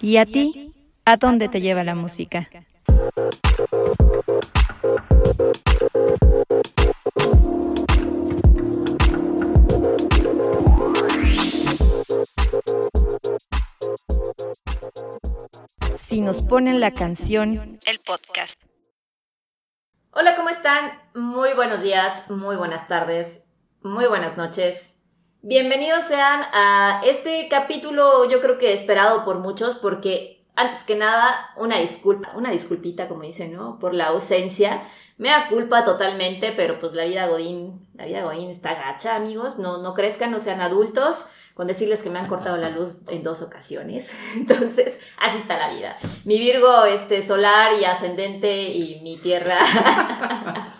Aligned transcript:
¿Y 0.00 0.16
a 0.16 0.26
ti? 0.26 0.72
¿A 1.04 1.16
dónde 1.16 1.48
te 1.48 1.60
lleva 1.60 1.82
la 1.82 1.94
música? 1.94 2.48
Si 15.96 16.20
nos 16.20 16.42
ponen 16.42 16.80
la 16.80 16.92
canción, 16.92 17.78
el 17.86 17.98
podcast. 18.00 18.62
Hola, 20.12 20.36
¿cómo 20.36 20.48
están? 20.48 20.92
Muy 21.14 21.54
buenos 21.54 21.82
días, 21.82 22.30
muy 22.30 22.56
buenas 22.56 22.88
tardes, 22.88 23.46
muy 23.82 24.06
buenas 24.06 24.36
noches. 24.36 24.99
Bienvenidos 25.42 26.04
sean 26.04 26.42
a 26.52 27.00
este 27.02 27.48
capítulo, 27.48 28.28
yo 28.28 28.42
creo 28.42 28.58
que 28.58 28.74
esperado 28.74 29.24
por 29.24 29.38
muchos, 29.38 29.74
porque 29.74 30.44
antes 30.54 30.84
que 30.84 30.96
nada, 30.96 31.48
una 31.56 31.78
disculpa, 31.78 32.32
una 32.36 32.50
disculpita, 32.50 33.08
como 33.08 33.22
dicen, 33.22 33.54
¿no? 33.54 33.78
Por 33.78 33.94
la 33.94 34.08
ausencia. 34.08 34.82
Me 35.16 35.30
da 35.30 35.48
culpa 35.48 35.82
totalmente, 35.82 36.52
pero 36.52 36.78
pues 36.78 36.92
la 36.92 37.06
vida 37.06 37.26
Godín, 37.26 37.88
la 37.94 38.04
vida 38.04 38.22
Godín 38.22 38.50
está 38.50 38.74
gacha, 38.74 39.16
amigos. 39.16 39.58
No, 39.58 39.78
no 39.78 39.94
crezcan, 39.94 40.30
no 40.30 40.40
sean 40.40 40.60
adultos 40.60 41.24
con 41.54 41.66
decirles 41.66 42.02
que 42.02 42.10
me 42.10 42.18
han 42.18 42.28
cortado 42.28 42.58
la 42.58 42.68
luz 42.68 43.00
en 43.08 43.22
dos 43.22 43.40
ocasiones. 43.40 44.14
Entonces, 44.36 45.00
así 45.18 45.38
está 45.38 45.56
la 45.56 45.72
vida. 45.72 45.96
Mi 46.24 46.38
Virgo 46.38 46.84
este, 46.84 47.22
solar 47.22 47.72
y 47.80 47.86
ascendente 47.86 48.64
y 48.64 49.00
mi 49.00 49.16
tierra 49.16 49.58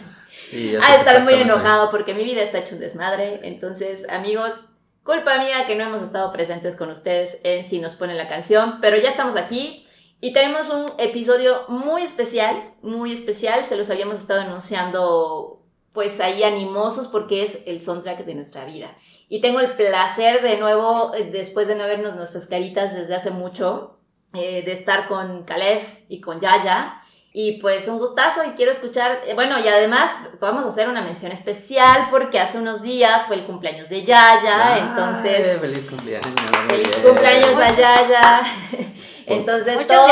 ha 0.53 0.93
de 0.93 0.99
estar 0.99 1.23
muy 1.23 1.35
enojado 1.35 1.91
porque 1.91 2.15
mi 2.15 2.25
vida 2.25 2.43
está 2.43 2.59
hecho 2.59 2.75
un 2.75 2.81
desmadre. 2.81 3.41
Entonces, 3.45 4.09
amigos, 4.09 4.65
culpa 5.05 5.39
mía 5.39 5.67
que 5.67 5.75
no 5.75 5.85
hemos 5.85 6.03
estado 6.03 6.33
presentes 6.33 6.77
con 6.77 6.91
ustedes 6.91 7.41
en 7.45 7.65
Si 7.65 7.79
nos 7.79 7.95
pone 7.95 8.15
la 8.15 8.29
canción, 8.29 8.79
pero 8.81 8.97
ya 8.97 9.09
estamos 9.09 9.37
aquí. 9.37 9.87
Y 10.21 10.33
tenemos 10.33 10.69
un 10.69 10.93
episodio 10.99 11.65
muy 11.69 12.03
especial, 12.03 12.75
muy 12.83 13.13
especial, 13.13 13.65
se 13.65 13.77
los 13.77 13.89
habíamos 13.89 14.19
estado 14.19 14.43
anunciando 14.43 15.63
pues 15.93 16.21
ahí 16.21 16.45
animosos 16.45 17.09
porque 17.09 17.43
es 17.43 17.67
el 17.67 17.81
soundtrack 17.81 18.25
de 18.25 18.35
nuestra 18.35 18.65
vida. 18.65 18.97
Y 19.29 19.41
tengo 19.41 19.61
el 19.61 19.77
placer 19.77 20.43
de 20.43 20.57
nuevo, 20.59 21.13
eh, 21.15 21.31
después 21.33 21.69
de 21.69 21.75
no 21.75 21.85
vernos 21.85 22.17
nuestras 22.17 22.47
caritas 22.47 22.95
desde 22.95 23.15
hace 23.15 23.31
mucho, 23.31 23.99
eh, 24.35 24.63
de 24.63 24.73
estar 24.73 25.09
con 25.09 25.45
Caleb 25.45 25.81
y 26.09 26.21
con 26.21 26.41
Yaya 26.41 27.00
y 27.33 27.61
pues 27.61 27.87
un 27.87 27.99
gustazo 27.99 28.43
y 28.45 28.51
quiero 28.51 28.73
escuchar, 28.73 29.21
eh, 29.25 29.35
bueno, 29.35 29.59
y 29.61 29.69
además 29.69 30.13
vamos 30.41 30.65
a 30.65 30.69
hacer 30.69 30.89
una 30.89 31.01
mención 31.01 31.31
especial 31.31 32.09
porque 32.11 32.41
hace 32.41 32.59
unos 32.59 32.83
días 32.83 33.27
fue 33.27 33.37
el 33.37 33.45
cumpleaños 33.45 33.89
de 33.89 34.03
Yaya, 34.03 34.79
entonces... 34.79 35.59
Feliz 35.61 35.87
cumpleaños. 35.87 36.35
Feliz 36.69 36.97
cumpleaños 36.97 37.59
a 37.59 37.69
Yaya. 37.69 38.43
Entonces 39.27 39.87
todo, 39.87 40.09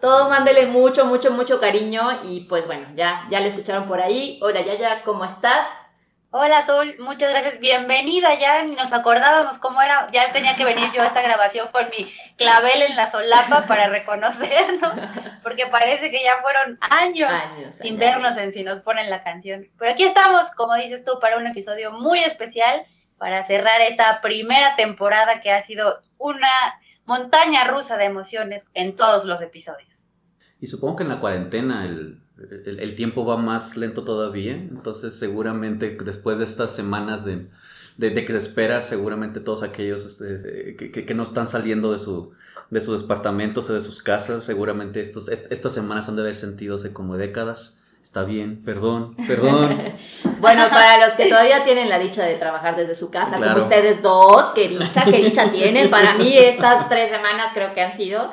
todo 0.00 0.30
mándele 0.30 0.64
mucho, 0.66 1.04
mucho, 1.04 1.30
mucho 1.30 1.60
cariño 1.60 2.20
y 2.22 2.42
pues 2.42 2.66
bueno, 2.66 2.86
ya, 2.94 3.26
ya 3.28 3.38
le 3.38 3.48
escucharon 3.48 3.84
por 3.84 4.00
ahí. 4.00 4.38
Hola 4.40 4.62
Yaya, 4.62 5.02
¿cómo 5.04 5.26
estás? 5.26 5.89
Hola 6.32 6.64
Sol, 6.64 6.94
muchas 7.00 7.28
gracias. 7.30 7.58
Bienvenida, 7.58 8.38
ya 8.38 8.62
ni 8.62 8.76
nos 8.76 8.92
acordábamos 8.92 9.58
cómo 9.58 9.82
era, 9.82 10.08
ya 10.12 10.30
tenía 10.30 10.54
que 10.54 10.64
venir 10.64 10.84
yo 10.94 11.02
a 11.02 11.06
esta 11.06 11.22
grabación 11.22 11.66
con 11.72 11.86
mi 11.90 12.08
clavel 12.36 12.82
en 12.82 12.94
la 12.94 13.10
solapa 13.10 13.66
para 13.66 13.88
reconocernos, 13.88 14.92
porque 15.42 15.66
parece 15.66 16.12
que 16.12 16.22
ya 16.22 16.40
fueron 16.40 16.78
años, 16.82 17.32
sin 17.70 17.98
vernos 17.98 18.38
en 18.38 18.52
si 18.52 18.62
nos 18.62 18.78
ponen 18.78 19.10
la 19.10 19.24
canción. 19.24 19.66
Pero 19.76 19.90
aquí 19.90 20.04
estamos, 20.04 20.54
como 20.54 20.76
dices 20.76 21.04
tú, 21.04 21.18
para 21.20 21.36
un 21.36 21.48
episodio 21.48 21.90
muy 21.90 22.20
especial, 22.20 22.82
para 23.18 23.42
cerrar 23.44 23.80
esta 23.80 24.20
primera 24.20 24.76
temporada 24.76 25.40
que 25.40 25.50
ha 25.50 25.62
sido 25.62 26.00
una 26.16 26.48
montaña 27.06 27.64
rusa 27.64 27.96
de 27.96 28.04
emociones 28.04 28.68
en 28.74 28.94
todos 28.94 29.24
los 29.24 29.42
episodios. 29.42 30.10
Y 30.60 30.68
supongo 30.68 30.94
que 30.94 31.02
en 31.02 31.08
la 31.08 31.18
cuarentena 31.18 31.84
el 31.84 32.22
el, 32.48 32.94
tiempo 32.94 33.24
va 33.24 33.36
más 33.36 33.76
lento 33.76 34.04
todavía, 34.04 34.52
entonces 34.52 35.14
seguramente 35.14 35.96
después 36.04 36.38
de 36.38 36.44
estas 36.44 36.74
semanas 36.74 37.24
de, 37.24 37.46
de, 37.96 38.14
que 38.14 38.32
te 38.32 38.38
esperas, 38.38 38.86
seguramente 38.86 39.40
todos 39.40 39.62
aquellos 39.62 40.20
este, 40.20 40.76
que, 40.76 40.90
que, 40.90 41.14
no 41.14 41.22
están 41.22 41.46
saliendo 41.46 41.92
de, 41.92 41.98
su, 41.98 42.32
de 42.70 42.80
sus 42.80 43.02
departamentos 43.02 43.68
o 43.68 43.74
de 43.74 43.80
sus 43.80 44.02
casas, 44.02 44.44
seguramente 44.44 45.00
estos, 45.00 45.28
estas 45.28 45.72
semanas 45.72 46.08
han 46.08 46.16
de 46.16 46.22
haber 46.22 46.34
sentido 46.34 46.76
hace 46.76 46.92
como 46.92 47.16
décadas. 47.16 47.76
Está 48.02 48.24
bien, 48.24 48.62
perdón, 48.64 49.14
perdón. 49.28 49.76
bueno, 50.40 50.70
para 50.70 51.04
los 51.04 51.12
que 51.12 51.26
todavía 51.26 51.62
tienen 51.64 51.90
la 51.90 51.98
dicha 51.98 52.24
de 52.24 52.36
trabajar 52.36 52.74
desde 52.74 52.94
su 52.94 53.10
casa, 53.10 53.36
como 53.36 53.62
ustedes 53.62 54.00
dos, 54.00 54.52
qué 54.54 54.68
dicha, 54.68 55.04
qué 55.04 55.18
dicha 55.18 55.50
tienen. 55.50 55.90
Para 55.90 56.14
mí 56.14 56.34
estas 56.38 56.88
tres 56.88 57.10
semanas 57.10 57.50
creo 57.52 57.74
que 57.74 57.82
han 57.82 57.94
sido 57.94 58.32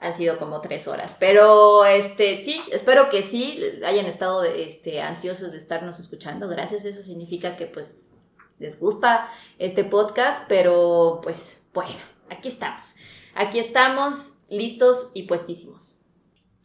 han 0.00 0.14
sido 0.14 0.38
como 0.38 0.60
tres 0.60 0.88
horas. 0.88 1.16
Pero 1.20 1.84
este, 1.84 2.42
sí, 2.42 2.62
espero 2.72 3.08
que 3.10 3.22
sí 3.22 3.62
hayan 3.84 4.06
estado 4.06 4.42
este, 4.44 5.02
ansiosos 5.02 5.52
de 5.52 5.58
estarnos 5.58 6.00
escuchando. 6.00 6.48
Gracias, 6.48 6.84
eso 6.84 7.02
significa 7.02 7.56
que 7.56 7.66
pues 7.66 8.10
les 8.58 8.80
gusta 8.80 9.28
este 9.58 9.84
podcast, 9.84 10.44
pero 10.48 11.20
pues 11.22 11.68
bueno, 11.72 12.00
aquí 12.30 12.48
estamos. 12.48 12.96
Aquí 13.34 13.58
estamos 13.58 14.34
listos 14.48 15.10
y 15.14 15.24
puestísimos. 15.24 15.96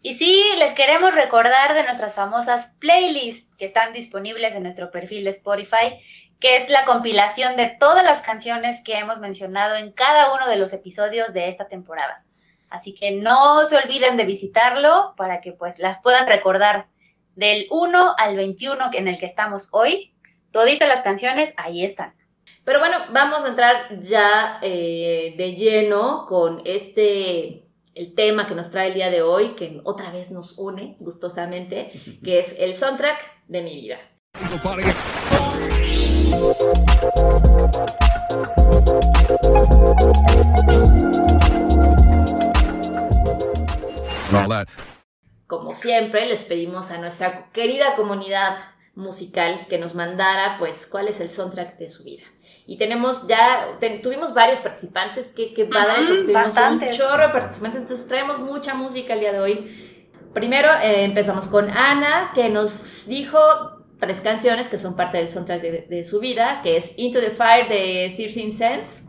Y 0.01 0.16
sí, 0.16 0.44
les 0.57 0.74
queremos 0.74 1.16
recordar 1.16 1.74
de 1.74 1.84
nuestras 1.84 2.13
famosas 2.13 2.75
playlists 2.79 3.50
que 3.57 3.66
están 3.66 3.91
disponibles 3.94 4.53
en 4.53 4.63
nuestro 4.63 4.91
perfil 4.91 5.24
de 5.24 5.31
Spotify, 5.31 6.00
que 6.40 6.57
es 6.57 6.69
la 6.69 6.85
compilación 6.85 7.56
de 7.56 7.75
todas 7.79 8.03
las 8.03 8.22
canciones 8.22 8.84
que 8.84 8.97
hemos 8.97 9.19
mencionado 9.19 9.75
en 9.75 9.91
cada 9.91 10.34
uno 10.34 10.47
de 10.47 10.57
los 10.57 10.74
episodios 10.74 11.34
de 11.34 11.50
esta 11.50 11.68
temporada. 11.68 12.25
Así 12.69 12.93
que 12.93 13.11
no 13.11 13.65
se 13.67 13.77
olviden 13.77 14.17
de 14.17 14.25
visitarlo 14.25 15.13
para 15.17 15.41
que 15.41 15.51
pues 15.51 15.79
las 15.79 16.01
puedan 16.01 16.27
recordar 16.27 16.87
del 17.35 17.67
1 17.69 18.15
al 18.17 18.35
21 18.35 18.89
en 18.93 19.07
el 19.07 19.19
que 19.19 19.25
estamos 19.25 19.69
hoy. 19.71 20.13
Toditas 20.51 20.87
las 20.87 21.01
canciones 21.01 21.53
ahí 21.57 21.83
están. 21.83 22.15
Pero 22.63 22.79
bueno, 22.79 22.97
vamos 23.11 23.45
a 23.45 23.49
entrar 23.49 23.99
ya 23.99 24.59
eh, 24.61 25.35
de 25.37 25.55
lleno 25.55 26.25
con 26.27 26.61
este, 26.65 27.67
el 27.93 28.15
tema 28.15 28.47
que 28.47 28.55
nos 28.55 28.71
trae 28.71 28.87
el 28.87 28.93
día 28.95 29.09
de 29.09 29.21
hoy, 29.21 29.49
que 29.49 29.81
otra 29.83 30.11
vez 30.11 30.31
nos 30.31 30.57
une 30.57 30.95
gustosamente, 30.99 31.91
que 32.23 32.39
es 32.39 32.55
el 32.59 32.73
soundtrack 32.73 33.21
de 33.47 33.61
mi 33.61 33.75
vida. 33.75 33.97
Como 45.47 45.73
siempre, 45.73 46.25
les 46.25 46.44
pedimos 46.44 46.91
a 46.91 46.97
nuestra 46.97 47.50
querida 47.51 47.96
comunidad 47.96 48.57
musical 48.96 49.59
que 49.69 49.78
nos 49.78 49.94
mandara, 49.94 50.57
pues, 50.57 50.88
cuál 50.88 51.07
es 51.07 51.19
el 51.19 51.29
soundtrack 51.29 51.78
de 51.78 51.90
su 51.90 52.03
vida. 52.03 52.23
Y 52.66 52.78
tenemos 52.78 53.28
ya, 53.28 53.78
tuvimos 54.01 54.34
varios 54.34 54.59
participantes, 54.59 55.31
que, 55.31 55.53
que 55.53 55.66
padre, 55.66 56.07
porque 56.07 56.24
tuvimos 56.24 56.56
un 56.56 56.90
chorro 56.90 57.28
de 57.28 57.34
participantes, 57.34 57.81
entonces 57.81 58.07
traemos 58.07 58.40
mucha 58.40 58.74
música 58.74 59.13
el 59.13 59.19
día 59.19 59.31
de 59.31 59.40
hoy. 59.40 60.01
Primero 60.34 60.69
eh, 60.81 61.03
empezamos 61.03 61.47
con 61.47 61.69
Ana, 61.69 62.31
que 62.34 62.50
nos 62.50 63.06
dijo 63.07 63.40
tres 64.00 64.22
canciones 64.22 64.68
que 64.68 64.78
son 64.78 64.95
parte 64.95 65.18
del 65.18 65.28
soundtrack 65.28 65.62
de, 65.62 66.03
su 66.03 66.19
vida, 66.19 66.62
que 66.63 66.78
es 66.78 66.97
Into 66.97 67.19
the 67.19 67.29
Fire 67.29 67.68
de 67.69 68.13
13 68.16 68.51
Cents, 68.51 69.03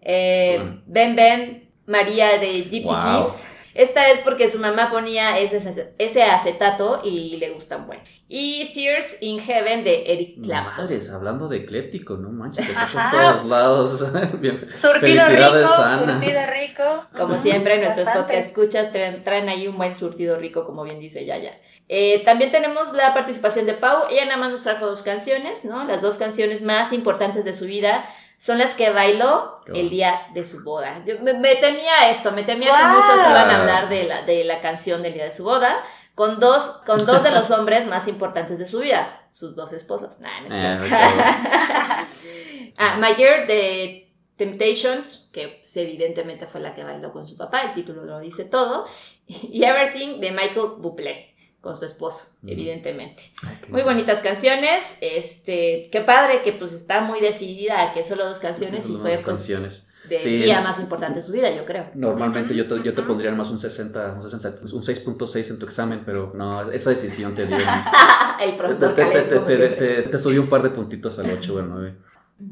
eh, 0.00 0.80
Ben 0.86 1.16
Ben 1.16 1.70
María 1.86 2.38
de 2.38 2.64
Gypsy 2.64 2.94
Kings, 3.02 3.48
esta 3.74 4.10
es 4.10 4.20
porque 4.20 4.48
su 4.48 4.58
mamá 4.58 4.88
ponía 4.90 5.38
ese, 5.38 5.92
ese 5.98 6.22
acetato 6.22 7.00
y 7.04 7.36
le 7.36 7.50
gustan 7.50 7.86
bueno. 7.86 8.02
Y 8.28 8.70
Tears 8.74 9.22
in 9.22 9.40
Heaven 9.40 9.84
de 9.84 10.12
Eric 10.12 10.42
Clapton. 10.42 10.84
Madres, 10.84 11.10
hablando 11.10 11.48
de 11.48 11.58
ecléptico, 11.58 12.16
¿no 12.16 12.30
manches? 12.30 12.68
Está 12.68 12.88
por 12.92 13.20
todos 13.20 13.44
lados. 13.46 14.12
Bien. 14.40 14.66
Surtido 14.80 15.26
rico, 15.28 15.68
surtido 15.68 16.40
rico. 16.52 17.06
Como 17.16 17.38
siempre, 17.38 17.78
nuestros 17.78 18.08
podcast 18.08 18.48
escuchas 18.48 18.90
traen, 18.90 19.48
ahí 19.48 19.68
un 19.68 19.76
buen 19.76 19.94
surtido 19.94 20.36
rico, 20.36 20.64
como 20.64 20.82
bien 20.84 21.00
dice 21.00 21.24
Yaya. 21.24 21.58
Eh, 21.88 22.22
también 22.24 22.50
tenemos 22.50 22.92
la 22.92 23.12
participación 23.14 23.66
de 23.66 23.74
Pau. 23.74 24.04
Ella 24.10 24.24
nada 24.24 24.38
más 24.38 24.50
nos 24.50 24.62
trajo 24.62 24.86
dos 24.86 25.02
canciones, 25.02 25.64
¿no? 25.64 25.84
Las 25.84 26.00
dos 26.00 26.16
canciones 26.18 26.62
más 26.62 26.92
importantes 26.92 27.44
de 27.44 27.52
su 27.52 27.66
vida 27.66 28.04
son 28.42 28.58
las 28.58 28.74
que 28.74 28.90
bailó 28.90 29.60
el 29.72 29.88
día 29.88 30.26
de 30.34 30.42
su 30.42 30.64
boda. 30.64 31.04
Yo 31.06 31.14
me, 31.20 31.54
temía 31.54 32.10
esto, 32.10 32.32
me 32.32 32.42
temía 32.42 32.76
que 32.76 32.84
muchos 32.86 33.30
iban 33.30 33.48
a 33.48 33.60
hablar 33.60 33.88
de 33.88 34.02
la, 34.02 34.22
de 34.22 34.42
la 34.42 34.58
canción 34.60 35.00
del 35.04 35.14
día 35.14 35.22
de 35.22 35.30
su 35.30 35.44
boda, 35.44 35.80
con 36.16 36.40
dos, 36.40 36.82
con 36.84 37.06
dos 37.06 37.22
de 37.22 37.30
los 37.30 37.50
hombres 37.52 37.86
más 37.86 38.08
importantes 38.08 38.58
de 38.58 38.66
su 38.66 38.80
vida, 38.80 39.28
sus 39.30 39.54
dos 39.54 39.72
esposas. 39.72 40.18
Nah, 40.18 40.40
no 40.40 40.48
es 40.48 40.92
eh, 40.92 42.74
ah, 42.78 42.96
My 42.98 43.14
Girl 43.14 43.46
de 43.46 44.12
Temptations, 44.34 45.30
que 45.32 45.60
pues, 45.60 45.76
evidentemente 45.76 46.48
fue 46.48 46.60
la 46.60 46.74
que 46.74 46.82
bailó 46.82 47.12
con 47.12 47.28
su 47.28 47.36
papá, 47.36 47.60
el 47.60 47.74
título 47.74 48.04
lo 48.04 48.18
dice 48.18 48.46
todo, 48.46 48.88
y 49.28 49.62
Everything 49.62 50.18
de 50.18 50.32
Michael 50.32 50.78
Bublé. 50.78 51.31
Con 51.62 51.74
su 51.74 51.84
esposo, 51.86 52.34
Mm. 52.42 52.48
evidentemente. 52.50 53.22
Ok, 53.44 53.70
Muy 53.70 53.82
bonitas 53.82 54.20
canciones, 54.20 54.98
este, 55.00 55.88
qué 55.90 56.00
padre 56.02 56.42
que 56.42 56.52
pues 56.52 56.72
está 56.74 57.00
muy 57.00 57.20
decidida 57.20 57.82
a 57.82 57.94
que 57.94 58.04
solo 58.04 58.26
dos 58.26 58.38
canciones 58.40 58.86
y 58.90 58.92
fue 58.96 59.12
pues 59.12 59.20
canciones. 59.22 59.88
del 60.08 60.20
Sí. 60.20 60.36
día 60.38 60.60
más 60.60 60.80
importante 60.80 61.20
de 61.20 61.22
su 61.22 61.30
vida, 61.30 61.48
yo 61.54 61.64
creo. 61.64 61.86
Normalmente 61.94 62.56
yo 62.56 62.66
te, 62.66 62.82
yo 62.82 62.92
te 62.92 63.02
pondría 63.02 63.30
más 63.30 63.48
un 63.50 63.60
60, 63.60 64.14
un 64.14 64.20
60, 64.28 64.62
un 64.74 64.82
6.6 64.82 65.50
en 65.50 65.58
tu 65.60 65.64
examen, 65.66 66.02
pero 66.04 66.32
no, 66.34 66.72
esa 66.72 66.90
decisión 66.90 67.32
te 67.36 67.46
dio. 67.46 67.56
El 68.44 68.56
profesor 68.56 68.94
te 68.96 70.18
subió 70.18 70.40
un 70.42 70.48
par 70.48 70.64
de 70.64 70.70
puntitos 70.70 71.18
al 71.20 71.30
8 71.30 71.54
o 71.54 71.58
al 71.60 71.68
9. 71.70 71.94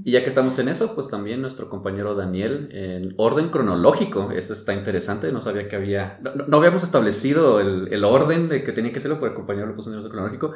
Y 0.04 0.12
ya 0.12 0.22
que 0.22 0.28
estamos 0.28 0.58
en 0.58 0.68
eso, 0.68 0.94
pues 0.94 1.08
también 1.08 1.40
nuestro 1.42 1.68
compañero 1.68 2.14
Daniel, 2.14 2.68
en 2.72 3.14
orden 3.18 3.48
cronológico, 3.50 4.30
eso 4.32 4.52
está 4.52 4.72
interesante, 4.72 5.30
no 5.32 5.40
sabía 5.40 5.68
que 5.68 5.76
había, 5.76 6.18
no, 6.22 6.34
no- 6.46 6.56
habíamos 6.56 6.82
establecido 6.82 7.60
el, 7.60 7.92
el 7.92 8.04
orden 8.04 8.48
de 8.48 8.62
que 8.62 8.72
tenía 8.72 8.92
que 8.92 9.00
serlo, 9.00 9.16
pero 9.20 9.30
el 9.32 9.36
compañero 9.36 9.66
lo 9.66 9.74
puso 9.74 9.90
en 9.90 9.98
orden 9.98 10.10
cronológico. 10.10 10.52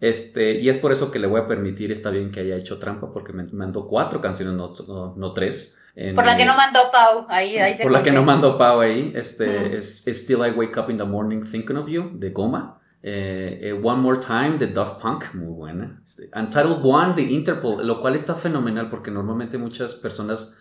Este, 0.00 0.58
y 0.60 0.68
es 0.70 0.78
por 0.78 0.92
eso 0.92 1.10
que 1.10 1.18
le 1.18 1.26
voy 1.26 1.40
a 1.42 1.46
permitir, 1.46 1.92
está 1.92 2.08
bien 2.10 2.30
que 2.30 2.40
haya 2.40 2.56
hecho 2.56 2.78
trampa, 2.78 3.12
porque 3.12 3.32
me 3.34 3.44
mandó 3.52 3.86
cuatro 3.86 4.20
canciones, 4.20 4.54
no, 4.54 4.70
no, 4.88 5.14
no 5.16 5.32
tres. 5.34 5.76
en- 5.96 6.14
Por 6.14 6.24
la 6.24 6.36
que 6.36 6.44
no 6.46 6.56
mandó 6.56 6.78
Pau, 6.92 7.26
ahí, 7.28 7.58
ahí 7.58 7.76
se 7.76 7.82
por 7.82 7.92
la 7.92 8.02
que 8.02 8.12
no 8.12 8.22
mandó 8.22 8.56
Pau 8.56 8.80
ahí, 8.80 9.12
este, 9.14 9.46
Mm. 9.46 9.74
es, 9.74 10.06
es 10.06 10.22
Still 10.22 10.38
I 10.46 10.50
Wake 10.52 10.78
Up 10.78 10.88
in 10.90 10.96
the 10.96 11.04
Morning 11.04 11.42
Thinking 11.42 11.76
of 11.76 11.88
You, 11.88 12.12
de 12.14 12.30
Goma. 12.30 12.79
Eh, 13.02 13.58
eh, 13.62 13.72
One 13.72 14.02
More 14.02 14.18
Time, 14.18 14.58
de 14.58 14.66
Daft 14.66 15.00
Punk, 15.00 15.32
muy 15.34 15.46
buena. 15.54 16.00
Este, 16.04 16.28
Untitled 16.34 16.80
One, 16.82 17.14
de 17.14 17.22
Interpol, 17.22 17.86
lo 17.86 17.98
cual 18.00 18.14
está 18.14 18.34
fenomenal 18.34 18.90
porque 18.90 19.10
normalmente 19.10 19.56
muchas 19.56 19.94
personas, 19.94 20.54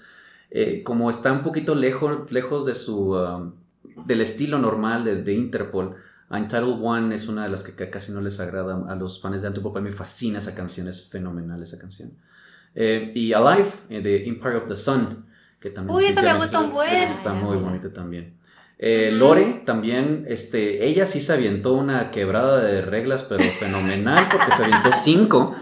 eh, 0.49 0.81
como 0.83 1.09
está 1.09 1.33
un 1.33 1.43
poquito 1.43 1.75
lejos, 1.75 2.31
lejos 2.31 2.65
de 2.65 2.75
su, 2.75 3.11
um, 3.13 3.51
del 4.05 4.21
estilo 4.21 4.57
normal 4.57 5.03
de, 5.03 5.21
de 5.21 5.33
Interpol, 5.33 5.95
Untitled 6.29 6.77
One 6.81 7.13
es 7.13 7.27
una 7.27 7.43
de 7.43 7.49
las 7.49 7.63
que 7.63 7.73
ca- 7.75 7.89
casi 7.89 8.11
no 8.13 8.21
les 8.21 8.39
agrada 8.39 8.85
a 8.87 8.95
los 8.95 9.19
fans 9.21 9.41
de 9.41 9.47
Interpol, 9.49 9.77
a 9.77 9.81
mí 9.81 9.89
me 9.89 9.95
fascina 9.95 10.37
esa 10.37 10.55
canción, 10.55 10.87
es 10.87 11.09
fenomenal 11.09 11.61
esa 11.61 11.77
canción. 11.77 12.11
Y 12.73 13.33
Alive, 13.33 13.69
de 13.89 14.27
Empire 14.27 14.55
of 14.57 14.67
the 14.69 14.75
Sun, 14.77 15.25
que 15.59 15.71
también... 15.71 15.97
Uy, 15.97 16.05
esa 16.05 16.21
me 16.21 16.27
definitivamente 16.29 16.45
gusta 16.45 16.59
un 16.59 16.65
es- 16.67 16.73
buen. 16.73 17.03
esa 17.03 17.13
está 17.17 17.33
muy 17.33 17.57
bonita 17.57 17.91
también. 17.91 18.33
Eh. 18.79 19.09
Lore 19.11 19.61
también, 19.65 20.25
este, 20.29 20.85
ella 20.85 21.05
sí 21.05 21.19
se 21.21 21.33
avientó 21.33 21.73
una 21.73 22.11
quebrada 22.11 22.59
de 22.61 22.81
reglas, 22.81 23.23
pero 23.23 23.43
fenomenal, 23.43 24.27
porque 24.31 24.51
se 24.53 24.63
avientó 24.63 24.91
cinco, 24.93 25.53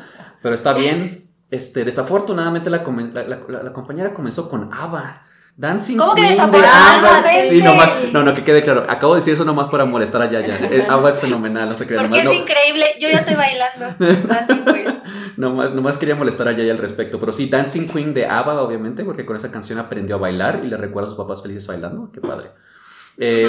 pero 0.42 0.54
está 0.56 0.74
bien. 0.74 1.26
Este, 1.50 1.84
desafortunadamente 1.86 2.70
la, 2.70 2.84
la, 2.84 3.24
la- 3.24 3.40
la- 3.48 3.64
la 3.64 3.74
compañera 3.74 4.14
comenzó 4.14 4.50
con 4.50 4.70
ABBA. 4.74 5.24
Dancing 5.60 5.98
¿Cómo 5.98 6.14
que 6.14 6.22
Queen 6.22 6.36
de? 6.52 6.58
ABBA. 6.60 7.24
Sí, 7.50 7.64
nomás, 7.64 7.90
no, 8.14 8.22
no, 8.22 8.36
que 8.36 8.44
quede 8.44 8.62
claro. 8.62 8.86
Acabo 8.88 9.16
de 9.16 9.22
decir 9.22 9.34
eso 9.34 9.44
nomás 9.46 9.68
para 9.70 9.86
molestar 9.86 10.22
a 10.22 10.30
Yaya. 10.30 10.56
Eh, 10.70 10.86
ABBA 10.90 11.10
es 11.10 11.18
fenomenal, 11.20 11.68
no 11.70 11.74
se 11.74 11.88
crean. 11.88 12.04
Porque 12.10 12.24
Nomás, 12.24 12.36
es 12.36 12.40
no- 12.40 12.44
increíble, 12.46 12.86
yo 13.02 13.10
ya 13.10 13.20
estoy 13.22 13.36
bailando. 13.36 13.86
Dancing 14.28 14.66
Queen. 14.66 15.02
nomás, 15.38 15.74
nomás 15.74 15.98
quería 15.98 16.14
molestar 16.16 16.48
a 16.48 16.52
Yaya 16.52 16.74
al 16.74 16.78
respecto. 16.78 17.20
Pero 17.20 17.32
sí, 17.32 17.48
Dancing 17.50 17.88
Queen 17.88 18.14
de 18.14 18.28
ABBA, 18.28 18.62
obviamente, 18.62 19.04
porque 19.04 19.26
con 19.26 19.36
esa 19.36 19.52
canción 19.52 19.80
aprendió 19.80 20.18
a 20.18 20.20
bailar 20.20 20.60
y 20.64 20.68
le 20.68 20.78
recuerda 20.78 21.08
a 21.08 21.10
sus 21.10 21.18
papás 21.18 21.42
felices 21.42 21.66
bailando. 21.66 22.12
Qué 22.12 22.22
padre. 22.22 22.52
Eh. 23.18 23.48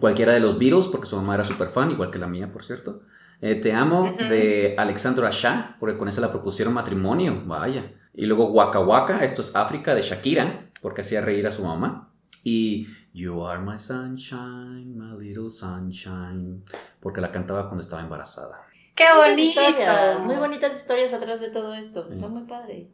Cualquiera 0.00 0.32
de 0.32 0.40
los 0.40 0.58
Beatles, 0.58 0.86
porque 0.88 1.06
su 1.06 1.14
mamá 1.16 1.34
era 1.34 1.44
súper 1.44 1.68
fan, 1.68 1.90
igual 1.90 2.10
que 2.10 2.18
la 2.18 2.26
mía, 2.26 2.50
por 2.52 2.64
cierto. 2.64 3.02
Eh, 3.40 3.56
Te 3.56 3.72
amo, 3.72 4.02
Ujú. 4.04 4.16
de 4.28 4.74
Alexandra 4.78 5.28
Shah, 5.30 5.76
porque 5.78 5.98
con 5.98 6.08
esa 6.08 6.20
la 6.20 6.30
propusieron 6.32 6.72
matrimonio, 6.74 7.42
vaya. 7.46 7.92
Y 8.14 8.26
luego 8.26 8.46
Waka 8.46 8.80
Waka, 8.80 9.24
esto 9.24 9.42
es 9.42 9.54
África, 9.54 9.94
de 9.94 10.02
Shakira, 10.02 10.70
porque 10.80 11.02
hacía 11.02 11.20
reír 11.20 11.46
a 11.46 11.50
su 11.50 11.64
mamá. 11.64 12.10
Y 12.42 12.88
You 13.12 13.46
are 13.46 13.60
my 13.60 13.78
sunshine, 13.78 14.96
my 14.98 15.16
little 15.24 15.48
sunshine, 15.48 16.64
porque 17.00 17.20
la 17.20 17.30
cantaba 17.30 17.64
cuando 17.68 17.82
estaba 17.82 18.02
embarazada. 18.02 18.62
Qué 18.96 19.04
Bonitas 19.14 20.24
muy 20.24 20.36
bonitas 20.36 20.76
historias 20.76 21.12
atrás 21.12 21.40
de 21.40 21.50
todo 21.50 21.74
esto. 21.74 22.06
Sí. 22.08 22.14
Está 22.14 22.28
muy 22.28 22.42
padre. 22.42 22.88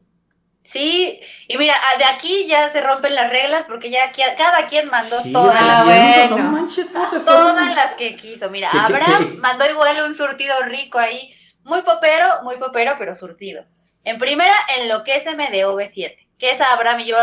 Sí, 0.62 1.20
y 1.48 1.56
mira, 1.58 1.74
ah, 1.74 1.98
de 1.98 2.04
aquí 2.04 2.46
ya 2.46 2.70
se 2.70 2.80
rompen 2.80 3.14
las 3.14 3.30
reglas 3.30 3.64
porque 3.66 3.90
ya 3.90 4.04
aquí- 4.04 4.22
cada 4.36 4.66
quien 4.68 4.88
mandó 4.88 5.20
Sí, 5.22 5.32
todas. 5.32 5.56
Ah, 5.58 5.82
bueno. 5.84 6.38
No 6.38 6.50
manches, 6.50 6.86
se. 6.86 7.20
Todas 7.20 7.74
las 7.74 7.92
que 7.92 8.14
quiso. 8.16 8.50
Mira, 8.50 8.68
¿Qué, 8.70 8.78
qué, 8.78 8.84
Abraham 8.84 9.30
qué? 9.32 9.34
mandó 9.38 9.68
igual 9.68 10.02
un 10.04 10.14
surtido 10.14 10.54
rico 10.62 10.98
ahí. 10.98 11.34
Muy 11.64 11.82
popero, 11.82 12.42
muy 12.42 12.56
popero, 12.58 12.94
pero 12.98 13.14
surtido. 13.14 13.64
En 14.04 14.18
primera, 14.18 14.54
Enloquéceme 14.78 15.50
de 15.50 15.66
OV7. 15.66 16.16
Que 16.38 16.52
esa 16.52 16.72
Abraham 16.72 17.00
y 17.00 17.06
yo 17.06 17.16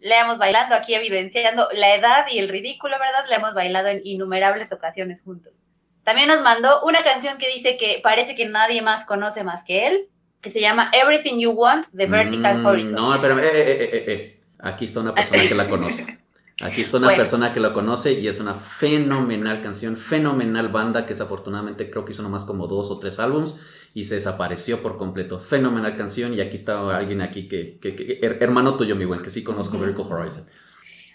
le 0.00 0.16
hemos 0.18 0.38
bailando 0.38 0.74
aquí 0.74 0.94
evidenciando 0.94 1.68
la 1.72 1.94
edad 1.94 2.26
y 2.30 2.38
el 2.38 2.48
ridículo, 2.48 2.98
¿verdad? 2.98 3.24
La 3.28 3.36
hemos 3.36 3.54
bailado 3.54 3.88
en 3.88 4.00
innumerables 4.04 4.72
ocasiones 4.72 5.20
juntos. 5.22 5.64
También 6.04 6.28
nos 6.28 6.40
mandó 6.42 6.82
una 6.84 7.02
canción 7.02 7.36
que 7.38 7.48
dice 7.48 7.76
que 7.76 8.00
parece 8.02 8.34
que 8.34 8.46
nadie 8.46 8.80
más 8.82 9.04
conoce 9.06 9.44
más 9.44 9.64
que 9.64 9.86
él, 9.88 10.08
que 10.40 10.50
se 10.50 10.60
llama 10.60 10.90
Everything 10.92 11.38
You 11.38 11.50
Want 11.52 11.86
de 11.92 12.06
Vertical 12.06 12.58
Mm, 12.58 12.66
Horizon. 12.66 12.94
No, 12.94 13.14
espérame, 13.14 13.38
eh, 13.40 13.50
eh, 13.52 13.72
eh, 13.72 13.90
eh, 13.92 14.04
eh. 14.12 14.40
Aquí 14.60 14.84
está 14.86 15.00
una 15.00 15.14
persona 15.14 15.42
que 15.46 15.54
la 15.54 15.68
conoce. 15.68 16.18
Aquí 16.62 16.82
está 16.82 16.98
una 16.98 17.06
Bueno. 17.06 17.18
persona 17.22 17.52
que 17.54 17.60
la 17.60 17.72
conoce 17.72 18.12
y 18.20 18.28
es 18.28 18.38
una 18.38 18.52
fenomenal 18.52 19.62
canción, 19.62 19.96
fenomenal 19.96 20.68
banda 20.68 21.06
que 21.06 21.14
desafortunadamente 21.14 21.90
creo 21.90 22.04
que 22.04 22.12
hizo 22.12 22.22
nomás 22.22 22.44
como 22.44 22.66
dos 22.66 22.90
o 22.90 22.98
tres 22.98 23.18
álbums 23.18 23.56
y 23.94 24.04
se 24.04 24.16
desapareció 24.16 24.82
por 24.82 24.98
completo. 24.98 25.40
Fenomenal 25.40 25.96
canción 25.96 26.34
y 26.34 26.40
aquí 26.42 26.56
está 26.56 26.94
alguien 26.96 27.22
aquí 27.22 27.48
que, 27.48 27.78
que- 27.80 27.96
que- 27.96 28.20
her- 28.20 28.36
hermano 28.42 28.76
tuyo, 28.76 28.94
mi 28.94 29.06
buen, 29.06 29.22
que 29.22 29.30
sí 29.30 29.42
conozco. 29.42 29.78
Vertical 29.78 30.12
Horizon. 30.12 30.44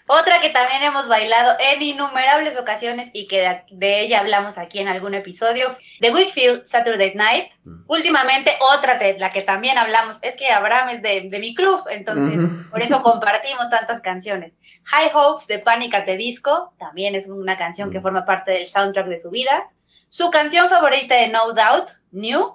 Otra 0.08 0.40
que 0.40 0.50
también 0.50 0.82
hemos 0.84 1.08
bailado 1.08 1.56
en 1.58 1.82
innumerables 1.82 2.56
ocasiones 2.58 3.10
y 3.12 3.26
que 3.26 3.40
de, 3.40 3.62
de 3.70 4.00
ella 4.02 4.20
hablamos 4.20 4.56
aquí 4.56 4.78
en 4.78 4.86
algún 4.86 5.14
episodio, 5.14 5.76
The 6.00 6.12
Wickfield 6.12 6.66
Saturday 6.66 7.14
Night. 7.14 7.50
Mm. 7.64 7.84
Últimamente 7.88 8.52
otra 8.60 8.98
de 8.98 9.18
la 9.18 9.32
que 9.32 9.42
también 9.42 9.78
hablamos, 9.78 10.22
es 10.22 10.36
que 10.36 10.50
Abraham 10.50 10.90
es 10.90 11.02
de, 11.02 11.28
de 11.28 11.38
mi 11.40 11.54
club, 11.56 11.82
entonces 11.90 12.38
por 12.70 12.80
eso 12.82 13.02
compartimos 13.02 13.68
tantas 13.68 14.00
canciones. 14.00 14.60
High 14.84 15.10
Hopes 15.12 15.48
de 15.48 15.58
Panic 15.58 15.94
at 15.94 16.04
the 16.04 16.16
Disco, 16.16 16.72
también 16.78 17.16
es 17.16 17.28
una 17.28 17.58
canción 17.58 17.90
que 17.90 17.98
Mm. 17.98 18.02
forma 18.02 18.24
parte 18.24 18.52
del 18.52 18.68
soundtrack 18.68 19.06
de 19.06 19.18
su 19.18 19.30
vida. 19.30 19.68
Su 20.08 20.30
canción 20.30 20.68
favorita 20.68 21.16
de 21.16 21.28
No 21.28 21.52
Doubt, 21.52 21.90
New. 22.12 22.54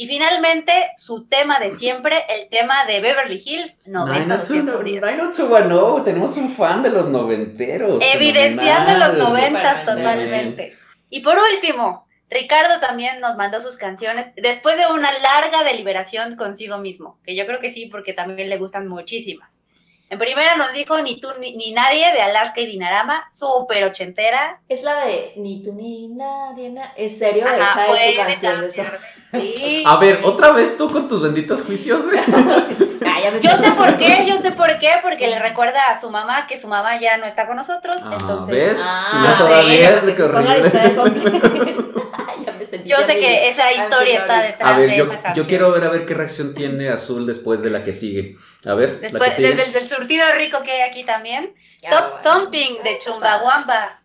Y 0.00 0.06
finalmente 0.08 0.92
su 0.96 1.26
tema 1.26 1.58
de 1.58 1.72
siempre, 1.72 2.24
el 2.30 2.48
tema 2.48 2.86
de 2.86 3.02
Beverly 3.02 3.42
Hills 3.44 3.76
90210. 3.84 5.02
90210, 5.02 6.04
tenemos 6.04 6.36
un 6.38 6.50
fan 6.52 6.82
de 6.82 6.88
los 6.88 7.10
noventeros. 7.10 8.02
Evidenciando 8.14 8.94
los 8.94 9.18
noventas 9.18 9.84
totalmente. 9.84 10.74
Y 11.10 11.20
por 11.20 11.36
último, 11.36 12.08
Ricardo 12.30 12.80
también 12.80 13.20
nos 13.20 13.36
mandó 13.36 13.60
sus 13.60 13.76
canciones 13.76 14.28
después 14.36 14.78
de 14.78 14.86
una 14.90 15.12
larga 15.18 15.64
deliberación 15.64 16.34
consigo 16.36 16.78
mismo, 16.78 17.18
que 17.22 17.36
yo 17.36 17.44
creo 17.44 17.60
que 17.60 17.70
sí, 17.70 17.84
porque 17.84 18.14
también 18.14 18.48
le 18.48 18.56
gustan 18.56 18.88
muchísimas. 18.88 19.52
En 20.08 20.18
primera 20.18 20.56
nos 20.56 20.72
dijo 20.72 20.98
Ni 21.02 21.20
tú 21.20 21.28
ni, 21.38 21.54
ni 21.56 21.72
nadie 21.72 22.10
de 22.14 22.22
Alaska 22.22 22.62
y 22.62 22.66
Dinarama, 22.66 23.28
súper 23.30 23.84
ochentera. 23.84 24.62
Es 24.66 24.82
la 24.82 25.04
de 25.04 25.34
Ni 25.36 25.60
tú 25.60 25.74
ni 25.74 26.08
nadie, 26.08 26.70
na- 26.70 26.94
¿En 26.96 27.10
serio? 27.10 27.44
Ajá, 27.46 27.84
Esa 27.84 27.92
es 27.92 28.10
su 28.10 28.16
canción. 28.16 28.64
Esa. 28.64 28.98
Sí. 29.30 29.84
A 29.86 29.96
ver, 29.96 30.20
otra 30.24 30.52
vez 30.52 30.76
tú 30.76 30.90
con 30.90 31.06
tus 31.08 31.22
benditos 31.22 31.62
juicios, 31.62 32.04
güey. 32.06 32.18
Ah, 33.02 33.18
Yo 33.42 33.50
sé. 33.50 33.70
por 33.72 33.96
qué, 33.98 34.26
yo 34.26 34.38
sé 34.40 34.52
por 34.52 34.78
qué, 34.78 34.90
porque 35.02 35.26
le 35.26 35.38
recuerda 35.38 35.86
a 35.90 36.00
su 36.00 36.10
mamá 36.10 36.46
que 36.46 36.60
su 36.60 36.68
mamá 36.68 37.00
ya 37.00 37.16
no 37.16 37.24
está 37.24 37.46
con 37.46 37.56
nosotros, 37.56 38.02
Ah, 38.04 38.16
entonces 38.18 38.54
¿ves? 38.54 38.78
Ah, 38.82 39.62
sí, 39.66 39.80
sentí 42.70 42.88
yo 42.88 42.96
sé 42.98 43.18
que 43.18 43.48
esa 43.48 43.72
historia 43.72 44.18
está 44.18 44.42
detrás 44.42 44.70
A 44.70 44.78
ver, 44.78 44.90
de 44.90 44.96
yo, 44.96 45.04
esa 45.12 45.32
yo 45.32 45.46
quiero 45.46 45.70
ver 45.72 45.84
a 45.84 45.88
ver 45.88 46.06
qué 46.06 46.14
reacción 46.14 46.54
tiene 46.54 46.88
Azul 46.88 47.26
después 47.26 47.62
de 47.62 47.70
la 47.70 47.82
que 47.84 47.92
sigue. 47.92 48.36
A 48.64 48.74
ver, 48.74 48.94
la 48.94 49.00
que 49.00 49.08
Después, 49.08 49.34
sigue. 49.34 49.48
desde 49.48 49.64
el 49.64 49.72
del 49.72 49.88
surtido 49.88 50.24
rico 50.36 50.62
que 50.62 50.72
hay 50.72 50.90
aquí 50.90 51.04
también. 51.04 51.54
Ya, 51.82 51.90
Top 51.90 52.22
bueno. 52.22 52.40
Thumping 52.44 52.82
de 52.82 52.98
Chumbawamba. 52.98 53.99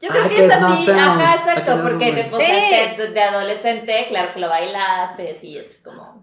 Yo 0.00 0.08
creo 0.08 0.22
Ah, 0.24 0.28
que 0.28 0.34
que 0.36 0.44
es 0.46 0.50
así, 0.50 0.86
te- 0.86 0.92
ajá, 0.92 1.34
exacto, 1.34 1.76
no, 1.76 1.82
porque 1.82 2.10
no, 2.10 2.16
de, 2.16 2.24
no. 2.24 2.30
pues, 2.30 2.44
Sí. 2.44 2.52
de, 2.96 3.08
de 3.08 3.22
adolescente, 3.22 4.06
claro 4.08 4.32
que 4.32 4.40
lo 4.40 4.48
bailaste, 4.48 5.34
sí, 5.34 5.58
es 5.58 5.78
como... 5.84 6.22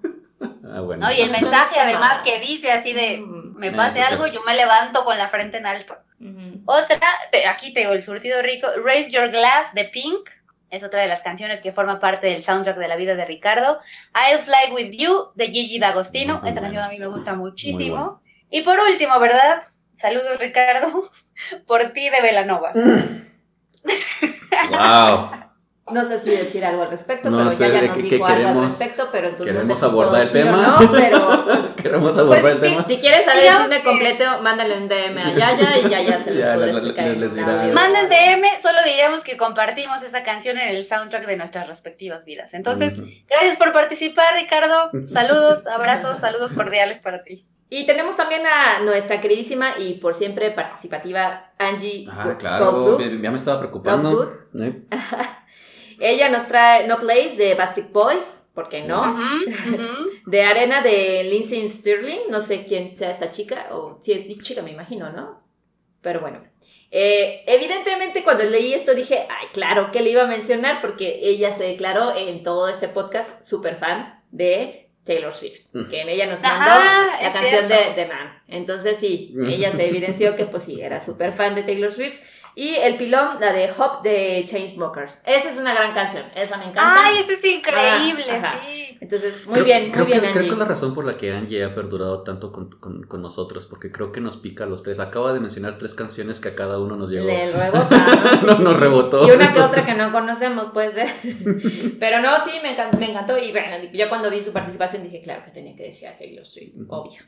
Ah, 0.71 0.81
bueno. 0.81 1.05
¿no? 1.07 1.11
Y 1.11 1.21
el 1.21 1.31
mensaje 1.31 1.79
además 1.79 2.21
que 2.23 2.39
dice 2.39 2.71
así 2.71 2.93
de, 2.93 3.19
me 3.19 3.69
Ah, 3.69 3.73
pase 3.75 4.01
algo, 4.01 4.27
yo 4.27 4.41
me 4.43 4.55
levanto 4.55 5.03
con 5.05 5.17
la 5.17 5.29
frente 5.29 5.57
en 5.57 5.65
alto. 5.65 5.95
Otra, 6.65 6.99
te- 7.31 7.47
aquí 7.47 7.73
tengo 7.73 7.93
el 7.93 8.01
surtido 8.03 8.41
rico, 8.41 8.67
Raise 8.83 9.11
Your 9.11 9.29
Glass 9.29 9.73
de 9.73 9.85
Pink. 9.85 10.29
Es 10.69 10.83
otra 10.83 10.99
de 11.01 11.07
las 11.07 11.21
canciones 11.21 11.61
que 11.61 11.71
forma 11.71 11.99
parte 11.99 12.27
del 12.27 12.43
soundtrack 12.43 12.77
de 12.77 12.87
la 12.89 12.95
vida 12.97 13.15
de 13.15 13.23
Ricardo. 13.25 13.79
I'll 14.13 14.39
Fly 14.41 14.73
With 14.73 14.91
You 14.97 15.29
de 15.35 15.47
Gigi 15.47 15.79
D'Agostino. 15.79 16.41
Esa 16.45 16.59
canción 16.59 16.83
a 16.83 16.89
mí 16.89 16.99
me 16.99 17.07
gusta 17.07 17.33
muchísimo. 17.35 17.95
buena. 17.95 18.19
Y 18.49 18.61
por 18.63 18.77
último, 18.79 19.17
¿verdad? 19.19 19.63
Saludos 19.97 20.39
Ricardo, 20.39 21.09
por 21.67 21.93
ti 21.93 22.09
de 22.09 22.21
Velanova. 22.21 22.73
Wow. 24.69 25.27
No 25.89 26.03
sé 26.03 26.17
si 26.17 26.31
decir 26.31 26.65
algo 26.65 26.81
al 26.81 26.89
respecto, 26.89 27.29
No 27.29 27.37
pero 27.37 27.49
sé 27.49 27.69
ya, 27.69 27.75
ya 27.75 27.81
de 27.83 27.87
nos 27.87 27.97
dijo 27.97 28.25
algo 28.25 28.49
al 28.49 28.63
respecto, 28.65 29.07
pero 29.09 29.29
entonces 29.29 29.55
no 29.55 29.61
sé 29.61 29.67
queremos 29.67 29.79
si 29.79 29.85
abordar 29.85 30.21
el 30.23 30.31
tema. 30.33 30.77
no, 30.81 30.91
pero 30.91 31.43
pues, 31.45 31.65
Queremos 31.81 32.17
abordar 32.19 32.45
el 32.51 32.53
sí, 32.55 32.61
tema. 32.61 32.83
si 32.85 32.97
quieres 32.97 33.23
saber 33.23 33.37
el 33.37 33.43
Digamos 33.43 33.61
chisme 33.61 33.77
que- 33.77 33.83
completo, 33.85 34.41
mándale 34.41 34.77
un 34.77 34.89
DM 34.89 35.17
a 35.17 35.33
Yaya 35.33 35.77
y 35.77 35.89
Yaya 35.89 36.17
se 36.19 36.33
los 36.33 36.43
Ya, 36.43 36.53
podrá 36.55 36.67
les- 36.67 36.75
explicar. 36.75 37.05
les- 37.07 37.17
les 37.19 37.31
un 37.31 37.37
dirá. 37.37 37.63
Manden 37.73 38.09
DM, 38.09 38.61
solo 38.61 38.79
diremos 38.83 39.23
que 39.23 39.37
compartimos 39.37 40.03
esa 40.03 40.23
canción 40.23 40.57
en 40.57 40.75
el 40.75 40.85
soundtrack 40.85 41.25
de 41.25 41.37
nuestras 41.37 41.67
respectivas 41.69 42.25
vidas. 42.25 42.53
Entonces, 42.53 42.99
gracias 43.29 43.55
por 43.55 43.71
participar, 43.71 44.35
Ricardo. 44.35 44.91
Saludos, 45.07 45.67
abrazos, 45.67 46.19
saludos 46.19 46.51
cordiales 46.51 46.97
para 46.99 47.23
ti. 47.23 47.45
Y 47.69 47.85
tenemos 47.85 48.15
también 48.15 48.43
a 48.47 48.79
nuestra 48.79 49.19
queridísima 49.19 49.77
y 49.77 49.95
por 49.95 50.13
siempre 50.13 50.51
participativa 50.51 51.51
Angie 51.57 52.07
Ah, 52.09 52.23
Go- 52.27 52.37
claro, 52.37 52.99
ya 52.99 53.05
ya 53.21 53.29
me 53.29 53.35
estaba 53.35 53.59
preocupando. 53.59 54.33
¿Eh? 54.59 54.83
Ella 55.99 56.29
nos 56.29 56.47
trae 56.47 56.87
No 56.87 56.97
Place 56.99 57.35
de 57.37 57.55
Bastic 57.55 57.91
Boys, 57.91 58.45
¿por 58.53 58.69
qué 58.69 58.83
no? 58.83 59.01
Ujú. 59.01 60.09
De 60.27 60.43
Arena 60.43 60.81
de 60.81 61.23
Lindsay 61.23 61.67
Stirling, 61.69 62.29
no 62.29 62.39
sé 62.41 62.65
quién 62.65 62.93
sea 62.95 63.09
esta 63.09 63.29
chica, 63.29 63.67
o 63.71 63.97
si 64.01 64.11
es 64.11 64.27
chica, 64.39 64.61
me 64.61 64.71
imagino, 64.71 65.09
¿no? 65.11 65.41
Pero 66.01 66.19
bueno. 66.21 66.43
Eh, 66.91 67.43
evidentemente 67.47 68.23
cuando 68.23 68.43
leí 68.43 68.73
esto 68.73 68.93
dije, 68.93 69.25
ay, 69.29 69.47
claro, 69.53 69.89
que 69.91 70.01
le 70.01 70.11
iba 70.11 70.23
a 70.23 70.27
mencionar 70.27 70.79
porque 70.81 71.19
ella 71.23 71.51
se 71.51 71.63
declaró 71.65 72.15
en 72.15 72.43
todo 72.43 72.67
este 72.69 72.87
podcast 72.87 73.43
súper 73.43 73.75
fan 73.75 74.23
de 74.31 74.86
Taylor 75.07 75.33
Swift, 75.33 75.61
Mm. 75.73 75.89
que 75.89 76.01
en 76.01 76.09
ella 76.09 76.27
nos 76.27 76.43
Ajá, 76.43 76.57
mandó 76.59 77.11
la 77.23 77.33
canción 77.33 77.67
de. 77.67 77.75
The 77.95 78.05
Man. 78.05 78.39
Entonces 78.47 78.97
sí, 78.97 79.31
Mm. 79.35 79.49
ella 79.49 79.71
se 79.71 79.87
evidenció 79.87 80.35
que 80.35 80.45
pues 80.45 80.63
sí, 80.63 80.79
era 80.81 80.99
súper 81.01 81.33
fan 81.33 81.55
de 81.55 81.63
Taylor 81.63 81.91
Swift. 81.91 82.19
Y 82.59 82.73
el 82.73 82.97
pilón, 82.97 83.39
la 83.39 83.53
de 83.53 83.69
Hop 83.77 84.01
de 84.01 84.43
Chainsmokers. 84.47 85.21
Esa 85.27 85.47
es 85.49 85.59
una 85.59 85.75
gran 85.75 85.93
canción, 85.93 86.23
esa 86.35 86.57
me 86.57 86.63
encanta. 86.63 87.05
Ay, 87.05 87.19
ese 87.19 87.33
es 87.35 87.45
increíble, 87.45 88.25
Ah, 88.31 88.59
sí. 88.65 88.97
Entonces, 88.99 89.45
muy 89.45 89.53
Creo- 89.53 89.65
bien, 89.65 89.83
muy 89.83 89.91
creo 89.91 90.05
bien, 90.07 90.19
que, 90.21 90.25
Angie. 90.25 90.33
Creo 90.39 90.47
que 90.47 90.53
es 90.53 90.57
la 90.57 90.65
razón 90.65 90.95
por 90.95 91.05
la 91.05 91.17
que 91.17 91.31
Angie 91.31 91.63
ha 91.63 91.75
perdurado 91.75 92.23
tanto 92.23 92.51
con, 92.51 92.71
con- 92.71 93.03
con 93.03 93.21
nosotros, 93.21 93.67
porque 93.67 93.91
creo 93.91 94.11
que 94.11 94.21
nos 94.21 94.37
pica 94.37 94.63
a 94.63 94.67
los 94.67 94.81
tres. 94.81 94.97
Acaba 94.99 95.33
de 95.33 95.39
mencionar 95.39 95.77
tres 95.77 95.93
canciones 95.93 96.39
que 96.39 96.49
a 96.49 96.55
cada 96.55 96.79
uno 96.79 96.95
nos 96.95 97.11
llegó. 97.11 97.27
Le 97.27 97.51
rebota, 97.51 97.95
¿no? 97.95 98.35
Sí, 98.35 98.45
No, 98.47 98.55
sí, 98.55 98.63
nos 98.63 98.73
sí. 98.73 98.79
rebotó. 98.79 99.27
Y 99.27 99.31
una 99.31 99.53
que 99.53 99.59
otra 99.59 99.85
que 99.85 99.93
no 99.93 100.11
conocemos, 100.11 100.69
puede 100.69 100.91
ser. 100.91 101.07
Pero 101.99 102.21
no, 102.21 102.39
sí, 102.39 102.51
me 102.63 102.71
encantó, 102.71 102.97
me 102.97 103.11
encantó. 103.11 103.37
Y 103.37 103.51
bueno, 103.51 103.75
yo 103.93 104.09
cuando 104.09 104.31
vi 104.31 104.41
su 104.41 104.51
participación 104.51 105.03
dije, 105.03 105.21
claro 105.21 105.43
que 105.45 105.51
tenía 105.51 105.75
que 105.75 105.83
decir 105.83 106.07
a 106.07 106.15
Taylor 106.15 106.43
Swift, 106.45 106.73
obvio. 106.89 107.21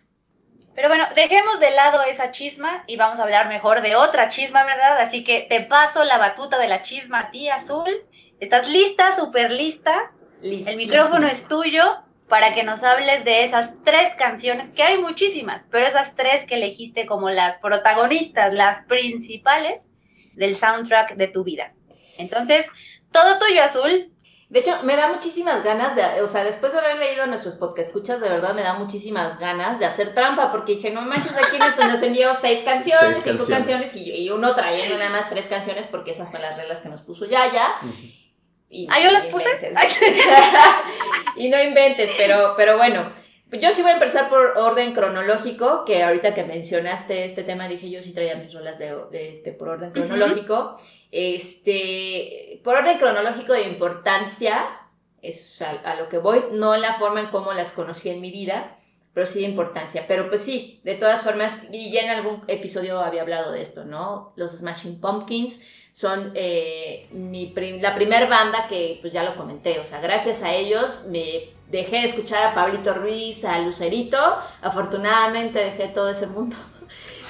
Pero 0.80 0.88
bueno, 0.88 1.08
dejemos 1.14 1.60
de 1.60 1.72
lado 1.72 2.02
esa 2.04 2.32
chisma 2.32 2.86
y 2.88 2.96
vamos 2.96 3.20
a 3.20 3.24
hablar 3.24 3.50
mejor 3.50 3.82
de 3.82 3.98
otra 3.98 4.30
chisma, 4.30 4.64
¿verdad? 4.64 4.98
Así 5.00 5.26
que 5.26 5.46
te 5.50 5.60
paso 5.60 6.06
la 6.06 6.18
batuta 6.18 6.58
de 6.58 6.70
la 6.70 6.84
chisma 6.84 7.20
a 7.20 7.32
ti, 7.32 7.50
Azul. 7.50 7.90
¿Estás 8.40 8.70
lista? 8.70 9.14
¿Súper 9.14 9.52
lista? 9.52 10.10
El 10.42 10.78
micrófono 10.78 11.28
es 11.28 11.46
tuyo 11.50 11.84
para 12.30 12.54
que 12.54 12.64
nos 12.64 12.82
hables 12.82 13.26
de 13.26 13.44
esas 13.44 13.74
tres 13.84 14.16
canciones, 14.16 14.70
que 14.70 14.84
hay 14.84 15.00
muchísimas, 15.00 15.66
pero 15.70 15.86
esas 15.86 16.16
tres 16.16 16.46
que 16.46 16.56
elegiste 16.56 17.06
como 17.06 17.30
las 17.30 17.60
protagonistas, 17.60 18.54
las 18.54 18.86
principales 18.86 19.86
del 20.36 20.56
soundtrack 20.56 21.16
de 21.16 21.28
tu 21.28 21.44
vida. 21.44 21.74
Entonces, 22.18 22.66
todo 23.12 23.38
tuyo, 23.38 23.64
Azul. 23.64 24.14
De 24.50 24.60
hecho, 24.60 24.82
me 24.82 24.96
da 24.96 25.08
muchísimas 25.10 25.64
ganas 25.64 25.96
de, 25.96 26.22
o 26.24 26.28
sea, 26.28 26.44
después 26.44 26.72
de 26.74 26.80
haber 26.80 26.98
leído 26.98 27.28
nuestros 27.28 27.54
podcast 27.56 27.88
escuchas, 27.90 28.20
de 28.20 28.30
verdad 28.30 28.56
me 28.56 28.64
da 28.64 28.74
muchísimas 28.74 29.38
ganas 29.40 29.78
de 29.78 29.86
hacer 29.86 30.16
trampa, 30.16 30.50
porque 30.50 30.74
dije, 30.74 30.90
no 30.90 31.02
manches, 31.02 31.38
aquí 31.38 31.60
nos, 31.60 31.78
nos 31.78 32.02
envió 32.02 32.34
seis 32.34 32.62
canciones, 32.66 33.20
Seis 33.20 33.38
cinco 33.38 33.46
canciones. 33.48 33.92
canciones, 33.92 33.96
y, 33.96 34.24
y 34.24 34.30
uno 34.32 34.56
trayendo 34.56 34.98
nada 34.98 35.12
más 35.12 35.30
tres 35.30 35.46
canciones, 35.46 35.86
porque 35.86 36.12
esas 36.12 36.30
fueron 36.32 36.50
las 36.50 36.58
reglas 36.58 36.80
que 36.80 36.90
nos 36.90 37.02
puso 37.02 37.26
Yaya. 37.26 37.76
Y 38.70 38.88
Ah, 38.90 39.00
¿yo 39.00 39.06
no 39.08 39.12
las 39.14 39.26
puse? 39.28 39.46
inventes. 39.52 39.76
y 41.36 41.50
no 41.50 41.62
inventes, 41.62 42.12
pero, 42.18 42.54
pero 42.58 42.78
bueno. 42.78 43.12
Yo 43.52 43.72
sí 43.72 43.82
voy 43.82 43.90
a 43.92 43.94
empezar 43.96 44.30
por 44.30 44.54
orden 44.58 44.94
cronológico, 44.94 45.84
que 45.84 46.04
ahorita 46.04 46.36
que 46.36 46.44
mencionaste 46.44 47.24
este 47.26 47.44
tema 47.44 47.68
dije 47.68 47.90
yo 47.90 48.00
sí 48.00 48.14
traía 48.14 48.36
mis 48.36 48.54
rolas 48.54 48.78
de, 48.78 48.96
de 49.12 49.30
este 49.32 49.54
por 49.54 49.70
orden 49.70 49.90
cronológico. 49.92 50.78
Este, 51.12 52.62
por 52.64 52.76
orden 52.76 52.98
cronológico 52.98 53.54
de 53.54 53.64
importancia, 53.64 54.66
es 55.22 55.62
a, 55.62 55.72
a 55.72 55.96
lo 55.96 56.08
que 56.10 56.18
voy, 56.18 56.44
no 56.54 56.74
en 56.76 56.82
la 56.82 56.94
forma 56.94 57.20
en 57.22 57.28
cómo 57.28 57.54
las 57.54 57.72
conocí 57.72 58.10
en 58.10 58.22
mi 58.22 58.32
vida, 58.32 58.78
pero 59.14 59.26
sí 59.26 59.40
de 59.40 59.46
importancia. 59.46 60.06
Pero 60.08 60.30
pues 60.30 60.42
sí, 60.44 60.80
de 60.84 60.96
todas 60.96 61.24
formas, 61.24 61.64
y 61.72 61.92
ya 61.92 62.02
en 62.02 62.10
algún 62.10 62.42
episodio 62.48 63.00
había 63.00 63.22
hablado 63.24 63.52
de 63.52 63.62
esto, 63.62 63.86
¿no? 63.86 64.34
Los 64.36 64.52
Smashing 64.52 65.02
Pumpkins 65.02 65.60
son 65.92 66.32
eh, 66.36 67.10
mi 67.12 67.48
prim- 67.48 67.82
la 67.82 67.96
primer 67.96 68.30
banda 68.30 68.68
que, 68.68 69.00
pues 69.02 69.12
ya 69.12 69.24
lo 69.24 69.36
comenté, 69.36 69.80
o 69.80 69.86
sea, 69.86 70.00
gracias 70.00 70.44
a 70.44 70.54
ellos 70.54 71.06
me 71.08 71.50
dejé 71.68 71.98
de 71.98 72.04
escuchar 72.04 72.44
a 72.44 72.54
Pablito 72.56 72.94
Ruiz, 72.94 73.44
a 73.44 73.60
Lucerito, 73.60 74.18
afortunadamente 74.62 75.60
dejé 75.60 75.88
todo 75.88 76.10
ese 76.10 76.28
mundo. 76.28 76.56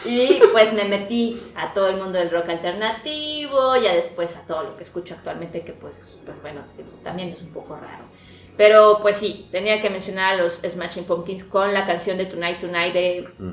Y 0.05 0.39
pues 0.51 0.73
me 0.73 0.85
metí 0.85 1.41
a 1.55 1.73
todo 1.73 1.89
el 1.89 1.97
mundo 1.97 2.17
del 2.17 2.31
rock 2.31 2.49
alternativo, 2.49 3.75
ya 3.75 3.93
después 3.93 4.35
a 4.37 4.47
todo 4.47 4.63
lo 4.63 4.77
que 4.77 4.83
escucho 4.83 5.13
actualmente, 5.13 5.61
que 5.61 5.73
pues, 5.73 6.19
pues 6.25 6.41
bueno, 6.41 6.63
también 7.03 7.29
es 7.29 7.41
un 7.41 7.49
poco 7.49 7.75
raro. 7.75 8.05
Pero 8.55 8.99
pues 9.01 9.17
sí, 9.17 9.47
tenía 9.51 9.81
que 9.81 9.89
mencionar 9.89 10.33
a 10.35 10.37
los 10.37 10.61
Smashing 10.67 11.05
Pumpkins 11.05 11.43
con 11.43 11.73
la 11.73 11.85
canción 11.85 12.17
de 12.17 12.25
Tonight 12.25 12.59
Tonight 12.59 12.93
de 12.93 13.27
Mm. 13.37 13.51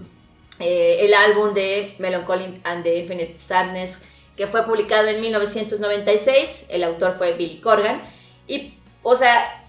eh, 0.59 0.99
el 1.01 1.15
álbum 1.15 1.53
de 1.53 1.95
Melancholy 1.99 2.61
and 2.65 2.83
the 2.83 2.99
Infinite 2.99 3.37
Sadness 3.37 4.09
que 4.37 4.47
fue 4.47 4.65
publicado 4.65 5.09
en 5.09 5.21
1996, 5.21 6.69
el 6.71 6.85
autor 6.85 7.13
fue 7.13 7.33
Billy 7.33 7.61
Corgan 7.61 8.03
y 8.47 8.75
o 9.03 9.15
sea, 9.15 9.65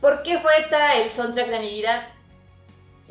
¿por 0.00 0.22
qué 0.22 0.38
fue 0.38 0.52
esta 0.58 0.96
el 0.96 1.08
soundtrack 1.10 1.48
de 1.48 1.60
mi 1.60 1.70
vida? 1.70 2.14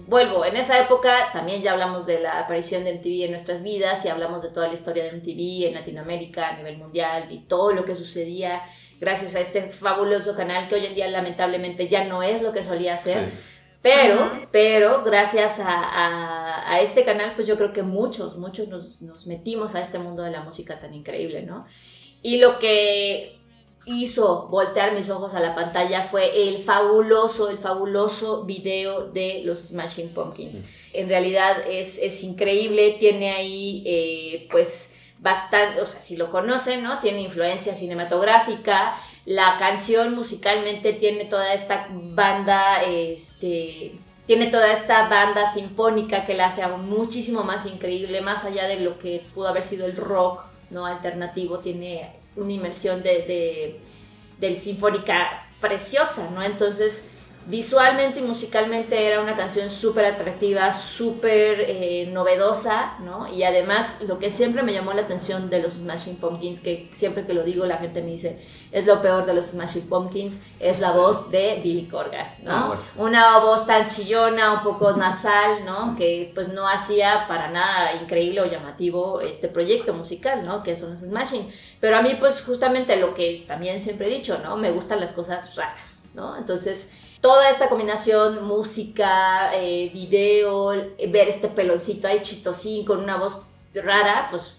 Vuelvo, 0.07 0.43
en 0.45 0.57
esa 0.57 0.79
época 0.79 1.29
también 1.31 1.61
ya 1.61 1.71
hablamos 1.71 2.05
de 2.05 2.19
la 2.19 2.39
aparición 2.39 2.83
de 2.83 2.93
MTV 2.95 3.25
en 3.25 3.31
nuestras 3.31 3.63
vidas 3.63 4.03
y 4.05 4.09
hablamos 4.09 4.41
de 4.41 4.49
toda 4.49 4.67
la 4.67 4.73
historia 4.73 5.03
de 5.03 5.11
MTV 5.13 5.67
en 5.67 5.73
Latinoamérica 5.73 6.49
a 6.49 6.57
nivel 6.57 6.77
mundial 6.77 7.27
y 7.31 7.39
todo 7.39 7.71
lo 7.71 7.85
que 7.85 7.95
sucedía 7.95 8.61
gracias 8.99 9.35
a 9.35 9.39
este 9.39 9.71
fabuloso 9.71 10.35
canal 10.35 10.67
que 10.67 10.75
hoy 10.75 10.85
en 10.85 10.95
día 10.95 11.07
lamentablemente 11.07 11.87
ya 11.87 12.03
no 12.03 12.23
es 12.23 12.41
lo 12.41 12.51
que 12.51 12.61
solía 12.63 12.97
ser. 12.97 13.29
Sí. 13.31 13.37
Pero, 13.81 14.19
Ajá. 14.25 14.41
pero 14.51 15.03
gracias 15.03 15.59
a, 15.59 15.71
a- 15.83 16.71
a 16.73 16.81
este 16.81 17.03
canal, 17.03 17.33
pues 17.33 17.47
yo 17.47 17.57
creo 17.57 17.73
que 17.73 17.81
muchos, 17.81 18.37
muchos 18.37 18.67
nos, 18.67 19.01
nos 19.01 19.25
metimos 19.25 19.73
a 19.73 19.81
este 19.81 19.97
mundo 19.97 20.21
de 20.21 20.29
la 20.29 20.41
música 20.41 20.77
tan 20.77 20.93
increíble, 20.93 21.41
¿no? 21.41 21.65
Y 22.21 22.37
lo 22.37 22.59
que 22.59 23.40
hizo 23.85 24.47
voltear 24.49 24.93
mis 24.93 25.09
ojos 25.09 25.33
a 25.33 25.39
la 25.39 25.55
pantalla 25.55 26.03
fue 26.03 26.47
el 26.47 26.59
fabuloso, 26.59 27.49
el 27.49 27.57
fabuloso 27.57 28.43
video 28.43 29.07
de 29.07 29.41
los 29.43 29.59
Smashing 29.67 30.09
Pumpkins. 30.09 30.57
Mm. 30.57 30.63
En 30.93 31.09
realidad 31.09 31.57
es, 31.67 31.97
es 31.97 32.23
increíble, 32.23 32.97
tiene 32.99 33.31
ahí 33.31 33.83
eh, 33.85 34.47
pues 34.51 34.95
bastante, 35.19 35.81
o 35.81 35.85
sea, 35.85 36.01
si 36.01 36.17
lo 36.17 36.31
conocen, 36.31 36.83
¿no? 36.83 36.99
Tiene 36.99 37.21
influencia 37.21 37.75
cinematográfica, 37.75 38.95
la 39.25 39.57
canción 39.57 40.15
musicalmente 40.15 40.93
tiene 40.93 41.25
toda 41.25 41.53
esta 41.53 41.87
banda, 41.91 42.81
este, 42.83 43.93
tiene 44.25 44.47
toda 44.47 44.71
esta 44.71 45.07
banda 45.07 45.45
sinfónica 45.45 46.25
que 46.25 46.33
la 46.33 46.47
hace 46.47 46.63
aún 46.63 46.89
muchísimo 46.89 47.43
más 47.43 47.65
increíble, 47.67 48.21
más 48.21 48.45
allá 48.45 48.67
de 48.67 48.79
lo 48.79 48.97
que 48.97 49.23
pudo 49.33 49.47
haber 49.47 49.63
sido 49.63 49.85
el 49.85 49.95
rock, 49.95 50.43
¿no? 50.71 50.85
Alternativo, 50.85 51.59
tiene 51.59 52.20
una 52.35 52.51
inmersión 52.51 53.03
de, 53.03 53.09
de, 53.09 53.79
del 54.39 54.57
sinfónica 54.57 55.47
preciosa, 55.59 56.29
¿no? 56.31 56.41
Entonces, 56.43 57.11
visualmente 57.47 58.19
y 58.19 58.23
musicalmente 58.23 59.05
era 59.05 59.21
una 59.21 59.35
canción 59.35 59.69
súper 59.69 60.05
atractiva, 60.05 60.71
súper 60.71 61.65
eh, 61.67 62.09
novedosa, 62.11 62.97
¿no? 62.99 63.27
Y 63.27 63.43
además, 63.43 64.01
lo 64.07 64.19
que 64.19 64.29
siempre 64.29 64.63
me 64.63 64.73
llamó 64.73 64.93
la 64.93 65.01
atención 65.01 65.49
de 65.49 65.61
los 65.61 65.73
Smashing 65.73 66.17
Pumpkins, 66.17 66.59
que 66.59 66.89
siempre 66.91 67.25
que 67.25 67.33
lo 67.33 67.43
digo 67.43 67.65
la 67.65 67.77
gente 67.77 68.01
me 68.01 68.11
dice, 68.11 68.45
es 68.71 68.85
lo 68.85 69.01
peor 69.01 69.25
de 69.25 69.33
los 69.33 69.47
Smashing 69.47 69.89
Pumpkins, 69.89 70.39
es 70.59 70.79
la 70.79 70.91
voz 70.91 71.31
de 71.31 71.59
Billy 71.63 71.87
Corgan, 71.87 72.27
¿no? 72.43 72.51
Ah, 72.51 72.67
bueno. 72.67 72.81
Una 72.97 73.39
voz 73.39 73.65
tan 73.65 73.87
chillona, 73.87 74.53
un 74.53 74.61
poco 74.61 74.91
nasal, 74.93 75.65
¿no? 75.65 75.95
Que 75.95 76.31
pues 76.33 76.49
no 76.49 76.67
hacía 76.67 77.25
para 77.27 77.49
nada 77.49 77.95
increíble 77.95 78.41
o 78.41 78.45
llamativo 78.45 79.19
este 79.21 79.47
proyecto 79.47 79.93
musical, 79.93 80.45
¿no? 80.45 80.63
Que 80.63 80.75
son 80.75 80.91
los 80.91 80.99
Smashing. 80.99 81.51
Pero 81.79 81.97
a 81.97 82.01
mí 82.01 82.15
pues 82.19 82.43
justamente 82.43 82.95
lo 82.97 83.13
que 83.13 83.45
también 83.47 83.81
siempre 83.81 84.07
he 84.07 84.09
dicho, 84.09 84.37
¿no? 84.43 84.57
Me 84.57 84.71
gustan 84.71 84.99
las 84.99 85.11
cosas 85.11 85.55
raras, 85.55 86.05
¿no? 86.13 86.37
Entonces 86.37 86.91
toda 87.21 87.49
esta 87.49 87.69
combinación, 87.69 88.43
música, 88.45 89.51
eh, 89.53 89.89
video, 89.93 90.73
eh, 90.73 91.07
ver 91.07 91.29
este 91.29 91.47
peloncito 91.47 92.07
ahí 92.07 92.21
chistosín 92.21 92.83
con 92.85 92.99
una 92.99 93.15
voz 93.15 93.43
rara, 93.73 94.27
pues 94.31 94.57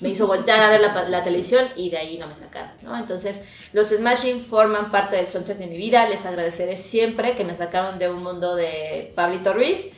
me 0.00 0.08
hizo 0.08 0.26
voltear 0.26 0.60
a 0.60 0.68
ver 0.68 0.80
la, 0.80 1.22
televisión 1.22 1.68
y 1.76 1.88
de 1.88 1.96
ahí 1.96 2.18
no 2.18 2.26
me 2.26 2.34
sacaron, 2.34 2.72
¿no? 2.82 2.98
Entonces, 2.98 3.48
los 3.72 3.88
Smashing 3.90 4.44
forman 4.44 4.90
parte 4.90 5.14
del 5.14 5.28
soundtrack 5.28 5.58
de 5.58 5.68
mi 5.68 5.76
vida, 5.76 6.08
les 6.08 6.26
agradeceré 6.26 6.76
siempre 6.76 7.36
que 7.36 7.44
me 7.44 7.54
sacaron 7.54 8.00
de 8.00 8.10
un 8.10 8.20
mundo 8.20 8.56
de 8.56 9.12
Pablito 9.14 9.52
Ruiz 9.52 9.90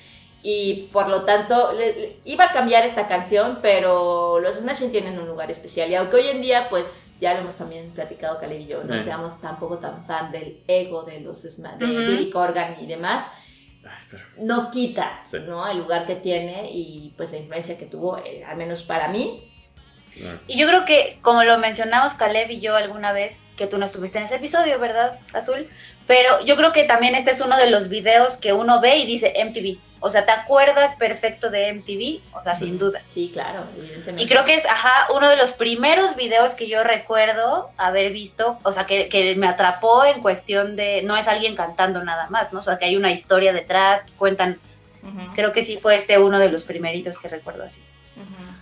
y 0.46 0.90
por 0.92 1.08
lo 1.08 1.22
tanto 1.22 1.70
iba 2.26 2.44
a 2.44 2.52
cambiar 2.52 2.84
esta 2.84 3.08
canción, 3.08 3.60
pero 3.62 4.40
los 4.40 4.56
Smashing 4.56 4.90
tienen 4.90 5.18
un 5.18 5.26
lugar 5.26 5.50
especial 5.50 5.90
y 5.90 5.94
aunque 5.94 6.16
hoy 6.16 6.28
en 6.28 6.42
día 6.42 6.68
pues 6.68 7.16
ya 7.18 7.32
lo 7.32 7.40
hemos 7.40 7.56
también 7.56 7.92
platicado 7.92 8.38
Caleb 8.38 8.60
y 8.60 8.66
yo, 8.66 8.84
no 8.84 8.98
seamos 8.98 9.40
tampoco 9.40 9.78
tan 9.78 10.04
fan 10.04 10.30
del 10.30 10.62
ego 10.68 11.02
de 11.02 11.20
los 11.20 11.42
de 11.42 11.86
Billy 11.86 12.28
Corgan 12.28 12.76
y 12.78 12.86
demás, 12.86 13.26
no 14.36 14.70
quita 14.70 15.22
¿no? 15.46 15.66
el 15.66 15.78
lugar 15.78 16.04
que 16.04 16.16
tiene 16.16 16.70
y 16.70 17.14
pues 17.16 17.32
la 17.32 17.38
influencia 17.38 17.78
que 17.78 17.86
tuvo, 17.86 18.18
eh, 18.18 18.44
al 18.44 18.58
menos 18.58 18.82
para 18.82 19.08
mí. 19.08 19.50
Y 20.46 20.58
yo 20.58 20.68
creo 20.68 20.84
que, 20.84 21.18
como 21.22 21.42
lo 21.42 21.58
mencionamos 21.58 22.12
Caleb 22.14 22.50
y 22.50 22.60
yo 22.60 22.76
alguna 22.76 23.12
vez, 23.12 23.36
que 23.56 23.66
tú 23.66 23.78
no 23.78 23.86
estuviste 23.86 24.18
en 24.18 24.24
ese 24.24 24.36
episodio, 24.36 24.78
¿verdad, 24.78 25.18
Azul? 25.32 25.68
Pero 26.06 26.44
yo 26.44 26.56
creo 26.56 26.72
que 26.72 26.84
también 26.84 27.14
este 27.14 27.30
es 27.30 27.40
uno 27.40 27.56
de 27.56 27.70
los 27.70 27.88
videos 27.88 28.36
que 28.36 28.52
uno 28.52 28.80
ve 28.80 28.98
y 28.98 29.06
dice 29.06 29.32
MTV. 29.44 29.78
O 30.06 30.10
sea, 30.10 30.26
¿te 30.26 30.32
acuerdas 30.32 30.96
perfecto 30.96 31.50
de 31.50 31.72
MTV? 31.72 32.36
O 32.38 32.42
sea, 32.42 32.54
sin 32.54 32.78
duda. 32.78 33.00
Sí, 33.06 33.30
claro, 33.32 33.64
evidentemente. 33.74 34.22
Y 34.22 34.28
creo 34.28 34.44
que 34.44 34.56
es, 34.56 34.66
ajá, 34.66 35.10
uno 35.14 35.30
de 35.30 35.36
los 35.38 35.52
primeros 35.52 36.14
videos 36.14 36.52
que 36.52 36.68
yo 36.68 36.84
recuerdo 36.84 37.70
haber 37.78 38.12
visto, 38.12 38.58
o 38.64 38.72
sea, 38.74 38.84
que, 38.84 39.08
que 39.08 39.34
me 39.34 39.46
atrapó 39.46 40.04
en 40.04 40.20
cuestión 40.20 40.76
de, 40.76 41.00
no 41.04 41.16
es 41.16 41.26
alguien 41.26 41.56
cantando 41.56 42.04
nada 42.04 42.28
más, 42.28 42.52
¿no? 42.52 42.60
O 42.60 42.62
sea, 42.62 42.76
que 42.76 42.84
hay 42.84 42.96
una 42.98 43.12
historia 43.12 43.54
detrás, 43.54 44.04
que 44.04 44.12
cuentan, 44.12 44.58
creo 45.34 45.52
que 45.52 45.64
sí 45.64 45.78
fue 45.80 45.96
este 45.96 46.18
uno 46.18 46.38
de 46.38 46.50
los 46.50 46.64
primeritos 46.64 47.18
que 47.18 47.28
recuerdo 47.28 47.64
así. 47.64 47.80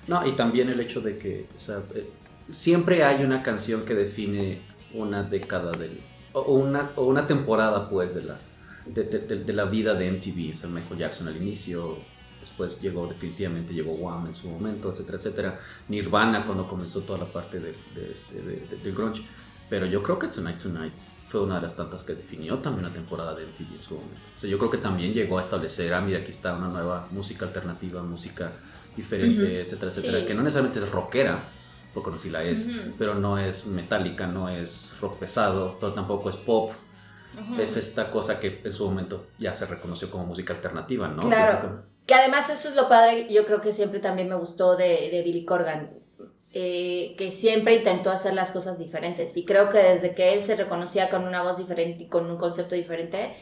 No, 0.06 0.24
y 0.24 0.36
también 0.36 0.68
el 0.68 0.78
hecho 0.78 1.00
de 1.00 1.18
que, 1.18 1.46
o 1.56 1.60
sea, 1.60 1.80
eh, 1.96 2.08
siempre 2.52 3.02
hay 3.02 3.24
una 3.24 3.42
canción 3.42 3.84
que 3.84 3.94
define 3.94 4.60
una 4.94 5.24
década 5.24 5.72
del, 5.72 6.00
o 6.34 6.42
una, 6.52 6.88
o 6.94 7.02
una 7.02 7.26
temporada, 7.26 7.88
pues, 7.88 8.14
de 8.14 8.22
la 8.22 8.38
de, 8.86 9.04
de, 9.04 9.52
la 9.52 9.64
vida 9.64 9.94
de 9.94 10.10
MTV. 10.10 10.54
O 10.54 10.56
sea, 10.56 10.70
Michael 10.70 10.98
Jackson 10.98 11.28
al 11.28 11.36
inicio, 11.36 11.98
después 12.40 12.80
llegó 12.80 13.06
definitivamente, 13.06 13.72
llegó 13.72 13.92
Wham 13.92 14.26
en 14.26 14.34
su 14.34 14.48
momento, 14.48 14.90
etcétera, 14.90 15.18
etcétera. 15.18 15.60
Nirvana 15.88 16.44
cuando 16.44 16.68
comenzó 16.68 17.02
toda 17.02 17.18
la 17.18 17.32
parte 17.32 17.60
de, 17.60 17.74
este, 18.10 18.40
del 18.40 18.94
grunge. 18.94 19.22
Pero 19.68 19.86
yo 19.86 20.02
creo 20.02 20.18
que 20.18 20.28
Tonight 20.28 20.58
Tonight 20.58 20.92
fue 21.24 21.42
una 21.42 21.56
de 21.56 21.62
las 21.62 21.74
tantas 21.74 22.04
que 22.04 22.14
definió 22.14 22.58
también 22.58 22.88
la 22.88 22.92
temporada 22.92 23.34
de 23.34 23.46
MTV 23.46 23.76
en 23.76 23.82
su 23.82 23.94
momento. 23.94 24.20
O 24.36 24.38
sea, 24.38 24.50
yo 24.50 24.58
creo 24.58 24.70
que 24.70 24.78
también 24.78 25.14
llegó 25.14 25.38
a 25.38 25.40
establecer, 25.40 25.94
ah, 25.94 26.00
mira, 26.00 26.18
aquí 26.18 26.30
está 26.30 26.54
una 26.54 26.68
nueva 26.68 27.08
música 27.10 27.46
alternativa, 27.46 28.02
música 28.02 28.52
diferente, 28.96 29.62
etcétera, 29.62 29.90
etcétera, 29.90 30.26
que 30.26 30.34
no 30.34 30.42
necesariamente 30.42 30.80
es 30.80 30.90
rockera, 30.90 31.48
porque 31.94 32.10
no 32.10 32.18
si 32.18 32.30
la 32.30 32.42
es, 32.42 32.68
pero 32.98 33.14
no 33.14 33.38
es 33.38 33.66
metálica, 33.66 34.26
no 34.26 34.48
es 34.48 34.96
rock 35.00 35.18
pesado, 35.18 35.78
pero 35.80 35.92
tampoco 35.92 36.28
es 36.28 36.36
pop, 36.36 36.72
es 37.58 37.76
esta 37.76 38.10
cosa 38.10 38.38
que 38.38 38.60
en 38.64 38.72
su 38.72 38.84
momento 38.86 39.26
ya 39.38 39.54
se 39.54 39.66
reconoció 39.66 40.10
como 40.10 40.26
música 40.26 40.52
alternativa, 40.52 41.08
¿no? 41.08 41.22
Claro. 41.22 41.84
Que, 42.06 42.14
además 42.14 42.50
eso 42.50 42.68
es 42.68 42.76
lo 42.76 42.88
padre, 42.88 43.32
yo 43.32 43.46
creo 43.46 43.60
que 43.60 43.72
siempre 43.72 44.00
también 44.00 44.28
me 44.28 44.34
gustó 44.34 44.76
de, 44.76 45.08
de 45.10 45.22
Billy 45.22 45.44
Corgan, 45.44 45.90
eh, 46.54 47.14
que 47.16 47.30
siempre 47.30 47.76
intentó 47.76 48.10
hacer 48.10 48.34
las 48.34 48.50
cosas 48.50 48.78
diferentes. 48.78 49.36
Y 49.38 49.46
creo 49.46 49.70
que 49.70 49.78
desde 49.78 50.14
que 50.14 50.34
él 50.34 50.42
se 50.42 50.54
reconocía 50.54 51.08
con 51.08 51.24
una 51.24 51.42
voz 51.42 51.56
diferente 51.56 52.02
y 52.02 52.08
con 52.08 52.30
un 52.30 52.36
concepto 52.36 52.74
diferente, 52.74 53.34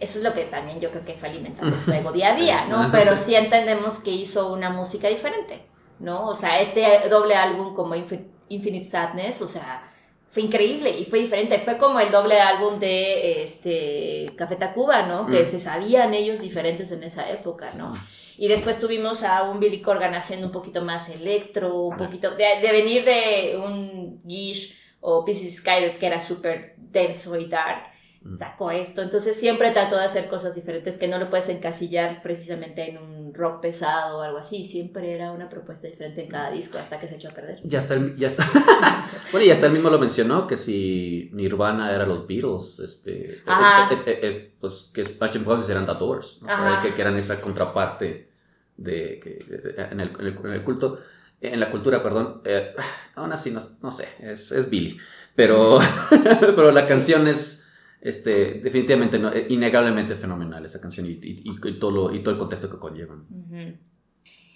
eso 0.00 0.18
es 0.18 0.24
lo 0.24 0.32
que 0.32 0.46
también 0.46 0.80
yo 0.80 0.90
creo 0.90 1.04
que 1.04 1.12
fue 1.12 1.28
alimentando 1.28 1.78
su 1.78 1.92
ego 1.92 2.10
día 2.10 2.32
a 2.32 2.36
día, 2.36 2.64
¿no? 2.68 2.88
Pero 2.90 3.16
sí 3.16 3.34
entendemos 3.34 3.98
que 3.98 4.12
hizo 4.12 4.50
una 4.50 4.70
música 4.70 5.08
diferente, 5.08 5.66
¿no? 5.98 6.26
O 6.26 6.34
sea, 6.34 6.60
este 6.62 7.06
doble 7.10 7.34
álbum 7.34 7.74
como 7.74 7.94
Infinite 7.94 8.84
Sadness, 8.84 9.42
o 9.42 9.46
sea, 9.46 9.91
fue 10.32 10.44
increíble 10.44 10.96
y 10.98 11.04
fue 11.04 11.18
diferente. 11.18 11.58
Fue 11.58 11.76
como 11.76 12.00
el 12.00 12.10
doble 12.10 12.40
álbum 12.40 12.78
de 12.78 13.42
este, 13.42 14.32
Café 14.34 14.56
Tacuba, 14.56 15.02
¿no? 15.02 15.26
Que 15.26 15.42
mm. 15.42 15.44
se 15.44 15.58
sabían 15.58 16.14
ellos 16.14 16.40
diferentes 16.40 16.90
en 16.90 17.02
esa 17.02 17.30
época, 17.30 17.74
¿no? 17.74 17.90
Mm. 17.90 17.98
Y 18.38 18.48
después 18.48 18.80
tuvimos 18.80 19.24
a 19.24 19.42
un 19.42 19.60
Billy 19.60 19.82
Corgan 19.82 20.14
haciendo 20.14 20.46
un 20.46 20.52
poquito 20.52 20.80
más 20.80 21.10
electro, 21.10 21.82
un 21.82 21.98
poquito 21.98 22.30
de, 22.30 22.46
de 22.62 22.72
venir 22.72 23.04
de 23.04 23.60
un 23.62 24.18
Gish 24.26 24.74
o 25.00 25.22
Pieces 25.22 25.58
Skyler 25.58 25.98
que 25.98 26.06
era 26.06 26.18
súper 26.18 26.76
denso 26.78 27.36
y 27.36 27.44
dark 27.44 27.92
Mm. 28.24 28.36
sacó 28.36 28.70
esto. 28.70 29.02
Entonces 29.02 29.38
siempre 29.38 29.70
trató 29.70 29.96
de 29.96 30.04
hacer 30.04 30.28
cosas 30.28 30.54
diferentes 30.54 30.96
que 30.96 31.08
no 31.08 31.18
lo 31.18 31.28
puedes 31.28 31.48
encasillar 31.48 32.22
precisamente 32.22 32.88
en 32.88 32.98
un 32.98 33.11
rock 33.32 33.60
pesado 33.60 34.18
o 34.18 34.22
algo 34.22 34.38
así. 34.38 34.64
Siempre 34.64 35.12
era 35.12 35.32
una 35.32 35.48
propuesta 35.48 35.86
diferente 35.86 36.22
en 36.22 36.28
cada 36.28 36.50
disco 36.50 36.78
hasta 36.78 36.98
que 36.98 37.08
se 37.08 37.16
echó 37.16 37.28
a 37.28 37.32
perder. 37.32 37.60
Ya 37.64 37.78
está, 37.78 37.96
ya 38.16 38.28
está. 38.28 38.46
bueno, 39.32 39.46
y 39.46 39.50
hasta 39.50 39.66
él 39.66 39.72
mismo 39.72 39.90
lo 39.90 39.98
mencionó 39.98 40.46
que 40.46 40.56
si 40.56 41.30
Nirvana 41.32 41.92
era 41.92 42.06
los 42.06 42.26
Beatles, 42.26 42.78
este, 42.80 43.36
eh, 43.36 44.04
eh, 44.06 44.54
pues 44.60 44.90
que 44.92 45.04
Smashing 45.04 45.44
Pumpkins 45.44 45.68
eran 45.68 45.86
The 45.86 45.94
Doors, 45.94 46.44
que, 46.82 46.94
que, 46.94 47.00
eran 47.00 47.16
esa 47.16 47.40
contraparte 47.40 48.28
de, 48.76 49.20
que, 49.20 49.74
en, 49.90 50.00
el, 50.00 50.12
en, 50.18 50.52
el, 50.52 50.64
culto, 50.64 50.98
en 51.40 51.60
la 51.60 51.70
cultura, 51.70 52.02
perdón. 52.02 52.42
Eh, 52.44 52.74
aún 53.14 53.32
así, 53.32 53.50
no, 53.50 53.60
no 53.82 53.90
sé, 53.90 54.08
es, 54.20 54.52
es 54.52 54.68
Billy. 54.68 54.98
Pero, 55.34 55.78
pero 56.10 56.70
la 56.72 56.86
canción 56.86 57.26
es 57.26 57.61
este, 58.02 58.54
definitivamente, 58.54 59.16
no, 59.16 59.32
eh, 59.32 59.46
innegablemente 59.48 60.16
fenomenal 60.16 60.66
esa 60.66 60.80
canción 60.80 61.06
y, 61.06 61.20
y, 61.22 61.78
todo 61.78 62.12
y 62.12 62.20
todo 62.20 62.34
el 62.34 62.38
contexto 62.38 62.68
que 62.68 62.78
conllevan. 62.78 63.26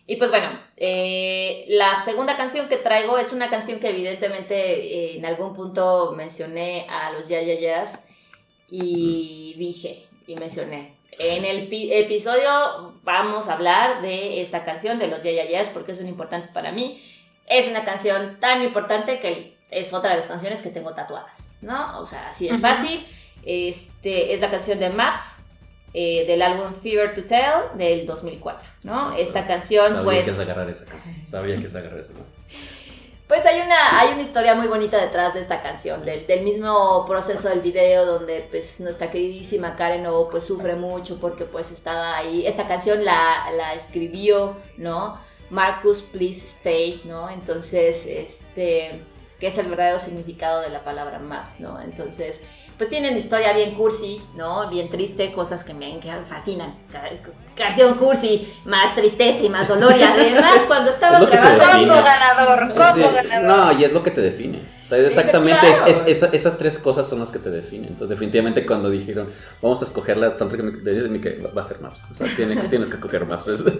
Y 0.08 0.16
pues 0.16 0.30
bueno, 0.30 0.58
eh, 0.76 1.64
la 1.68 1.96
segunda 2.02 2.36
canción 2.36 2.68
que 2.68 2.76
traigo 2.76 3.18
es 3.18 3.32
una 3.32 3.48
canción 3.48 3.78
que 3.78 3.90
evidentemente 3.90 4.54
eh, 4.56 5.16
en 5.16 5.24
algún 5.24 5.52
punto 5.52 6.12
mencioné 6.16 6.86
a 6.88 7.12
los 7.12 7.28
Ya 7.28 7.40
Ya 7.40 7.84
y 8.68 9.54
dije 9.56 10.08
y 10.26 10.34
mencioné. 10.34 10.96
En 11.18 11.44
el 11.44 11.68
episodio 11.70 12.94
vamos 13.04 13.48
a 13.48 13.54
hablar 13.54 14.02
de 14.02 14.40
esta 14.40 14.64
canción 14.64 14.98
de 14.98 15.06
los 15.06 15.22
Ya 15.22 15.30
Ya 15.30 15.62
porque 15.72 15.94
son 15.94 16.08
importantes 16.08 16.50
para 16.50 16.72
mí. 16.72 17.00
Es 17.46 17.68
una 17.68 17.84
canción 17.84 18.38
tan 18.40 18.62
importante 18.62 19.20
que 19.20 19.56
es 19.70 19.92
otra 19.92 20.10
de 20.10 20.16
las 20.16 20.26
canciones 20.26 20.62
que 20.62 20.70
tengo 20.70 20.94
tatuadas, 20.94 21.52
¿no? 21.60 22.00
O 22.00 22.06
sea, 22.06 22.28
así 22.28 22.48
de 22.48 22.58
fácil. 22.58 23.06
Este, 23.46 24.34
es 24.34 24.40
la 24.40 24.50
canción 24.50 24.78
de 24.80 24.90
Maps, 24.90 25.46
eh, 25.94 26.26
del 26.26 26.42
álbum 26.42 26.74
Fever 26.74 27.14
to 27.14 27.24
Tell 27.24 27.78
del 27.78 28.04
2004, 28.04 28.68
¿no? 28.82 29.14
Esta 29.14 29.46
canción, 29.46 29.86
sabía 29.86 30.04
pues... 30.04 30.24
Que 30.24 30.30
es 30.30 30.38
agarrar 30.40 30.68
esa 30.68 30.84
canción. 30.84 31.26
Sabía 31.26 31.56
que 31.56 31.66
es 31.66 31.74
agarrar 31.74 32.00
esa 32.00 32.12
canción. 32.12 32.42
Pues 33.26 33.44
hay 33.46 33.60
una, 33.60 33.98
hay 33.98 34.12
una 34.12 34.22
historia 34.22 34.54
muy 34.54 34.68
bonita 34.68 35.00
detrás 35.00 35.34
de 35.34 35.40
esta 35.40 35.60
canción, 35.60 36.04
del, 36.04 36.26
del, 36.26 36.42
mismo 36.42 37.04
proceso 37.06 37.48
del 37.48 37.60
video 37.60 38.06
donde 38.06 38.46
pues 38.50 38.78
nuestra 38.80 39.10
queridísima 39.10 39.74
Karen 39.74 40.06
O 40.06 40.28
pues 40.28 40.44
sufre 40.44 40.76
mucho 40.76 41.18
porque 41.18 41.44
pues 41.44 41.72
estaba 41.72 42.16
ahí, 42.16 42.46
esta 42.46 42.68
canción 42.68 43.04
la, 43.04 43.50
la 43.56 43.74
escribió, 43.74 44.56
¿no? 44.76 45.18
Marcus 45.50 46.02
Please 46.02 46.46
Stay, 46.58 47.02
¿no? 47.04 47.30
Entonces, 47.30 48.06
este, 48.06 49.02
que 49.40 49.46
es 49.48 49.58
el 49.58 49.66
verdadero 49.66 49.98
significado 49.98 50.60
de 50.60 50.68
la 50.68 50.84
palabra 50.84 51.18
Maps, 51.18 51.58
¿no? 51.58 51.80
Entonces, 51.80 52.44
pues 52.76 52.90
tienen 52.90 53.16
historia 53.16 53.54
bien 53.54 53.74
cursi, 53.74 54.20
¿no? 54.34 54.68
Bien 54.68 54.90
triste, 54.90 55.32
cosas 55.32 55.64
que 55.64 55.72
me 55.72 55.98
fascinan. 56.28 56.74
Canción 57.54 57.96
cursi, 57.96 58.52
más 58.66 58.94
tristeza 58.94 59.42
y 59.42 59.48
más 59.48 59.66
dolor. 59.66 59.96
Y 59.96 60.02
además, 60.02 60.62
cuando 60.66 60.90
estaba 60.90 61.20
grabando. 61.20 61.94
Como 61.94 62.04
ganador, 62.04 62.74
como 62.74 63.12
ganador. 63.12 63.46
No, 63.46 63.72
y 63.72 63.84
es 63.84 63.92
lo 63.92 64.02
que 64.02 64.10
te 64.10 64.20
define. 64.20 64.62
O 64.82 64.86
sea, 64.86 64.98
exactamente 64.98 65.66
es, 65.86 66.22
esas 66.22 66.58
tres 66.58 66.78
cosas 66.78 67.08
son 67.08 67.20
las 67.20 67.32
que 67.32 67.38
te 67.38 67.50
definen. 67.50 67.88
Entonces, 67.88 68.10
definitivamente, 68.10 68.66
cuando 68.66 68.90
dijeron, 68.90 69.30
vamos 69.62 69.80
a 69.80 69.86
escoger 69.86 70.18
la 70.18 70.36
soundtrack 70.36 70.82
de 70.82 71.20
que 71.20 71.38
va 71.38 71.60
a 71.60 71.64
ser 71.64 71.80
Maps. 71.80 72.04
O 72.10 72.14
sea, 72.14 72.26
tiene, 72.36 72.56
tienes 72.68 72.90
que 72.90 72.96
escoger 72.96 73.24
Maps. 73.24 73.46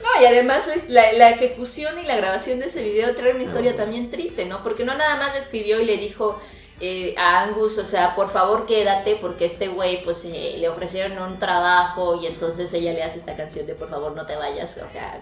No, 0.00 0.22
y 0.22 0.26
además 0.26 0.64
la, 0.88 1.12
la, 1.12 1.30
ejecución 1.30 1.98
y 1.98 2.04
la 2.04 2.16
grabación 2.16 2.58
de 2.58 2.66
ese 2.66 2.82
video 2.82 3.14
trae 3.14 3.32
una 3.32 3.44
historia 3.44 3.76
también 3.76 4.10
triste, 4.10 4.44
¿no? 4.44 4.60
Porque 4.60 4.84
no 4.84 4.96
nada 4.96 5.16
más 5.16 5.34
le 5.34 5.38
escribió 5.38 5.78
y 5.78 5.84
le 5.84 5.98
dijo 5.98 6.40
eh, 6.80 7.14
a 7.18 7.42
Angus, 7.42 7.76
o 7.76 7.84
sea, 7.84 8.14
por 8.14 8.30
favor 8.30 8.66
quédate 8.66 9.16
porque 9.16 9.44
este 9.44 9.68
güey 9.68 10.02
pues 10.02 10.24
eh, 10.24 10.54
le 10.56 10.68
ofrecieron 10.68 11.18
un 11.18 11.38
trabajo 11.38 12.18
y 12.20 12.26
entonces 12.26 12.72
ella 12.72 12.92
le 12.94 13.02
hace 13.02 13.18
esta 13.18 13.36
canción 13.36 13.66
de 13.66 13.74
por 13.74 13.90
favor 13.90 14.16
no 14.16 14.24
te 14.24 14.34
vayas, 14.36 14.80
o 14.82 14.88
sea, 14.88 15.20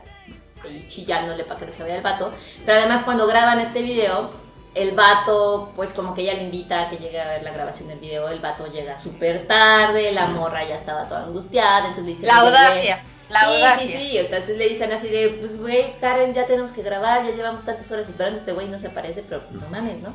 y 0.70 0.86
chillándole 0.86 1.42
para 1.42 1.58
que 1.58 1.66
no 1.66 1.72
se 1.72 1.82
vaya 1.82 1.96
el 1.96 2.02
vato. 2.02 2.30
Pero 2.64 2.78
además 2.78 3.02
cuando 3.02 3.26
graban 3.26 3.58
este 3.58 3.82
video, 3.82 4.30
el 4.74 4.92
vato 4.92 5.72
pues 5.74 5.92
como 5.92 6.14
que 6.14 6.22
ella 6.22 6.34
le 6.34 6.44
invita 6.44 6.82
a 6.82 6.88
que 6.88 6.98
llegue 6.98 7.20
a 7.20 7.26
ver 7.26 7.42
la 7.42 7.50
grabación 7.50 7.88
del 7.88 7.98
video, 7.98 8.28
el 8.28 8.38
vato 8.38 8.66
llega 8.68 8.96
súper 8.96 9.48
tarde, 9.48 10.12
la 10.12 10.26
morra 10.26 10.62
ya 10.64 10.76
estaba 10.76 11.08
toda 11.08 11.24
angustiada, 11.24 11.88
entonces 11.88 12.04
le 12.04 12.10
dice... 12.10 12.26
La 12.26 12.36
audacia. 12.36 13.02
La 13.28 13.40
sí, 13.40 13.46
audacia. 13.46 13.86
sí, 13.86 13.92
sí, 13.92 14.18
entonces 14.18 14.56
le 14.56 14.68
dicen 14.68 14.92
así 14.92 15.08
de, 15.08 15.28
pues 15.40 15.60
güey, 15.60 15.98
Karen, 16.00 16.32
ya 16.32 16.46
tenemos 16.46 16.72
que 16.72 16.82
grabar, 16.82 17.24
ya 17.24 17.32
llevamos 17.32 17.64
tantas 17.64 17.90
horas 17.90 18.08
esperando, 18.08 18.38
este 18.38 18.52
güey 18.52 18.68
no 18.68 18.78
se 18.78 18.86
aparece, 18.86 19.24
pero 19.28 19.42
pues, 19.42 19.60
no 19.60 19.68
mames, 19.68 19.98
¿no? 19.98 20.14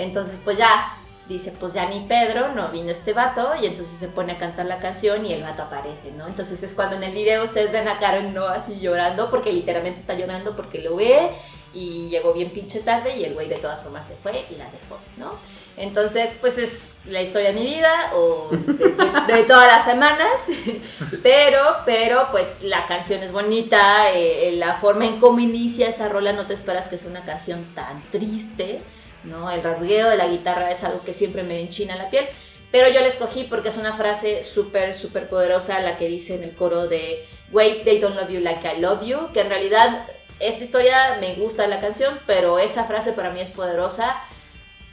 Entonces, 0.00 0.40
pues 0.42 0.56
ya 0.58 0.96
dice, 1.30 1.54
pues 1.58 1.72
ya 1.72 1.86
ni 1.86 2.00
Pedro, 2.00 2.52
no 2.52 2.68
vino 2.68 2.90
este 2.90 3.12
vato, 3.12 3.52
y 3.60 3.66
entonces 3.66 3.96
se 3.96 4.08
pone 4.08 4.32
a 4.32 4.38
cantar 4.38 4.66
la 4.66 4.78
canción 4.78 5.24
y 5.24 5.32
el 5.32 5.42
vato 5.42 5.62
aparece, 5.62 6.10
¿no? 6.12 6.26
Entonces 6.26 6.62
es 6.62 6.74
cuando 6.74 6.96
en 6.96 7.04
el 7.04 7.12
video 7.12 7.44
ustedes 7.44 7.72
ven 7.72 7.88
a 7.88 7.98
Karen, 7.98 8.34
¿no? 8.34 8.46
Así 8.46 8.78
llorando, 8.80 9.30
porque 9.30 9.52
literalmente 9.52 10.00
está 10.00 10.14
llorando 10.14 10.56
porque 10.56 10.80
lo 10.80 10.96
ve 10.96 11.30
y 11.72 12.08
llegó 12.08 12.32
bien 12.34 12.50
pinche 12.50 12.80
tarde 12.80 13.16
y 13.16 13.24
el 13.24 13.34
güey 13.34 13.48
de 13.48 13.54
todas 13.54 13.82
formas 13.82 14.08
se 14.08 14.14
fue 14.14 14.44
y 14.50 14.56
la 14.56 14.64
dejó, 14.64 14.98
¿no? 15.16 15.34
Entonces, 15.76 16.34
pues 16.40 16.58
es 16.58 16.96
la 17.06 17.22
historia 17.22 17.52
de 17.52 17.60
mi 17.60 17.64
vida 17.64 18.10
o 18.14 18.50
de, 18.50 19.44
todas 19.44 19.66
las 19.66 19.84
semanas, 19.84 20.46
pero, 21.22 21.76
pero 21.86 22.28
pues 22.32 22.64
la 22.64 22.86
canción 22.86 23.22
es 23.22 23.32
bonita, 23.32 24.10
eh, 24.12 24.52
la 24.56 24.74
forma 24.74 25.06
en 25.06 25.20
cómo 25.20 25.38
inicia 25.38 25.88
esa 25.88 26.08
rola, 26.08 26.32
no 26.32 26.46
te 26.46 26.54
esperas 26.54 26.88
que 26.88 26.98
sea 26.98 27.08
una 27.08 27.24
canción 27.24 27.64
tan 27.74 28.02
triste, 28.10 28.82
¿no? 29.24 29.50
El 29.50 29.62
rasgueo 29.62 30.08
de 30.08 30.16
la 30.16 30.28
guitarra 30.28 30.70
es 30.70 30.84
algo 30.84 31.02
que 31.04 31.12
siempre 31.12 31.42
me 31.42 31.60
enchina 31.60 31.96
la 31.96 32.10
piel, 32.10 32.26
pero 32.70 32.88
yo 32.88 33.00
la 33.00 33.06
escogí 33.06 33.44
porque 33.44 33.68
es 33.68 33.76
una 33.76 33.94
frase 33.94 34.44
súper, 34.44 34.94
súper 34.94 35.28
poderosa 35.28 35.80
la 35.80 35.96
que 35.96 36.08
dice 36.08 36.34
en 36.34 36.44
el 36.44 36.54
coro 36.54 36.86
de 36.86 37.26
Wait, 37.52 37.84
they 37.84 37.98
don't 37.98 38.14
love 38.14 38.30
you 38.30 38.40
like 38.40 38.66
I 38.66 38.80
love 38.80 39.02
you, 39.02 39.32
que 39.32 39.40
en 39.40 39.48
realidad 39.48 40.06
esta 40.38 40.62
historia 40.62 41.18
me 41.20 41.34
gusta 41.34 41.66
la 41.66 41.80
canción, 41.80 42.20
pero 42.26 42.58
esa 42.58 42.84
frase 42.84 43.12
para 43.12 43.30
mí 43.30 43.40
es 43.40 43.50
poderosa 43.50 44.22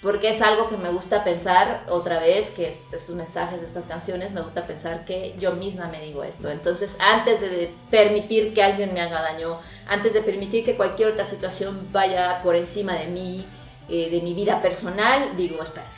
porque 0.01 0.29
es 0.29 0.41
algo 0.41 0.69
que 0.69 0.77
me 0.77 0.91
gusta 0.91 1.23
pensar 1.23 1.85
otra 1.89 2.19
vez, 2.19 2.51
que 2.51 2.67
estos 2.67 3.09
mensajes 3.15 3.61
de 3.61 3.67
estas 3.67 3.87
canciones, 3.87 4.31
me 4.31 4.41
gusta 4.41 4.67
pensar 4.67 5.05
que 5.05 5.35
yo 5.39 5.53
misma 5.53 5.87
me 5.87 5.99
digo 6.01 6.23
esto. 6.23 6.51
Entonces, 6.51 6.97
antes 6.99 7.41
de 7.41 7.73
permitir 7.89 8.53
que 8.53 8.61
alguien 8.61 8.93
me 8.93 9.01
haga 9.01 9.21
daño, 9.21 9.59
antes 9.87 10.13
de 10.13 10.21
permitir 10.21 10.63
que 10.63 10.75
cualquier 10.75 11.09
otra 11.09 11.23
situación 11.23 11.89
vaya 11.91 12.41
por 12.43 12.55
encima 12.55 12.93
de 12.93 13.07
mí, 13.07 13.45
eh, 13.89 14.09
de 14.09 14.21
mi 14.21 14.33
vida 14.33 14.61
personal, 14.61 15.35
digo, 15.37 15.61
espérate, 15.61 15.91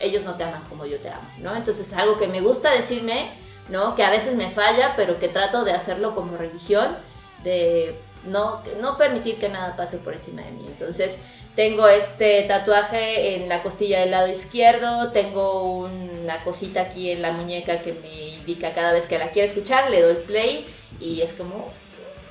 ellos 0.00 0.24
no 0.24 0.34
te 0.34 0.44
aman 0.44 0.62
como 0.68 0.86
yo 0.86 0.98
te 0.98 1.08
amo, 1.08 1.28
¿no? 1.38 1.54
Entonces 1.54 1.86
es 1.86 1.94
algo 1.94 2.18
que 2.18 2.28
me 2.28 2.40
gusta 2.40 2.70
decirme, 2.72 3.30
¿no? 3.68 3.94
Que 3.94 4.02
a 4.02 4.10
veces 4.10 4.34
me 4.34 4.50
falla, 4.50 4.94
pero 4.96 5.18
que 5.18 5.28
trato 5.28 5.64
de 5.64 5.72
hacerlo 5.72 6.14
como 6.14 6.36
religión, 6.36 6.96
de 7.42 7.98
no, 8.26 8.62
no 8.80 8.96
permitir 8.96 9.38
que 9.38 9.48
nada 9.48 9.76
pase 9.76 9.98
por 9.98 10.14
encima 10.14 10.42
de 10.42 10.50
mí. 10.50 10.64
Entonces 10.66 11.24
tengo 11.54 11.88
este 11.88 12.42
tatuaje 12.42 13.36
en 13.36 13.48
la 13.48 13.62
costilla 13.62 14.00
del 14.00 14.10
lado 14.10 14.28
izquierdo, 14.28 15.12
tengo 15.12 15.62
una 15.62 16.42
cosita 16.42 16.82
aquí 16.82 17.10
en 17.10 17.22
la 17.22 17.32
muñeca 17.32 17.80
que 17.80 17.92
me 17.92 18.28
indica 18.30 18.72
cada 18.74 18.92
vez 18.92 19.06
que 19.06 19.18
la 19.18 19.30
quiero 19.30 19.46
escuchar, 19.46 19.90
le 19.90 20.02
doy 20.02 20.14
play 20.26 20.66
y 21.00 21.20
es 21.20 21.34
como 21.34 21.70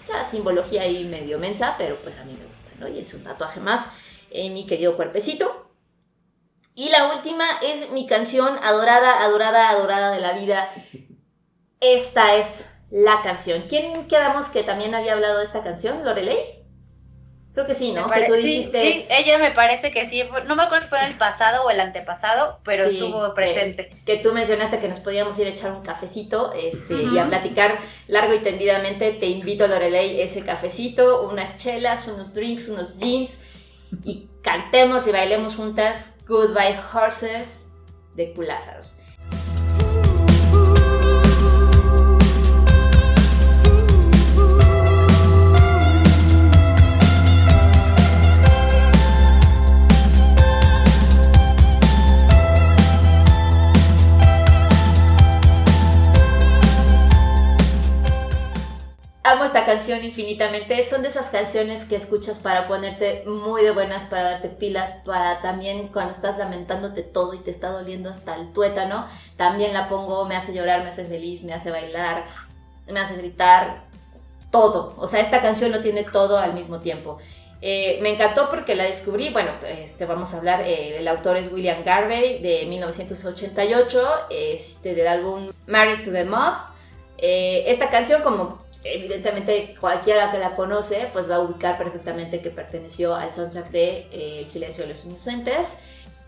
esa 0.03 0.23
simbología 0.23 0.81
ahí 0.81 1.05
medio 1.05 1.39
mensa, 1.39 1.75
pero 1.77 1.95
pues 1.97 2.17
a 2.17 2.25
mí 2.25 2.33
me 2.33 2.45
gusta, 2.45 2.71
¿no? 2.79 2.87
Y 2.87 2.99
es 2.99 3.13
un 3.13 3.23
tatuaje 3.23 3.59
más 3.59 3.91
en 4.33 4.53
mi 4.53 4.65
querido 4.65 4.95
cuerpecito. 4.95 5.69
Y 6.75 6.89
la 6.89 7.13
última 7.13 7.45
es 7.61 7.91
mi 7.91 8.07
canción 8.07 8.57
adorada, 8.63 9.21
adorada, 9.23 9.69
adorada 9.69 10.11
de 10.11 10.19
la 10.19 10.33
vida. 10.33 10.69
Esta 11.79 12.35
es 12.35 12.69
la 12.89 13.21
canción. 13.21 13.65
¿Quién 13.69 14.07
quedamos 14.07 14.49
que 14.49 14.63
también 14.63 14.95
había 14.95 15.13
hablado 15.13 15.37
de 15.37 15.45
esta 15.45 15.63
canción? 15.63 16.03
¿Lorelei? 16.03 16.63
Creo 17.53 17.67
que 17.67 17.75
sí, 17.75 17.91
¿no? 17.91 18.09
Que 18.09 18.23
tú 18.23 18.33
dijiste. 18.33 18.81
Sí, 18.81 19.05
ella 19.09 19.37
me 19.37 19.51
parece 19.51 19.91
que 19.91 20.09
sí. 20.09 20.23
No 20.47 20.55
me 20.55 20.63
acuerdo 20.63 20.81
si 20.81 20.89
fue 20.89 20.97
en 21.01 21.11
el 21.11 21.17
pasado 21.19 21.63
o 21.63 21.69
el 21.69 21.79
antepasado, 21.79 22.59
pero 22.65 22.85
estuvo 22.85 23.35
presente. 23.35 23.91
Que, 24.07 24.17
tú 24.17 24.33
mencionaste 24.33 24.79
que 24.79 24.87
nos 24.87 24.99
podíamos 24.99 25.37
ir 25.37 25.45
a 25.45 25.51
echar 25.51 25.71
un 25.71 25.83
cafecito 25.83 26.53
este, 26.53 26.95
y 26.95 27.19
a 27.19 27.25
platicar 27.25 27.77
largo 28.07 28.33
y 28.33 28.39
tendidamente. 28.39 29.11
Te 29.11 29.27
invito, 29.27 29.67
Lorelei, 29.67 30.19
ese 30.21 30.43
cafecito, 30.43 31.29
unas 31.29 31.59
chelas, 31.59 32.07
unos 32.07 32.33
drinks, 32.33 32.69
unos 32.69 32.97
jeans 32.97 33.37
y 34.03 34.29
cantemos 34.41 35.07
y 35.07 35.11
bailemos 35.11 35.55
juntas 35.55 36.15
Goodbye 36.27 36.77
Horses 36.93 37.71
de 38.15 38.33
Culázaros. 38.33 38.97
amo 38.97 39.02
esta 59.53 59.67
canción 59.67 60.03
infinitamente. 60.03 60.81
Son 60.81 61.03
de 61.03 61.09
esas 61.09 61.29
canciones 61.29 61.85
que 61.85 61.95
escuchas 61.95 62.39
para 62.39 62.67
ponerte 62.67 63.23
muy 63.27 63.61
de 63.61 63.69
buenas, 63.69 64.03
para 64.03 64.23
darte 64.23 64.49
pilas, 64.49 64.93
para 65.05 65.41
también 65.41 65.89
cuando 65.89 66.11
estás 66.11 66.39
lamentándote 66.39 67.03
todo 67.03 67.35
y 67.35 67.37
te 67.37 67.51
está 67.51 67.69
doliendo 67.69 68.09
hasta 68.09 68.35
el 68.35 68.51
tuétano. 68.51 69.05
También 69.37 69.71
la 69.73 69.87
pongo, 69.87 70.25
me 70.25 70.35
hace 70.35 70.55
llorar, 70.55 70.81
me 70.81 70.89
hace 70.89 71.05
feliz, 71.05 71.43
me 71.43 71.53
hace 71.53 71.69
bailar, 71.69 72.25
me 72.87 72.99
hace 72.99 73.15
gritar, 73.15 73.83
todo. 74.49 74.95
O 74.97 75.05
sea, 75.05 75.19
esta 75.19 75.39
canción 75.43 75.71
lo 75.71 75.81
tiene 75.81 76.01
todo 76.01 76.39
al 76.39 76.55
mismo 76.55 76.79
tiempo. 76.79 77.19
Eh, 77.61 77.99
me 78.01 78.09
encantó 78.09 78.49
porque 78.49 78.73
la 78.73 78.85
descubrí, 78.85 79.29
bueno, 79.29 79.51
este, 79.67 80.07
vamos 80.07 80.33
a 80.33 80.39
hablar, 80.39 80.61
eh, 80.61 80.97
el 80.97 81.07
autor 81.07 81.37
es 81.37 81.51
William 81.51 81.83
Garvey 81.83 82.41
de 82.41 82.65
1988, 82.65 84.09
este, 84.31 84.95
del 84.95 85.07
álbum 85.07 85.51
Married 85.67 86.03
to 86.03 86.11
the 86.11 86.25
Moth. 86.25 86.72
Eh, 87.25 87.71
esta 87.71 87.89
canción, 87.89 88.21
como 88.21 88.59
evidentemente 88.83 89.75
cualquiera 89.79 90.29
que 90.29 90.39
la 90.39 90.57
conoce, 90.57 91.07
pues 91.13 91.31
va 91.31 91.35
a 91.35 91.39
ubicar 91.39 91.77
perfectamente 91.77 92.41
que 92.41 92.49
perteneció 92.49 93.15
al 93.15 93.31
soundtrack 93.31 93.71
de 93.71 94.09
eh, 94.11 94.39
El 94.41 94.49
silencio 94.49 94.83
de 94.83 94.89
los 94.89 95.05
inocentes. 95.05 95.75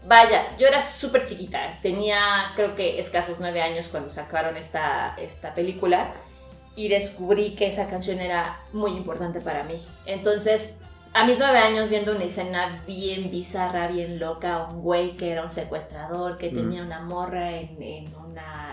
Vaya, 0.08 0.56
yo 0.58 0.68
era 0.68 0.80
súper 0.80 1.26
chiquita, 1.26 1.80
tenía 1.82 2.54
creo 2.56 2.76
que 2.76 2.98
escasos 2.98 3.42
nueve 3.42 3.62
años 3.62 3.90
cuando 3.90 4.10
sacaron 4.10 4.56
esta, 4.56 5.16
esta 5.18 5.54
película 5.54 6.14
y 6.78 6.88
descubrí 6.88 7.56
que 7.56 7.68
esa 7.68 7.90
canción 7.90 8.22
era 8.22 8.62
muy 8.72 8.92
importante 8.92 9.42
para 9.42 9.64
mí. 9.64 9.86
Entonces, 10.06 10.78
a 11.14 11.26
mis 11.26 11.40
nueve 11.40 11.58
años 11.58 11.90
viendo 11.90 12.16
una 12.16 12.24
escena 12.24 12.82
bien 12.88 13.30
bizarra, 13.32 13.88
bien 13.88 14.18
loca, 14.18 14.66
un 14.72 14.82
güey 14.82 15.18
que 15.18 15.32
era 15.32 15.44
un 15.44 15.50
secuestrador, 15.50 16.38
que 16.38 16.50
tenía 16.52 16.84
una 16.84 17.02
morra 17.02 17.52
en, 17.52 17.82
en, 17.84 18.25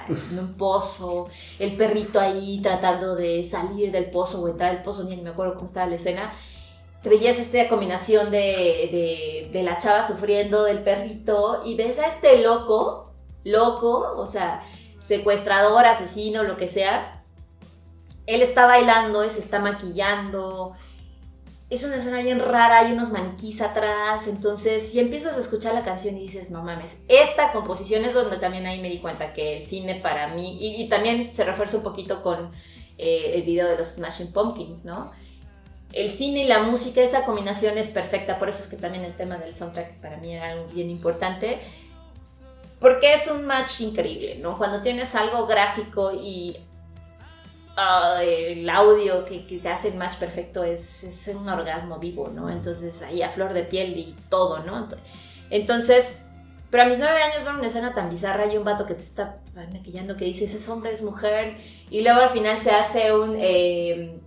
un 0.08 0.54
pozo, 0.54 1.28
el 1.58 1.76
perrito 1.76 2.18
ahí 2.20 2.60
tratando 2.62 3.14
de 3.14 3.44
salir 3.44 3.92
del 3.92 4.10
pozo 4.10 4.42
o 4.42 4.48
entrar 4.48 4.70
al 4.70 4.82
pozo, 4.82 5.04
ni 5.04 5.16
me 5.16 5.30
acuerdo 5.30 5.54
cómo 5.54 5.66
estaba 5.66 5.86
la 5.86 5.96
escena. 5.96 6.32
Te 7.02 7.08
veías 7.08 7.38
esta 7.38 7.68
combinación 7.68 8.30
de, 8.30 8.38
de, 8.38 9.50
de 9.52 9.62
la 9.62 9.78
chava 9.78 10.06
sufriendo, 10.06 10.64
del 10.64 10.82
perrito, 10.82 11.62
y 11.64 11.74
ves 11.74 11.98
a 11.98 12.06
este 12.06 12.42
loco, 12.42 13.12
loco, 13.44 14.14
o 14.16 14.26
sea, 14.26 14.62
secuestrador, 14.98 15.84
asesino, 15.84 16.44
lo 16.44 16.56
que 16.56 16.68
sea. 16.68 17.24
Él 18.26 18.40
está 18.40 18.66
bailando 18.66 19.28
se 19.28 19.40
está 19.40 19.58
maquillando, 19.58 20.74
es 21.72 21.84
una 21.84 21.96
escena 21.96 22.20
bien 22.22 22.38
rara, 22.38 22.80
hay 22.80 22.92
unos 22.92 23.10
maniquís 23.10 23.62
atrás, 23.62 24.28
entonces 24.28 24.90
si 24.90 25.00
empiezas 25.00 25.36
a 25.36 25.40
escuchar 25.40 25.74
la 25.74 25.82
canción 25.82 26.16
y 26.16 26.20
dices, 26.20 26.50
no 26.50 26.62
mames, 26.62 26.98
esta 27.08 27.52
composición 27.52 28.04
es 28.04 28.14
donde 28.14 28.36
también 28.36 28.66
ahí 28.66 28.80
me 28.80 28.90
di 28.90 28.98
cuenta 28.98 29.32
que 29.32 29.56
el 29.56 29.62
cine 29.62 29.94
para 29.96 30.28
mí, 30.28 30.58
y, 30.60 30.88
también 30.88 31.32
se 31.32 31.44
refuerza 31.44 31.78
un 31.78 31.82
poquito 31.82 32.22
con 32.22 32.50
eh, 32.98 33.32
el 33.34 33.42
video 33.42 33.68
de 33.68 33.76
los 33.76 33.88
Smashing 33.88 34.32
Pumpkins, 34.32 34.84
¿no? 34.84 35.12
El 35.92 36.10
cine 36.10 36.44
y 36.44 36.46
la 36.46 36.62
música, 36.62 37.00
esa 37.00 37.24
combinación 37.24 37.78
es 37.78 37.88
perfecta, 37.88 38.38
por 38.38 38.48
eso 38.48 38.62
es 38.62 38.68
que 38.68 38.76
también 38.76 39.04
el 39.04 39.14
tema 39.14 39.38
del 39.38 39.54
soundtrack 39.54 40.00
para 40.00 40.18
mí 40.18 40.34
era 40.34 40.50
algo 40.50 40.66
bien 40.66 40.90
importante, 40.90 41.58
porque 42.80 43.14
es 43.14 43.28
un 43.28 43.46
match 43.46 43.80
increíble, 43.80 44.36
¿no? 44.40 44.58
Cuando 44.58 44.82
tienes 44.82 45.14
algo 45.14 45.46
gráfico 45.46 46.12
y 46.12 46.56
Ah, 47.76 48.20
el 48.22 48.68
audio 48.68 49.24
que, 49.24 49.46
que, 49.46 49.66
hace 49.66 49.88
el 49.88 49.94
match 49.94 50.16
perfecto 50.16 50.62
es, 50.62 51.04
es, 51.04 51.26
un 51.28 51.48
orgasmo 51.48 51.98
vivo, 51.98 52.28
¿no? 52.28 52.50
Entonces 52.50 53.00
ahí 53.00 53.22
a 53.22 53.30
flor 53.30 53.54
de 53.54 53.62
piel 53.62 53.96
y 53.96 54.14
todo, 54.28 54.58
¿no? 54.58 54.88
Entonces, 55.48 56.18
pero 56.70 56.82
a 56.82 56.86
mis 56.86 56.98
nueve 56.98 57.22
años 57.22 57.44
veo 57.44 57.54
una 57.54 57.66
escena 57.66 57.94
tan 57.94 58.10
bizarra 58.10 58.52
y 58.52 58.58
un 58.58 58.64
vato 58.64 58.84
que 58.84 58.94
se 58.94 59.04
está 59.04 59.38
maquillando 59.54 60.18
que 60.18 60.26
dice, 60.26 60.44
ese 60.44 60.70
hombre, 60.70 60.92
es 60.92 61.02
mujer, 61.02 61.56
y 61.88 62.02
luego 62.02 62.20
al 62.20 62.28
final 62.28 62.58
se 62.58 62.72
hace 62.72 63.14
un, 63.14 63.36
eh, 63.38 64.20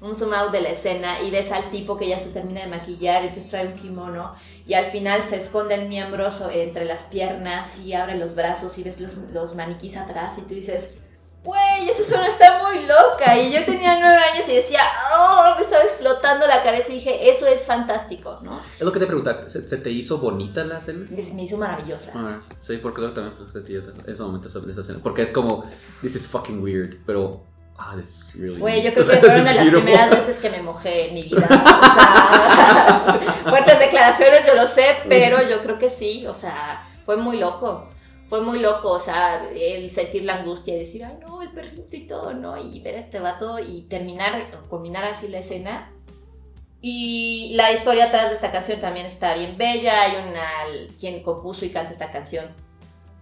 un 0.00 0.14
zoom 0.14 0.32
out 0.34 0.52
de 0.52 0.60
la 0.60 0.68
escena 0.68 1.22
y 1.22 1.30
ves 1.32 1.50
al 1.50 1.70
tipo 1.70 1.96
que 1.96 2.06
ya 2.06 2.18
se 2.20 2.28
termina 2.30 2.60
de 2.60 2.68
maquillar 2.68 3.24
y 3.24 3.28
entonces 3.28 3.50
trae 3.50 3.66
un 3.66 3.74
kimono 3.74 4.34
y 4.64 4.74
al 4.74 4.86
final 4.86 5.22
se 5.22 5.36
esconde 5.36 5.74
el 5.74 5.88
miembro 5.88 6.28
entre 6.52 6.84
las 6.84 7.04
piernas 7.04 7.80
y 7.80 7.94
abre 7.94 8.16
los 8.16 8.36
brazos 8.36 8.78
y 8.78 8.84
ves 8.84 9.00
los, 9.00 9.16
los 9.32 9.54
maniquís 9.56 9.96
atrás 9.96 10.38
y 10.38 10.42
tú 10.42 10.54
dices 10.54 10.98
güey, 11.46 11.88
esa 11.88 12.04
zona 12.04 12.26
está 12.26 12.62
muy 12.62 12.84
loca. 12.84 13.38
Y 13.38 13.52
yo 13.52 13.64
tenía 13.64 13.98
nueve 13.98 14.18
años 14.32 14.48
y 14.48 14.56
decía, 14.56 14.80
oh, 15.16 15.54
me 15.56 15.62
estaba 15.62 15.82
explotando 15.82 16.46
la 16.46 16.62
cabeza 16.62 16.92
y 16.92 16.96
dije, 16.96 17.30
eso 17.30 17.46
es 17.46 17.66
fantástico, 17.66 18.38
¿no? 18.42 18.60
Es 18.74 18.82
lo 18.82 18.92
que 18.92 18.98
te 18.98 19.06
preguntaba, 19.06 19.48
¿se, 19.48 19.62
te 19.62 19.90
hizo 19.90 20.18
bonita 20.18 20.64
la 20.64 20.78
escena? 20.78 21.06
Se 21.20 21.32
me 21.34 21.44
hizo 21.44 21.56
maravillosa. 21.56 22.12
Ah, 22.14 22.42
sí, 22.62 22.78
porque 22.78 23.00
yo 23.00 23.12
también 23.12 23.48
sentí 23.48 23.76
ese 23.76 24.22
momento 24.22 24.50
sobre 24.50 24.72
esa 24.72 24.82
escena. 24.82 24.98
Porque 25.02 25.22
es 25.22 25.30
como, 25.32 25.64
this 26.02 26.16
is 26.16 26.26
fucking 26.26 26.62
weird, 26.62 26.98
pero 27.06 27.42
Ah, 27.78 27.92
this 27.94 28.08
is 28.08 28.34
really 28.34 28.58
Güey, 28.58 28.82
yo 28.82 28.92
creo 28.92 29.06
que 29.10 29.16
fue 29.16 29.28
una 29.28 29.52
de 29.52 29.54
las 29.54 29.68
primeras 29.68 30.10
veces 30.10 30.38
que 30.38 30.50
me 30.50 30.62
mojé 30.62 31.08
en 31.08 31.14
mi 31.14 31.22
vida. 31.24 31.46
O 31.46 31.94
sea, 31.94 33.20
fuertes 33.48 33.78
declaraciones, 33.78 34.46
yo 34.46 34.54
lo 34.54 34.66
sé, 34.66 34.96
pero 35.08 35.46
yo 35.46 35.60
creo 35.60 35.78
que 35.78 35.90
sí. 35.90 36.26
O 36.26 36.34
sea, 36.34 36.86
fue 37.04 37.16
muy 37.16 37.38
loco. 37.38 37.90
Fue 38.28 38.40
muy 38.40 38.58
loco, 38.58 38.90
o 38.90 39.00
sea, 39.00 39.48
el 39.54 39.90
sentir 39.90 40.24
la 40.24 40.36
angustia 40.36 40.74
y 40.74 40.78
decir, 40.78 41.04
ay, 41.04 41.16
no, 41.20 41.42
el 41.42 41.52
perrito 41.52 41.96
y 41.96 42.06
todo, 42.06 42.34
¿no? 42.34 42.56
Y 42.60 42.80
ver 42.80 42.96
a 42.96 42.98
este 42.98 43.20
vato 43.20 43.58
y 43.60 43.82
terminar, 43.82 44.62
culminar 44.68 45.04
así 45.04 45.28
la 45.28 45.38
escena. 45.38 45.92
Y 46.80 47.52
la 47.54 47.72
historia 47.72 48.06
atrás 48.06 48.28
de 48.28 48.34
esta 48.34 48.50
canción 48.50 48.80
también 48.80 49.06
está 49.06 49.34
bien 49.34 49.56
bella. 49.56 50.02
Hay 50.02 50.28
una, 50.28 50.48
quien 50.98 51.22
compuso 51.22 51.64
y 51.64 51.70
canta 51.70 51.92
esta 51.92 52.10
canción 52.10 52.46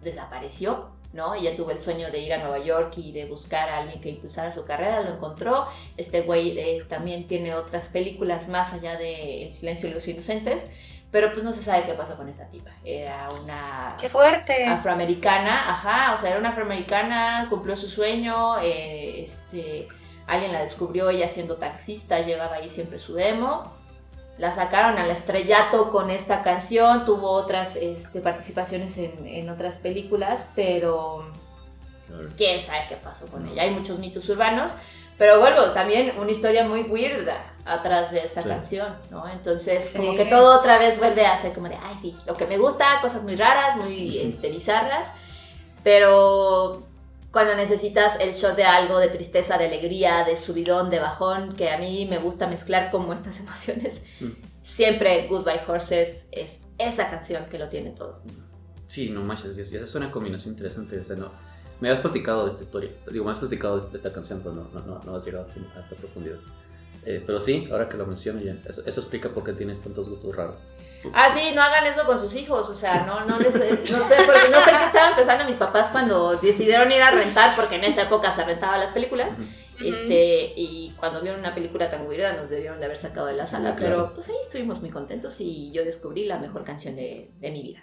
desapareció, 0.04 0.90
¿no? 1.12 1.34
Ella 1.34 1.56
tuvo 1.56 1.70
el 1.70 1.80
sueño 1.80 2.10
de 2.10 2.20
ir 2.20 2.32
a 2.32 2.38
Nueva 2.38 2.58
York 2.58 2.92
y 2.98 3.12
de 3.12 3.24
buscar 3.24 3.68
a 3.68 3.78
alguien 3.78 4.00
que 4.00 4.10
impulsara 4.10 4.50
su 4.50 4.64
carrera, 4.64 5.00
lo 5.02 5.14
encontró. 5.14 5.66
Este 5.96 6.20
güey 6.20 6.58
eh, 6.58 6.84
también 6.88 7.26
tiene 7.26 7.54
otras 7.54 7.88
películas 7.88 8.48
más 8.48 8.74
allá 8.74 8.96
de 8.96 9.46
El 9.46 9.52
silencio 9.52 9.88
de 9.88 9.94
los 9.94 10.06
inocentes. 10.06 10.72
Pero 11.14 11.33
pues 11.33 11.44
no 11.44 11.53
se 11.53 11.62
sabe 11.62 11.85
qué 11.85 11.92
pasó 11.92 12.16
con 12.16 12.29
esta 12.29 12.48
tipa. 12.48 12.72
Era 12.85 13.29
una... 13.40 13.96
¡Qué 14.00 14.09
fuerte! 14.09 14.66
Afroamericana, 14.66 15.70
ajá, 15.70 16.12
o 16.12 16.16
sea, 16.16 16.31
era 16.31 16.40
una 16.40 16.48
afroamericana, 16.48 17.46
cumplió 17.48 17.77
su 17.77 17.87
sueño, 17.87 18.59
eh, 18.59 19.22
este, 19.22 19.87
alguien 20.27 20.53
la 20.53 20.59
descubrió 20.62 21.11
ella 21.11 21.29
siendo 21.29 21.55
taxista, 21.55 22.18
llevaba 22.18 22.57
ahí 22.57 22.68
siempre 22.68 22.98
su 22.98 23.14
demo. 23.14 23.62
La 24.38 24.50
sacaron 24.50 24.98
al 24.98 25.09
estrellato 25.09 25.92
con 25.92 26.11
esta 26.11 26.42
canción, 26.42 27.05
tuvo 27.05 27.31
otras 27.31 27.77
este, 27.77 28.20
participaciones 28.20 28.98
en, 28.98 29.24
en, 29.24 29.48
otras 29.50 29.79
películas, 29.79 30.50
pero 30.57 31.31
quién 32.37 32.61
sabe 32.61 32.87
qué 32.88 32.96
pasó 32.96 33.29
con 33.29 33.46
ella. 33.46 33.62
Hay 33.62 33.70
muchos 33.70 34.00
mitos 34.00 34.29
urbanos, 34.31 34.74
pero 35.16 35.38
vuelvo, 35.38 35.70
también 35.70 36.14
una 36.18 36.33
historia 36.33 36.66
muy 36.66 36.83
weird 36.83 37.29
atrás 37.64 38.12
de 38.12 38.24
esta 38.24 38.42
canción, 38.42 38.94
¿no? 39.11 39.29
Entonces, 39.29 39.92
como 39.96 40.14
que 40.16 40.27
todo 40.27 40.59
otra 40.59 40.79
vez 40.79 40.98
vuelve 40.98 41.27
a 41.27 41.37
ser 41.37 41.53
como 41.53 41.68
de, 41.68 41.77
ay, 41.77 41.96
sí, 42.00 42.16
lo 42.27 42.35
que 42.35 42.46
me 42.46 42.59
gusta, 42.59 43.00
cosas 43.00 43.22
muy 43.22 43.37
raras, 43.37 43.77
muy 43.77 44.18
este, 44.18 44.50
bizarras, 44.50 45.14
pero 45.83 46.87
cuando 47.31 47.55
necesitas 47.55 48.18
el 48.20 48.33
shot 48.33 48.55
de 48.55 48.64
algo, 48.64 48.98
de 48.98 49.09
tristeza, 49.09 49.59
de 49.59 49.66
alegría, 49.66 50.24
de 50.24 50.37
subidón, 50.37 50.90
de 50.90 51.00
bajón, 51.00 51.55
que 51.57 51.70
a 51.70 51.79
mí 51.79 52.07
me 52.09 52.18
gusta 52.18 52.46
mezclar 52.46 52.90
como 52.90 53.12
estas 53.12 53.40
emociones, 53.40 54.03
siempre 54.61 55.27
Goodbye 55.29 55.62
Horses 55.66 56.27
es 56.33 56.62
esa 56.79 57.09
canción 57.11 57.46
que 57.46 57.59
lo 57.59 57.68
tiene 57.68 57.90
todo. 57.90 58.20
Sí, 58.87 59.11
no 59.11 59.22
manches, 59.22 59.57
y 59.57 59.62
esa 59.62 59.85
es 59.85 59.94
una 59.94 60.11
combinación 60.11 60.53
interesante, 60.53 61.00
esa 61.00 61.16
no 61.16 61.33
me 61.81 61.90
has 61.90 62.00
platicado 62.00 62.44
de 62.44 62.50
esta 62.50 62.62
historia, 62.62 62.90
digo, 63.11 63.24
me 63.24 63.33
has 63.33 63.38
platicado 63.38 63.79
de 63.79 63.96
esta 63.96 64.12
canción, 64.12 64.40
pero 64.42 64.55
no, 64.55 64.68
no, 64.68 65.00
no, 65.05 65.16
has 65.16 65.24
llegado 65.24 65.46
a 65.77 65.81
esta 65.81 65.96
profundidad. 65.96 66.38
Eh, 67.06 67.22
pero 67.24 67.38
sí, 67.38 67.68
ahora 67.70 67.88
que 67.88 67.96
lo 67.96 68.06
menciono 68.06 68.40
ya, 68.40 68.56
eso, 68.68 68.82
explica 68.82 69.28
por 69.28 69.44
qué 69.44 69.52
tienes 69.52 69.80
tantos 69.82 70.08
gustos 70.08 70.34
raros. 70.34 70.60
Ah, 71.12 71.28
sí, 71.28 71.52
no 71.54 71.60
hagan 71.60 71.84
eso 71.84 72.04
con 72.06 72.18
sus 72.18 72.34
hijos, 72.34 72.68
o 72.70 72.74
sea, 72.74 73.04
no, 73.04 73.26
no 73.26 73.38
les, 73.38 73.54
no 73.90 74.06
sé, 74.06 74.16
porque 74.24 74.48
no 74.50 74.58
sé 74.60 74.70
qué 74.78 74.84
estaban 74.86 75.14
pensando 75.14 75.44
mis 75.44 75.58
papás 75.58 75.90
cuando 75.90 76.30
decidieron 76.30 76.90
ir 76.90 77.02
a 77.02 77.10
rentar, 77.10 77.54
porque 77.56 77.74
en 77.74 77.84
esa 77.84 78.02
época 78.02 78.34
se 78.34 78.42
rentaban 78.42 78.80
las 78.80 78.90
películas, 78.90 79.36
este, 79.84 80.54
y 80.56 80.94
cuando 80.96 81.20
vieron 81.20 81.40
una 81.40 81.54
película 81.54 81.90
tan 81.90 82.06
weirda 82.06 82.32
nos 82.32 82.48
debieron 82.48 82.78
de 82.78 82.86
haber 82.86 82.96
sacado 82.96 83.26
de 83.26 83.34
la 83.34 83.44
sala, 83.44 83.76
pero 83.76 84.14
pues 84.14 84.28
ahí 84.28 84.36
estuvimos 84.40 84.80
muy 84.80 84.88
contentos 84.88 85.38
y 85.40 85.72
yo 85.72 85.84
descubrí 85.84 86.24
la 86.24 86.38
mejor 86.38 86.64
canción 86.64 86.96
de, 86.96 87.30
de 87.38 87.50
mi 87.50 87.62
vida. 87.62 87.82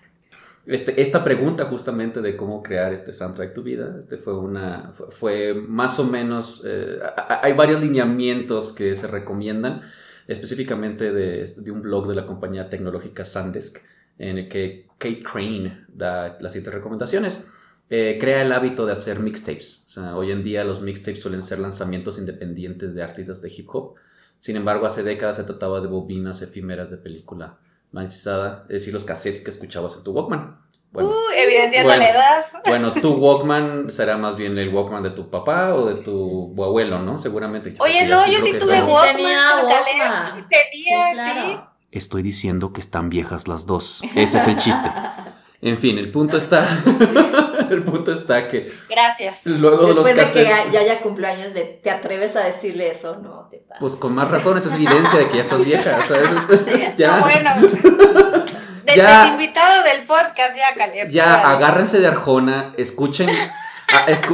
Este, 0.66 1.02
esta 1.02 1.24
pregunta 1.24 1.66
justamente 1.66 2.22
de 2.22 2.38
cómo 2.38 2.62
crear 2.62 2.94
este 2.94 3.14
soundtrack 3.14 3.54
tu 3.54 3.64
vida, 3.64 3.96
este 3.98 4.18
fue 4.18 4.38
una, 4.38 4.94
fue, 5.10 5.56
más 5.56 6.00
o 6.00 6.06
menos, 6.06 6.64
eh, 6.68 7.00
hay 7.42 7.54
varios 7.54 7.82
lineamientos 7.82 8.72
que 8.72 8.96
se 8.96 9.08
recomiendan, 9.08 9.82
específicamente 10.28 11.12
de, 11.12 11.72
un 11.72 11.82
blog 11.82 12.08
de 12.08 12.16
la 12.16 12.28
compañía 12.28 12.70
tecnológica 12.70 13.26
Sandisk, 13.26 13.80
en 14.20 14.38
el 14.38 14.50
que 14.50 14.88
Kate 15.00 15.24
Crane 15.24 15.86
da 15.88 16.38
las 16.40 16.52
siguientes 16.52 16.76
recomendaciones. 16.76 17.48
Eh, 17.90 18.18
crea 18.22 18.44
el 18.44 18.52
hábito 18.52 18.86
de 18.86 18.94
hacer 18.94 19.20
mixtapes. 19.20 19.98
Hoy 20.16 20.32
en 20.32 20.44
día 20.44 20.64
los 20.64 20.82
mixtapes 20.82 21.20
suelen 21.20 21.42
ser 21.42 21.60
lanzamientos 21.60 22.20
independientes 22.20 22.94
de 22.94 23.02
artistas 23.02 23.42
de 23.42 23.52
hip 23.52 23.68
hop. 23.74 23.96
Sin 24.38 24.56
embargo, 24.56 24.86
hace 24.86 25.04
décadas 25.04 25.38
se 25.38 25.44
trataba 25.44 25.82
de 25.82 25.88
bobinas 25.88 26.42
efímeras 26.42 26.92
de 26.92 26.98
película 26.98 27.58
magneticada, 27.92 28.64
es 28.64 28.74
decir, 28.74 28.94
los 28.94 29.04
cassettes 29.04 29.42
que 29.42 29.52
escuchabas 29.52 29.96
en 29.98 30.04
tu 30.04 30.12
Walkman. 30.12 30.60
Bueno, 30.92 31.10
uh, 31.10 31.32
evidenciando 31.36 31.96
la 31.96 32.10
edad. 32.10 32.46
Bueno, 32.66 32.94
tu 32.94 33.14
Walkman 33.14 33.90
será 33.90 34.18
más 34.18 34.36
bien 34.36 34.58
el 34.58 34.74
Walkman 34.74 35.04
de 35.04 35.12
tu 35.12 35.30
papá 35.30 35.74
o 35.74 35.86
de 35.86 35.96
tu 35.96 36.54
abuelo, 36.62 37.00
¿no? 37.00 37.18
Seguramente. 37.18 37.74
Oye, 37.80 38.06
no, 38.06 38.26
yo 38.28 38.40
sí 38.42 38.54
tuve 38.60 38.82
Walkman. 38.84 39.16
Tenía 39.16 39.56
Walkman. 39.64 40.48
Tenía, 40.50 41.44
sí, 41.44 41.60
Estoy 41.92 42.22
diciendo 42.22 42.72
que 42.74 42.82
están 42.82 43.10
viejas 43.10 43.48
las 43.48 43.66
dos. 43.66 44.02
Ese 44.16 44.38
es 44.38 44.48
el 44.48 44.58
chiste. 44.58 44.90
En 45.64 45.78
fin, 45.78 46.00
el 46.00 46.10
punto 46.10 46.38
está. 46.38 46.68
el 47.76 47.84
punto 47.84 48.12
está 48.12 48.48
que. 48.48 48.72
Gracias. 48.90 49.40
Luego 49.46 49.88
Después 49.88 50.16
de 50.16 50.22
los 50.22 50.34
de 50.34 50.44
que 50.44 50.50
ya 50.72 50.80
haya 50.80 51.02
cumpleaños, 51.02 51.54
de, 51.54 51.80
¿te 51.82 51.90
atreves 51.90 52.36
a 52.36 52.44
decirle 52.44 52.90
eso? 52.90 53.18
No, 53.22 53.48
te 53.50 53.58
pasa. 53.58 53.80
Pues 53.80 53.96
con 53.96 54.14
más 54.16 54.30
razón, 54.30 54.58
esa 54.58 54.70
es 54.70 54.76
evidencia 54.76 55.20
de 55.20 55.28
que 55.30 55.38
ya 55.38 55.42
estás 55.42 55.64
vieja. 55.64 56.00
O 56.00 56.08
sea, 56.08 56.18
eso 56.22 56.38
es. 56.38 56.96
ya. 56.98 57.18
No, 57.18 57.22
bueno. 57.24 57.52
Ya, 58.94 59.30
invitado 59.30 59.84
del 59.84 60.06
podcast, 60.06 60.54
ya, 60.58 60.76
Caleb. 60.76 61.08
Ya, 61.10 61.36
agárrense 61.50 62.00
de 62.00 62.08
Arjona, 62.08 62.74
escuchen. 62.76 63.30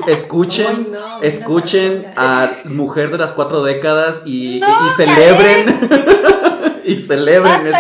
escuchen, 0.08 0.94
escuchen 1.22 2.12
a 2.16 2.62
Mujer 2.64 3.12
de 3.12 3.20
las 3.20 3.34
Cuatro 3.34 3.62
Décadas 3.62 4.24
y, 4.26 4.58
y 4.58 4.90
celebren. 4.96 6.82
y 6.84 6.98
celebren 6.98 7.68
eso. 7.68 7.78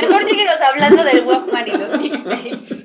Mejor 0.00 0.24
síguenos 0.26 0.60
hablando 0.62 1.04
del 1.04 1.24
Walkman 1.26 1.68
y 1.68 1.72
los 1.72 1.98
mixtapes. 1.98 2.81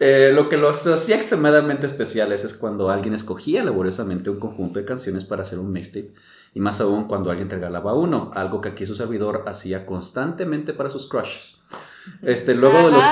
Eh, 0.00 0.32
lo 0.34 0.48
que 0.48 0.56
los 0.56 0.86
hacía 0.86 1.16
extremadamente 1.16 1.86
especiales 1.86 2.44
es 2.44 2.54
cuando 2.54 2.90
alguien 2.90 3.14
escogía 3.14 3.62
laboriosamente 3.62 4.28
un 4.28 4.40
conjunto 4.40 4.80
de 4.80 4.84
canciones 4.84 5.24
para 5.24 5.42
hacer 5.42 5.58
un 5.58 5.70
mixtape 5.70 6.12
y 6.52 6.60
más 6.60 6.80
aún 6.80 7.06
cuando 7.06 7.30
alguien 7.30 7.48
te 7.48 7.56
regalaba 7.56 7.94
uno, 7.94 8.30
algo 8.34 8.60
que 8.60 8.70
aquí 8.70 8.86
su 8.86 8.94
servidor 8.94 9.44
hacía 9.46 9.86
constantemente 9.86 10.72
para 10.72 10.88
sus 10.88 11.08
crushes. 11.08 11.64
Este, 12.22 12.54
luego, 12.54 12.78
de 12.86 12.92
los, 12.92 13.04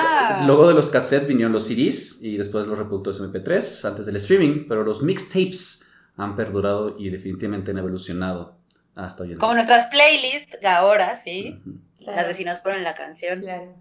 luego 0.46 0.68
de 0.68 0.74
los 0.74 0.88
cassettes 0.88 1.26
vinieron 1.26 1.52
los 1.52 1.64
CDs 1.64 2.22
y 2.22 2.36
después 2.36 2.66
los 2.66 2.78
reproductores 2.78 3.20
MP3 3.20 3.88
antes 3.88 4.06
del 4.06 4.16
streaming, 4.16 4.66
pero 4.68 4.84
los 4.84 5.02
mixtapes 5.02 5.88
han 6.16 6.36
perdurado 6.36 6.96
y 6.98 7.10
definitivamente 7.10 7.70
han 7.70 7.78
evolucionado 7.78 8.56
hasta 8.94 9.22
hoy 9.22 9.30
en 9.30 9.34
día. 9.36 9.40
Como 9.40 9.54
nuestras 9.54 9.86
playlists 9.86 10.64
ahora, 10.64 11.20
sí. 11.22 11.58
Las 12.06 12.28
de 12.28 12.34
si 12.34 12.44
nos 12.44 12.58
ponen 12.58 12.84
la 12.84 12.94
canción. 12.94 13.40
Claro. 13.40 13.74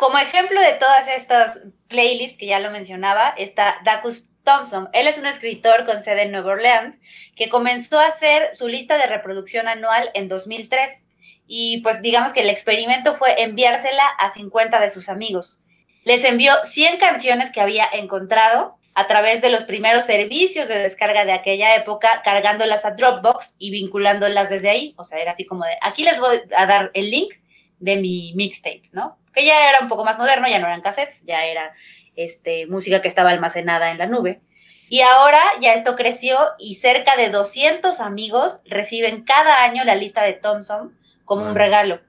Como 0.00 0.16
ejemplo 0.16 0.58
de 0.62 0.72
todas 0.72 1.06
estas 1.08 1.60
playlists 1.88 2.38
que 2.38 2.46
ya 2.46 2.58
lo 2.58 2.70
mencionaba, 2.70 3.34
está 3.36 3.82
Dacus 3.84 4.30
Thompson. 4.44 4.88
Él 4.94 5.06
es 5.06 5.18
un 5.18 5.26
escritor 5.26 5.84
con 5.84 6.02
sede 6.02 6.22
en 6.22 6.32
Nueva 6.32 6.52
Orleans 6.52 7.02
que 7.36 7.50
comenzó 7.50 8.00
a 8.00 8.06
hacer 8.06 8.56
su 8.56 8.66
lista 8.66 8.96
de 8.96 9.06
reproducción 9.06 9.68
anual 9.68 10.10
en 10.14 10.28
2003. 10.28 11.06
Y 11.46 11.82
pues 11.82 12.00
digamos 12.00 12.32
que 12.32 12.40
el 12.40 12.48
experimento 12.48 13.14
fue 13.14 13.42
enviársela 13.42 14.06
a 14.18 14.30
50 14.30 14.80
de 14.80 14.90
sus 14.90 15.10
amigos. 15.10 15.60
Les 16.04 16.24
envió 16.24 16.54
100 16.64 16.98
canciones 16.98 17.52
que 17.52 17.60
había 17.60 17.84
encontrado 17.92 18.78
a 18.94 19.06
través 19.06 19.42
de 19.42 19.50
los 19.50 19.64
primeros 19.64 20.06
servicios 20.06 20.66
de 20.66 20.78
descarga 20.78 21.26
de 21.26 21.32
aquella 21.32 21.76
época, 21.76 22.22
cargándolas 22.24 22.86
a 22.86 22.92
Dropbox 22.92 23.54
y 23.58 23.70
vinculándolas 23.70 24.48
desde 24.48 24.70
ahí. 24.70 24.94
O 24.96 25.04
sea, 25.04 25.18
era 25.18 25.32
así 25.32 25.44
como 25.44 25.66
de, 25.66 25.76
aquí 25.82 26.04
les 26.04 26.18
voy 26.18 26.40
a 26.56 26.64
dar 26.64 26.90
el 26.94 27.10
link 27.10 27.34
de 27.80 27.96
mi 27.96 28.32
mixtape, 28.34 28.88
¿no? 28.92 29.19
Que 29.34 29.44
ya 29.44 29.70
era 29.70 29.80
un 29.80 29.88
poco 29.88 30.04
más 30.04 30.18
moderno, 30.18 30.48
ya 30.48 30.58
no 30.58 30.66
eran 30.66 30.80
cassettes, 30.80 31.24
ya 31.24 31.44
era 31.44 31.72
este, 32.16 32.66
música 32.66 33.02
que 33.02 33.08
estaba 33.08 33.30
almacenada 33.30 33.90
en 33.90 33.98
la 33.98 34.06
nube. 34.06 34.40
Y 34.88 35.02
ahora 35.02 35.40
ya 35.60 35.74
esto 35.74 35.94
creció 35.94 36.36
y 36.58 36.74
cerca 36.74 37.16
de 37.16 37.30
200 37.30 38.00
amigos 38.00 38.60
reciben 38.66 39.22
cada 39.22 39.62
año 39.62 39.84
la 39.84 39.94
lista 39.94 40.22
de 40.24 40.32
Thompson 40.32 40.96
como 41.24 41.46
un 41.46 41.54
regalo. 41.54 42.00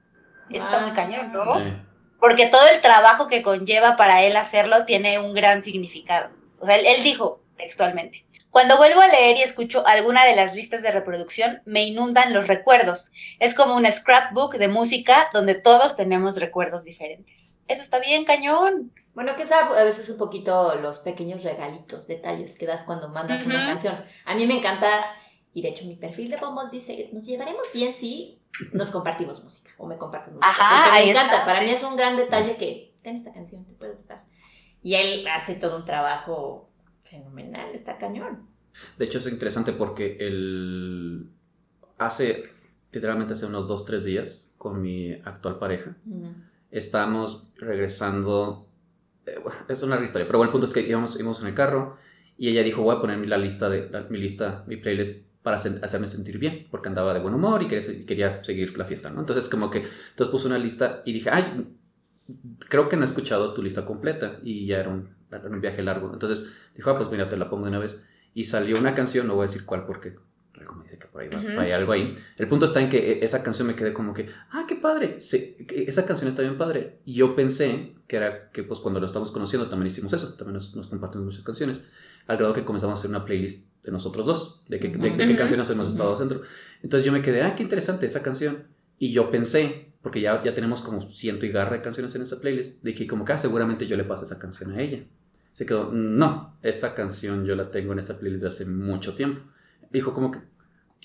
Eso 0.50 0.64
está 0.64 0.80
muy 0.80 0.90
cañón, 0.90 1.32
¿no? 1.32 1.44
Porque 2.18 2.46
todo 2.46 2.66
el 2.68 2.80
trabajo 2.80 3.28
que 3.28 3.42
conlleva 3.42 3.96
para 3.96 4.22
él 4.22 4.36
hacerlo 4.36 4.84
tiene 4.84 5.20
un 5.20 5.32
gran 5.32 5.62
significado. 5.62 6.30
O 6.58 6.66
sea, 6.66 6.76
él, 6.76 7.02
dijo 7.04 7.40
textualmente, 7.56 8.24
cuando 8.52 8.76
vuelvo 8.76 9.00
a 9.00 9.08
leer 9.08 9.38
y 9.38 9.42
escucho 9.42 9.84
alguna 9.86 10.26
de 10.26 10.36
las 10.36 10.54
listas 10.54 10.82
de 10.82 10.90
reproducción, 10.90 11.62
me 11.64 11.84
inundan 11.84 12.34
los 12.34 12.48
recuerdos. 12.48 13.10
Es 13.40 13.54
como 13.54 13.74
un 13.74 13.90
scrapbook 13.90 14.56
de 14.56 14.68
música 14.68 15.30
donde 15.32 15.54
todos 15.54 15.96
tenemos 15.96 16.36
recuerdos 16.36 16.84
diferentes. 16.84 17.54
Eso 17.66 17.80
está 17.80 17.98
bien, 17.98 18.26
cañón. 18.26 18.92
Bueno, 19.14 19.36
que 19.36 19.44
es 19.44 19.52
a 19.52 19.70
veces 19.84 20.10
un 20.10 20.18
poquito 20.18 20.74
los 20.74 20.98
pequeños 20.98 21.42
regalitos, 21.44 22.06
detalles 22.06 22.58
que 22.58 22.66
das 22.66 22.84
cuando 22.84 23.08
mandas 23.08 23.46
una 23.46 23.66
canción. 23.68 24.04
A 24.26 24.34
mí 24.34 24.46
me 24.46 24.58
encanta, 24.58 25.06
y 25.54 25.62
de 25.62 25.70
hecho 25.70 25.86
mi 25.86 25.96
perfil 25.96 26.28
de 26.28 26.36
Bumble 26.36 26.68
dice, 26.70 27.08
nos 27.10 27.24
llevaremos 27.24 27.72
bien 27.72 27.94
si 27.94 28.38
nos 28.74 28.90
compartimos 28.90 29.42
música 29.42 29.70
o 29.78 29.86
me 29.86 29.96
compartes 29.96 30.34
música. 30.34 30.50
Ajá, 30.50 30.92
me 30.92 31.08
encanta, 31.08 31.46
para 31.46 31.62
mí 31.62 31.70
es 31.70 31.82
un 31.82 31.96
gran 31.96 32.16
detalle 32.16 32.56
que, 32.56 32.94
ten 33.02 33.16
esta 33.16 33.32
canción, 33.32 33.64
te 33.64 33.72
puede 33.72 33.92
gustar. 33.92 34.24
Y 34.82 34.96
él 34.96 35.26
hace 35.28 35.54
todo 35.54 35.76
un 35.76 35.86
trabajo 35.86 36.68
fenomenal, 37.04 37.74
está 37.74 37.98
cañón. 37.98 38.46
De 38.98 39.04
hecho 39.04 39.18
es 39.18 39.26
interesante 39.26 39.72
porque 39.72 40.16
él 40.20 41.28
hace, 41.98 42.44
literalmente 42.90 43.34
hace 43.34 43.46
unos 43.46 43.66
dos, 43.66 43.84
tres 43.84 44.04
días, 44.04 44.54
con 44.58 44.80
mi 44.80 45.12
actual 45.24 45.58
pareja, 45.58 45.96
estábamos 46.70 47.48
regresando. 47.56 48.66
eh, 49.26 49.38
bueno, 49.42 49.58
es 49.68 49.82
una 49.82 49.90
larga 49.90 50.04
historia, 50.04 50.26
pero 50.26 50.38
bueno, 50.38 50.48
el 50.50 50.52
punto 50.52 50.66
es 50.66 50.72
que 50.72 50.80
íbamos, 50.88 51.16
íbamos 51.18 51.40
en 51.42 51.48
el 51.48 51.54
carro 51.54 51.96
y 52.38 52.48
ella 52.48 52.62
dijo: 52.62 52.82
Voy 52.82 52.96
a 52.96 53.00
poner 53.00 53.26
la 53.28 53.38
lista, 53.38 53.68
de, 53.68 53.88
la- 53.90 54.02
mi 54.04 54.18
lista, 54.18 54.64
mi 54.66 54.76
playlist 54.76 55.22
para 55.42 55.56
hacerme 55.56 56.06
sentir 56.06 56.38
bien, 56.38 56.68
porque 56.70 56.88
andaba 56.88 57.12
de 57.12 57.20
buen 57.20 57.34
humor 57.34 57.62
y 57.62 57.66
quería, 57.68 58.06
quería 58.06 58.44
seguir 58.44 58.78
la 58.78 58.84
fiesta, 58.84 59.10
¿no? 59.10 59.20
Entonces, 59.20 59.48
como 59.48 59.70
que, 59.70 59.78
entonces 60.10 60.28
puso 60.28 60.46
una 60.48 60.58
lista 60.58 61.02
y 61.04 61.12
dije: 61.12 61.30
Ay, 61.30 61.66
creo 62.68 62.88
que 62.88 62.96
no 62.96 63.02
he 63.02 63.06
escuchado 63.06 63.52
tu 63.52 63.62
lista 63.62 63.84
completa 63.84 64.38
y 64.42 64.66
ya 64.66 64.78
era 64.78 64.88
un, 64.90 65.10
era 65.36 65.48
un 65.48 65.60
viaje 65.60 65.82
largo. 65.82 66.10
Entonces 66.12 66.50
dijo: 66.74 66.90
Ah, 66.90 66.96
pues 66.98 67.10
mira, 67.10 67.28
te 67.28 67.36
la 67.36 67.48
pongo 67.48 67.64
de 67.64 67.70
una 67.70 67.78
vez. 67.78 68.04
Y 68.34 68.44
salió 68.44 68.78
una 68.78 68.94
canción, 68.94 69.26
no 69.26 69.34
voy 69.34 69.44
a 69.44 69.46
decir 69.48 69.64
cuál 69.66 69.84
porque 69.86 70.14
me 70.76 70.84
dice 70.84 70.98
que 70.98 71.06
por 71.06 71.22
ahí 71.22 71.28
va, 71.28 71.38
Ujú. 71.40 71.60
hay 71.60 71.72
algo 71.72 71.92
ahí. 71.92 72.14
El 72.38 72.48
punto 72.48 72.66
está 72.66 72.80
en 72.80 72.88
que 72.88 72.96
eh, 73.12 73.18
esa 73.22 73.42
canción 73.42 73.66
me 73.66 73.74
quedé 73.74 73.92
como 73.92 74.14
que, 74.14 74.28
ah, 74.50 74.64
qué 74.66 74.76
padre, 74.76 75.20
sí, 75.20 75.56
esa 75.68 76.06
canción 76.06 76.28
está 76.28 76.42
bien 76.42 76.56
padre. 76.56 76.98
Y 77.04 77.14
yo 77.14 77.34
pensé 77.34 77.94
que 78.06 78.16
era 78.16 78.50
que 78.50 78.62
pues 78.62 78.80
cuando 78.80 79.00
lo 79.00 79.06
estamos 79.06 79.30
conociendo 79.32 79.68
también 79.68 79.88
hicimos 79.88 80.12
eso, 80.12 80.34
también 80.34 80.54
nos, 80.54 80.76
nos 80.76 80.86
compartimos 80.86 81.24
muchas 81.24 81.44
canciones. 81.44 81.82
Al 82.26 82.36
grado 82.36 82.52
que 82.52 82.64
comenzamos 82.64 82.96
a 82.96 82.98
hacer 83.00 83.10
una 83.10 83.24
playlist 83.24 83.72
de 83.82 83.90
nosotros 83.90 84.26
dos, 84.26 84.62
de, 84.68 84.78
que, 84.78 84.88
de, 84.88 85.10
de 85.10 85.26
qué 85.26 85.34
canciones 85.36 85.68
hemos 85.70 85.88
estado 85.88 86.12
haciendo. 86.12 86.42
Entonces 86.82 87.04
yo 87.04 87.12
me 87.12 87.20
quedé, 87.22 87.42
ah, 87.42 87.54
qué 87.56 87.64
interesante 87.64 88.06
esa 88.06 88.22
canción. 88.22 88.64
Y 88.98 89.12
yo 89.12 89.30
pensé, 89.32 89.92
porque 90.00 90.20
ya, 90.20 90.42
ya 90.44 90.54
tenemos 90.54 90.80
como 90.80 91.00
ciento 91.00 91.44
y 91.44 91.48
garra 91.50 91.76
de 91.76 91.82
canciones 91.82 92.14
en 92.14 92.22
esa 92.22 92.40
playlist, 92.40 92.84
dije 92.84 93.08
como 93.08 93.24
que 93.24 93.32
ah, 93.32 93.38
seguramente 93.38 93.88
yo 93.88 93.96
le 93.96 94.04
paso 94.04 94.24
esa 94.24 94.38
canción 94.38 94.72
a 94.72 94.80
ella. 94.80 95.04
Se 95.52 95.66
quedó, 95.66 95.90
no, 95.92 96.56
esta 96.62 96.94
canción 96.94 97.44
yo 97.44 97.54
la 97.54 97.70
tengo 97.70 97.92
en 97.92 97.98
esta 97.98 98.18
playlist 98.18 98.42
de 98.42 98.48
hace 98.48 98.66
mucho 98.66 99.14
tiempo. 99.14 99.42
Dijo 99.90 100.12
como 100.12 100.30
que 100.30 100.40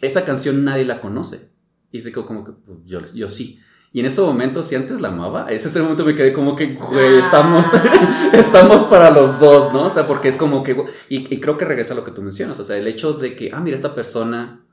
esa 0.02 0.26
canción 0.26 0.64
nadie 0.64 0.86
la 0.86 1.02
conoce. 1.02 1.50
Y 1.92 2.02
se 2.02 2.12
quedó 2.12 2.26
como 2.26 2.44
que 2.44 2.52
pues, 2.52 2.80
yo, 2.86 3.02
yo 3.14 3.30
sí. 3.30 3.60
Y 3.94 4.02
en 4.02 4.06
ese 4.06 4.22
momento, 4.22 4.62
si 4.64 4.76
antes 4.76 5.00
la 5.00 5.08
amaba, 5.08 5.50
ese 5.50 5.70
es 5.70 5.76
el 5.76 5.84
momento 5.84 6.06
me 6.06 6.14
quedé 6.14 6.34
como 6.34 6.56
que, 6.56 6.76
güey, 6.76 7.18
estamos, 7.18 7.74
Ah. 7.74 8.30
estamos 8.34 8.84
para 8.84 9.10
los 9.12 9.40
dos, 9.40 9.74
¿no? 9.74 9.86
O 9.86 9.90
sea, 9.90 10.06
porque 10.06 10.28
es 10.28 10.36
como 10.36 10.62
que, 10.62 10.74
y, 11.10 11.34
y 11.34 11.40
creo 11.40 11.58
que 11.58 11.66
regresa 11.66 11.94
a 11.94 11.96
lo 11.96 12.04
que 12.04 12.12
tú 12.12 12.22
mencionas, 12.22 12.60
o 12.60 12.64
sea, 12.64 12.78
el 12.78 12.88
hecho 12.88 13.14
de 13.14 13.36
que, 13.36 13.52
ah, 13.54 13.60
mira, 13.62 13.76
esta 13.76 13.96
persona 13.96 14.66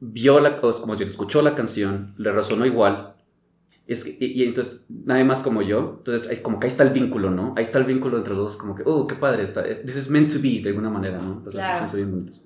vio 0.00 0.40
la, 0.40 0.58
o 0.62 0.80
como 0.80 0.96
si 0.96 1.04
escuchó 1.04 1.42
la 1.42 1.54
canción, 1.54 2.14
le 2.16 2.32
resonó 2.32 2.64
igual, 2.64 3.14
es 3.88 4.04
que- 4.04 4.16
y, 4.24 4.42
y 4.42 4.44
entonces, 4.44 4.86
nadie 4.90 5.24
más 5.24 5.40
como 5.40 5.62
yo, 5.62 5.94
entonces 5.98 6.30
hay, 6.30 6.36
como 6.38 6.60
que 6.60 6.66
ahí 6.66 6.68
está 6.68 6.82
el 6.84 6.90
vínculo, 6.90 7.30
¿no? 7.30 7.54
Ahí 7.56 7.62
está 7.62 7.78
el 7.78 7.84
vínculo 7.84 8.18
entre 8.18 8.34
los 8.34 8.44
dos, 8.44 8.56
como 8.56 8.74
que, 8.74 8.82
oh, 8.86 9.06
qué 9.06 9.14
padre 9.14 9.42
está, 9.42 9.66
es- 9.66 9.82
this 9.84 9.96
is 9.96 10.10
meant 10.10 10.32
to 10.32 10.38
be, 10.42 10.60
de 10.62 10.68
alguna 10.68 10.90
manera, 10.90 11.18
¿no? 11.18 11.32
Entonces, 11.38 11.64
Claro. 11.64 11.88
son 11.88 11.96
bien 11.98 12.10
bonitos. 12.12 12.44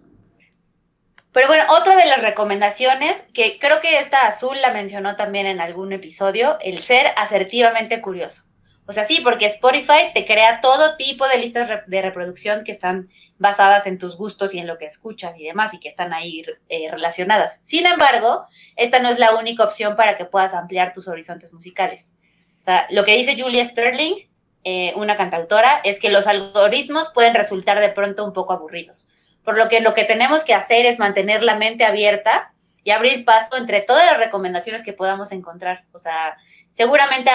Pero 1.32 1.48
bueno, 1.48 1.64
otra 1.70 1.96
de 1.96 2.04
las 2.06 2.20
recomendaciones, 2.22 3.16
que 3.32 3.58
creo 3.58 3.80
que 3.80 3.98
esta 3.98 4.26
azul 4.26 4.54
la 4.60 4.72
mencionó 4.72 5.16
también 5.16 5.46
en 5.46 5.60
algún 5.60 5.92
episodio, 5.92 6.58
el 6.60 6.82
ser 6.82 7.06
asertivamente 7.16 8.02
curioso. 8.02 8.42
O 8.84 8.92
sea, 8.92 9.04
sí, 9.06 9.20
porque 9.24 9.46
Spotify 9.46 10.12
te 10.12 10.26
crea 10.26 10.60
todo 10.60 10.96
tipo 10.96 11.26
de 11.28 11.38
listas 11.38 11.70
de 11.86 12.02
reproducción 12.02 12.64
que 12.64 12.72
están 12.72 13.08
basadas 13.42 13.86
en 13.86 13.98
tus 13.98 14.16
gustos 14.16 14.54
y 14.54 14.58
en 14.60 14.66
lo 14.66 14.78
que 14.78 14.86
escuchas 14.86 15.36
y 15.36 15.44
demás 15.44 15.74
y 15.74 15.80
que 15.80 15.90
están 15.90 16.14
ahí 16.14 16.44
eh, 16.68 16.88
relacionadas. 16.90 17.60
Sin 17.64 17.84
embargo, 17.84 18.46
esta 18.76 19.00
no 19.00 19.10
es 19.10 19.18
la 19.18 19.36
única 19.36 19.64
opción 19.64 19.96
para 19.96 20.16
que 20.16 20.24
puedas 20.24 20.54
ampliar 20.54 20.94
tus 20.94 21.08
horizontes 21.08 21.52
musicales. 21.52 22.12
O 22.60 22.64
sea, 22.64 22.86
lo 22.90 23.04
que 23.04 23.16
dice 23.16 23.38
Julia 23.38 23.66
Sterling, 23.66 24.28
eh, 24.64 24.92
una 24.94 25.16
cantautora, 25.16 25.80
es 25.82 25.98
que 25.98 26.10
los 26.10 26.26
algoritmos 26.28 27.12
pueden 27.12 27.34
resultar 27.34 27.80
de 27.80 27.88
pronto 27.88 28.24
un 28.24 28.32
poco 28.32 28.52
aburridos. 28.52 29.10
Por 29.44 29.58
lo 29.58 29.68
que 29.68 29.80
lo 29.80 29.92
que 29.92 30.04
tenemos 30.04 30.44
que 30.44 30.54
hacer 30.54 30.86
es 30.86 31.00
mantener 31.00 31.42
la 31.42 31.56
mente 31.56 31.84
abierta 31.84 32.54
y 32.84 32.92
abrir 32.92 33.24
paso 33.24 33.56
entre 33.56 33.80
todas 33.82 34.06
las 34.06 34.18
recomendaciones 34.18 34.84
que 34.84 34.92
podamos 34.92 35.32
encontrar. 35.32 35.84
O 35.90 35.98
sea, 35.98 36.36
seguramente 36.70 37.30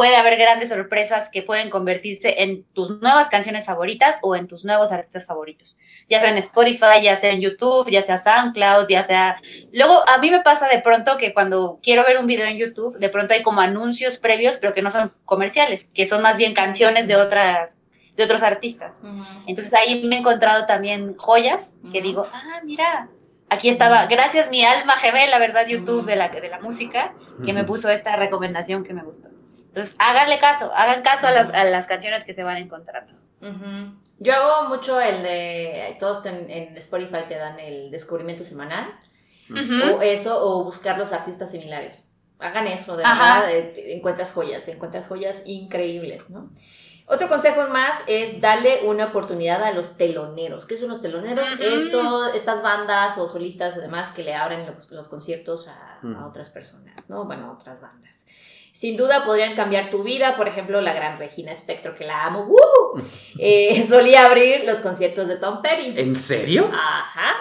puede 0.00 0.16
haber 0.16 0.38
grandes 0.38 0.70
sorpresas 0.70 1.28
que 1.28 1.42
pueden 1.42 1.68
convertirse 1.68 2.42
en 2.42 2.64
tus 2.72 3.02
nuevas 3.02 3.28
canciones 3.28 3.66
favoritas 3.66 4.16
o 4.22 4.34
en 4.34 4.48
tus 4.48 4.64
nuevos 4.64 4.92
artistas 4.92 5.26
favoritos. 5.26 5.76
Ya 6.08 6.22
sea 6.22 6.30
en 6.30 6.38
Spotify, 6.38 7.02
ya 7.02 7.16
sea 7.16 7.32
en 7.32 7.42
YouTube, 7.42 7.90
ya 7.90 8.02
sea 8.02 8.16
SoundCloud, 8.16 8.88
ya 8.88 9.02
sea... 9.02 9.42
Luego, 9.74 10.08
a 10.08 10.16
mí 10.16 10.30
me 10.30 10.40
pasa 10.40 10.68
de 10.68 10.78
pronto 10.78 11.18
que 11.18 11.34
cuando 11.34 11.80
quiero 11.82 12.02
ver 12.04 12.16
un 12.16 12.26
video 12.26 12.46
en 12.46 12.56
YouTube, 12.56 12.96
de 12.96 13.10
pronto 13.10 13.34
hay 13.34 13.42
como 13.42 13.60
anuncios 13.60 14.16
previos, 14.16 14.56
pero 14.56 14.72
que 14.72 14.80
no 14.80 14.90
son 14.90 15.12
comerciales, 15.26 15.90
que 15.92 16.06
son 16.06 16.22
más 16.22 16.38
bien 16.38 16.54
canciones 16.54 17.06
de 17.06 17.16
otras 17.16 17.82
de 18.16 18.24
otros 18.24 18.42
artistas. 18.42 19.02
Entonces 19.46 19.74
ahí 19.74 20.02
me 20.08 20.16
he 20.16 20.20
encontrado 20.20 20.64
también 20.64 21.14
joyas 21.18 21.78
que 21.92 22.00
digo, 22.00 22.24
ah, 22.32 22.60
mira, 22.64 23.10
aquí 23.50 23.68
estaba, 23.68 24.06
gracias 24.06 24.48
mi 24.48 24.64
alma 24.64 24.96
gemela, 24.96 25.38
¿verdad? 25.38 25.66
YouTube 25.66 26.06
de 26.06 26.16
la, 26.16 26.30
de 26.30 26.48
la 26.48 26.58
música, 26.58 27.12
que 27.44 27.52
me 27.52 27.64
puso 27.64 27.90
esta 27.90 28.16
recomendación 28.16 28.82
que 28.82 28.94
me 28.94 29.02
gustó. 29.02 29.28
Entonces, 29.70 29.94
háganle 29.98 30.40
caso, 30.40 30.72
hagan 30.74 31.02
caso 31.02 31.28
a 31.28 31.30
las, 31.30 31.54
a 31.54 31.64
las 31.64 31.86
canciones 31.86 32.24
que 32.24 32.34
se 32.34 32.42
van 32.42 32.56
encontrando. 32.56 33.12
Yo 34.18 34.34
hago 34.34 34.68
mucho 34.68 35.00
el 35.00 35.22
de. 35.22 35.96
Todos 35.98 36.26
en, 36.26 36.50
en 36.50 36.76
Spotify 36.76 37.24
te 37.28 37.36
dan 37.36 37.58
el 37.58 37.90
descubrimiento 37.90 38.44
semanal. 38.44 38.86
O 39.96 40.02
eso, 40.02 40.38
o 40.44 40.64
buscar 40.64 40.98
los 40.98 41.12
artistas 41.12 41.50
similares. 41.50 42.12
Hagan 42.38 42.66
eso, 42.66 42.96
de 42.96 43.04
Ajá. 43.04 43.40
verdad. 43.40 43.50
eh, 43.52 43.94
encuentras 43.96 44.32
joyas, 44.32 44.66
encuentras 44.68 45.08
joyas 45.08 45.42
increíbles, 45.46 46.30
¿no? 46.30 46.50
Otro 47.06 47.28
consejo 47.28 47.66
más 47.68 48.04
es 48.06 48.40
darle 48.40 48.82
una 48.84 49.06
oportunidad 49.06 49.62
a 49.64 49.72
los 49.72 49.96
teloneros. 49.96 50.66
¿Qué 50.66 50.76
son 50.76 50.88
los 50.90 51.00
teloneros? 51.00 51.48
Esto, 51.60 52.32
estas 52.32 52.62
bandas 52.62 53.18
o 53.18 53.26
solistas, 53.26 53.76
además, 53.76 54.10
que 54.10 54.22
le 54.22 54.34
abren 54.36 54.64
los, 54.66 54.92
los 54.92 55.08
conciertos 55.08 55.66
a, 55.66 55.98
a 56.18 56.26
otras 56.26 56.50
personas, 56.50 57.10
¿no? 57.10 57.24
Bueno, 57.24 57.46
a 57.50 57.52
otras 57.54 57.80
bandas. 57.80 58.26
Sin 58.72 58.96
duda 58.96 59.24
podrían 59.24 59.54
cambiar 59.54 59.90
tu 59.90 60.02
vida, 60.02 60.36
por 60.36 60.48
ejemplo, 60.48 60.80
la 60.80 60.92
gran 60.92 61.18
Regina 61.18 61.52
Spector, 61.52 61.94
que 61.94 62.04
la 62.04 62.24
amo, 62.24 62.44
¡Woo! 62.44 63.02
Eh, 63.38 63.84
solía 63.88 64.26
abrir 64.26 64.64
los 64.64 64.80
conciertos 64.80 65.28
de 65.28 65.36
Tom 65.36 65.62
Petty. 65.62 65.94
¿En 65.98 66.14
serio? 66.14 66.68
Ajá. 66.72 67.32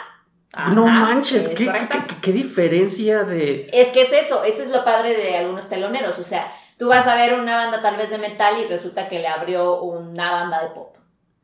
ajá, 0.54 0.70
no 0.74 0.88
manches, 0.88 1.48
es 1.48 1.50
¿qué, 1.50 1.66
qué- 1.66 1.88
qué- 2.08 2.16
qué 2.22 2.32
diferencia 2.32 3.24
de... 3.24 3.70
Es 3.74 3.90
que 3.90 4.02
es 4.02 4.14
eso, 4.14 4.44
eso 4.44 4.62
es 4.64 4.70
lo 4.70 4.84
padre 4.86 5.16
de 5.16 5.38
algunos 5.38 5.68
teloneros. 5.70 6.18
O 6.20 6.24
sea, 6.24 6.52
tú 6.78 6.88
vas 6.90 7.08
a 7.08 7.16
ver 7.16 7.34
una 7.34 7.56
banda 7.58 7.82
tal 7.82 7.98
vez 7.98 8.10
de 8.10 8.18
metal 8.18 8.56
y 8.64 8.68
resulta 8.68 9.08
que 9.10 9.20
le 9.20 9.28
abrió 9.28 9.82
una 9.82 10.32
banda 10.32 10.62
de 10.64 10.70
pop. 10.70 10.96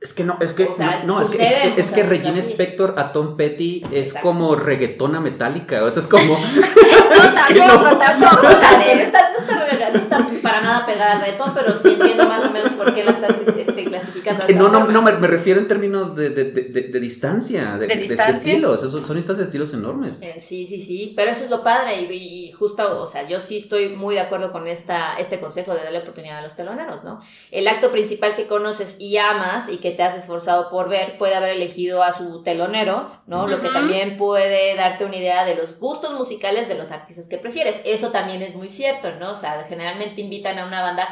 Es 0.06 0.14
que 0.14 0.24
no, 0.24 0.38
es 0.40 0.54
que, 0.54 0.66
O 0.66 0.74
sea, 0.74 1.02
no, 1.04 1.16
no, 1.16 1.22
es 1.22 1.30
que, 1.30 1.44
es 1.44 1.52
que, 1.52 1.82
es 1.82 1.92
que 1.92 2.04
Regina 2.04 2.40
así. 2.40 2.52
Spector 2.52 2.94
a 2.98 3.12
Tom 3.12 3.36
Petty 3.38 3.82
es 3.92 4.08
Exacto. 4.10 4.28
como 4.28 4.56
reggaetona 4.56 5.20
metálica, 5.20 5.84
o 5.84 5.90
sea, 5.90 6.02
es 6.04 6.08
como... 6.16 6.38
No, 6.38 6.46
tampoco, 7.34 7.90
no. 7.90 7.98
tampoco, 7.98 8.44
No 8.44 8.50
está, 8.50 8.72
dale. 8.72 8.96
no 8.96 9.02
está, 9.02 9.30
no 9.32 9.36
está 9.38 9.90
no 9.92 10.00
está 10.00 10.28
para 10.42 10.62
nada 10.62 10.86
pegada 10.86 11.14
al 11.14 11.20
reggaetón, 11.22 11.54
pero 11.54 11.74
sí 11.74 11.90
entiendo 12.00 12.28
más 12.28 12.46
o 12.46 12.52
menos 12.52 12.72
por 12.74 12.94
qué 12.94 13.04
la 13.04 13.12
estás 13.12 13.32
este, 13.58 13.86
clasificando. 13.86 14.42
de 14.46 14.54
Que 14.54 14.60
no, 14.60 14.70
no, 14.70 14.86
no, 14.88 15.02
me, 15.02 15.12
me 15.14 15.28
refiero 15.28 15.60
en 15.60 15.68
términos 15.68 16.16
de, 16.16 16.30
de, 16.30 16.46
de, 16.52 16.62
de- 16.64 16.82
de 16.84 17.00
distancia, 17.00 17.78
de, 17.78 17.88
¿De 17.88 17.88
de- 17.88 17.96
de 17.96 18.02
distancia? 18.10 18.34
estilos, 18.36 18.84
esos 18.84 19.08
son 19.08 19.18
estas 19.18 19.40
estilos 19.40 19.74
enormes. 19.74 20.22
Eh, 20.22 20.36
Sí, 20.40 20.66
sí, 20.68 20.82
sí, 20.82 21.14
pero 21.16 21.32
eso 21.32 21.46
es 21.46 21.50
lo 21.50 21.64
padre 21.64 22.02
y, 22.02 22.14
y 22.48 22.52
justo, 22.52 23.02
o 23.02 23.08
sea, 23.08 23.28
yo 23.28 23.40
sí 23.40 23.58
estoy 23.58 23.90
muy 23.90 24.16
de 24.16 24.22
acuerdo 24.22 24.52
con 24.52 24.68
esta, 24.68 25.16
este 25.18 25.40
consejo 25.40 25.74
de 25.74 25.84
darle 25.84 26.00
oportunidad 26.00 26.40
a 26.40 26.42
los 26.42 26.56
teloneros, 26.56 27.04
¿no? 27.04 27.20
El 27.52 27.68
acto 27.68 27.92
principal 27.92 28.36
que 28.36 28.46
conoces 28.48 28.98
y 29.00 29.18
amas 29.18 29.70
y 29.70 29.78
que 29.78 29.92
te 29.96 30.04
has 30.04 30.16
esforzado 30.16 30.70
por 30.70 30.88
ver 30.90 31.18
puede 31.18 31.36
haber 31.36 31.50
elegido 31.52 32.04
a 32.04 32.12
su 32.14 32.44
telonero, 32.44 33.12
¿no? 33.28 33.48
Lo 33.48 33.62
que 33.62 33.70
también 33.70 34.18
puede 34.18 34.76
darte 34.76 35.04
una 35.06 35.16
idea 35.16 35.44
de 35.46 35.56
los 35.56 35.80
gustos 35.80 36.14
musicales 36.14 36.68
de 36.68 36.76
los 36.76 36.92
artistas 36.92 37.28
que 37.28 37.38
prefieres. 37.38 37.82
Eso 37.86 38.12
también 38.12 38.42
es 38.42 38.56
muy 38.56 38.70
cierto, 38.70 39.12
¿no? 39.20 39.32
O 39.32 39.36
sea, 39.36 39.66
generalmente 39.68 40.22
invitan 40.22 40.60
a 40.60 40.66
una 40.66 40.82
banda, 40.82 41.08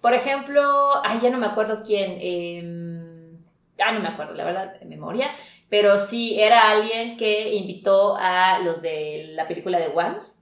por 0.00 0.14
ejemplo, 0.14 0.62
ay, 1.04 1.18
ya 1.22 1.30
no 1.30 1.38
me 1.38 1.46
acuerdo 1.46 1.82
quién, 1.84 2.16
eh, 2.20 2.62
ah, 3.84 3.92
no 3.92 4.00
me 4.00 4.08
acuerdo, 4.08 4.34
la 4.34 4.44
verdad, 4.44 4.78
de 4.78 4.86
memoria, 4.86 5.30
pero 5.68 5.98
sí 5.98 6.40
era 6.40 6.70
alguien 6.70 7.16
que 7.16 7.54
invitó 7.54 8.16
a 8.18 8.58
los 8.60 8.80
de 8.80 9.30
la 9.34 9.46
película 9.48 9.78
de 9.78 9.88
Once. 9.88 10.36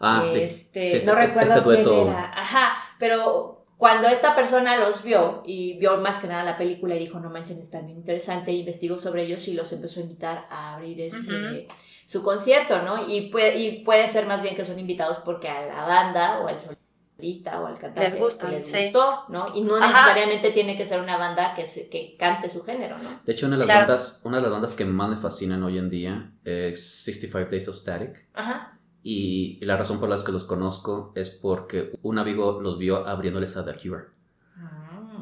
Ah, 0.00 0.22
sí. 0.24 0.40
Este, 0.40 0.88
Sí, 0.88 0.96
este- 0.96 1.06
no 1.10 1.18
este- 1.18 1.26
recuerdo 1.40 1.70
este 1.72 1.82
quién 1.90 2.08
era. 2.08 2.32
Ajá, 2.36 2.74
pero 2.98 3.53
cuando 3.76 4.08
esta 4.08 4.34
persona 4.34 4.76
los 4.76 5.02
vio 5.02 5.42
y 5.44 5.78
vio 5.78 5.98
más 5.98 6.18
que 6.20 6.26
nada 6.28 6.44
la 6.44 6.56
película 6.56 6.94
y 6.94 6.98
dijo, 7.00 7.18
no 7.20 7.30
manchen, 7.30 7.58
están 7.58 7.86
bien 7.86 7.98
interesante, 7.98 8.52
investigó 8.52 8.98
sobre 8.98 9.24
ellos 9.24 9.46
y 9.48 9.54
los 9.54 9.72
empezó 9.72 10.00
a 10.00 10.04
invitar 10.04 10.46
a 10.50 10.74
abrir 10.74 11.00
este 11.00 11.68
su 12.06 12.22
concierto, 12.22 12.82
¿no? 12.82 13.08
Y 13.08 13.30
puede, 13.30 13.56
y 13.58 13.82
puede 13.84 14.06
ser 14.08 14.26
más 14.26 14.42
bien 14.42 14.54
que 14.54 14.64
son 14.64 14.78
invitados 14.78 15.18
porque 15.24 15.48
a 15.48 15.66
la 15.66 15.84
banda 15.84 16.40
o 16.40 16.48
al 16.48 16.56
solista 16.58 17.60
o 17.60 17.66
al 17.66 17.78
cantante 17.78 18.10
Les 18.10 18.18
gustan, 18.20 18.50
les 18.52 18.66
sí. 18.66 18.72
gustó, 18.84 19.24
¿no? 19.28 19.46
Y 19.54 19.62
no 19.62 19.76
Ajá. 19.76 19.86
necesariamente 19.88 20.50
tiene 20.50 20.76
que 20.76 20.84
ser 20.84 21.00
una 21.00 21.16
banda 21.16 21.54
que, 21.54 21.64
se- 21.64 21.88
que 21.88 22.16
cante 22.18 22.48
su 22.48 22.62
género, 22.62 22.98
¿no? 22.98 23.08
De 23.24 23.32
hecho, 23.32 23.46
una 23.46 23.56
de 23.56 23.60
las 23.60 23.66
Claro. 23.66 23.80
bandas, 23.86 24.20
una 24.24 24.36
de 24.36 24.42
las 24.42 24.50
bandas 24.52 24.74
que 24.74 24.84
más 24.84 25.08
me 25.10 25.16
fascinan 25.16 25.62
hoy 25.62 25.78
en 25.78 25.88
día 25.90 26.32
es 26.44 27.02
65 27.04 27.50
Days 27.50 27.68
of 27.68 27.76
Static. 27.76 28.28
Ajá. 28.34 28.78
Y, 29.04 29.58
y 29.60 29.64
la 29.66 29.76
razón 29.76 30.00
por 30.00 30.08
la 30.08 30.24
que 30.24 30.32
los 30.32 30.44
conozco 30.44 31.12
es 31.14 31.30
porque 31.30 31.92
un 32.02 32.18
amigo 32.18 32.60
los 32.60 32.78
vio 32.78 33.06
abriéndoles 33.06 33.56
a 33.56 33.64
The 33.64 33.76
Cure. 33.76 34.06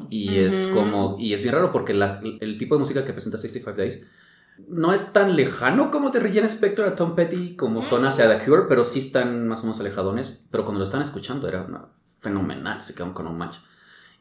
Y 0.09 0.37
es 0.37 0.67
Ujú. 0.71 0.79
como, 0.79 1.17
y 1.19 1.33
es 1.33 1.41
bien 1.41 1.53
raro 1.55 1.71
porque 1.71 1.93
la- 1.93 2.19
el 2.41 2.57
tipo 2.57 2.75
de 2.75 2.79
música 2.79 3.05
que 3.05 3.13
presenta 3.13 3.37
65 3.37 3.73
Days 3.77 3.99
no 4.67 4.93
es 4.93 5.11
tan 5.13 5.35
lejano 5.35 5.91
como 5.91 6.09
de 6.11 6.19
Regina 6.19 6.45
Spector 6.45 6.87
a 6.87 6.95
Tom 6.95 7.15
Petty 7.15 7.55
como 7.55 7.83
son 7.83 8.05
hacia 8.05 8.27
The 8.37 8.43
Cure, 8.45 8.63
pero 8.69 8.83
sí 8.85 8.99
están 8.99 9.47
más 9.47 9.61
o 9.61 9.63
menos 9.63 9.79
alejadones. 9.79 10.47
Pero 10.51 10.63
cuando 10.63 10.79
lo 10.79 10.85
están 10.85 11.01
escuchando 11.01 11.47
era 11.47 11.63
una 11.63 11.87
fenomenal, 12.19 12.81
se 12.81 12.93
quedaron 12.93 13.13
con 13.13 13.27
un 13.27 13.37
match. 13.37 13.57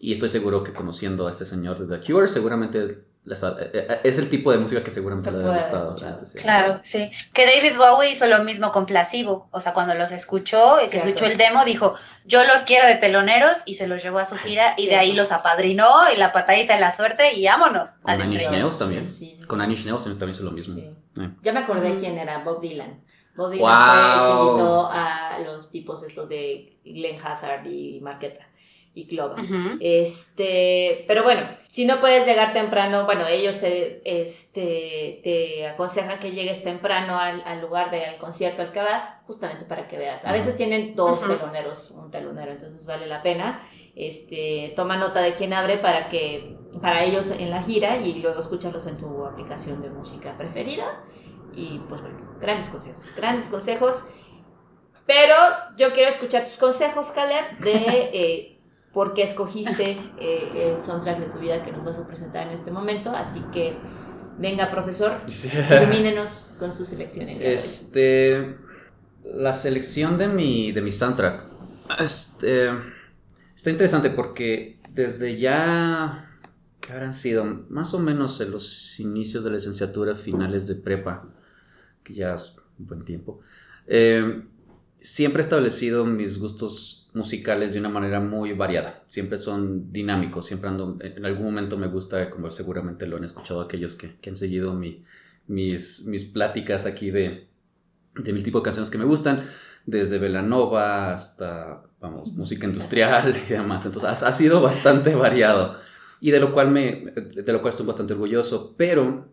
Y 0.00 0.12
estoy 0.12 0.28
seguro 0.30 0.64
que 0.64 0.72
conociendo 0.72 1.26
a 1.26 1.30
este 1.30 1.44
señor 1.46 1.78
de 1.78 1.98
The 1.98 2.04
Cure, 2.12 2.26
seguramente 2.28 3.04
les 3.24 3.44
ha- 3.44 3.56
eh, 3.60 3.70
eh, 3.72 4.00
es 4.02 4.18
el 4.18 4.28
tipo 4.28 4.50
de 4.50 4.58
música 4.58 4.82
que 4.82 4.90
seguramente 4.90 5.30
Te 5.30 5.36
le 5.36 5.44
ha 5.48 5.56
gustado. 5.56 5.76
escuchar. 5.94 6.18
Sí, 6.18 6.26
sí, 6.26 6.32
sí. 6.32 6.38
Claro, 6.40 6.80
sí. 6.82 7.10
Que 7.32 7.46
David 7.46 7.76
Bowie 7.78 8.10
hizo 8.10 8.26
lo 8.26 8.42
mismo 8.42 8.72
con 8.72 8.84
Placebo. 8.86 9.48
O 9.52 9.60
sea, 9.60 9.72
cuando 9.74 9.94
los 9.94 10.10
escuchó, 10.10 10.78
y 10.80 10.84
que 10.84 10.88
Cierto. 10.90 11.08
escuchó 11.08 11.26
el 11.26 11.38
demo, 11.38 11.64
dijo, 11.64 11.94
yo 12.24 12.42
los 12.44 12.62
quiero 12.62 12.86
de 12.88 12.96
teloneros 12.96 13.58
y 13.64 13.76
se 13.76 13.86
los 13.86 14.02
llevó 14.02 14.18
a 14.18 14.26
su 14.26 14.36
gira 14.36 14.74
y 14.76 14.86
de 14.86 14.96
ahí 14.96 15.12
los 15.12 15.30
apadrinó 15.30 16.10
y 16.12 16.16
la 16.18 16.32
patadita 16.32 16.74
de 16.74 16.80
la 16.80 16.96
suerte 16.96 17.34
y 17.34 17.44
vámonos. 17.46 17.92
Con 18.02 18.20
estreno. 18.20 18.50
Nails 18.50 18.78
también. 18.78 19.08
Sí, 19.08 19.26
sí, 19.30 19.36
sí. 19.36 19.46
Con 19.46 19.62
Inch 19.70 19.84
Nails 19.86 20.04
también 20.04 20.30
hizo 20.30 20.42
lo 20.42 20.50
mismo. 20.50 20.74
Sí. 20.74 20.90
Eh. 21.20 21.30
Ya 21.42 21.52
me 21.52 21.60
acordé 21.60 21.90
Ujú. 21.92 22.00
quién 22.00 22.18
era, 22.18 22.38
Bob 22.42 22.60
Dylan. 22.60 23.00
Bob 23.36 23.50
Dylan 23.50 23.64
fue 23.66 24.12
el 24.12 24.26
que 24.26 24.30
invitó 24.50 24.90
a 24.92 25.38
los 25.44 25.70
tipos 25.70 26.02
estos 26.02 26.28
de 26.28 26.76
Glenn 26.84 27.16
Hazard 27.24 27.66
y 27.66 28.00
Marqueta 28.02 28.46
y 28.94 29.06
Clova. 29.06 29.40
Ujú. 29.40 29.78
Este, 29.80 31.04
pero 31.08 31.22
bueno, 31.22 31.48
si 31.66 31.86
no 31.86 31.98
puedes 32.00 32.26
llegar 32.26 32.52
temprano, 32.52 33.06
bueno, 33.06 33.26
ellos 33.26 33.58
te, 33.58 34.02
este, 34.04 35.20
te 35.22 35.66
aconsejan 35.66 36.18
que 36.18 36.32
llegues 36.32 36.62
temprano 36.62 37.18
al, 37.18 37.42
al 37.46 37.60
lugar 37.62 37.90
del 37.90 38.16
concierto 38.18 38.60
al 38.60 38.70
que 38.70 38.80
vas, 38.80 39.22
justamente 39.26 39.64
para 39.64 39.88
que 39.88 39.96
veas. 39.96 40.26
A 40.26 40.32
veces 40.32 40.56
tienen 40.56 40.94
dos 40.94 41.20
teloneros, 41.22 41.90
un 41.92 42.10
telonero, 42.10 42.52
entonces 42.52 42.84
vale 42.84 43.06
la 43.06 43.22
pena. 43.22 43.66
Este, 43.94 44.72
toma 44.76 44.96
nota 44.96 45.20
de 45.20 45.34
quién 45.34 45.52
abre 45.52 45.78
para 45.78 46.08
que, 46.08 46.56
para 46.80 47.04
ellos 47.04 47.30
en 47.30 47.50
la 47.50 47.62
gira 47.62 47.96
y 47.96 48.20
luego 48.20 48.40
escúchalos 48.40 48.86
en 48.86 48.98
tu 48.98 49.24
aplicación 49.24 49.80
de 49.80 49.88
música 49.88 50.36
preferida. 50.36 51.04
Y 51.54 51.78
pues 51.88 52.00
bueno, 52.02 52.36
grandes 52.40 52.68
consejos, 52.68 53.14
grandes 53.16 53.48
consejos. 53.48 54.06
Pero 55.06 55.34
yo 55.76 55.92
quiero 55.92 56.08
escuchar 56.08 56.44
tus 56.44 56.56
consejos, 56.56 57.10
Caleb, 57.10 57.58
de 57.58 57.74
eh, 58.12 58.51
por 58.92 59.14
qué 59.14 59.22
escogiste 59.22 59.98
eh, 60.18 60.72
el 60.74 60.80
soundtrack 60.80 61.18
de 61.20 61.26
tu 61.26 61.38
vida 61.38 61.62
que 61.62 61.72
nos 61.72 61.84
vas 61.84 61.98
a 61.98 62.06
presentar 62.06 62.46
en 62.46 62.52
este 62.52 62.70
momento. 62.70 63.10
Así 63.10 63.40
que, 63.52 63.76
venga, 64.38 64.70
profesor, 64.70 65.12
ilumínenos 65.70 66.56
con 66.58 66.70
su 66.70 66.84
selección. 66.84 67.28
Este. 67.28 68.56
La 69.24 69.52
selección 69.52 70.18
de 70.18 70.28
mi, 70.28 70.72
de 70.72 70.82
mi 70.82 70.92
soundtrack. 70.92 71.44
Este. 71.98 72.70
Está 73.56 73.70
interesante 73.70 74.10
porque 74.10 74.78
desde 74.90 75.38
ya. 75.38 76.28
¿Qué 76.80 76.92
habrán 76.92 77.12
sido? 77.12 77.44
Más 77.68 77.94
o 77.94 78.00
menos 78.00 78.40
en 78.40 78.50
los 78.50 78.98
inicios 78.98 79.44
de 79.44 79.50
la 79.50 79.56
licenciatura, 79.56 80.16
finales 80.16 80.66
de 80.66 80.74
prepa, 80.74 81.28
que 82.02 82.12
ya 82.12 82.34
es 82.34 82.56
un 82.78 82.86
buen 82.88 83.04
tiempo. 83.04 83.40
eh, 83.86 84.42
siempre 85.00 85.42
he 85.42 85.44
establecido 85.44 86.04
mis 86.04 86.38
gustos 86.38 87.01
musicales 87.14 87.72
de 87.72 87.80
una 87.80 87.88
manera 87.88 88.20
muy 88.20 88.52
variada. 88.52 89.04
Siempre 89.06 89.38
son 89.38 89.92
dinámicos, 89.92 90.46
siempre 90.46 90.70
ando, 90.70 90.98
en 91.00 91.24
algún 91.24 91.44
momento 91.44 91.76
me 91.76 91.86
gusta, 91.86 92.30
como 92.30 92.50
seguramente 92.50 93.06
lo 93.06 93.16
han 93.16 93.24
escuchado 93.24 93.60
aquellos 93.60 93.94
que, 93.94 94.16
que 94.20 94.30
han 94.30 94.36
seguido 94.36 94.74
mi, 94.74 95.04
mis, 95.46 96.06
mis 96.06 96.24
pláticas 96.24 96.86
aquí 96.86 97.10
de, 97.10 97.48
de 98.14 98.32
mi 98.32 98.42
tipo 98.42 98.58
de 98.58 98.64
canciones 98.64 98.90
que 98.90 98.98
me 98.98 99.04
gustan, 99.04 99.46
desde 99.84 100.18
Velanova 100.18 101.12
hasta, 101.12 101.82
vamos, 102.00 102.32
música 102.32 102.66
industrial 102.66 103.36
y 103.48 103.52
demás. 103.52 103.84
Entonces 103.86 104.22
ha, 104.22 104.32
sido 104.32 104.60
bastante 104.60 105.14
variado 105.16 105.76
y 106.20 106.30
de 106.30 106.40
lo 106.40 106.52
cual 106.52 106.70
me, 106.70 107.12
de 107.14 107.52
lo 107.52 107.60
cual 107.60 107.72
estoy 107.72 107.86
bastante 107.86 108.12
orgulloso, 108.12 108.74
pero 108.76 109.28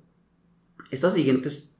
estas 0.91 1.13
siguientes 1.13 1.75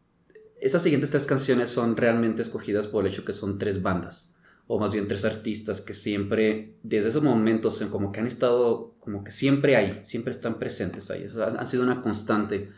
estas 0.61 0.83
siguientes 0.83 1.09
tres 1.09 1.25
canciones 1.25 1.69
son 1.69 1.95
realmente 1.95 2.41
escogidas 2.41 2.87
por 2.87 3.05
el 3.05 3.11
hecho 3.11 3.23
que 3.23 3.33
son 3.33 3.57
tres 3.57 3.81
bandas, 3.81 4.37
o 4.71 4.77
más 4.79 4.91
bien 4.93 5.07
tres 5.07 5.25
artistas 5.25 5.81
que 5.81 5.95
siempre, 5.95 6.75
desde 6.83 7.09
esos 7.09 7.23
momentos, 7.23 7.81
en 7.81 7.89
como 7.89 8.11
que 8.11 8.19
han 8.19 8.27
estado, 8.27 8.93
como 8.99 9.23
que 9.23 9.31
siempre 9.31 9.75
ahí, 9.75 9.99
siempre 10.03 10.31
están 10.31 10.59
presentes 10.59 11.09
ahí. 11.09 11.23
Eso 11.23 11.43
ha- 11.43 11.47
han 11.59 11.65
sido 11.65 11.81
una 11.81 12.03
constante 12.03 12.69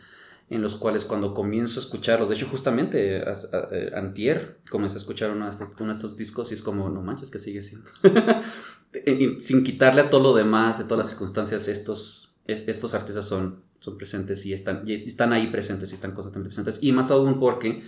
en 0.48 0.62
los 0.62 0.76
cuales 0.76 1.04
cuando 1.04 1.34
comienzo 1.34 1.80
a 1.80 1.82
escucharlos, 1.82 2.28
de 2.30 2.34
hecho 2.36 2.46
justamente 2.46 3.18
eh, 3.18 3.90
antier 3.94 4.58
comencé 4.70 4.96
a 4.96 4.98
escuchar 4.98 5.30
uno 5.30 5.44
de, 5.44 5.50
estos, 5.50 6.16
discos 6.16 6.50
y 6.50 6.54
es 6.54 6.62
como, 6.62 6.88
no 6.88 7.02
manches, 7.02 7.28
que 7.30 7.38
sigue 7.38 7.60
siendo. 7.62 7.90
Sin 9.38 9.64
quitarle 9.64 10.02
a 10.02 10.10
todo 10.10 10.22
lo 10.22 10.34
demás, 10.34 10.78
de 10.78 10.84
todas 10.84 10.98
las 10.98 11.08
circunstancias, 11.08 11.68
estos, 11.68 12.34
es- 12.46 12.64
estos 12.68 12.94
artistas 12.94 13.26
son, 13.26 13.62
son 13.78 13.96
presentes 13.96 14.44
y 14.46 14.52
están, 14.52 14.82
y 14.86 14.94
están 14.94 15.32
ahí 15.32 15.48
presentes 15.50 15.90
y 15.92 15.94
están 15.94 16.12
constantemente 16.12 16.48
presentes. 16.54 16.82
Y 16.82 16.92
más 16.92 17.10
aún 17.10 17.38
porque 17.38 17.82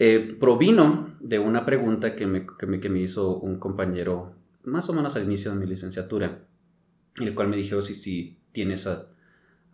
eh, 0.00 0.36
provino 0.38 1.16
de 1.20 1.38
una 1.40 1.66
pregunta 1.66 2.14
que 2.14 2.24
me, 2.26 2.46
que, 2.46 2.66
me, 2.66 2.78
que 2.78 2.88
me 2.88 3.00
hizo 3.00 3.36
un 3.38 3.58
compañero 3.58 4.32
más 4.62 4.88
o 4.88 4.92
menos 4.92 5.16
al 5.16 5.24
inicio 5.24 5.50
de 5.52 5.58
mi 5.58 5.66
licenciatura, 5.66 6.44
en 7.16 7.26
el 7.26 7.34
cual 7.34 7.48
me 7.48 7.56
dijo 7.56 7.82
si, 7.82 7.94
si 7.94 8.38
tienes 8.52 8.86
a, 8.86 9.06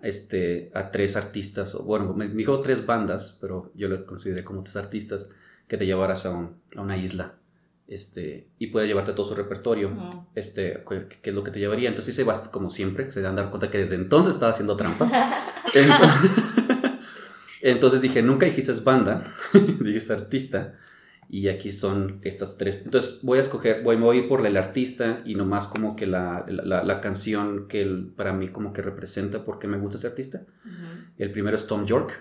este, 0.02 0.70
a 0.74 0.90
tres 0.90 1.16
artistas, 1.16 1.74
o 1.74 1.82
bueno, 1.84 2.14
me 2.14 2.28
dijo 2.28 2.60
tres 2.60 2.86
bandas, 2.86 3.38
pero 3.40 3.70
yo 3.74 3.88
lo 3.88 4.06
consideré 4.06 4.44
como 4.44 4.62
tres 4.62 4.76
artistas, 4.76 5.30
que 5.68 5.76
te 5.76 5.86
llevaras 5.86 6.24
a, 6.26 6.30
un- 6.30 6.56
a 6.76 6.80
una 6.80 6.96
isla 6.96 7.34
este, 7.86 8.48
y 8.58 8.68
puedes 8.68 8.88
llevarte 8.88 9.12
todo 9.12 9.26
su 9.26 9.34
repertorio 9.34 9.88
Ujú. 9.90 10.26
este, 10.34 10.82
qué, 10.88 11.06
qué 11.22 11.30
es 11.30 11.36
lo 11.36 11.42
que 11.44 11.50
te 11.50 11.58
llevaría. 11.58 11.88
Entonces 11.90 12.18
hice 12.18 12.26
como 12.50 12.70
siempre, 12.70 13.10
se 13.10 13.20
dan 13.20 13.36
dar 13.36 13.50
cuenta 13.50 13.70
que 13.70 13.78
desde 13.78 13.96
entonces 13.96 14.34
estaba 14.34 14.50
haciendo 14.52 14.74
trampa. 14.76 15.10
Entonces, 15.74 16.30
entonces 17.70 18.00
dije, 18.02 18.22
nunca 18.22 18.46
dijiste 18.46 18.72
banda, 18.84 19.32
dijiste 19.80 20.12
artista. 20.12 20.74
Y 21.30 21.48
aquí 21.48 21.70
son 21.70 22.20
estas 22.22 22.58
tres. 22.58 22.76
Entonces 22.84 23.20
voy 23.22 23.38
a 23.38 23.40
escoger, 23.40 23.82
voy, 23.82 23.96
me 23.96 24.04
voy 24.04 24.18
a 24.18 24.20
ir 24.20 24.28
por 24.28 24.46
el 24.46 24.56
artista 24.58 25.22
y 25.24 25.34
nomás 25.34 25.66
como 25.66 25.96
que 25.96 26.06
la, 26.06 26.44
la, 26.46 26.84
la 26.84 27.00
canción 27.00 27.66
que 27.66 27.80
el- 27.80 28.12
para 28.14 28.32
mí 28.34 28.48
como 28.48 28.72
que 28.74 28.82
representa 28.82 29.42
por 29.42 29.58
qué 29.58 29.66
me 29.66 29.78
gusta 29.78 29.96
ese 29.96 30.06
artista. 30.06 30.42
El 31.18 31.32
primero 31.32 31.56
es 31.56 31.66
Tom 31.66 31.86
York 31.86 32.12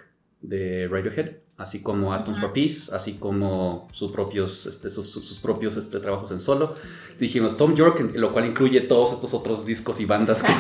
de 0.42 0.88
Radiohead, 0.90 1.32
así 1.58 1.82
como 1.84 2.14
Atoms 2.14 2.40
for 2.40 2.54
Peace, 2.54 2.96
así 2.96 3.16
como 3.16 3.90
sus 3.92 4.12
propios, 4.14 4.66
este, 4.66 4.90
sus, 4.90 5.40
propios 5.40 5.76
este, 5.76 6.00
trabajos 6.00 6.32
en 6.32 6.40
solo. 6.40 6.74
Dijimos 7.20 7.58
Tom 7.58 7.76
York, 7.76 8.00
en- 8.00 8.20
lo 8.22 8.32
cual 8.32 8.48
incluye 8.48 8.80
todos 8.82 9.12
estos 9.12 9.34
otros 9.34 9.66
discos 9.66 10.00
y 10.00 10.06
bandas 10.06 10.42
que, 10.42 10.54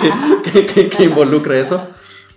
que, 0.00 0.50
que- 0.52 0.66
que- 0.66 0.88
que 0.88 1.04
involucra 1.04 1.58
eso. 1.60 1.86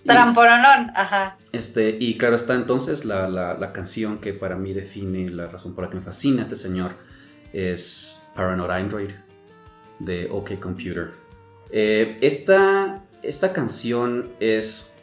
Tramporonón, 0.05 0.91
ajá. 0.95 1.37
este, 1.51 1.95
y 1.99 2.17
claro 2.17 2.35
está 2.35 2.55
entonces 2.55 3.05
la, 3.05 3.27
la- 3.29 3.53
la 3.55 3.71
canción 3.73 4.19
que 4.19 4.33
para 4.33 4.55
mí 4.55 4.73
define 4.73 5.29
la 5.29 5.45
razón 5.45 5.75
por 5.75 5.83
la 5.85 5.89
que 5.89 5.97
me 5.97 6.01
fascina 6.03 6.41
este 6.41 6.55
señor 6.55 6.93
es 7.53 8.17
Paranoid 8.35 8.69
Android 8.71 9.09
de 9.99 10.27
OK 10.31 10.57
Computer. 10.59 11.11
Eh, 11.71 12.17
esta, 12.21 13.01
esta 13.21 13.51
canción 13.53 14.29
es 14.39 14.95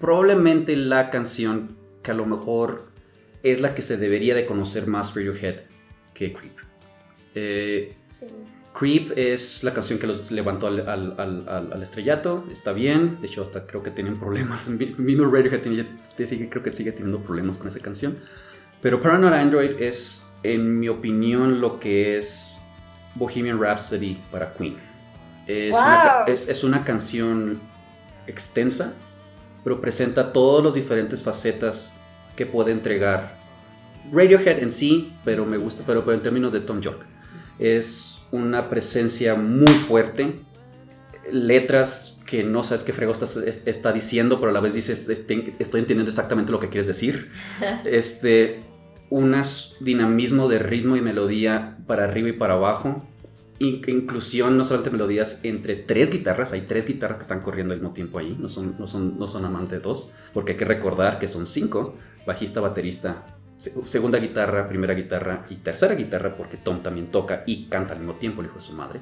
probablemente 0.00 0.74
la 0.76 1.10
canción 1.10 1.76
que 2.02 2.10
a 2.10 2.14
lo 2.14 2.26
mejor 2.26 2.90
es 3.42 3.60
la 3.60 3.74
que 3.74 3.82
se 3.82 3.96
debería 3.96 4.34
de 4.34 4.46
conocer 4.46 4.86
más 4.86 5.14
Radiohead 5.14 5.60
que 6.14 6.32
Creep. 6.32 6.56
Eh, 7.34 7.94
Sí. 8.08 8.26
Creep 8.72 9.12
es 9.16 9.64
la 9.64 9.74
canción 9.74 9.98
que 9.98 10.06
los 10.06 10.30
levantó 10.30 10.68
al, 10.68 10.80
al- 10.88 11.14
al- 11.18 11.48
al- 11.48 11.72
al 11.72 11.82
estrellato, 11.82 12.44
está 12.50 12.72
bien, 12.72 13.18
de 13.20 13.26
hecho 13.26 13.42
hasta 13.42 13.64
creo 13.66 13.82
que 13.82 13.90
tienen 13.90 14.14
problemas, 14.16 14.68
mismo 14.98 15.24
Radiohead 15.26 15.60
tiene- 15.60 15.88
sigue- 16.04 16.48
creo 16.48 16.62
que 16.62 16.72
sigue 16.72 16.92
teniendo 16.92 17.18
problemas 17.20 17.58
con 17.58 17.66
esa 17.68 17.80
canción, 17.80 18.16
pero 18.80 19.00
Paranoid 19.00 19.32
Android 19.34 19.70
es, 19.80 20.24
en 20.42 20.78
mi 20.78 20.88
opinión, 20.88 21.60
lo 21.60 21.80
que 21.80 22.16
es 22.16 22.58
Bohemian 23.16 23.60
Rhapsody 23.60 24.18
para 24.30 24.54
Queen. 24.54 24.76
Es, 25.46 25.76
una, 25.76 26.22
Wow. 26.24 26.32
es- 26.32 26.48
es 26.48 26.62
una 26.64 26.84
canción 26.84 27.60
extensa, 28.28 28.94
pero 29.64 29.80
presenta 29.80 30.32
todos 30.32 30.62
los 30.62 30.74
diferentes 30.74 31.22
facetas 31.22 31.92
que 32.36 32.46
puede 32.46 32.70
entregar 32.70 33.36
Radiohead 34.12 34.60
en 34.62 34.70
sí, 34.72 35.12
pero 35.24 35.44
me 35.44 35.56
gusta, 35.58 35.82
pero, 35.86 36.04
pero 36.04 36.16
en 36.16 36.22
términos 36.22 36.52
de 36.52 36.60
Tom 36.60 36.80
York. 36.80 37.04
Es 37.60 38.22
una 38.32 38.68
presencia 38.70 39.34
muy 39.36 39.68
fuerte, 39.68 40.40
letras 41.30 42.18
que 42.26 42.44
no 42.44 42.62
sabes 42.62 42.84
qué 42.84 42.92
frego 42.92 43.12
estás- 43.12 43.36
es- 43.36 43.66
está 43.66 43.92
diciendo, 43.92 44.38
pero 44.40 44.50
a 44.50 44.52
la 44.52 44.60
vez 44.60 44.74
dices, 44.74 45.08
"Este- 45.08 45.54
estoy 45.58 45.80
entendiendo 45.80 46.08
exactamente 46.08 46.52
lo 46.52 46.60
que 46.60 46.68
quieres 46.68 46.86
decir. 46.86 47.30
Este, 47.84 48.60
un 49.10 49.34
dinamismo 49.80 50.48
de 50.48 50.60
ritmo 50.60 50.96
y 50.96 51.00
melodía 51.00 51.78
para 51.86 52.04
arriba 52.04 52.28
y 52.28 52.32
para 52.32 52.54
abajo. 52.54 52.98
In- 53.58 53.82
inclusión, 53.88 54.56
no 54.56 54.64
solamente 54.64 54.90
melodías, 54.90 55.40
entre 55.42 55.74
tres 55.76 56.10
guitarras. 56.10 56.52
Hay 56.52 56.62
tres 56.62 56.86
guitarras 56.86 57.18
que 57.18 57.22
están 57.22 57.40
corriendo 57.40 57.74
al 57.74 57.80
mismo 57.80 57.92
tiempo 57.92 58.18
ahí. 58.20 58.36
No 58.40 58.48
son, 58.48 58.76
no 58.78 58.86
son, 58.86 59.18
no 59.18 59.26
son 59.28 59.44
amante 59.44 59.74
de 59.76 59.80
dos. 59.82 60.12
Porque 60.32 60.52
hay 60.52 60.58
que 60.58 60.64
recordar 60.64 61.18
que 61.18 61.26
son 61.28 61.44
cinco. 61.44 61.96
Bajista, 62.26 62.60
baterista, 62.60 63.26
segunda 63.84 64.18
guitarra, 64.18 64.66
primera 64.66 64.94
guitarra 64.94 65.44
y 65.50 65.56
tercera 65.56 65.94
guitarra. 65.94 66.36
Porque 66.36 66.56
Tom 66.56 66.80
también 66.80 67.10
toca 67.10 67.42
y 67.46 67.66
canta 67.66 67.92
al 67.92 68.00
mismo 68.00 68.14
tiempo, 68.14 68.40
el 68.40 68.48
hijo 68.48 68.56
de 68.56 68.62
su 68.62 68.72
madre. 68.72 69.00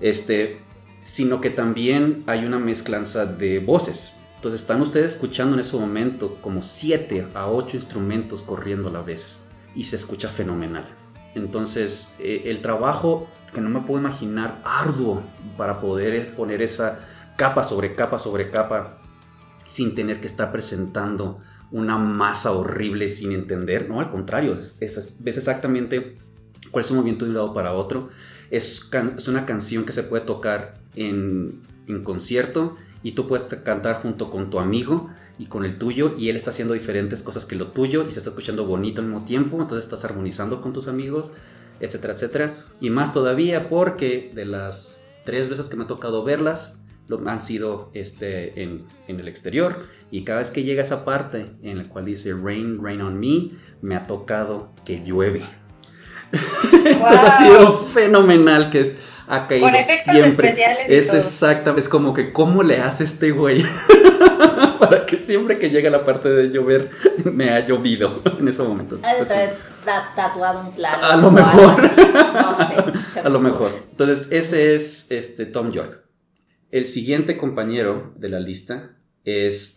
Este, 0.00 0.60
sino 1.02 1.40
que 1.40 1.50
también 1.50 2.22
hay 2.26 2.44
una 2.44 2.58
mezclanza 2.58 3.26
de 3.26 3.60
voces. 3.60 4.14
Entonces 4.36 4.60
están 4.60 4.80
ustedes 4.80 5.14
escuchando 5.14 5.54
en 5.54 5.60
ese 5.60 5.76
momento 5.76 6.36
como 6.40 6.62
siete 6.62 7.26
a 7.34 7.48
ocho 7.48 7.76
instrumentos 7.76 8.42
corriendo 8.42 8.88
a 8.88 8.92
la 8.92 9.00
vez 9.00 9.40
y 9.74 9.84
se 9.84 9.96
escucha 9.96 10.28
fenomenal. 10.28 10.86
Entonces, 11.34 12.14
eh, 12.18 12.42
el 12.46 12.60
trabajo 12.60 13.28
que 13.52 13.60
no 13.60 13.70
me 13.70 13.80
puedo 13.80 14.00
imaginar 14.00 14.60
arduo 14.64 15.22
para 15.56 15.80
poder 15.80 16.34
poner 16.34 16.62
esa 16.62 17.00
capa 17.36 17.64
sobre 17.64 17.94
capa 17.94 18.18
sobre 18.18 18.50
capa 18.50 18.98
sin 19.66 19.94
tener 19.94 20.20
que 20.20 20.26
estar 20.26 20.50
presentando 20.50 21.38
una 21.70 21.98
masa 21.98 22.52
horrible 22.52 23.08
sin 23.08 23.32
entender. 23.32 23.88
No, 23.88 24.00
al 24.00 24.10
contrario, 24.10 24.52
es, 24.52 25.18
ves 25.20 25.36
exactamente 25.36 26.16
cuál 26.70 26.80
es 26.80 26.86
su 26.86 26.94
movimiento 26.94 27.24
de 27.24 27.30
un 27.30 27.36
lado 27.36 27.54
para 27.54 27.72
otro. 27.72 28.08
Es, 28.50 28.90
es 29.16 29.28
una 29.28 29.46
canción 29.46 29.84
que 29.84 29.92
se 29.92 30.02
puede 30.02 30.24
tocar 30.24 30.80
en, 30.94 31.62
en 31.86 32.02
concierto 32.02 32.76
y 33.02 33.12
tú 33.12 33.26
puedes 33.26 33.44
cantar 33.44 33.96
junto 33.96 34.30
con 34.30 34.50
tu 34.50 34.58
amigo 34.58 35.10
y 35.38 35.46
con 35.46 35.64
el 35.64 35.78
tuyo 35.78 36.14
y 36.18 36.30
él 36.30 36.36
está 36.36 36.50
haciendo 36.50 36.74
diferentes 36.74 37.22
cosas 37.22 37.46
que 37.46 37.56
lo 37.56 37.68
tuyo 37.68 38.06
y 38.06 38.10
se 38.10 38.18
está 38.18 38.30
escuchando 38.30 38.64
bonito 38.64 39.00
al 39.00 39.06
mismo 39.06 39.24
tiempo, 39.24 39.60
entonces 39.60 39.84
estás 39.84 40.04
armonizando 40.04 40.60
con 40.60 40.72
tus 40.72 40.88
amigos, 40.88 41.32
etcétera, 41.80 42.14
etcétera. 42.14 42.54
Y 42.80 42.90
más 42.90 43.12
todavía 43.12 43.68
porque 43.68 44.32
de 44.34 44.46
las 44.46 45.08
tres 45.24 45.48
veces 45.48 45.68
que 45.68 45.76
me 45.76 45.84
ha 45.84 45.86
tocado 45.86 46.24
verlas, 46.24 46.82
lo, 47.06 47.26
han 47.28 47.40
sido 47.40 47.90
este, 47.94 48.62
en, 48.62 48.84
en, 49.06 49.20
el 49.20 49.28
exterior 49.28 49.76
y 50.10 50.24
cada 50.24 50.40
vez 50.40 50.50
que 50.50 50.62
llega 50.62 50.82
esa 50.82 51.04
parte 51.04 51.46
en 51.62 51.78
la 51.78 51.84
cual 51.84 52.04
dice 52.04 52.32
Rain, 52.32 52.82
Rain 52.82 53.00
on 53.02 53.18
Me, 53.18 53.50
me 53.82 53.96
ha 53.96 54.04
tocado 54.04 54.72
que 54.84 55.02
llueve. 55.04 55.42
Entonces 56.32 57.20
ha 57.22 57.38
sido 57.38 57.72
fenomenal 57.72 58.70
que 58.70 58.80
es 58.80 58.98
ha 59.28 59.46
caído 59.46 59.68
siempre. 60.04 60.56
Es 60.88 61.12
exactamente, 61.12 61.80
es 61.80 61.88
como 61.88 62.14
que 62.14 62.32
cómo 62.32 62.62
le 62.62 62.80
hace 62.80 63.04
este 63.04 63.30
güey 63.30 63.62
para 64.80 65.04
que 65.04 65.18
siempre 65.18 65.58
que 65.58 65.70
llega 65.70 65.90
la 65.90 66.04
parte 66.04 66.30
de 66.30 66.48
llover 66.48 66.90
me 67.24 67.50
ha 67.50 67.64
llovido 67.64 68.22
en 68.38 68.48
esos 68.48 68.66
momentos. 68.66 69.00
Ha 69.04 69.14
de 69.14 69.24
traer 69.24 69.54
tatuado 70.14 70.60
un 70.60 70.72
plano. 70.74 71.04
A 71.04 71.16
lo 71.16 71.30
mejor. 71.30 71.74
No 72.34 72.54
sé. 72.54 73.20
A 73.24 73.28
lo 73.28 73.40
mejor. 73.40 73.72
Entonces, 73.90 74.32
ese 74.32 74.74
es 74.74 75.10
este 75.10 75.46
Tom 75.46 75.72
York. 75.72 76.04
El 76.70 76.86
siguiente 76.86 77.36
compañero 77.36 78.12
de 78.16 78.28
la 78.28 78.40
lista 78.40 78.97
es 79.28 79.76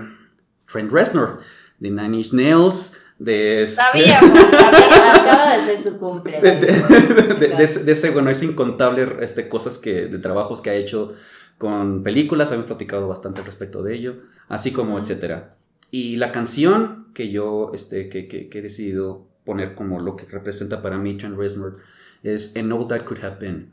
Trent 0.66 0.92
Reznor 0.92 1.40
de 1.78 1.90
Nine 1.90 2.18
Inch 2.18 2.32
Nails 2.32 2.98
de 3.18 3.62
este... 3.62 3.82
acaba 4.14 5.54
de 5.54 5.60
ser 5.60 5.78
su 5.78 5.98
cumpleaños. 5.98 6.60
De, 6.60 7.92
ese, 7.92 8.10
bueno, 8.10 8.30
es 8.30 8.42
incontable 8.42 9.16
este, 9.20 9.48
cosas 9.48 9.78
que, 9.78 10.06
de 10.06 10.18
trabajos 10.18 10.60
que 10.60 10.70
ha 10.70 10.74
hecho 10.74 11.12
con 11.58 12.02
películas, 12.02 12.48
habíamos 12.48 12.66
platicado 12.66 13.06
bastante 13.06 13.40
al 13.40 13.46
respecto 13.46 13.82
de 13.82 13.94
ello, 13.94 14.16
así 14.48 14.72
como 14.72 14.98
etcétera. 14.98 15.56
Y 15.90 16.16
la 16.16 16.32
canción 16.32 17.06
que 17.14 17.30
yo, 17.30 17.70
este, 17.74 18.08
que, 18.08 18.26
que, 18.26 18.48
he 18.50 18.62
decidido 18.62 19.28
poner 19.44 19.74
como 19.74 20.00
lo 20.00 20.16
que 20.16 20.24
representa 20.26 20.82
para 20.82 20.98
mí 20.98 21.16
Trent 21.16 21.36
Reznor 21.36 21.78
es 22.22 22.56
And 22.56 22.72
All 22.72 22.88
That 22.88 23.04
Could 23.04 23.22
Have 23.24 23.36
Been. 23.38 23.70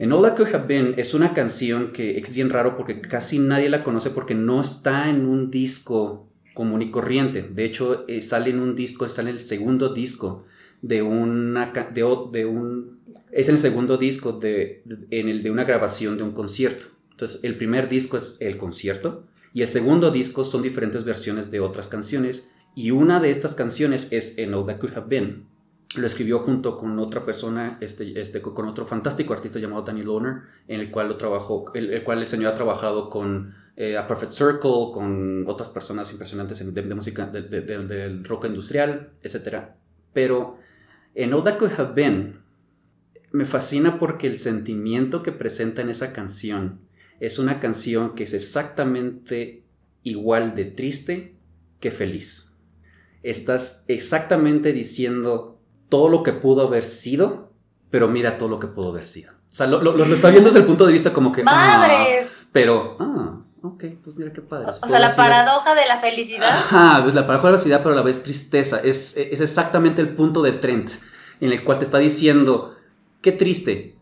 And 0.00 0.12
All 0.14 0.22
That 0.22 0.36
Could 0.36 0.54
Have 0.54 0.66
Been 0.66 0.94
es 0.96 1.12
una 1.12 1.34
canción 1.34 1.92
que 1.92 2.16
es 2.16 2.34
bien 2.34 2.48
raro 2.48 2.76
porque 2.76 3.02
casi 3.02 3.38
nadie 3.38 3.68
la 3.68 3.84
conoce 3.84 4.08
porque 4.10 4.34
no 4.34 4.60
está 4.62 5.10
en 5.10 5.26
un 5.26 5.50
disco 5.50 6.26
común 6.54 6.80
y 6.80 6.90
corriente. 6.90 7.42
De 7.42 7.66
hecho, 7.66 8.06
eh, 8.08 8.22
sale 8.22 8.48
en 8.48 8.60
un 8.60 8.74
disco, 8.74 9.06
sale 9.08 9.30
el 9.30 9.40
segundo 9.40 9.92
disco 9.92 10.46
de 10.80 11.02
un 11.02 11.54
es 13.30 13.48
el 13.48 13.58
segundo 13.58 13.98
disco 13.98 14.32
de, 14.32 14.82
en 15.10 15.28
el 15.28 15.42
de 15.42 15.50
una 15.50 15.64
grabación 15.64 16.16
de 16.16 16.22
un 16.22 16.32
concierto. 16.32 16.84
Entonces, 17.10 17.44
el 17.44 17.56
primer 17.56 17.88
disco 17.90 18.16
es 18.16 18.38
el 18.40 18.56
concierto 18.56 19.26
y 19.52 19.60
el 19.60 19.68
segundo 19.68 20.10
disco 20.10 20.44
son 20.44 20.62
diferentes 20.62 21.04
versiones 21.04 21.50
de 21.50 21.60
otras 21.60 21.88
canciones 21.88 22.48
y 22.74 22.90
una 22.92 23.20
de 23.20 23.30
estas 23.30 23.54
canciones 23.54 24.08
es 24.12 24.38
En 24.38 24.54
All 24.54 24.64
That 24.64 24.78
Could 24.78 24.96
Have 24.96 25.08
Been. 25.08 25.44
Lo 25.96 26.06
escribió 26.06 26.38
junto 26.40 26.78
con 26.78 26.98
otra 26.98 27.24
persona, 27.24 27.78
este, 27.80 28.20
este, 28.20 28.40
con 28.40 28.68
otro 28.68 28.86
fantástico 28.86 29.32
artista 29.32 29.58
llamado 29.58 29.82
Danny 29.82 30.02
Lohner, 30.02 30.42
en 30.68 30.80
el 30.80 30.90
cual 30.90 31.08
lo 31.08 31.16
trabajó, 31.16 31.72
el 31.74 32.04
cual 32.04 32.20
el 32.20 32.28
señor 32.28 32.52
ha 32.52 32.54
trabajado 32.54 33.10
con 33.10 33.54
eh, 33.76 33.96
a 33.96 34.06
Perfect 34.06 34.32
Circle, 34.32 34.90
con 34.92 35.46
otras 35.48 35.70
personas 35.70 36.10
impresionantes 36.12 36.58
de, 36.58 36.94
música, 36.94 37.24
del 37.26 38.22
rock 38.24 38.44
industrial, 38.44 39.12
etc. 39.22 39.68
Pero 40.12 40.58
en 41.14 41.32
All 41.32 41.42
That 41.42 41.56
Could 41.56 41.72
Have 41.78 41.94
Been 41.94 42.40
me 43.32 43.46
fascina 43.46 43.98
porque 43.98 44.26
el 44.26 44.38
sentimiento 44.38 45.22
que 45.22 45.32
presenta 45.32 45.80
en 45.80 45.88
esa 45.88 46.12
canción 46.12 46.80
es 47.20 47.38
una 47.38 47.58
canción 47.58 48.14
que 48.14 48.24
es 48.24 48.34
exactamente 48.34 49.64
igual 50.02 50.54
de 50.54 50.66
triste 50.66 51.36
que 51.80 51.90
feliz. 51.90 52.58
Estás 53.22 53.84
exactamente 53.88 54.74
diciendo 54.74 55.59
todo 55.90 56.08
lo 56.08 56.22
que 56.22 56.32
pudo 56.32 56.66
haber 56.66 56.82
sido, 56.82 57.50
pero 57.90 58.08
mira 58.08 58.38
todo 58.38 58.48
lo 58.48 58.58
que 58.58 58.68
pudo 58.68 58.88
haber 58.88 59.04
sido. 59.04 59.32
O 59.32 59.52
sea, 59.52 59.66
lo, 59.66 59.82
lo, 59.82 60.02
está 60.04 60.30
viendo 60.30 60.48
desde 60.48 60.60
el 60.60 60.66
punto 60.66 60.86
de 60.86 60.92
vista 60.94 61.12
como 61.12 61.30
que... 61.30 61.42
Ah, 61.42 61.44
¡Madres! 61.44 62.28
pero, 62.52 62.96
ah, 62.98 63.40
Ok, 63.62 63.84
pues 64.02 64.16
mira 64.16 64.32
qué 64.32 64.40
padre. 64.40 64.70
O, 64.70 64.72
sea, 64.72 64.98
la 64.98 65.14
paradoja 65.14 65.74
de 65.74 65.86
la 65.86 66.00
felicidad. 66.00 66.48
Ajá, 66.48 67.00
pues 67.02 67.14
la 67.14 67.26
paradoja 67.26 67.48
de 67.48 67.52
la 67.52 67.58
felicidad, 67.58 67.80
pero 67.82 67.92
a 67.92 67.96
la 67.96 68.02
vez 68.02 68.22
tristeza. 68.22 68.80
Es, 68.82 69.16
es 69.18 69.40
exactamente 69.40 70.00
el 70.00 70.14
punto 70.14 70.42
de 70.42 70.52
Trent, 70.52 70.90
en 71.40 71.52
el 71.52 71.62
cual 71.62 71.78
te 71.78 71.84
está 71.84 71.98
diciendo, 71.98 72.74
qué 73.20 73.32
triste, 73.32 73.96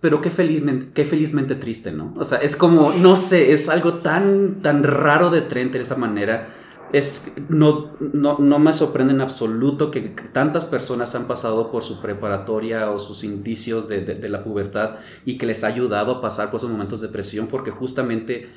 pero 0.00 0.20
qué 0.20 0.30
felizmente, 0.30 0.88
qué 0.92 1.04
felizmente 1.04 1.54
triste, 1.54 1.92
¿no? 1.92 2.14
O 2.16 2.24
sea, 2.24 2.38
es 2.38 2.56
como, 2.56 2.92
no 2.92 3.16
sé, 3.16 3.52
es 3.52 3.68
algo 3.68 3.94
tan, 3.94 4.60
tan 4.60 4.82
raro 4.82 5.30
de 5.30 5.42
Trent 5.42 5.72
de 5.72 5.80
esa 5.80 5.96
manera. 5.96 6.48
Es, 6.92 7.32
no, 7.48 7.92
no, 8.00 8.38
no 8.38 8.58
me 8.58 8.72
sorprende 8.72 9.12
en 9.12 9.20
absoluto 9.20 9.90
que 9.90 10.00
tantas 10.32 10.64
personas 10.64 11.14
han 11.14 11.26
pasado 11.26 11.70
por 11.70 11.82
su 11.82 12.00
preparatoria 12.00 12.90
o 12.90 12.98
sus 12.98 13.24
indicios 13.24 13.88
de, 13.88 14.02
de, 14.02 14.14
de 14.14 14.28
la 14.28 14.44
pubertad 14.44 14.96
y 15.24 15.36
que 15.36 15.46
les 15.46 15.64
ha 15.64 15.66
ayudado 15.66 16.12
a 16.12 16.20
pasar 16.20 16.50
por 16.50 16.58
esos 16.58 16.70
momentos 16.70 17.00
de 17.00 17.08
depresión 17.08 17.48
porque 17.48 17.70
justamente 17.70 18.48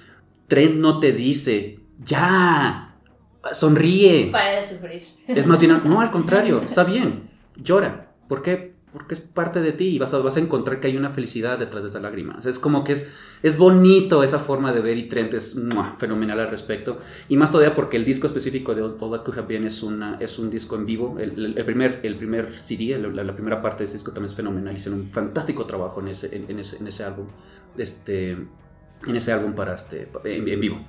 Trent 0.47 0.75
no 0.75 0.99
te 0.99 1.13
dice, 1.13 1.80
ya, 2.03 2.95
sonríe. 3.53 4.30
Para 4.32 4.57
de 4.57 4.65
sufrir. 4.65 5.03
Es 5.27 5.45
más 5.45 5.59
bien, 5.59 5.82
no, 5.86 6.01
al 6.01 6.11
contrario, 6.11 6.61
está 6.65 6.84
bien, 6.84 7.30
llora. 7.55 8.11
¿Por 8.27 8.41
qué? 8.41 8.68
Porque 8.92 9.14
es 9.14 9.20
parte 9.20 9.62
de 9.62 9.72
ti 9.72 9.90
y 9.90 10.00
vas 10.00 10.14
a, 10.14 10.20
vas 10.20 10.36
a 10.38 10.40
encontrar 10.40 10.80
que 10.80 10.88
hay 10.88 10.98
una 10.98 11.12
felicidad 11.12 11.60
detrás 11.60 11.84
de 11.84 11.90
esa 11.90 12.00
lágrima. 12.00 12.40
es 12.44 12.58
como 12.58 12.84
que 12.84 12.94
es, 12.94 13.14
es 13.44 13.58
bonito 13.58 14.24
esa 14.24 14.40
forma 14.40 14.72
de 14.72 14.82
ver 14.82 14.98
y 14.98 15.08
Trent 15.08 15.34
es 15.36 15.56
fenomenal 16.00 16.40
al 16.40 16.50
respecto. 16.50 17.00
Y 17.28 17.38
más 17.38 17.52
todavía 17.52 17.76
porque 17.76 17.98
el 17.98 18.06
disco 18.06 18.26
específico 18.26 18.74
de 18.74 18.82
All 18.82 18.98
That 18.98 19.24
Could 19.24 19.38
Have 19.38 19.48
Been 19.48 19.66
es, 19.66 19.84
una, 19.84 20.18
es 20.20 20.40
un 20.40 20.50
disco 20.50 20.76
en 20.76 20.88
vivo. 20.88 21.18
El, 21.20 21.54
primer, 21.66 22.00
el 22.02 22.18
primer 22.18 22.52
CD, 22.52 22.98
la, 22.98 23.34
primera 23.34 23.62
parte 23.62 23.80
de 23.80 23.84
ese 23.86 23.94
disco 23.94 24.12
también 24.12 24.32
es 24.32 24.36
fenomenal. 24.36 24.76
Hicieron 24.76 25.02
un 25.02 25.10
fantástico 25.12 25.66
trabajo 25.66 26.02
en 26.02 26.08
ese, 26.08 26.36
en, 26.36 26.60
ese, 26.60 26.78
en 26.78 26.88
ese 26.88 27.04
álbum. 27.04 27.28
Este, 27.78 28.36
en 29.08 29.16
ese 29.16 29.32
álbum 29.32 29.54
para 29.54 29.76
este, 29.76 30.10
en, 30.24 30.60
vivo. 30.60 30.80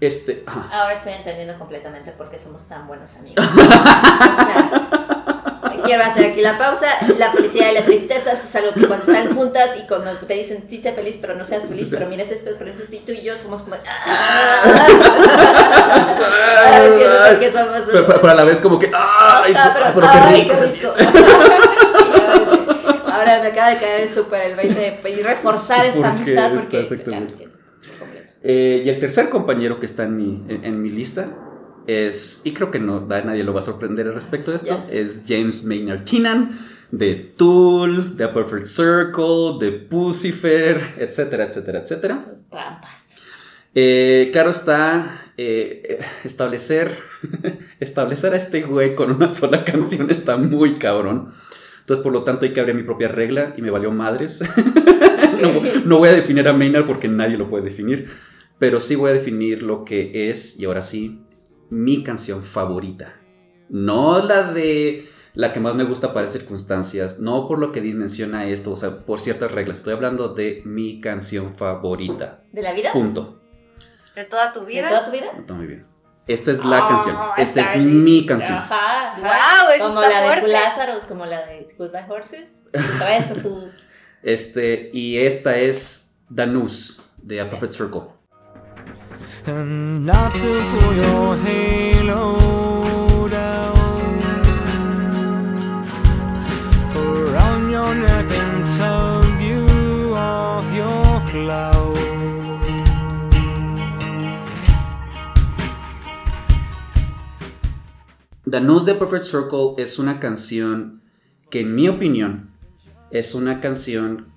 Este, 0.00 0.44
Ahora 0.46 0.92
estoy 0.92 1.12
entendiendo 1.12 1.58
completamente 1.58 2.12
por 2.12 2.30
qué 2.30 2.38
somos 2.38 2.66
tan 2.66 2.86
buenos 2.86 3.14
amigos. 3.16 3.44
o 3.52 4.34
sea, 4.34 4.79
quiero 5.90 6.04
hacer 6.04 6.26
aquí 6.26 6.40
la 6.40 6.56
pausa. 6.56 6.86
La 7.18 7.32
felicidad 7.32 7.70
y 7.70 7.74
la 7.74 7.84
tristeza 7.84 8.30
es 8.32 8.56
algo 8.56 8.72
que 8.72 8.86
cuando 8.86 9.10
están 9.10 9.34
juntas 9.34 9.76
y 9.82 9.88
cuando 9.88 10.12
te 10.18 10.34
dicen 10.34 10.64
sí 10.68 10.80
sé 10.80 10.92
feliz, 10.92 11.18
pero 11.20 11.34
no 11.34 11.42
seas 11.42 11.64
feliz, 11.64 11.88
pero 11.90 12.06
mires 12.06 12.30
esto, 12.30 12.52
pero 12.56 12.70
esto, 12.70 12.84
y 12.94 13.00
tú 13.00 13.10
y 13.12 13.22
yo 13.22 13.34
somos 13.36 13.62
como. 13.62 13.74
¡Ah! 13.86 14.62
pero, 17.40 18.28
a 18.28 18.34
la 18.34 18.44
vez 18.44 18.60
como 18.60 18.78
que. 18.78 18.88
¡Ay! 18.94 19.52
pero, 19.52 19.72
pero, 19.94 20.06
qué 20.12 20.20
rico! 20.36 20.54
Qué 20.54 20.66
rico. 20.66 20.92
ahora 23.12 23.40
me 23.40 23.48
acaba 23.48 23.70
de 23.70 23.78
caer 23.78 24.08
súper 24.08 24.42
el 24.42 24.54
20 24.56 25.00
y 25.08 25.22
reforzar 25.22 25.84
esta 25.84 26.10
amistad 26.10 26.52
porque 26.54 26.86
eh, 28.42 28.82
y 28.84 28.88
el 28.88 28.98
tercer 28.98 29.28
compañero 29.28 29.78
que 29.78 29.84
está 29.84 30.04
en 30.04 30.16
mi, 30.16 30.42
en, 30.48 30.80
mi 30.80 30.88
lista 30.88 31.28
es, 31.90 32.42
y 32.44 32.52
creo 32.52 32.70
que 32.70 32.78
no, 32.78 33.06
nadie 33.06 33.44
lo 33.44 33.52
va 33.52 33.60
a 33.60 33.62
sorprender 33.62 34.06
al 34.06 34.14
respecto 34.14 34.50
de 34.50 34.58
esto, 34.58 34.78
es 34.90 35.24
James 35.26 35.64
Maynard 35.64 36.04
Keenan 36.04 36.58
de 36.90 37.14
Tool, 37.36 38.16
de 38.16 38.24
A 38.24 38.34
Perfect 38.34 38.66
Circle, 38.66 39.58
de 39.60 39.72
Pucifer, 39.72 40.80
etcétera, 40.98 41.44
etcétera, 41.44 41.80
etcétera. 41.80 42.20
trampas. 42.50 43.06
Eh, 43.72 44.30
claro 44.32 44.50
está, 44.50 45.32
eh, 45.36 46.00
establecer, 46.24 46.90
establecer 47.80 48.32
a 48.34 48.36
este 48.36 48.62
güey 48.62 48.96
con 48.96 49.12
una 49.12 49.32
sola 49.32 49.64
canción 49.64 50.10
está 50.10 50.36
muy 50.36 50.74
cabrón. 50.74 51.32
Entonces, 51.80 52.02
por 52.02 52.12
lo 52.12 52.22
tanto, 52.22 52.44
hay 52.44 52.52
que 52.52 52.60
abrir 52.60 52.74
mi 52.74 52.82
propia 52.82 53.08
regla 53.08 53.54
y 53.56 53.62
me 53.62 53.70
valió 53.70 53.90
madres. 53.90 54.42
no, 55.84 55.98
voy 55.98 56.08
a 56.08 56.12
definir 56.12 56.46
a 56.48 56.52
Maynard 56.52 56.86
porque 56.86 57.08
nadie 57.08 57.36
lo 57.36 57.48
puede 57.48 57.64
definir, 57.64 58.08
pero 58.58 58.80
sí 58.80 58.96
voy 58.96 59.10
a 59.10 59.14
definir 59.14 59.62
lo 59.62 59.84
que 59.84 60.30
es, 60.30 60.58
y 60.58 60.64
ahora 60.64 60.82
sí, 60.82 61.20
mi 61.70 62.02
canción 62.02 62.42
favorita. 62.42 63.16
No 63.68 64.20
la 64.20 64.42
de 64.52 65.08
la 65.34 65.52
que 65.52 65.60
más 65.60 65.74
me 65.74 65.84
gusta 65.84 66.12
para 66.12 66.26
circunstancias, 66.26 67.20
no 67.20 67.46
por 67.46 67.58
lo 67.58 67.70
que 67.72 67.80
dimensiona 67.80 68.46
esto, 68.48 68.72
o 68.72 68.76
sea, 68.76 69.06
por 69.06 69.20
ciertas 69.20 69.52
reglas. 69.52 69.78
Estoy 69.78 69.94
hablando 69.94 70.28
de 70.34 70.62
mi 70.64 71.00
canción 71.00 71.54
favorita. 71.54 72.42
¿De 72.52 72.62
la 72.62 72.72
vida? 72.72 72.92
Punto. 72.92 73.40
¿De 74.16 74.24
toda 74.24 74.52
tu 74.52 74.64
vida? 74.64 74.82
¿De 74.82 74.88
toda 74.88 75.04
tu 75.04 75.10
vida? 75.12 75.26
De 75.36 75.42
toda 75.42 75.58
mi 75.60 75.66
vida. 75.68 75.82
Esta 76.26 76.50
es 76.50 76.64
la 76.64 76.84
Oh, 76.84 76.88
canción. 76.88 77.16
Esta 77.38 77.60
es 77.60 77.82
mi 77.82 78.26
canción. 78.26 78.58
Ajá, 78.58 79.12
ajá. 79.12 79.66
Wow, 79.78 79.88
Como 79.88 80.00
la 80.00 80.36
de. 80.36 80.48
Lázaros, 80.48 81.04
como 81.04 81.26
la 81.26 81.46
de 81.46 81.66
Goodbye 81.78 82.06
Horses. 82.08 82.64
Tu. 83.42 83.68
Este, 84.22 84.90
y 84.92 85.16
esta 85.16 85.56
es 85.56 86.18
Danus 86.28 87.10
de 87.16 87.40
A 87.40 87.48
Perfect 87.48 87.72
Circle. 87.72 88.02
And 89.46 90.04
not 90.04 90.34
to 90.34 90.66
pull 90.70 90.94
your 90.94 91.36
halo 91.36 93.28
down 93.28 94.22
around 96.94 97.70
your 97.70 97.94
neck 97.94 98.30
and 98.30 98.66
tug 98.76 99.40
you 99.40 100.14
off 100.14 100.64
your 100.74 101.20
cloud. 101.30 101.96
Danus 108.44 108.84
de 108.84 108.94
Perfect 108.94 109.24
Circle 109.24 109.74
es 109.78 109.98
una 109.98 110.18
canción 110.18 111.02
que 111.50 111.60
en 111.60 111.74
mi 111.74 111.88
opinión 111.88 112.50
es 113.10 113.34
una 113.34 113.60
canción 113.60 114.32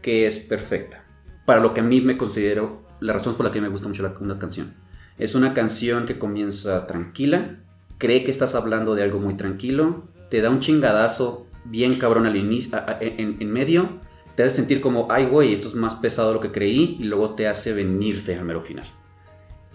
que 0.00 0.26
es 0.26 0.38
perfecta. 0.38 1.04
Para 1.44 1.60
lo 1.60 1.74
que 1.74 1.80
a 1.80 1.84
mí 1.84 2.00
me 2.00 2.16
considero 2.16 2.81
la 3.02 3.12
razón 3.12 3.34
por 3.34 3.46
la 3.46 3.52
que 3.52 3.60
me 3.60 3.68
gusta 3.68 3.88
mucho 3.88 4.02
la, 4.02 4.38
canción. 4.38 4.74
Es 5.18 5.34
una 5.34 5.52
canción 5.54 6.06
que 6.06 6.18
comienza 6.18 6.86
tranquila, 6.86 7.58
cree 7.98 8.24
que 8.24 8.30
estás 8.30 8.54
hablando 8.54 8.94
de 8.94 9.02
algo 9.02 9.18
muy 9.18 9.34
tranquilo, 9.34 10.04
te 10.30 10.40
da 10.40 10.50
un 10.50 10.60
chingadazo 10.60 11.46
bien 11.64 11.96
cabrón 11.98 12.26
al 12.26 12.36
inicio, 12.36 12.78
en 13.00 13.52
medio, 13.52 14.00
te 14.34 14.42
hace 14.42 14.56
sentir 14.56 14.80
como, 14.80 15.08
ay 15.10 15.26
güey, 15.26 15.52
esto 15.52 15.68
es 15.68 15.74
más 15.74 15.96
pesado 15.96 16.28
de 16.28 16.34
lo 16.34 16.40
que 16.40 16.52
creí, 16.52 16.96
y 16.98 17.04
luego 17.04 17.34
te 17.34 17.48
hace 17.48 17.72
venirte 17.72 18.34
al 18.34 18.44
mero 18.44 18.62
final. 18.62 18.86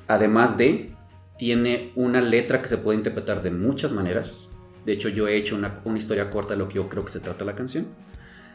Además 0.08 0.58
de, 0.58 0.94
tiene 1.38 1.92
una 1.96 2.22
letra 2.22 2.62
que 2.62 2.68
se 2.68 2.78
puede 2.78 2.98
interpretar 2.98 3.44
de 3.44 3.52
muchas 3.52 3.92
maneras. 3.92 4.50
De 4.86 4.94
hecho, 4.94 5.10
yo 5.10 5.28
he 5.28 5.36
hecho 5.36 5.56
una, 5.56 5.82
una 5.86 5.98
historia 5.98 6.30
corta 6.30 6.54
de 6.54 6.60
lo 6.60 6.68
que 6.68 6.76
yo 6.76 6.90
creo 6.90 7.06
que 7.06 7.12
se 7.12 7.20
trata 7.20 7.46
la 7.46 7.56
canción. 7.56 7.88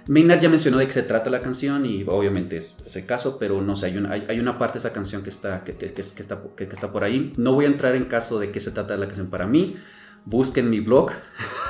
Maynard 0.09 0.40
ya 0.40 0.48
mencionó 0.48 0.78
de 0.78 0.86
qué 0.86 0.92
se 0.92 1.03
trata 1.03 1.30
la 1.30 1.40
canción 1.40 1.86
y 1.86 2.05
obviamente 2.09 2.57
es, 2.57 2.76
es 2.84 2.96
el 2.96 3.07
caso, 3.07 3.38
pero 3.38 3.61
no 3.62 3.76
sé, 3.76 3.86
hay 3.86 3.96
una, 3.98 4.11
hay, 4.12 4.40
una 4.40 4.59
parte 4.59 4.74
de 4.74 4.78
esa 4.80 4.92
canción 4.92 5.22
que 5.22 5.30
está, 5.30 5.62
que, 5.64 5.74
que- 5.76 5.86
está, 6.00 6.40
que- 6.57 6.64
está 6.64 6.90
por 6.92 7.05
ahí. 7.05 7.32
No 7.36 7.53
voy 7.53 7.66
a 7.66 7.68
entrar 7.68 7.94
en 7.94 8.07
caso 8.07 8.38
de 8.38 8.50
qué 8.50 8.61
se 8.61 8.70
trata 8.72 8.96
la 8.96 9.07
canción 9.07 9.28
para 9.28 9.46
mí. 9.46 9.76
Busquen 10.24 10.70
mi 10.70 10.80
blog. 10.80 11.11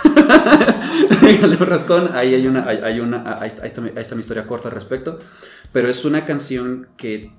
Rascón, 1.60 2.10
ahí 2.14 2.34
hay 2.34 2.46
una, 2.46 2.66
hay, 2.68 3.00
una, 3.00 3.38
ahí 3.40 3.48
está, 3.48 3.80
ahí 3.82 3.92
está 3.96 4.14
mi 4.14 4.20
historia 4.20 4.46
corta 4.46 4.68
al 4.68 4.74
respecto. 4.74 5.18
Pero 5.72 5.88
es 5.88 6.04
una 6.04 6.24
canción 6.24 6.88
que 6.96 7.30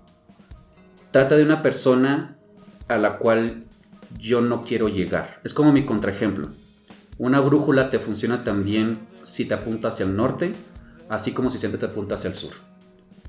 trata 1.11 1.35
de 1.35 1.43
una 1.43 1.61
persona 1.61 2.37
a 2.87 2.97
la 2.97 3.17
cual 3.17 3.63
yo 4.19 4.41
no 4.41 4.61
quiero 4.61 4.89
llegar. 4.89 5.39
Es 5.43 5.53
como 5.53 5.71
mi 5.71 5.85
contraejemplo. 5.85 6.49
Una 7.17 7.39
brújula 7.39 7.89
te 7.89 7.99
funciona 7.99 8.43
también 8.43 8.99
si 9.23 9.45
te 9.45 9.53
apunta 9.53 9.89
hacia 9.89 10.05
el 10.05 10.15
norte, 10.15 10.53
así 11.13 11.31
como 11.31 11.49
si 11.49 11.57
siempre 11.57 11.79
te 11.79 11.85
apunta 11.85 12.15
hacia 12.15 12.29
el 12.29 12.35
sur. 12.35 12.53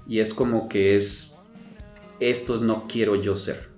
Y 0.07 0.20
es 0.20 0.35
como 0.35 0.68
que 0.68 0.97
es, 0.97 1.37
esto 2.20 2.59
no 2.59 2.87
quiero 2.89 3.14
yo 3.16 3.37
ser. 3.37 3.68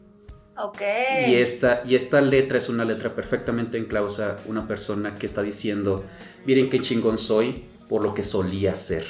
Ok. 0.57 0.81
Y 1.29 1.35
esta, 1.35 1.83
y 1.85 1.97
esta 1.97 2.21
letra 2.21 2.59
es 2.59 2.69
una 2.69 2.85
letra 2.85 3.15
perfectamente 3.15 3.79
enclausa, 3.79 4.37
una 4.47 4.67
persona 4.67 5.15
que 5.15 5.27
está 5.27 5.43
diciendo, 5.43 6.05
miren 6.47 6.71
qué 6.71 6.81
chingón 6.81 7.19
soy 7.19 7.65
por 7.89 8.03
lo 8.03 8.15
que 8.15 8.23
solía 8.23 8.75
ser. 8.75 9.07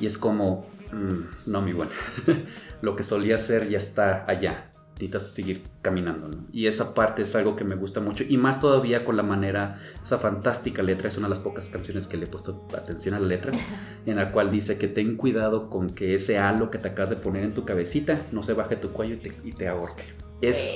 Y 0.00 0.06
es 0.06 0.18
como, 0.18 0.66
mm, 0.92 1.50
no, 1.50 1.62
mi 1.62 1.72
buena, 1.72 1.92
lo 2.82 2.96
que 2.96 3.02
solía 3.02 3.38
ser 3.38 3.68
ya 3.68 3.78
está 3.78 4.24
allá. 4.28 4.67
Necesitas 4.98 5.30
seguir 5.32 5.62
caminando, 5.80 6.26
¿no? 6.28 6.38
Y 6.52 6.66
esa 6.66 6.92
parte 6.92 7.22
es 7.22 7.36
algo 7.36 7.54
que 7.54 7.62
me 7.62 7.76
gusta 7.76 8.00
mucho. 8.00 8.24
Y 8.28 8.36
más 8.36 8.60
todavía 8.60 9.04
con 9.04 9.16
la 9.16 9.22
manera, 9.22 9.78
esa 10.02 10.18
fantástica 10.18 10.82
letra. 10.82 11.06
Es 11.06 11.16
una 11.16 11.28
de 11.28 11.34
las 11.34 11.38
pocas 11.38 11.68
canciones 11.68 12.08
que 12.08 12.16
le 12.16 12.24
he 12.24 12.26
puesto 12.26 12.66
atención 12.76 13.14
a 13.14 13.20
la 13.20 13.26
letra. 13.28 13.52
En 14.06 14.16
la 14.16 14.32
cual 14.32 14.50
dice 14.50 14.76
que 14.78 14.88
ten 14.88 15.16
cuidado 15.16 15.68
con 15.70 15.90
que 15.90 16.14
ese 16.14 16.38
halo 16.38 16.70
que 16.70 16.78
te 16.78 16.88
acabas 16.88 17.10
de 17.10 17.16
poner 17.16 17.44
en 17.44 17.52
tu 17.54 17.64
cabecita 17.66 18.18
no 18.32 18.42
se 18.42 18.54
baje 18.54 18.74
tu 18.76 18.90
cuello 18.90 19.14
y 19.14 19.18
te, 19.18 19.32
y 19.44 19.52
te 19.52 19.68
ahorque. 19.68 20.02
Es, 20.40 20.74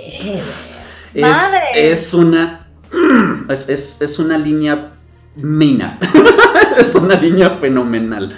es, 1.15 1.21
¡Madre! 1.23 1.91
es 1.91 2.15
una. 2.15 2.69
Es, 3.49 3.69
es- 3.69 4.01
es 4.03 4.19
una 4.19 4.39
línea 4.39 4.93
mina. 5.35 5.99
es 6.79 6.95
una 6.95 7.17
línea 7.17 7.51
fenomenal. 7.57 8.37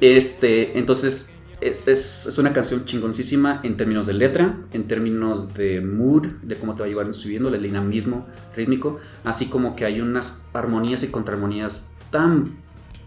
Este, 0.00 0.78
entonces, 0.78 1.30
es, 1.60 1.86
es- 1.88 2.26
es 2.26 2.38
una 2.38 2.52
canción 2.52 2.84
chingoncísima 2.84 3.60
en 3.64 3.76
términos 3.76 4.06
de 4.06 4.14
letra, 4.14 4.56
en 4.72 4.86
términos 4.88 5.54
de 5.54 5.80
mood, 5.80 6.26
de 6.42 6.56
cómo 6.56 6.74
te 6.74 6.80
va 6.80 6.86
a 6.86 6.88
llevar 6.88 7.12
subiendo, 7.14 7.48
el 7.54 7.62
dinamismo 7.62 8.26
rítmico, 8.56 8.98
así 9.24 9.46
como 9.46 9.74
que 9.76 9.84
hay 9.84 10.00
unas 10.00 10.42
armonías 10.52 11.02
y 11.02 11.08
contraarmonías 11.08 11.84
tan 12.10 12.56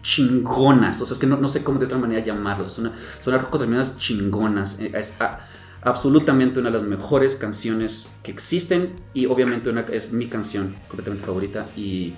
chingonas. 0.02 1.00
O 1.00 1.06
sea, 1.06 1.14
es 1.14 1.18
que 1.20 1.26
no, 1.26 1.36
no 1.36 1.48
sé 1.48 1.62
cómo 1.62 1.78
de 1.78 1.86
otra 1.86 1.98
manera 1.98 2.22
llamarlas. 2.24 2.72
Son, 2.72 2.90
son 3.20 3.34
unas 3.34 3.46
contraarmonías 3.46 3.96
chingonas. 3.98 4.80
Eh, 4.80 4.92
Es 4.94 5.20
a- 5.20 5.46
absolutamente 5.82 6.60
una 6.60 6.70
de 6.70 6.78
las 6.78 6.86
mejores 6.86 7.36
canciones 7.36 8.08
que 8.22 8.30
existen 8.32 8.94
y 9.14 9.26
obviamente 9.26 9.70
una, 9.70 9.82
es 9.82 10.12
mi 10.12 10.26
canción 10.28 10.74
completamente 10.88 11.24
favorita. 11.24 11.68
Y, 11.76 12.14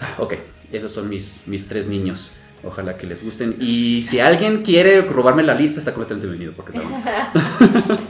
ah, 0.00 0.16
ok, 0.18 0.34
esos 0.72 0.92
son 0.92 1.08
mis, 1.08 1.42
mis 1.46 1.68
tres 1.68 1.86
niños. 1.86 2.32
Ojalá 2.64 2.96
que 2.96 3.06
les 3.06 3.22
gusten. 3.22 3.56
Y 3.60 4.02
si 4.02 4.18
alguien 4.20 4.62
quiere 4.62 5.02
robarme 5.02 5.42
la 5.42 5.54
lista, 5.54 5.78
está 5.78 5.92
completamente 5.92 6.26
bienvenido. 6.26 6.54
Porque 6.56 6.78
también- 6.78 7.02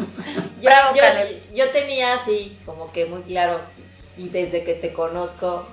Yo, 0.61 0.71
Bravo, 0.71 0.97
yo- 0.97 1.03
Caleb. 1.03 1.43
yo 1.55 1.71
tenía 1.71 2.15
así, 2.15 2.59
como 2.65 2.91
que 2.93 3.07
muy 3.07 3.23
claro, 3.23 3.61
y 4.17 4.29
desde 4.31 4.65
que 4.65 4.75
te 4.75 4.93
conozco 4.93 5.67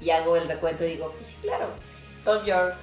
y 0.00 0.10
hago 0.10 0.36
el 0.36 0.48
recuento, 0.48 0.84
digo, 0.84 1.12
pues 1.14 1.26
sí, 1.28 1.36
claro, 1.42 1.66
Tom 2.24 2.44
York 2.44 2.74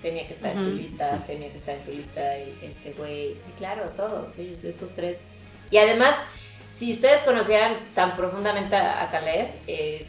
tenía 0.00 0.26
que 0.26 0.32
estar 0.32 0.56
en 0.56 0.64
tu 0.64 0.70
lista, 0.76 1.10
Sí. 1.18 1.22
tenía 1.26 1.50
que 1.50 1.56
estar 1.56 1.74
en 1.74 1.82
tu 1.84 1.90
lista, 1.90 2.38
y 2.38 2.56
este 2.62 2.92
güey, 2.92 3.34
sí, 3.44 3.52
claro, 3.58 3.90
todos, 3.96 4.38
ellos, 4.38 4.62
estos 4.64 4.92
tres. 4.94 5.18
Y 5.70 5.78
además, 5.78 6.16
si 6.72 6.92
ustedes 6.92 7.20
conocieran 7.22 7.74
tan 7.94 8.16
profundamente 8.16 8.76
a, 8.76 9.08
Caleb, 9.10 9.48
eh, 9.66 10.06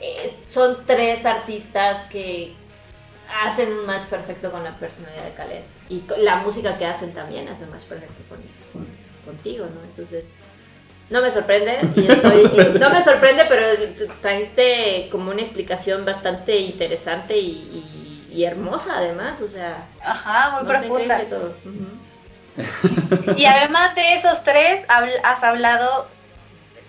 es- 0.00 0.34
son 0.46 0.86
tres 0.86 1.26
artistas 1.26 2.08
que 2.10 2.52
hacen 3.42 3.72
un 3.72 3.86
match 3.86 4.04
perfecto 4.04 4.50
con 4.50 4.62
la 4.64 4.76
personalidad 4.78 5.24
de 5.24 5.32
Caleb. 5.32 5.62
Y 5.88 6.02
la 6.18 6.36
música 6.36 6.78
que 6.78 6.86
hacen 6.86 7.12
también 7.14 7.48
hace 7.48 7.64
un 7.64 7.70
match 7.70 7.84
perfecto 7.84 8.22
con, 8.28 8.38
con- 8.72 8.86
contigo, 9.24 9.66
¿no? 9.66 9.82
Entonces, 9.84 10.34
no 11.10 11.20
me 11.20 11.30
sorprende 11.30 11.78
y 11.96 12.06
estoy... 12.10 12.78
no 12.78 12.90
me 12.90 13.00
sorprende, 13.00 13.44
pero 13.48 13.66
trajiste 14.22 15.08
como 15.10 15.30
una 15.30 15.40
explicación 15.42 16.04
bastante 16.04 16.58
interesante 16.58 17.36
y, 17.38 17.50
y- 17.50 18.34
y 18.34 18.44
hermosa 18.44 18.94
además, 18.96 19.40
o 19.40 19.48
sea... 19.48 19.86
Ajá, 20.02 20.50
muy 20.52 20.62
no 20.62 20.68
profunda. 20.68 21.18
todo. 21.28 21.54
Y 23.36 23.44
además 23.46 23.94
de 23.96 24.14
esos 24.14 24.44
tres, 24.44 24.84
has 24.88 25.42
hablado 25.42 26.06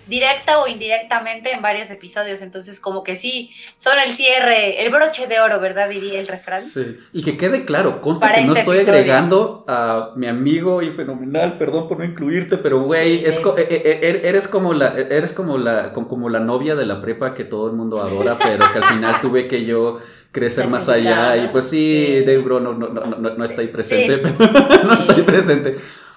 directa 0.06 0.60
o 0.60 0.66
indirectamente 0.68 1.52
en 1.52 1.62
varios 1.62 1.90
episodios, 1.90 2.40
entonces 2.40 2.78
como 2.80 3.02
que 3.02 3.16
sí, 3.16 3.50
son 3.78 3.94
el 3.98 4.14
cierre, 4.14 4.84
el 4.84 4.90
broche 4.92 5.26
de 5.26 5.40
oro, 5.40 5.60
¿verdad? 5.60 5.88
Diría 5.88 6.20
el 6.20 6.28
refrán. 6.28 6.62
Sí. 6.62 6.96
Y 7.12 7.22
que 7.24 7.36
quede 7.36 7.64
claro, 7.64 8.00
consta 8.00 8.26
Para 8.26 8.38
que 8.38 8.44
no 8.44 8.48
este 8.52 8.60
estoy 8.60 8.76
episodio. 8.78 9.00
agregando 9.00 9.64
a 9.68 10.12
mi 10.16 10.26
amigo 10.28 10.82
y 10.82 10.90
fenomenal, 10.90 11.58
perdón 11.58 11.88
por 11.88 11.98
no 11.98 12.04
incluirte, 12.04 12.56
pero 12.58 12.82
güey, 12.82 13.18
Sí, 13.18 13.24
es 13.26 13.40
co- 13.40 13.52
güey. 13.52 13.64
e- 13.68 13.74
e- 13.84 14.08
e- 14.10 14.28
eres 14.28 14.46
como 14.48 14.72
la 14.74 14.94
eres 14.96 15.32
como 15.32 15.58
la 15.58 15.92
como, 15.92 16.28
la 16.28 16.40
novia 16.40 16.74
de 16.76 16.86
la 16.86 17.00
prepa 17.00 17.34
que 17.34 17.44
todo 17.44 17.66
el 17.68 17.72
mundo 17.74 18.00
adora, 18.02 18.38
pero 18.42 18.64
que 18.72 18.78
al 18.78 18.84
final 18.84 19.20
tuve 19.20 19.48
que 19.48 19.64
yo 19.64 19.98
crecer 20.32 20.68
más 20.68 20.88
allá 20.88 21.36
y 21.36 21.48
pues 21.48 21.68
sí. 21.68 22.20
Dave 22.26 22.38
Bro 22.38 22.60
no, 22.60 22.74
no, 22.74 22.88
no, 22.88 23.00
no, 23.00 23.30
no 23.30 23.44
está 23.44 23.62
ahí 23.62 23.68
presente, 23.68 24.22
no 24.84 24.98
está 24.98 25.14
ahí 25.14 25.22
presente. 25.22 25.76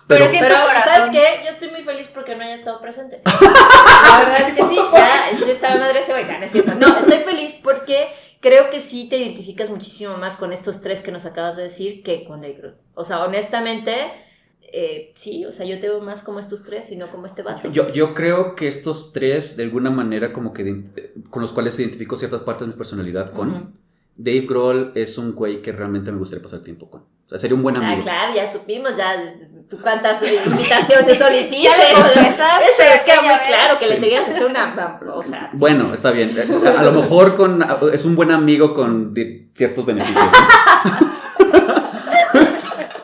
Pero 0.10 0.26
Pero, 0.26 0.32
sí- 0.32 0.38
Pero. 0.42 0.56
¿sabes 0.84 1.10
qué? 1.12 1.44
Yo 1.44 1.50
estoy 1.50 1.70
muy 1.70 1.84
feliz 1.84 2.08
porque 2.08 2.36
no 2.36 2.44
haya 2.44 2.56
estado 2.56 2.82
presente. 2.82 3.22
La 3.26 4.20
verdad 4.20 4.42
es 4.42 4.54
que 4.56 4.64
sí, 4.64 4.76
ya, 4.92 5.30
estoy 5.30 5.52
esta 5.52 5.78
madre 5.78 6.00
ese 6.00 6.14
oiga, 6.14 6.38
no 6.40 6.46
es 6.46 6.52
cierto. 6.52 6.74
No, 6.76 6.98
estoy 6.98 7.20
feliz 7.20 7.56
porque 7.64 8.08
creo 8.42 8.70
que 8.72 8.80
sí 8.80 9.08
te 9.08 9.18
identificas 9.18 9.70
muchísimo 9.70 10.18
más 10.18 10.36
con 10.36 10.52
estos 10.52 10.82
tres 10.82 11.02
que 11.02 11.12
nos 11.12 11.26
acabas 11.28 11.56
de 11.58 11.64
decir 11.64 12.02
que 12.04 12.26
con 12.26 12.42
Dave 12.42 12.56
Grohl. 12.56 12.76
O 12.96 13.06
sea, 13.06 13.24
honestamente, 13.24 13.94
eh, 14.74 15.12
sí, 15.16 15.46
o 15.46 15.52
sea, 15.52 15.66
yo 15.68 15.80
te 15.80 15.88
veo 15.90 16.02
más 16.02 16.24
como 16.24 16.40
estos 16.40 16.64
tres 16.64 16.92
y 16.92 16.96
no 16.96 17.08
como 17.10 17.28
este 17.28 17.44
vato. 17.44 17.72
Yo, 17.72 17.90
yo 17.92 18.14
creo 18.16 18.56
que 18.56 18.68
estos 18.68 19.14
tres, 19.14 19.58
de 19.58 19.64
alguna 19.64 19.92
manera, 19.92 20.34
como 20.34 20.54
que 20.54 20.86
con 21.30 21.42
los 21.44 21.52
cuales 21.54 21.78
identifico 21.80 22.16
ciertas 22.18 22.42
partes 22.42 22.62
de 22.68 22.74
mi 22.74 22.78
personalidad 22.78 23.30
con. 23.32 23.78
Dave 24.16 24.42
Grohl 24.48 24.92
es 24.96 25.18
un 25.18 25.34
güey 25.34 25.62
que 25.62 25.72
realmente 25.72 26.12
me 26.12 26.18
gustaría 26.18 26.44
pasar 26.44 26.60
tiempo 26.62 26.90
con. 26.90 27.02
O 27.02 27.30
sea, 27.30 27.38
sería 27.38 27.56
un 27.56 27.64
buen 27.64 27.78
Ah, 27.78 27.86
amigo. 27.88 28.02
claro, 28.04 28.34
ya 28.36 28.46
supimos, 28.48 28.98
ya 28.98 29.16
tú 29.70 29.78
cuántas 29.82 30.22
eh, 30.24 30.40
invitaciones 30.46 31.20
no 31.20 31.30
le 31.30 31.42
hiciste. 31.42 31.68
Eso, 31.68 32.02
confesaste 32.02 32.66
eso 32.68 32.84
es 32.94 33.04
que 33.04 33.12
era 33.12 33.22
muy 33.22 33.36
claro 33.46 33.78
que 33.78 33.88
le 33.88 33.96
tenías 33.96 34.26
que 34.26 34.32
hacer 34.32 34.46
una. 34.46 35.00
O 35.14 35.24
sea, 35.24 35.50
sí. 35.52 35.58
Bueno, 35.58 35.94
está 35.94 36.12
bien. 36.12 36.32
A, 36.66 36.80
a 36.80 36.84
lo 36.84 36.92
mejor 36.92 37.36
con, 37.36 37.66
es 37.94 38.06
un 38.06 38.16
buen 38.16 38.32
amigo 38.32 38.74
con 38.74 39.14
ciertos 39.54 39.86
beneficios. 39.86 40.26
¿no? 40.26 41.10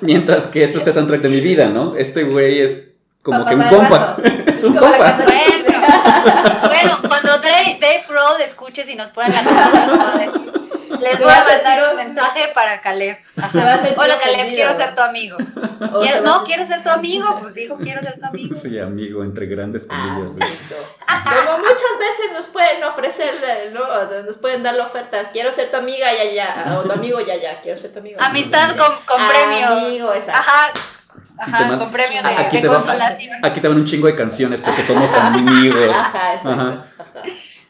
Mientras 0.01 0.47
que 0.47 0.63
este 0.63 0.79
es 0.79 0.87
el 0.87 0.93
soundtrack 0.93 1.21
de 1.21 1.29
mi 1.29 1.39
vida, 1.39 1.69
¿no? 1.69 1.95
Este 1.95 2.23
güey 2.23 2.61
es 2.61 2.91
como 3.21 3.45
que 3.45 3.55
un 3.55 3.63
compa. 3.63 4.17
es 4.47 4.63
un 4.63 4.75
como 4.75 4.91
compa. 4.91 5.17
Bueno, 5.17 5.65
Bueno, 6.67 6.99
cuando 7.07 7.29
Dave, 7.39 7.77
Dave 7.81 8.03
Grohl 8.07 8.41
escuche 8.41 8.85
si 8.85 8.95
nos 8.95 9.09
ponen 9.11 9.33
la 9.33 9.43
canción, 9.43 10.51
les 11.01 11.19
voy 11.19 11.31
a 11.31 11.43
mandar 11.45 11.89
un 11.91 11.95
mensaje 11.97 12.51
para 12.53 12.81
Caleb. 12.81 13.17
Se 13.51 13.59
va 13.61 13.73
a 13.73 13.77
sentir 13.77 13.97
Hola 13.99 14.17
Caleb, 14.19 14.39
ofendido. 14.41 14.55
quiero 14.67 14.77
ser 14.77 14.95
tu 14.95 15.01
amigo. 15.01 15.37
Quiero- 16.01 16.21
no, 16.21 16.33
sentir- 16.39 16.45
quiero 16.45 16.65
ser 16.65 16.83
tu 16.83 16.89
amigo. 16.89 17.39
Pues 17.41 17.53
dijo, 17.53 17.77
quiero 17.77 18.01
ser 18.01 18.19
tu 18.19 18.25
amigo. 18.25 18.55
Sí, 18.55 18.79
amigo, 18.79 19.23
entre 19.23 19.45
grandes 19.45 19.85
Ah, 19.89 20.09
comillas. 20.09 20.31
bonito. 20.37 20.75
Como 21.23 21.57
muchas 21.59 21.99
veces 21.99 22.31
nos 22.33 22.47
pueden 22.47 22.83
ofrecer, 22.83 23.33
¿no? 23.73 24.23
Nos 24.23 24.37
pueden 24.37 24.63
dar 24.63 24.75
la 24.75 24.85
oferta. 24.85 25.29
Quiero 25.31 25.51
ser 25.51 25.69
tu 25.71 25.77
amiga, 25.77 26.07
ya, 26.13 26.31
ya. 26.31 26.77
O 26.79 26.83
tu 26.83 26.91
amigo, 26.91 27.19
ya, 27.21 27.35
ya. 27.35 27.59
Quiero 27.61 27.77
ser 27.77 27.91
tu 27.91 27.99
amigo. 27.99 28.17
Amistad 28.21 28.75
con, 28.77 28.95
con 29.05 29.27
premio. 29.27 29.67
Amigo, 29.67 30.13
exacto. 30.13 30.39
Ajá. 30.39 31.65
Man- 31.67 31.79
con 31.79 31.91
premio 31.91 32.23
de, 32.23 32.29
aquí, 32.29 32.55
de 32.57 32.61
te 32.61 32.67
van, 32.69 32.89
aquí 33.43 33.59
te 33.59 33.67
van 33.67 33.77
un 33.77 33.85
chingo 33.85 34.07
de 34.07 34.15
canciones 34.15 34.61
porque 34.61 34.81
somos 34.83 35.11
amigos. 35.13 35.89
Ajá, 35.93 36.33
exacto. 36.35 36.49
Ajá. 36.49 36.85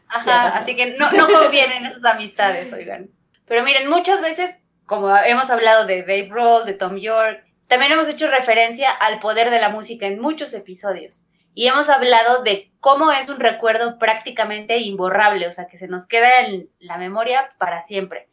Ajá. 0.07 0.51
Sí, 0.51 0.59
así 0.59 0.75
que 0.75 0.97
no, 0.97 1.11
no 1.11 1.27
convienen 1.27 1.85
esas 1.85 2.03
amistades, 2.05 2.71
oigan. 2.71 3.09
Pero 3.47 3.63
miren, 3.63 3.89
muchas 3.89 4.21
veces, 4.21 4.57
como 4.85 5.15
hemos 5.15 5.49
hablado 5.49 5.85
de 5.85 6.01
Dave 6.01 6.27
Grohl, 6.27 6.65
de 6.65 6.73
Tom 6.73 6.97
York, 6.97 7.43
también 7.67 7.91
hemos 7.91 8.07
hecho 8.07 8.29
referencia 8.29 8.91
al 8.91 9.19
poder 9.19 9.49
de 9.49 9.59
la 9.59 9.69
música 9.69 10.05
en 10.05 10.19
muchos 10.19 10.53
episodios. 10.53 11.27
Y 11.53 11.67
hemos 11.67 11.89
hablado 11.89 12.43
de 12.43 12.71
cómo 12.79 13.11
es 13.11 13.29
un 13.29 13.39
recuerdo 13.39 13.97
prácticamente 13.97 14.77
imborrable, 14.79 15.47
o 15.47 15.53
sea, 15.53 15.67
que 15.67 15.77
se 15.77 15.87
nos 15.87 16.05
queda 16.05 16.41
en 16.41 16.69
la 16.79 16.97
memoria 16.97 17.53
para 17.57 17.81
siempre. 17.83 18.27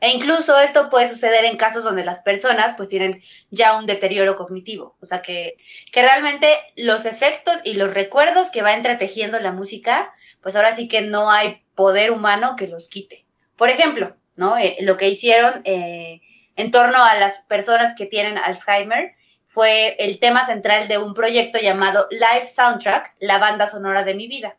E 0.00 0.10
incluso 0.10 0.58
esto 0.60 0.90
puede 0.90 1.08
suceder 1.08 1.46
en 1.46 1.56
casos 1.56 1.82
donde 1.82 2.04
las 2.04 2.20
personas 2.20 2.74
pues 2.76 2.90
tienen 2.90 3.22
ya 3.50 3.78
un 3.78 3.86
deterioro 3.86 4.36
cognitivo, 4.36 4.94
o 5.00 5.06
sea, 5.06 5.22
que, 5.22 5.56
que 5.90 6.02
realmente 6.02 6.54
los 6.76 7.06
efectos 7.06 7.56
y 7.64 7.74
los 7.74 7.94
recuerdos 7.94 8.50
que 8.50 8.60
va 8.60 8.74
entretejiendo 8.74 9.40
la 9.40 9.52
música 9.52 10.12
pues 10.46 10.54
ahora 10.54 10.76
sí 10.76 10.86
que 10.86 11.00
no 11.00 11.28
hay 11.28 11.64
poder 11.74 12.12
humano 12.12 12.54
que 12.54 12.68
los 12.68 12.88
quite. 12.88 13.24
Por 13.56 13.68
ejemplo. 13.68 14.14
Eh, 14.60 14.76
lo 14.82 14.96
que 14.96 15.08
hicieron 15.08 15.62
eh, 15.64 16.20
en 16.54 16.70
torno 16.70 17.02
a 17.02 17.16
las 17.16 17.42
personas 17.48 17.96
que 17.96 18.06
tienen 18.06 18.38
Alzheimer 18.38 19.16
fue 19.48 19.96
el 19.98 20.20
tema 20.20 20.46
central 20.46 20.86
de 20.86 20.98
un 20.98 21.14
proyecto 21.14 21.58
llamado 21.58 22.06
Live 22.12 22.46
Soundtrack, 22.46 23.16
la 23.18 23.38
banda 23.38 23.66
sonora 23.66 24.04
de 24.04 24.14
mi 24.14 24.28
vida. 24.28 24.56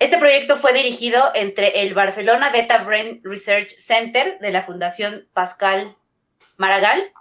Este 0.00 0.18
proyecto 0.18 0.56
fue 0.56 0.72
dirigido 0.72 1.30
entre 1.32 1.82
el 1.82 1.94
Barcelona 1.94 2.50
Beta 2.50 2.78
Brain 2.78 3.20
Research 3.22 3.70
Center 3.70 4.40
de 4.40 4.50
la 4.50 4.64
Fundación 4.64 5.28
Pascal 5.32 5.94
Maragall 6.56 7.12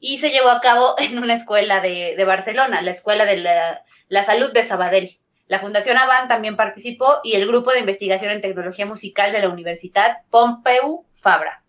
y 0.00 0.20
se 0.20 0.30
llevó 0.30 0.48
a 0.48 0.62
cabo 0.62 0.94
en 0.98 1.18
una 1.18 1.34
escuela 1.34 1.82
de, 1.82 2.16
Barcelona, 2.24 2.80
la 2.80 2.92
Escuela 2.92 3.26
de 3.26 3.36
la 3.36 4.24
Salud 4.24 4.54
de 4.54 4.64
Sabadell. 4.64 5.18
La 5.52 5.58
Fundación 5.58 5.98
Avan 5.98 6.28
también 6.28 6.56
participó 6.56 7.16
y 7.22 7.34
el 7.34 7.46
Grupo 7.46 7.72
de 7.72 7.80
Investigación 7.80 8.30
en 8.30 8.40
Tecnología 8.40 8.86
Musical 8.86 9.32
de 9.32 9.40
la 9.40 9.50
Universidad 9.50 10.22
Pompeu 10.30 11.04
Fabra. 11.12 11.62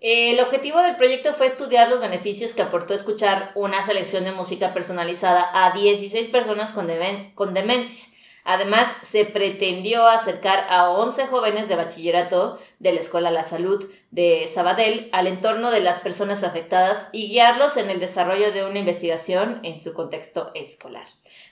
El 0.00 0.38
objetivo 0.38 0.78
del 0.78 0.94
proyecto 0.94 1.34
fue 1.34 1.48
estudiar 1.48 1.90
los 1.90 2.00
beneficios 2.00 2.54
que 2.54 2.62
aportó 2.62 2.94
escuchar 2.94 3.50
una 3.56 3.82
selección 3.82 4.22
de 4.22 4.30
música 4.30 4.72
personalizada 4.72 5.50
a 5.52 5.72
16 5.72 6.28
personas 6.28 6.70
con, 6.70 6.88
con 7.34 7.54
demencia. 7.54 8.04
Además, 8.44 8.96
se 9.02 9.24
pretendió 9.24 10.06
acercar 10.06 10.66
a 10.70 10.90
11 10.90 11.26
jóvenes 11.26 11.68
de 11.68 11.76
bachillerato 11.76 12.60
de 12.78 12.92
la 12.92 13.00
Escuela 13.00 13.30
La 13.30 13.44
Salud 13.44 13.84
de 14.10 14.46
Sabadell 14.46 15.08
al 15.12 15.26
entorno 15.26 15.70
de 15.70 15.80
las 15.80 16.00
personas 16.00 16.42
afectadas 16.42 17.08
y 17.12 17.28
guiarlos 17.28 17.76
en 17.76 17.90
el 17.90 18.00
desarrollo 18.00 18.52
de 18.52 18.64
una 18.64 18.78
investigación 18.78 19.60
en 19.62 19.78
su 19.78 19.92
contexto 19.92 20.52
escolar. 20.54 21.06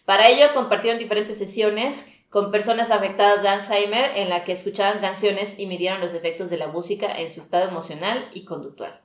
Para 0.09 0.30
ello, 0.30 0.54
compartieron 0.54 0.98
diferentes 0.98 1.36
sesiones 1.36 2.18
con 2.30 2.50
personas 2.50 2.90
afectadas 2.90 3.42
de 3.42 3.48
Alzheimer 3.48 4.12
en 4.16 4.30
la 4.30 4.42
que 4.42 4.52
escuchaban 4.52 5.02
canciones 5.02 5.59
y 5.59 5.66
midieron 5.66 6.00
los 6.00 6.14
efectos 6.14 6.48
de 6.48 6.56
la 6.56 6.68
música 6.68 7.12
en 7.12 7.28
su 7.28 7.40
estado 7.40 7.68
emocional 7.68 8.24
y 8.32 8.46
conductual. 8.46 9.02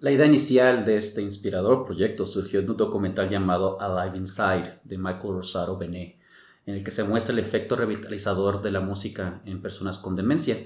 La 0.00 0.10
idea 0.10 0.24
inicial 0.24 0.86
de 0.86 0.96
este 0.96 1.20
inspirador 1.20 1.84
proyecto 1.84 2.24
surgió 2.24 2.62
de 2.62 2.70
un 2.70 2.78
documental 2.78 3.28
llamado 3.28 3.78
Alive 3.78 4.16
Inside 4.16 4.78
de 4.82 4.96
Michael 4.96 5.34
Rosado 5.34 5.76
Benet, 5.76 6.16
en 6.64 6.76
el 6.76 6.82
que 6.82 6.90
se 6.90 7.04
muestra 7.04 7.34
el 7.34 7.40
efecto 7.40 7.76
revitalizador 7.76 8.62
de 8.62 8.70
la 8.70 8.80
música 8.80 9.42
en 9.44 9.60
personas 9.60 9.98
con 9.98 10.16
demencia. 10.16 10.56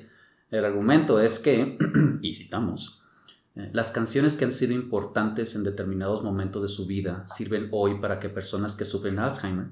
El 0.53 0.65
argumento 0.65 1.21
es 1.21 1.41
que, 1.41 1.77
y 2.23 2.37
citamos, 2.37 2.98
las 3.73 3.91
canciones 3.91 4.37
que 4.37 4.45
han 4.45 4.53
sido 4.53 4.73
importantes 4.73 5.57
en 5.57 5.65
determinados 5.65 6.23
momentos 6.23 6.63
de 6.63 6.69
su 6.69 6.87
vida 6.87 7.27
sirven 7.27 7.69
hoy 7.73 7.97
para 8.01 8.21
que 8.21 8.29
personas 8.29 8.77
que 8.77 8.85
sufren 8.85 9.19
Alzheimer 9.19 9.69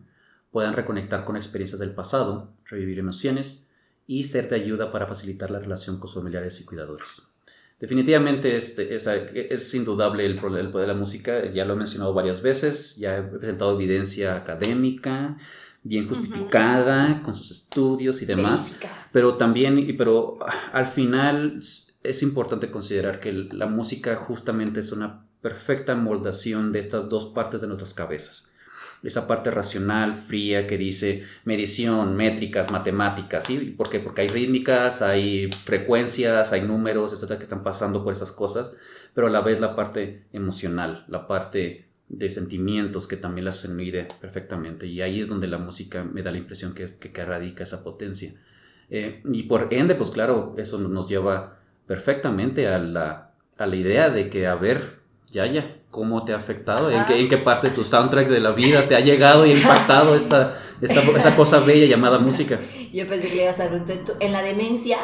puedan 0.51 0.75
reconectar 0.75 1.25
con 1.25 1.37
experiencias 1.37 1.79
del 1.79 1.95
pasado, 1.95 2.53
revivir 2.65 2.99
emociones 2.99 3.69
y 4.07 4.25
ser 4.25 4.49
de 4.49 4.57
ayuda 4.57 4.91
para 4.91 5.07
facilitar 5.07 5.51
la 5.51 5.61
relación 5.61 5.99
con 5.99 6.09
sus 6.09 6.17
familiares 6.17 6.61
y 6.61 6.65
cuidadores. 6.65 7.33
Definitivamente 7.79 8.57
este, 8.57 8.95
es, 8.97 9.07
es 9.07 9.75
indudable 9.75 10.25
el, 10.25 10.41
poder 10.41 10.73
de 10.73 10.87
la 10.87 10.95
música, 10.95 11.45
ya 11.53 11.65
lo 11.65 11.75
he 11.75 11.77
mencionado 11.77 12.15
varias 12.15 12.41
veces, 12.41 12.97
ya 12.97 13.19
he 13.19 13.23
presentado 13.23 13.75
evidencia 13.75 14.35
académica, 14.35 15.37
bien 15.83 16.09
justificada, 16.09 17.23
con 17.23 17.35
sus 17.35 17.51
estudios 17.51 18.23
y 18.23 18.27
demás. 18.27 18.65
Verifica. 18.65 19.09
Pero 19.13 19.35
también, 19.37 19.95
pero 19.97 20.39
al 20.73 20.87
final 20.87 21.61
es 22.09 22.23
importante 22.23 22.71
considerar 22.71 23.21
que 23.21 23.33
la 23.33 23.67
música 23.67 24.17
justamente 24.17 24.81
es 24.81 24.93
una 24.93 25.27
perfecta 25.41 25.95
moldación 25.95 26.73
de 26.73 26.79
estas 26.79 27.09
dos 27.09 27.27
partes 27.27 27.61
de 27.61 27.67
nuestras 27.67 27.95
cabezas. 27.95 28.53
Esa 29.03 29.27
parte 29.27 29.51
racional, 29.51 30.15
fría, 30.15 30.67
que 30.67 30.79
dice 30.79 31.25
medición, 31.45 32.17
métricas, 32.17 32.71
matemáticas, 32.71 33.45
¿sí? 33.45 33.75
¿Por 33.77 33.91
qué? 33.91 34.01
Porque 34.01 34.23
hay 34.23 34.29
rítmicas, 34.29 35.03
hay 35.03 35.51
frecuencias, 35.53 36.53
hay 36.53 36.63
números, 36.63 37.13
etcétera, 37.13 37.39
que 37.39 37.45
están 37.45 37.63
pasando 37.63 38.03
por 38.03 38.13
esas 38.13 38.33
cosas, 38.33 38.73
pero 39.15 39.27
a 39.27 39.31
la 39.31 39.43
vez 39.43 39.61
la 39.61 39.77
parte 39.77 40.25
emocional, 40.33 41.05
la 41.09 41.27
parte 41.27 41.87
de 42.09 42.31
sentimientos 42.31 43.07
que 43.07 43.17
también 43.17 43.45
las 43.45 43.69
mide 43.69 44.09
perfectamente. 44.21 44.87
Y 44.87 45.03
ahí 45.03 45.21
es 45.21 45.29
donde 45.29 45.47
la 45.47 45.59
música 45.59 46.03
me 46.05 46.23
da 46.23 46.31
la 46.31 46.39
impresión 46.39 46.73
que, 46.75 46.97
que, 46.97 47.13
que 47.13 47.25
radica 47.25 47.65
esa 47.65 47.85
potencia. 47.85 48.35
Eh, 48.89 49.23
y 49.25 49.45
por 49.45 49.69
ende, 49.73 49.95
pues 49.95 50.11
claro, 50.11 50.55
eso 50.57 50.79
nos 50.79 51.09
lleva 51.09 51.61
perfectamente 51.87 52.69
a 52.69 52.79
la, 52.79 53.31
a 53.59 53.67
la 53.67 53.77
idea 53.77 54.11
de 54.11 54.29
que, 54.29 54.47
a 54.47 54.55
ver, 54.55 54.81
ya, 55.31 55.47
ya, 55.47 55.67
¿cómo 55.91 56.25
te 56.25 56.33
ha 56.33 56.37
afectado? 56.37 56.91
¿En 56.91 57.05
qué, 57.05 57.21
¿En 57.21 57.29
qué 57.29 57.37
parte 57.39 57.69
de 57.69 57.75
tu 57.75 57.85
soundtrack 57.85 58.29
de 58.29 58.41
la 58.41 58.51
vida 58.53 58.87
te 58.89 58.97
ha 58.97 59.01
llegado 59.01 59.47
y 59.47 59.53
impactado 59.53 60.15
esta, 60.17 60.55
esta, 60.81 61.01
esa 61.17 61.35
cosa 61.37 61.61
bella 61.61 61.87
llamada 61.87 62.19
música? 62.19 62.59
Yo 62.93 63.07
pensé 63.07 63.29
que 63.29 63.35
le 63.37 63.43
ibas 63.45 63.61
a 63.61 63.69
preguntar 63.69 63.97
¿tú- 64.05 64.15
en 64.21 64.33
la 64.33 64.43
demencia. 64.43 64.99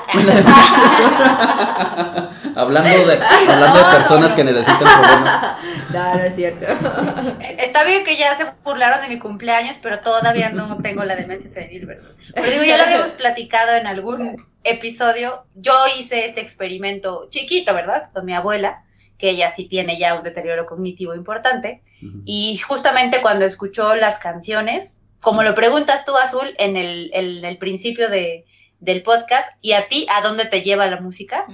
hablando, 2.57 3.07
de, 3.07 3.19
hablando 3.49 3.79
de 3.79 3.85
personas 3.93 4.33
que 4.33 4.45
necesitan 4.45 4.79
problemas. 5.01 5.57
no, 5.93 6.15
no 6.17 6.23
es 6.25 6.35
cierto. 6.35 6.67
Está 7.59 7.85
bien 7.85 8.05
que 8.05 8.17
ya 8.17 8.37
se 8.37 8.47
burlaron 8.65 9.01
de 9.03 9.09
mi 9.09 9.19
cumpleaños, 9.19 9.77
pero 9.83 10.01
todavía 10.01 10.51
no 10.51 10.79
tengo 10.79 11.05
la 11.05 11.17
demencia 11.17 11.51
senil, 11.53 11.87
¿verdad? 11.87 12.09
Pero 12.35 12.51
digo, 12.51 12.65
ya 12.65 12.77
lo 12.77 12.85
habíamos 12.85 13.11
platicado 13.11 13.77
en 13.77 13.87
algún 13.87 14.47
episodio. 14.65 15.45
Yo 15.55 15.75
hice 15.99 16.27
este 16.27 16.41
experimento 16.41 17.29
chiquito, 17.31 17.75
¿verdad? 17.75 18.11
Con 18.13 18.25
mi 18.25 18.35
abuela, 18.35 18.85
que 19.19 19.31
ella 19.31 19.51
sí 19.51 19.69
tiene 19.69 19.99
ya 19.99 20.15
un 20.15 20.23
deterioro 20.23 20.67
cognitivo 20.67 21.15
importante. 21.15 21.83
Y 22.25 22.59
justamente 22.59 23.23
cuando 23.23 23.45
escuchó 23.45 23.95
las 23.95 24.19
canciones, 24.19 25.07
como 25.21 25.43
lo 25.43 25.55
preguntas 25.55 26.05
tú, 26.05 26.17
Azul, 26.17 26.55
en 26.59 26.77
el, 26.77 27.11
en 27.15 27.45
el 27.45 27.57
principio 27.59 28.09
de, 28.09 28.45
del 28.81 29.05
podcast, 29.05 29.49
y 29.61 29.73
a 29.73 29.87
ti, 29.87 30.07
¿a 30.13 30.21
dónde 30.23 30.47
te 30.47 30.63
lleva 30.63 30.89
la 30.89 31.01
música? 31.01 31.47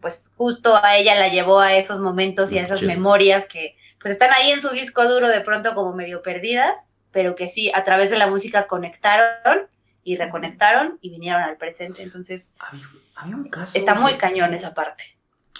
Pues 0.00 0.32
justo 0.36 0.76
a 0.82 0.96
ella 0.96 1.14
la 1.14 1.28
llevó 1.28 1.60
a 1.60 1.76
esos 1.76 2.00
momentos 2.00 2.50
y 2.50 2.58
a 2.58 2.62
esas 2.62 2.82
memorias 2.82 3.46
que 3.46 3.76
pues 4.00 4.14
están 4.14 4.32
ahí 4.32 4.50
en 4.50 4.60
su 4.60 4.70
disco 4.70 5.08
duro 5.08 5.28
de 5.28 5.42
pronto 5.42 5.76
como 5.76 5.92
medio 5.92 6.22
perdidas, 6.22 6.74
pero 7.12 7.36
que 7.36 7.48
sí, 7.48 7.70
a 7.72 7.84
través 7.84 8.10
de 8.10 8.18
la 8.18 8.26
música 8.26 8.66
conectaron 8.66 9.68
y 10.04 10.16
reconectaron 10.16 10.98
y 11.00 11.10
vinieron 11.10 11.42
al 11.42 11.56
presente. 11.56 12.02
Entonces, 12.02 12.54
Había, 12.58 12.84
había 13.16 13.36
un 13.36 13.48
caso. 13.48 13.78
está 13.78 13.94
muy 13.94 14.12
de- 14.12 14.18
cañón 14.18 14.52
esa 14.54 14.74
parte. 14.74 15.02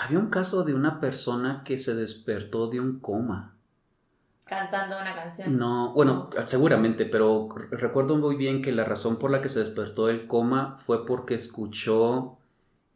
Había 0.00 0.18
un 0.18 0.30
caso 0.30 0.64
de 0.64 0.74
una 0.74 1.00
persona 1.00 1.62
que 1.64 1.78
se 1.78 1.94
despertó 1.94 2.68
de 2.68 2.80
un 2.80 2.98
coma. 3.00 3.54
Cantando 4.44 4.98
una 5.00 5.14
canción. 5.14 5.56
No, 5.56 5.92
bueno, 5.94 6.28
seguramente, 6.46 7.04
pero 7.06 7.48
re- 7.54 7.76
recuerdo 7.76 8.16
muy 8.16 8.36
bien 8.36 8.60
que 8.60 8.72
la 8.72 8.84
razón 8.84 9.18
por 9.18 9.30
la 9.30 9.40
que 9.40 9.48
se 9.48 9.60
despertó 9.60 10.06
del 10.08 10.26
coma 10.26 10.76
fue 10.76 11.06
porque 11.06 11.34
escuchó 11.34 12.38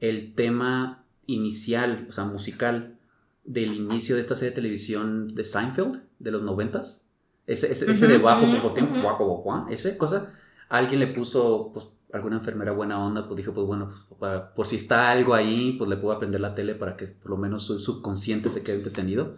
el 0.01 0.35
tema 0.35 1.05
inicial, 1.27 2.07
o 2.09 2.13
sea, 2.13 2.25
musical, 2.25 2.99
del 3.45 3.75
inicio 3.75 4.17
de 4.17 4.21
esta 4.23 4.35
serie 4.35 4.51
de 4.51 4.57
televisión 4.57 5.35
de 5.35 5.45
Seinfeld, 5.45 6.03
de 6.19 6.31
los 6.31 6.43
noventas. 6.43 7.09
Ese, 7.47 7.71
ese, 7.71 7.91
ese 7.93 8.09
de 8.09 8.19
bajo, 8.19 8.41
como 8.43 8.73
tiempo, 8.75 8.95
guau, 9.43 9.69
ese 9.71 9.97
cosa, 9.97 10.33
alguien 10.69 11.01
le 11.01 11.07
puso, 11.09 11.71
pues, 11.73 11.87
alguna 12.13 12.37
enfermera 12.37 12.73
buena 12.73 13.05
onda, 13.05 13.27
pues 13.27 13.37
dijo, 13.37 13.53
pues 13.53 13.67
bueno, 13.67 13.87
pues, 13.89 14.05
para- 14.19 14.55
por 14.55 14.67
si 14.67 14.77
está 14.77 15.11
algo 15.11 15.35
ahí, 15.35 15.73
pues 15.79 15.91
le 15.91 15.97
puedo 15.97 16.15
aprender 16.15 16.41
la 16.41 16.55
tele 16.55 16.75
para 16.75 16.97
que 16.97 17.07
por 17.07 17.31
lo 17.33 17.37
menos 17.37 17.63
su 17.65 17.79
subconsciente 17.81 18.51
se 18.51 18.63
quede 18.63 18.77
entretenido. 18.77 19.37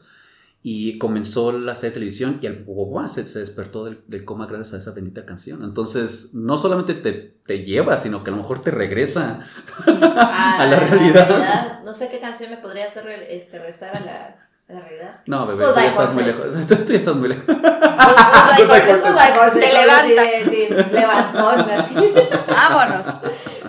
y 0.61 0.99
comenzó 0.99 1.53
la 1.53 1.77
serie 1.77 1.91
de 1.91 1.95
televisión 1.95 2.41
y 2.43 2.47
el 2.47 2.65
papá 2.65 3.07
se, 3.07 3.25
se 3.27 3.39
despertó 3.39 3.85
del, 3.85 4.01
del 4.09 4.25
coma 4.25 4.47
gracias 4.47 4.75
a 4.75 4.79
esa 4.79 4.91
bendita 4.91 5.25
canción. 5.25 5.63
Entonces, 5.63 6.35
no 6.35 6.59
solamente 6.59 6.95
te, 6.95 7.13
te 7.47 7.65
lleva, 7.65 7.97
sino 7.97 8.25
que 8.25 8.31
a 8.31 8.33
lo 8.33 8.39
mejor 8.39 8.59
te 8.59 8.73
regresa 8.73 9.45
a 9.87 10.67
la 10.69 10.81
realidad. 10.81 11.81
No 11.85 11.93
sé 11.93 12.09
qué 12.11 12.19
canción 12.19 12.51
me 12.51 12.57
podría 12.57 12.87
hacer 12.87 13.09
este, 13.09 13.59
regresar 13.59 13.97
a 13.97 14.01
la, 14.01 14.27
a 14.27 14.48
la 14.69 14.81
realidad. 14.81 15.21
No, 15.27 15.47
bebé, 15.47 15.65
Goodbye, 15.65 15.83
tú 15.89 15.89
ya 15.89 15.89
estás 15.89 16.15
muy 16.15 16.25
lejos. 16.25 16.69
Tú 16.69 16.93
ya 16.93 16.97
estás 16.97 17.15
muy 17.17 17.29
lejos. 17.29 17.45
Horses. 17.49 19.39
horses. 19.39 19.65
Te 19.65 20.85
levantón, 20.93 21.71
así. 21.71 22.15
Vámonos. 22.49 23.15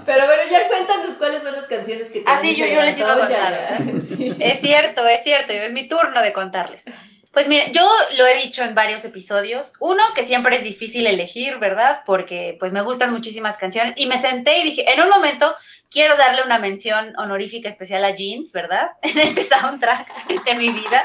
Pero 0.05 0.25
bueno, 0.25 0.43
ya 0.49 0.67
cuéntanos 0.67 1.15
cuáles 1.15 1.41
son 1.43 1.53
las 1.53 1.67
canciones 1.67 2.09
que 2.09 2.19
te 2.21 2.25
Ah, 2.29 2.33
dan 2.35 2.41
sí, 2.41 2.51
ese 2.51 2.69
yo- 2.69 2.75
yo 2.75 2.81
les 2.81 2.97
iba 2.97 3.13
a 3.13 3.17
contar. 3.19 3.77
Sí. 4.01 4.35
Es 4.39 4.61
cierto, 4.61 5.05
es 5.07 5.23
cierto, 5.23 5.53
es 5.53 5.71
mi 5.73 5.87
turno 5.87 6.21
de 6.21 6.33
contarles. 6.33 6.81
Pues 7.31 7.47
mire, 7.47 7.71
yo 7.73 7.87
lo 8.17 8.25
he 8.25 8.35
dicho 8.41 8.63
en 8.63 8.73
varios 8.73 9.05
episodios. 9.05 9.73
Uno, 9.79 10.03
que 10.15 10.25
siempre 10.25 10.57
es 10.57 10.63
difícil 10.63 11.05
elegir, 11.05 11.59
¿verdad? 11.59 12.01
Porque 12.05 12.57
pues 12.59 12.73
me 12.73 12.81
gustan 12.81 13.11
muchísimas 13.11 13.57
canciones. 13.57 13.93
Y 13.97 14.07
me 14.07 14.19
senté 14.19 14.59
y 14.59 14.63
dije, 14.63 14.91
en 14.91 14.99
un 15.01 15.09
momento 15.09 15.55
quiero 15.89 16.15
darle 16.17 16.43
una 16.43 16.59
mención 16.59 17.13
honorífica 17.17 17.69
especial 17.69 18.05
a 18.05 18.15
Jeans, 18.15 18.51
¿verdad? 18.53 18.91
En 19.01 19.17
este 19.19 19.43
soundtrack 19.43 20.27
de 20.45 20.55
mi 20.55 20.69
vida. 20.69 21.03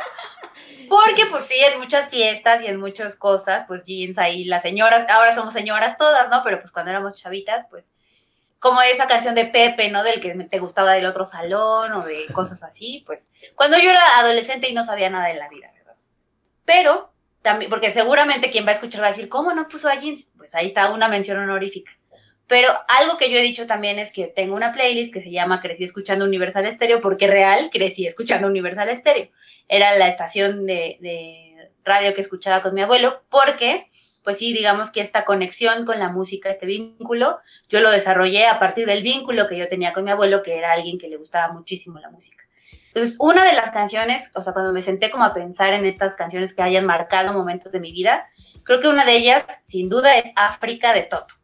Porque 0.89 1.27
pues 1.31 1.47
sí, 1.47 1.57
en 1.73 1.81
muchas 1.81 2.11
fiestas 2.11 2.63
y 2.63 2.67
en 2.67 2.79
muchas 2.79 3.17
cosas, 3.17 3.65
pues 3.67 3.85
Jeans 3.85 4.19
ahí, 4.19 4.45
las 4.45 4.63
señoras, 4.63 5.07
ahora 5.09 5.35
somos 5.35 5.55
señoras 5.55 5.97
todas, 5.97 6.29
¿no? 6.29 6.43
Pero 6.45 6.61
pues 6.61 6.73
cuando 6.73 6.91
éramos 6.91 7.17
chavitas, 7.17 7.67
pues 7.71 7.87
como 8.59 8.81
esa 8.83 9.07
canción 9.07 9.35
de 9.35 9.47
Pepe, 9.47 9.91
¿no? 9.91 10.03
Del 10.03 10.21
que 10.21 10.33
te 10.51 10.59
gustaba 10.59 10.93
del 10.93 11.07
otro 11.07 11.27
salón 11.27 11.93
o 11.93 12.05
de 12.05 12.27
cosas 12.33 12.63
así, 12.63 13.03
pues 13.07 13.29
cuando 13.55 13.79
yo 13.79 13.91
era 13.91 14.19
adolescente 14.19 14.69
y 14.69 14.75
no 14.75 14.85
sabía 14.85 15.11
nada 15.11 15.29
de 15.29 15.35
la 15.35 15.49
vida, 15.49 15.71
¿verdad? 15.75 15.95
Pero 16.65 17.13
también, 17.43 17.71
porque 17.71 17.93
seguramente 17.93 18.51
quien 18.51 18.67
va 18.67 18.71
a 18.71 18.75
escuchar 18.75 19.03
va 19.03 19.09
a 19.09 19.11
decir, 19.11 19.29
¿cómo 19.29 19.53
no 19.53 19.69
puso 19.69 19.89
a 19.89 19.97
Jeans? 19.97 20.31
Pues 20.37 20.55
ahí 20.55 20.69
está 20.69 20.91
una 20.93 21.09
mención 21.09 21.39
honorífica. 21.39 21.93
Pero 22.47 22.69
algo 22.89 23.17
que 23.17 23.31
yo 23.31 23.39
he 23.39 23.43
dicho 23.43 23.67
también 23.67 23.99
es 23.99 24.13
que 24.13 24.27
tengo 24.27 24.55
una 24.55 24.73
playlist 24.73 25.13
que 25.13 25.23
se 25.23 25.31
llama 25.31 25.63
Crecí 25.63 25.85
escuchando 25.85 26.25
Universal 26.27 26.71
Stereo, 26.75 27.01
porque 27.01 27.27
real 27.27 27.71
crecí 27.73 28.07
escuchando 28.07 28.49
Universal 28.49 28.95
Stereo. 28.97 29.29
Era 29.67 29.97
la 29.97 30.09
estación 30.09 30.67
de, 30.67 30.99
de 31.01 31.71
radio 31.85 32.15
que 32.15 32.21
escuchaba 32.21 32.61
con 32.61 32.75
mi 32.75 32.83
abuelo, 32.83 33.23
porque, 33.31 33.89
pues 34.23 34.39
sí, 34.39 34.53
digamos 34.53 34.91
que 34.91 35.01
esta 35.01 35.25
conexión 35.25 35.87
con 35.87 35.99
la 35.99 36.11
música, 36.11 36.51
este 36.51 36.67
vínculo, 36.67 37.39
yo 37.71 37.81
lo 37.81 37.91
desarrollé 37.91 38.47
a 38.47 38.59
partir 38.59 38.87
del 38.87 39.03
vínculo 39.03 39.49
que 39.49 39.57
yo 39.57 39.69
tenía 39.69 39.95
con 39.95 40.05
mi 40.05 40.11
abuelo, 40.11 40.43
que 40.43 40.57
era 40.57 40.73
alguien 40.73 40.99
que 40.99 41.09
le 41.09 41.17
gustaba 41.17 41.53
muchísimo 41.53 41.99
la 41.99 42.11
música. 42.11 42.45
Entonces, 42.89 43.17
una 43.19 43.45
de 43.45 43.55
las 43.55 43.73
canciones, 43.73 44.31
o 44.35 44.43
sea, 44.43 44.53
cuando 44.53 44.73
me 44.73 44.83
senté 44.83 45.11
como 45.11 45.25
a 45.25 45.35
pensar 45.35 45.73
en 45.73 45.85
estas 45.85 46.15
canciones 46.15 46.55
que 46.55 46.63
hayan 46.63 46.87
marcado 46.87 47.33
momentos 47.33 47.73
de 47.73 47.81
mi 47.81 47.91
vida, 47.91 48.29
creo 48.63 48.81
que 48.81 48.89
una 48.89 49.05
de 49.05 49.17
ellas, 49.17 49.45
sin 49.65 49.89
duda, 49.89 50.17
es 50.17 50.31
África 50.37 50.93
de 50.93 51.03
Toto. 51.03 51.35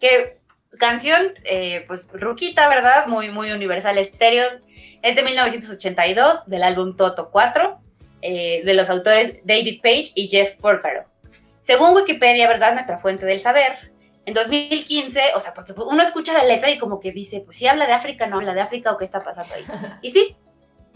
Que 0.00 0.38
canción, 0.78 1.32
eh, 1.44 1.84
pues, 1.86 2.08
ruquita, 2.12 2.68
¿verdad? 2.68 3.06
Muy, 3.06 3.30
muy 3.30 3.52
universal 3.52 3.98
estéreo. 3.98 4.46
Es 5.02 5.16
de 5.16 5.22
1982, 5.22 6.46
del 6.46 6.62
álbum 6.62 6.96
Toto 6.96 7.30
4, 7.30 7.78
eh, 8.22 8.62
de 8.64 8.74
los 8.74 8.88
autores 8.90 9.38
David 9.44 9.80
Page 9.82 10.12
y 10.14 10.28
Jeff 10.28 10.56
Porcaro. 10.56 11.04
Según 11.60 11.94
Wikipedia, 11.94 12.48
¿verdad? 12.48 12.74
Nuestra 12.74 12.98
fuente 12.98 13.26
del 13.26 13.40
saber, 13.40 13.92
en 14.24 14.34
2015, 14.34 15.20
o 15.36 15.40
sea, 15.40 15.54
porque 15.54 15.72
uno 15.76 16.02
escucha 16.02 16.32
la 16.32 16.44
letra 16.44 16.70
y 16.70 16.78
como 16.78 16.98
que 17.00 17.12
dice, 17.12 17.42
pues 17.44 17.56
si 17.56 17.66
habla 17.66 17.86
de 17.86 17.92
África, 17.92 18.26
no 18.26 18.36
habla 18.36 18.54
de 18.54 18.60
África 18.60 18.92
o 18.92 18.98
qué 18.98 19.04
está 19.04 19.22
pasando 19.22 19.54
ahí. 19.54 19.64
Y 20.02 20.10
sí, 20.10 20.36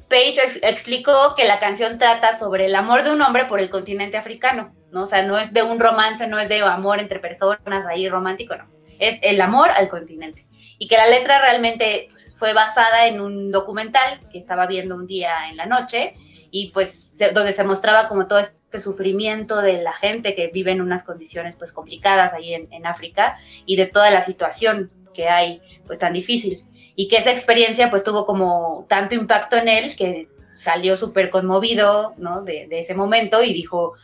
Page 0.09 0.41
ex- 0.45 0.59
explicó 0.63 1.35
que 1.37 1.45
la 1.45 1.61
canción 1.61 1.99
trata 1.99 2.37
sobre 2.37 2.67
el 2.67 2.75
amor 2.75 3.05
de 3.05 3.13
un 3.13 3.23
hombre 3.23 3.45
por 3.45 3.61
el 3.61 3.71
continente 3.71 4.17
africano, 4.17 4.75
¿no? 4.91 5.05
O 5.05 5.07
sea, 5.07 5.23
no 5.23 5.39
es 5.39 5.53
de 5.53 5.63
un 5.63 5.79
romance, 5.79 6.27
no 6.27 6.41
es 6.41 6.49
de 6.49 6.61
amor 6.61 6.99
entre 6.99 7.21
personas 7.21 7.87
ahí 7.89 8.09
romántico, 8.09 8.57
no. 8.57 8.69
Es 9.01 9.19
el 9.23 9.41
amor 9.41 9.71
al 9.71 9.89
continente. 9.89 10.47
Y 10.79 10.89
que 10.89 10.97
la 10.97 11.09
letra 11.09 11.41
realmente 11.41 12.09
pues, 12.11 12.35
fue 12.39 12.53
basada 12.53 13.07
en 13.07 13.21
un 13.21 13.51
documental 13.51 14.21
que 14.31 14.39
estaba 14.39 14.67
viendo 14.67 14.95
un 14.95 15.07
día 15.07 15.49
en 15.51 15.57
la 15.57 15.67
noche 15.67 16.15
y 16.51 16.71
pues 16.73 17.19
donde 17.35 17.53
se 17.53 17.65
mostraba 17.65 18.09
como 18.09 18.27
todo 18.27 18.39
este 18.39 18.81
sufrimiento 18.81 19.61
de 19.61 19.83
la 19.83 19.93
gente 19.93 20.35
que 20.35 20.49
vive 20.49 20.73
en 20.73 20.81
unas 20.81 21.05
condiciones 21.05 21.55
pues 21.57 21.73
complicadas 21.73 22.33
ahí 22.33 22.55
en, 22.55 22.73
en 22.73 22.87
África 22.87 23.39
y 23.67 23.77
de 23.77 23.87
toda 23.87 24.11
la 24.11 24.23
situación 24.23 24.91
que 25.15 25.29
hay 25.29 25.61
pues 25.87 25.99
tan 25.99 26.13
difícil 26.13 26.65
y 26.97 27.09
que 27.09 27.17
esa 27.17 27.31
experiencia 27.31 27.91
pues 27.91 28.05
tuvo 28.05 28.27
como 28.27 28.87
tanto 28.89 29.15
impacto 29.15 29.57
en 29.57 29.69
él 29.69 29.97
que 29.97 30.29
salió 30.55 30.97
súper 30.97 31.31
conmovido 31.31 32.15
¿no? 32.17 32.43
de, 32.43 32.67
de 32.69 32.81
ese 32.81 32.95
momento 32.95 33.43
y 33.43 33.53
dijo 33.53 33.95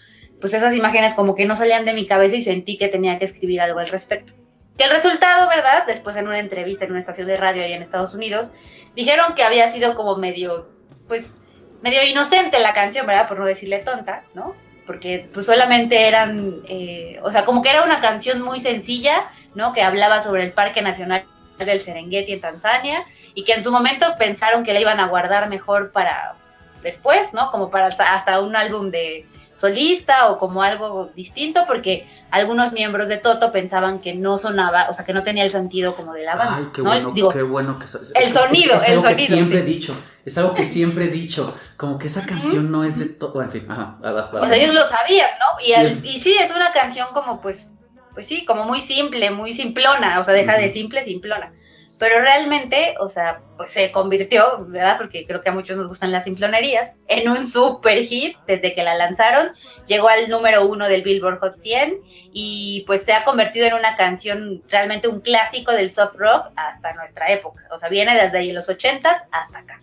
pues 0.40 0.52
esas 0.54 0.74
imágenes 0.74 1.14
como 1.14 1.34
que 1.34 1.46
no 1.46 1.56
salían 1.56 1.84
de 1.84 1.94
mi 1.94 2.06
cabeza 2.06 2.36
y 2.36 2.42
sentí 2.42 2.76
que 2.76 2.88
tenía 2.88 3.18
que 3.18 3.24
escribir 3.24 3.60
algo 3.60 3.80
al 3.80 3.88
respecto. 3.88 4.32
Que 4.76 4.84
el 4.84 4.90
resultado, 4.90 5.48
¿verdad? 5.48 5.86
Después 5.86 6.16
en 6.16 6.28
una 6.28 6.38
entrevista 6.38 6.84
en 6.84 6.90
una 6.90 7.00
estación 7.00 7.26
de 7.26 7.36
radio 7.36 7.62
ahí 7.62 7.72
en 7.72 7.82
Estados 7.82 8.14
Unidos, 8.14 8.52
dijeron 8.94 9.34
que 9.34 9.42
había 9.42 9.70
sido 9.70 9.94
como 9.94 10.16
medio, 10.16 10.68
pues, 11.08 11.40
medio 11.82 12.04
inocente 12.04 12.58
la 12.58 12.74
canción, 12.74 13.06
¿verdad? 13.06 13.28
Por 13.28 13.38
no 13.38 13.46
decirle 13.46 13.78
tonta, 13.78 14.24
¿no? 14.34 14.54
Porque 14.86 15.28
pues 15.34 15.46
solamente 15.46 16.06
eran, 16.06 16.62
eh, 16.68 17.18
o 17.22 17.32
sea, 17.32 17.44
como 17.44 17.62
que 17.62 17.70
era 17.70 17.84
una 17.84 18.00
canción 18.00 18.40
muy 18.40 18.60
sencilla, 18.60 19.30
¿no? 19.54 19.72
Que 19.72 19.82
hablaba 19.82 20.22
sobre 20.22 20.44
el 20.44 20.52
Parque 20.52 20.82
Nacional 20.82 21.24
del 21.58 21.80
Serengeti 21.80 22.32
en 22.32 22.40
Tanzania 22.40 23.04
y 23.34 23.44
que 23.44 23.54
en 23.54 23.64
su 23.64 23.72
momento 23.72 24.06
pensaron 24.18 24.62
que 24.62 24.72
la 24.72 24.80
iban 24.80 25.00
a 25.00 25.08
guardar 25.08 25.48
mejor 25.48 25.90
para 25.90 26.34
después, 26.82 27.32
¿no? 27.34 27.50
Como 27.50 27.70
para 27.70 27.86
hasta, 27.86 28.14
hasta 28.14 28.40
un 28.40 28.54
álbum 28.54 28.90
de 28.90 29.26
solista 29.56 30.30
o 30.30 30.38
como 30.38 30.62
algo 30.62 31.10
distinto 31.16 31.62
porque 31.66 32.06
algunos 32.30 32.72
miembros 32.72 33.08
de 33.08 33.16
Toto 33.16 33.52
pensaban 33.52 34.00
que 34.00 34.14
no 34.14 34.36
sonaba, 34.38 34.88
o 34.90 34.92
sea, 34.94 35.04
que 35.04 35.12
no 35.14 35.22
tenía 35.24 35.44
el 35.44 35.50
sentido 35.52 35.94
como 35.96 36.12
de 36.12 36.24
la 36.24 36.36
banda. 36.36 36.56
Ay, 36.58 36.66
qué 36.74 36.82
¿no? 36.82 36.88
bueno, 36.90 37.10
Digo, 37.12 37.28
qué 37.30 37.42
bueno 37.42 37.78
que 37.78 37.86
es- 37.86 38.12
el 38.14 38.32
sonido, 38.32 38.74
es, 38.76 38.82
es 38.82 38.88
algo 38.90 39.02
que 39.04 39.14
sonido, 39.14 39.26
siempre 39.34 39.58
sí. 39.58 39.64
he 39.64 39.66
dicho. 39.66 39.96
Es 40.24 40.36
algo 40.38 40.54
que 40.54 40.64
siempre 40.64 41.04
he 41.04 41.08
dicho. 41.08 41.54
Como 41.76 41.98
que 41.98 42.08
esa 42.08 42.26
canción 42.26 42.70
no 42.70 42.84
es 42.84 42.98
de 42.98 43.06
todo. 43.06 43.40
En 43.42 43.50
fin, 43.50 43.64
ajá, 43.68 43.96
a 44.02 44.10
las 44.10 44.28
O 44.28 44.32
palabras. 44.32 44.54
sea, 44.56 44.62
ellos 44.64 44.74
lo 44.74 44.86
sabían, 44.88 45.30
¿no? 45.38 45.60
Y, 45.64 45.72
Sí. 45.88 46.00
y 46.08 46.20
sí, 46.20 46.34
es 46.38 46.50
una 46.50 46.72
canción 46.72 47.08
como 47.14 47.40
pues, 47.40 47.68
pues 48.12 48.26
sí, 48.26 48.44
como 48.44 48.64
muy 48.64 48.80
simple, 48.80 49.30
muy 49.30 49.52
simplona, 49.54 50.18
o 50.20 50.24
sea, 50.24 50.34
deja 50.34 50.56
de 50.58 50.70
simple, 50.70 51.04
simplona. 51.04 51.52
Pero 51.98 52.20
realmente, 52.20 52.94
o 53.00 53.08
sea, 53.08 53.40
pues 53.56 53.70
se 53.70 53.90
convirtió, 53.90 54.66
¿verdad? 54.66 54.98
Porque 54.98 55.26
creo 55.26 55.40
que 55.40 55.48
a 55.48 55.52
muchos 55.52 55.78
nos 55.78 55.88
gustan 55.88 56.12
las 56.12 56.24
simplonerías, 56.24 56.94
en 57.08 57.28
un 57.28 57.48
super 57.48 58.02
hit 58.04 58.36
desde 58.46 58.74
que 58.74 58.82
la 58.82 58.94
lanzaron. 58.94 59.48
Llegó 59.86 60.08
al 60.08 60.28
número 60.28 60.66
uno 60.66 60.88
del 60.88 61.02
Billboard 61.02 61.38
Hot 61.40 61.56
100 61.56 61.94
y 62.32 62.84
pues 62.86 63.02
se 63.04 63.14
ha 63.14 63.24
convertido 63.24 63.66
en 63.66 63.74
una 63.74 63.96
canción, 63.96 64.62
realmente 64.68 65.08
un 65.08 65.20
clásico 65.20 65.72
del 65.72 65.90
soft 65.90 66.16
rock 66.16 66.48
hasta 66.56 66.92
nuestra 66.92 67.30
época. 67.32 67.62
O 67.70 67.78
sea, 67.78 67.88
viene 67.88 68.14
desde 68.20 68.38
ahí 68.38 68.52
los 68.52 68.68
80s 68.68 69.16
hasta 69.30 69.58
acá. 69.58 69.80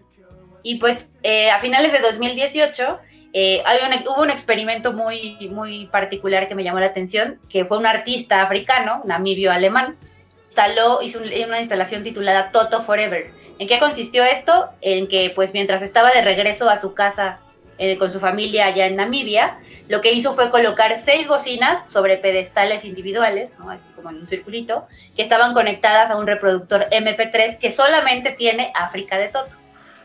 Y 0.62 0.76
pues 0.80 1.12
eh, 1.24 1.50
a 1.50 1.60
finales 1.60 1.92
de 1.92 2.00
2018 2.00 3.00
eh, 3.34 3.64
hay 3.66 3.80
un- 3.88 4.08
hubo 4.08 4.22
un 4.22 4.30
experimento 4.30 4.94
muy, 4.94 5.50
muy 5.50 5.88
particular 5.88 6.48
que 6.48 6.54
me 6.54 6.64
llamó 6.64 6.80
la 6.80 6.86
atención, 6.86 7.40
que 7.50 7.66
fue 7.66 7.80
un 7.80 7.88
artista 7.88 8.44
africano, 8.44 9.02
namibio-alemán, 9.06 9.98
instaló, 10.58 11.02
hizo 11.02 11.18
un- 11.20 11.32
una 11.48 11.60
instalación 11.60 12.04
titulada 12.04 12.52
Toto 12.52 12.84
Forever. 12.84 13.32
¿En 13.58 13.68
qué 13.68 13.80
consistió 13.80 14.24
esto? 14.24 14.70
En 14.82 15.08
que 15.08 15.32
pues 15.34 15.52
mientras 15.54 15.82
estaba 15.82 16.12
de 16.12 16.22
regreso 16.22 16.70
a 16.70 16.78
su 16.78 16.94
casa 16.94 17.40
eh, 17.80 17.98
con 17.98 18.14
su 18.14 18.20
familia 18.20 18.68
allá 18.68 18.86
en 18.86 18.96
Namibia, 18.98 19.58
lo 19.88 20.00
que 20.02 20.14
hizo 20.14 20.36
fue 20.36 20.52
colocar 20.52 21.00
seis 21.00 21.28
bocinas 21.28 21.92
sobre 21.92 22.18
pedestales 22.18 22.86
individuales, 22.86 23.58
¿no? 23.58 23.76
Como 23.96 24.12
en 24.12 24.18
un 24.18 24.28
circulito, 24.28 24.88
que 25.16 25.24
estaban 25.24 25.56
conectadas 25.56 26.12
a 26.12 26.16
un 26.18 26.28
reproductor 26.28 26.86
MP3 26.92 27.58
que 27.58 27.72
solamente 27.72 28.32
tiene 28.34 28.72
África 28.76 29.18
de 29.18 29.30
Toto. 29.30 29.50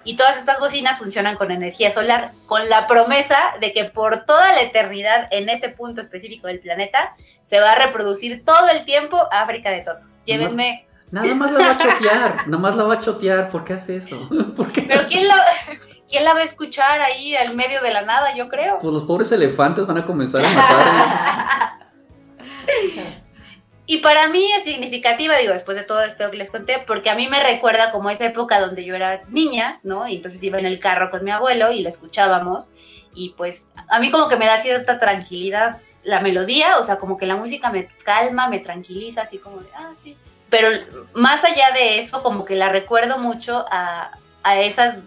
Y 0.02 0.16
todas 0.16 0.38
estas 0.38 0.58
bocinas 0.58 0.96
funcionan 0.98 1.36
con 1.36 1.50
energía 1.50 1.90
solar, 1.92 2.30
con 2.46 2.70
la 2.70 2.86
promesa 2.86 3.36
de 3.60 3.74
que 3.74 3.84
por 3.84 4.24
toda 4.24 4.50
la 4.54 4.62
eternidad 4.62 5.26
en 5.30 5.50
ese 5.50 5.68
punto 5.68 6.00
específico 6.00 6.46
del 6.46 6.60
planeta 6.60 7.14
se 7.50 7.60
va 7.60 7.72
a 7.72 7.86
reproducir 7.86 8.46
todo 8.46 8.68
el 8.70 8.86
tiempo 8.86 9.28
África 9.30 9.70
de 9.70 9.82
Toto. 9.82 10.06
Llévenme. 10.28 10.86
Nada 11.10 11.34
más 11.34 11.52
la 11.52 11.58
va 11.58 11.70
a 11.70 11.78
chotear. 11.78 12.36
Nada 12.48 12.58
más 12.58 12.76
la 12.76 12.84
va 12.84 12.94
a 12.94 13.00
chotear. 13.00 13.48
¿Por 13.48 13.64
qué 13.64 13.72
hace 13.72 13.96
eso? 13.96 14.28
¿Por 14.56 14.70
qué 14.70 14.82
Pero 14.82 15.00
hace 15.00 15.10
¿quién 15.10 15.24
eso? 15.24 15.36
la, 15.36 15.44
¿quién 16.08 16.24
la 16.24 16.34
va 16.34 16.40
a 16.40 16.44
escuchar 16.44 17.00
ahí 17.00 17.34
al 17.34 17.54
medio 17.56 17.80
de 17.80 17.90
la 17.92 18.02
nada? 18.02 18.36
Yo 18.36 18.48
creo. 18.48 18.78
Pues 18.78 18.92
los 18.92 19.04
pobres 19.04 19.32
elefantes 19.32 19.86
van 19.86 19.96
a 19.96 20.04
comenzar 20.04 20.44
a 20.44 20.48
matar. 20.48 21.78
Y 23.86 23.98
para 23.98 24.28
mí 24.28 24.52
es 24.52 24.64
significativa, 24.64 25.38
digo, 25.38 25.54
después 25.54 25.74
de 25.74 25.82
todo 25.82 26.02
esto 26.02 26.30
que 26.30 26.36
les 26.36 26.50
conté, 26.50 26.84
porque 26.86 27.08
a 27.08 27.14
mí 27.14 27.26
me 27.26 27.42
recuerda 27.42 27.90
como 27.90 28.10
esa 28.10 28.26
época 28.26 28.60
donde 28.60 28.84
yo 28.84 28.94
era 28.94 29.22
niña, 29.28 29.80
¿no? 29.82 30.06
Y 30.06 30.16
entonces 30.16 30.42
iba 30.42 30.58
en 30.58 30.66
el 30.66 30.78
carro 30.78 31.10
con 31.10 31.24
mi 31.24 31.30
abuelo 31.30 31.72
y 31.72 31.80
la 31.80 31.88
escuchábamos. 31.88 32.70
Y 33.14 33.30
pues 33.30 33.70
a 33.88 33.98
mí 33.98 34.10
como 34.10 34.28
que 34.28 34.36
me 34.36 34.44
da 34.44 34.60
cierta 34.60 34.98
tranquilidad 34.98 35.78
la 36.08 36.20
melodía, 36.20 36.78
o 36.78 36.82
sea, 36.82 36.96
como 36.96 37.18
que 37.18 37.26
la 37.26 37.36
música 37.36 37.70
me 37.70 37.86
calma, 38.02 38.48
me 38.48 38.60
tranquiliza, 38.60 39.22
así 39.22 39.38
como 39.38 39.58
de, 39.58 39.68
ah, 39.74 39.92
sí. 39.96 40.16
Pero 40.48 40.70
más 41.12 41.44
allá 41.44 41.72
de 41.74 41.98
eso, 41.98 42.22
como 42.22 42.46
que 42.46 42.56
la 42.56 42.70
recuerdo 42.70 43.18
mucho 43.18 43.66
a, 43.70 44.12
a 44.42 44.60
esas 44.60 45.00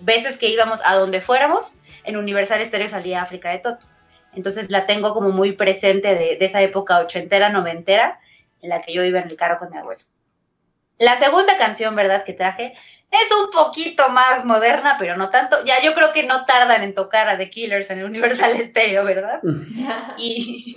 veces 0.00 0.36
que 0.36 0.48
íbamos 0.48 0.80
a 0.84 0.94
donde 0.94 1.20
fuéramos, 1.20 1.76
en 2.02 2.16
Universal 2.16 2.64
Stereo 2.66 2.88
salía 2.88 3.22
África 3.22 3.50
de 3.50 3.60
Toto. 3.60 3.86
Entonces 4.34 4.68
la 4.68 4.86
tengo 4.86 5.14
como 5.14 5.30
muy 5.30 5.52
presente 5.52 6.08
de, 6.14 6.36
de 6.36 6.44
esa 6.44 6.60
época 6.62 6.98
ochentera, 6.98 7.50
noventera, 7.50 8.18
en 8.60 8.70
la 8.70 8.82
que 8.82 8.92
yo 8.92 9.04
iba 9.04 9.20
en 9.20 9.28
el 9.28 9.36
carro 9.36 9.60
con 9.60 9.70
mi 9.70 9.78
abuelo. 9.78 10.02
La 10.98 11.16
segunda 11.18 11.56
canción, 11.58 11.94
¿verdad?, 11.94 12.24
que 12.24 12.32
traje 12.32 12.74
es 13.10 13.30
un 13.32 13.50
poquito 13.50 14.08
más 14.10 14.44
moderna, 14.44 14.96
pero 14.98 15.16
no 15.16 15.30
tanto. 15.30 15.64
Ya 15.64 15.80
yo 15.82 15.94
creo 15.94 16.12
que 16.12 16.24
no 16.24 16.44
tardan 16.44 16.82
en 16.82 16.94
tocar 16.94 17.28
a 17.28 17.38
The 17.38 17.50
Killers 17.50 17.90
en 17.90 18.00
el 18.00 18.04
Universal 18.04 18.56
Stereo, 18.68 19.04
¿verdad? 19.04 19.40
y, 20.18 20.76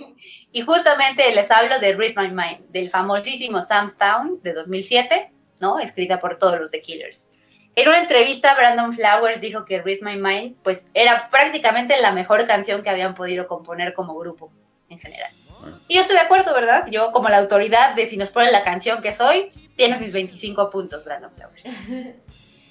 y 0.50 0.60
justamente 0.62 1.34
les 1.34 1.50
hablo 1.50 1.78
de 1.78 1.94
Read 1.94 2.14
My 2.16 2.28
Mind, 2.28 2.68
del 2.70 2.90
famosísimo 2.90 3.62
Sam's 3.62 3.98
Town 3.98 4.40
de 4.42 4.54
2007, 4.54 5.30
¿no? 5.60 5.78
Escrita 5.78 6.20
por 6.20 6.38
todos 6.38 6.58
los 6.58 6.70
The 6.70 6.80
Killers. 6.80 7.30
En 7.74 7.88
una 7.88 8.00
entrevista, 8.00 8.54
Brandon 8.54 8.94
Flowers 8.94 9.40
dijo 9.40 9.64
que 9.64 9.80
Read 9.80 10.00
My 10.02 10.16
Mind, 10.16 10.56
pues, 10.62 10.90
era 10.92 11.30
prácticamente 11.30 11.98
la 12.00 12.12
mejor 12.12 12.46
canción 12.46 12.82
que 12.82 12.90
habían 12.90 13.14
podido 13.14 13.46
componer 13.48 13.94
como 13.94 14.14
grupo, 14.18 14.52
en 14.90 14.98
general. 14.98 15.30
Y 15.88 15.94
yo 15.94 16.00
estoy 16.02 16.16
de 16.16 16.22
acuerdo, 16.22 16.52
¿verdad? 16.52 16.86
Yo, 16.90 17.12
como 17.12 17.28
la 17.28 17.38
autoridad 17.38 17.94
de 17.94 18.06
si 18.06 18.16
nos 18.16 18.30
ponen 18.30 18.52
la 18.52 18.64
canción 18.64 19.00
que 19.00 19.14
soy, 19.14 19.52
tienes 19.76 20.00
mis 20.00 20.12
25 20.12 20.70
puntos, 20.70 21.04
Brandon 21.04 21.30
Flowers. 21.34 21.64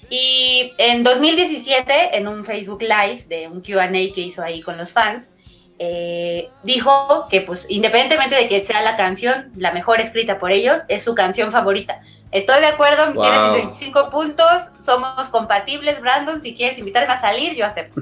Y 0.09 0.73
en 0.77 1.03
2017, 1.03 2.17
en 2.17 2.27
un 2.27 2.43
Facebook 2.43 2.81
Live 2.81 3.25
de 3.29 3.47
un 3.47 3.61
QA 3.61 3.89
que 3.89 4.21
hizo 4.21 4.43
ahí 4.43 4.61
con 4.61 4.77
los 4.77 4.91
fans, 4.91 5.33
eh, 5.79 6.49
dijo 6.63 7.27
que, 7.29 7.41
pues, 7.41 7.65
independientemente 7.69 8.35
de 8.35 8.47
que 8.47 8.65
sea 8.65 8.81
la 8.81 8.97
canción 8.97 9.51
la 9.55 9.71
mejor 9.71 10.01
escrita 10.01 10.37
por 10.37 10.51
ellos, 10.51 10.81
es 10.89 11.03
su 11.03 11.15
canción 11.15 11.51
favorita. 11.51 12.01
Estoy 12.31 12.59
de 12.61 12.67
acuerdo, 12.67 13.13
Wow. 13.13 13.23
tienes 13.23 13.41
mis 13.41 13.51
25 13.63 14.09
puntos, 14.09 14.47
somos 14.83 15.27
compatibles, 15.29 15.99
Brandon. 15.99 16.41
Si 16.41 16.55
quieres 16.55 16.77
invitarme 16.77 17.13
a 17.13 17.21
salir, 17.21 17.55
yo 17.55 17.65
acepto. 17.65 18.01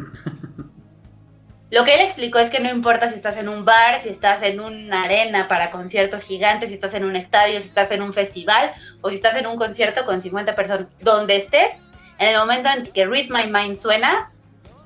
Lo 1.72 1.86
que 1.86 1.94
él 1.94 2.02
explicó 2.02 2.40
es 2.40 2.50
que 2.50 2.60
no 2.60 2.70
importa 2.70 3.10
si 3.10 3.16
estás 3.16 3.38
en 3.38 3.48
un 3.48 3.64
bar, 3.64 4.02
si 4.02 4.10
estás 4.10 4.42
en 4.42 4.60
una 4.60 5.04
arena 5.04 5.48
para 5.48 5.70
conciertos 5.70 6.24
gigantes, 6.24 6.70
si 6.70 6.76
estás 6.76 6.96
en 6.96 7.06
un 7.06 7.16
estadio, 7.16 7.62
si 7.62 7.68
estás 7.68 7.92
en 7.92 8.02
un 8.02 8.12
festival 8.12 8.72
o 9.02 9.10
si 9.10 9.16
estás 9.16 9.36
en 9.36 9.46
un 9.46 9.56
concierto 9.56 10.06
con 10.06 10.22
50 10.22 10.56
personas, 10.56 10.88
donde 11.00 11.36
estés, 11.36 11.82
en 12.18 12.30
el 12.30 12.38
momento 12.38 12.70
en 12.76 12.92
que 12.92 13.06
Read 13.06 13.30
My 13.30 13.46
Mind 13.46 13.78
suena, 13.78 14.32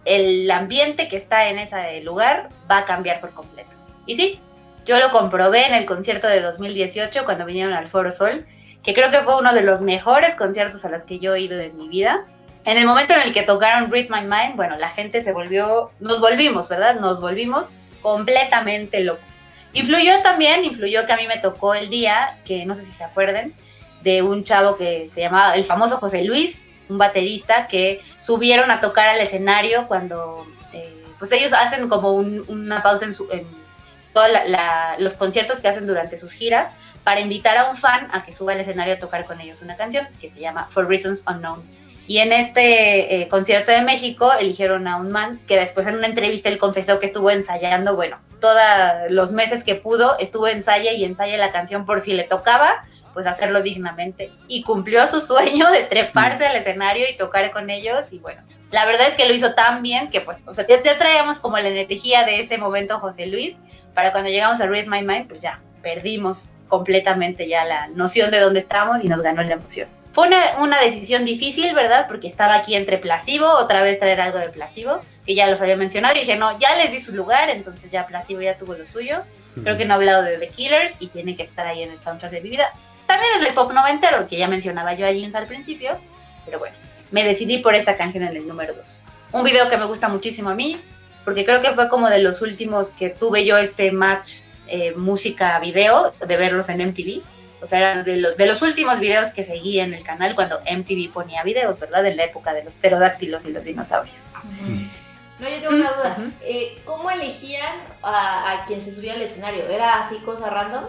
el 0.03 0.51
ambiente 0.51 1.07
que 1.07 1.15
está 1.15 1.47
en 1.47 1.59
ese 1.59 2.01
lugar 2.01 2.49
va 2.69 2.79
a 2.79 2.85
cambiar 2.85 3.21
por 3.21 3.31
completo. 3.31 3.71
Y 4.05 4.15
sí, 4.15 4.41
yo 4.85 4.99
lo 4.99 5.11
comprobé 5.11 5.65
en 5.65 5.73
el 5.73 5.85
concierto 5.85 6.27
de 6.27 6.41
2018 6.41 7.23
cuando 7.23 7.45
vinieron 7.45 7.73
al 7.73 7.87
Foro 7.87 8.11
Sol, 8.11 8.45
que 8.83 8.93
creo 8.93 9.09
que 9.11 9.21
fue 9.21 9.39
uno 9.39 9.53
de 9.53 9.61
los 9.61 9.81
mejores 9.81 10.35
conciertos 10.35 10.83
a 10.83 10.89
los 10.89 11.05
que 11.05 11.19
yo 11.19 11.33
he 11.33 11.41
ido 11.41 11.57
en 11.59 11.77
mi 11.77 11.87
vida. 11.87 12.25
En 12.65 12.77
el 12.77 12.85
momento 12.85 13.13
en 13.13 13.21
el 13.21 13.33
que 13.33 13.43
tocaron 13.43 13.91
Read 13.91 14.07
My 14.09 14.21
Mind, 14.21 14.55
bueno, 14.55 14.77
la 14.77 14.89
gente 14.89 15.23
se 15.23 15.33
volvió, 15.33 15.91
nos 15.99 16.21
volvimos, 16.21 16.69
¿verdad? 16.69 16.99
Nos 16.99 17.19
volvimos 17.19 17.69
completamente 18.01 19.01
locos. 19.01 19.25
Influyó 19.73 20.21
también, 20.21 20.63
influyó 20.63 21.05
que 21.05 21.13
a 21.13 21.17
mí 21.17 21.27
me 21.27 21.39
tocó 21.39 21.73
el 21.73 21.89
día, 21.89 22.37
que 22.45 22.65
no 22.65 22.75
sé 22.75 22.83
si 22.83 22.91
se 22.91 23.03
acuerden, 23.03 23.53
de 24.01 24.21
un 24.21 24.43
chavo 24.43 24.77
que 24.77 25.09
se 25.13 25.21
llamaba 25.21 25.55
el 25.55 25.65
famoso 25.65 25.97
José 25.97 26.23
Luis, 26.23 26.65
un 26.89 26.97
baterista 26.97 27.67
que 27.67 28.01
subieron 28.19 28.69
a 28.71 28.81
tocar 28.81 29.07
al 29.09 29.19
escenario 29.19 29.87
cuando, 29.87 30.45
eh, 30.73 31.03
pues 31.19 31.31
ellos 31.31 31.53
hacen 31.53 31.89
como 31.89 32.13
un- 32.13 32.45
una 32.47 32.81
pausa 32.83 33.05
en, 33.05 33.13
en 33.31 33.47
todos 34.13 34.29
los 34.99 35.13
conciertos 35.15 35.59
que 35.59 35.67
hacen 35.67 35.87
durante 35.87 36.17
sus 36.17 36.31
giras 36.31 36.71
para 37.03 37.19
invitar 37.19 37.57
a 37.57 37.69
un 37.69 37.75
fan 37.75 38.09
a 38.13 38.23
que 38.23 38.31
suba 38.31 38.53
al 38.53 38.59
escenario 38.61 38.93
a 38.93 38.99
tocar 38.99 39.25
con 39.25 39.41
ellos 39.41 39.61
una 39.61 39.75
canción 39.75 40.07
que 40.21 40.29
se 40.29 40.39
llama 40.39 40.67
For 40.69 40.87
Reasons 40.87 41.25
Unknown. 41.27 41.63
Y 42.05 42.19
en 42.19 42.33
este 42.33 43.21
eh, 43.21 43.29
concierto 43.29 43.71
de 43.71 43.81
México 43.81 44.31
eligieron 44.33 44.87
a 44.87 44.97
un 44.97 45.11
man 45.11 45.39
que 45.47 45.57
después 45.57 45.87
en 45.87 45.95
una 45.95 46.07
entrevista 46.07 46.49
él 46.49 46.57
confesó 46.57 46.99
que 46.99 47.07
estuvo 47.07 47.31
ensayando, 47.31 47.95
bueno, 47.95 48.19
todos 48.41 48.59
los 49.09 49.31
meses 49.31 49.63
que 49.63 49.75
pudo, 49.75 50.19
estuvo 50.19 50.47
ensaya 50.47 50.91
y 50.91 51.05
ensaya 51.05 51.37
la 51.37 51.53
canción 51.53 51.85
por 51.85 52.01
si 52.01 52.13
le 52.13 52.25
tocaba, 52.25 52.83
pues 53.13 53.25
hacerlo 53.25 53.61
dignamente. 53.61 54.31
Y 54.47 54.63
cumplió 54.63 55.07
su 55.07 55.21
sueño 55.21 55.71
de 55.71 55.83
treparse 55.83 56.45
al 56.45 56.57
escenario 56.57 57.05
y 57.09 57.15
tocar 57.15 57.51
con 57.51 57.69
ellos 57.69 58.05
y 58.11 58.19
bueno. 58.19 58.41
La 58.71 58.85
verdad 58.85 59.07
es 59.07 59.13
que 59.13 59.27
lo 59.27 59.33
hizo 59.33 59.53
tan 59.53 59.83
bien 59.83 60.09
que 60.09 60.19
pues, 60.19 60.39
o 60.45 60.53
sea, 60.53 60.67
ya, 60.67 60.81
ya 60.83 60.97
traíamos 60.97 61.39
como 61.39 61.57
la 61.57 61.69
energía 61.69 62.25
de 62.25 62.41
ese 62.41 62.57
momento 62.57 62.99
José 62.99 63.27
Luis, 63.27 63.55
para 63.93 64.11
cuando 64.11 64.29
llegamos 64.29 64.59
a 64.59 64.65
Read 64.65 64.87
My 64.87 65.03
Mind, 65.03 65.27
pues 65.27 65.41
ya 65.41 65.61
perdimos 65.81 66.53
completamente 66.67 67.47
ya 67.47 67.63
la 67.65 67.87
noción 67.89 68.31
de 68.31 68.39
dónde 68.39 68.61
estábamos 68.61 69.03
y 69.03 69.07
nos 69.07 69.21
ganó 69.21 69.43
la 69.43 69.53
emoción. 69.53 69.87
Fue 70.13 70.27
una, 70.27 70.59
una 70.59 70.79
decisión 70.79 71.25
difícil, 71.25 71.73
¿verdad? 71.73 72.05
Porque 72.07 72.27
estaba 72.27 72.55
aquí 72.55 72.75
entre 72.75 72.99
Placebo, 72.99 73.47
otra 73.47 73.83
vez 73.83 73.99
traer 73.99 74.21
algo 74.21 74.37
de 74.37 74.49
Placebo, 74.49 75.01
que 75.25 75.33
ya 75.33 75.49
los 75.49 75.59
había 75.59 75.75
mencionado, 75.75 76.15
y 76.15 76.19
dije, 76.19 76.35
no, 76.35 76.57
ya 76.59 76.75
les 76.75 76.91
di 76.91 77.01
su 77.01 77.13
lugar, 77.13 77.49
entonces 77.49 77.91
ya 77.91 78.05
Placebo 78.05 78.41
ya 78.41 78.57
tuvo 78.57 78.75
lo 78.75 78.87
suyo. 78.87 79.23
Creo 79.61 79.77
que 79.77 79.85
no 79.85 79.93
he 79.93 79.97
hablado 79.97 80.23
de 80.23 80.37
The 80.37 80.49
Killers 80.49 80.97
y 80.99 81.07
tiene 81.07 81.35
que 81.35 81.43
estar 81.43 81.65
ahí 81.65 81.83
en 81.83 81.91
el 81.91 81.99
soundtrack 81.99 82.31
de 82.31 82.41
mi 82.41 82.49
vida. 82.49 82.71
También 83.05 83.45
el 83.45 83.53
pop 83.53 83.71
noventero, 83.71 84.27
que 84.27 84.37
ya 84.37 84.47
mencionaba 84.47 84.93
yo 84.93 85.05
a 85.05 85.11
Jeans 85.11 85.35
al 85.35 85.47
principio, 85.47 85.97
pero 86.45 86.59
bueno, 86.59 86.75
me 87.11 87.23
decidí 87.23 87.59
por 87.59 87.75
esta 87.75 87.95
canción 87.97 88.23
en 88.23 88.35
el 88.35 88.47
número 88.47 88.73
2. 88.73 89.05
Un 89.33 89.43
video 89.43 89.69
que 89.69 89.77
me 89.77 89.85
gusta 89.85 90.07
muchísimo 90.09 90.49
a 90.49 90.55
mí, 90.55 90.81
porque 91.25 91.45
creo 91.45 91.61
que 91.61 91.71
fue 91.71 91.89
como 91.89 92.09
de 92.09 92.19
los 92.19 92.41
últimos 92.41 92.91
que 92.91 93.09
tuve 93.09 93.45
yo 93.45 93.57
este 93.57 93.91
match 93.91 94.41
eh, 94.67 94.93
música-video, 94.95 96.13
de 96.25 96.37
verlos 96.37 96.69
en 96.69 96.87
MTV. 96.87 97.21
O 97.63 97.67
sea, 97.67 98.03
de, 98.03 98.17
lo- 98.17 98.35
de 98.35 98.45
los 98.45 98.61
últimos 98.61 98.99
videos 98.99 99.29
que 99.29 99.45
seguí 99.45 99.79
en 99.79 99.93
el 99.93 100.03
canal 100.03 100.35
cuando 100.35 100.59
MTV 100.69 101.13
ponía 101.13 101.43
videos, 101.43 101.79
¿verdad? 101.79 102.05
En 102.05 102.17
la 102.17 102.25
época 102.25 102.53
de 102.53 102.61
los 102.63 102.75
pterodáctilos 102.75 103.45
y 103.45 103.53
los 103.53 103.63
dinosaurios. 103.63 104.31
No, 105.39 105.49
yo 105.49 105.59
tengo 105.61 105.75
una 105.75 105.91
duda. 105.93 106.17
Eh, 106.41 106.81
¿Cómo 106.85 107.09
elegían 107.09 107.73
a, 108.01 108.51
a 108.51 108.63
quien 108.65 108.81
se 108.81 108.91
subía 108.91 109.13
al 109.13 109.21
escenario? 109.21 109.67
¿Era 109.69 109.97
así 109.99 110.17
cosa 110.25 110.49
random? 110.49 110.83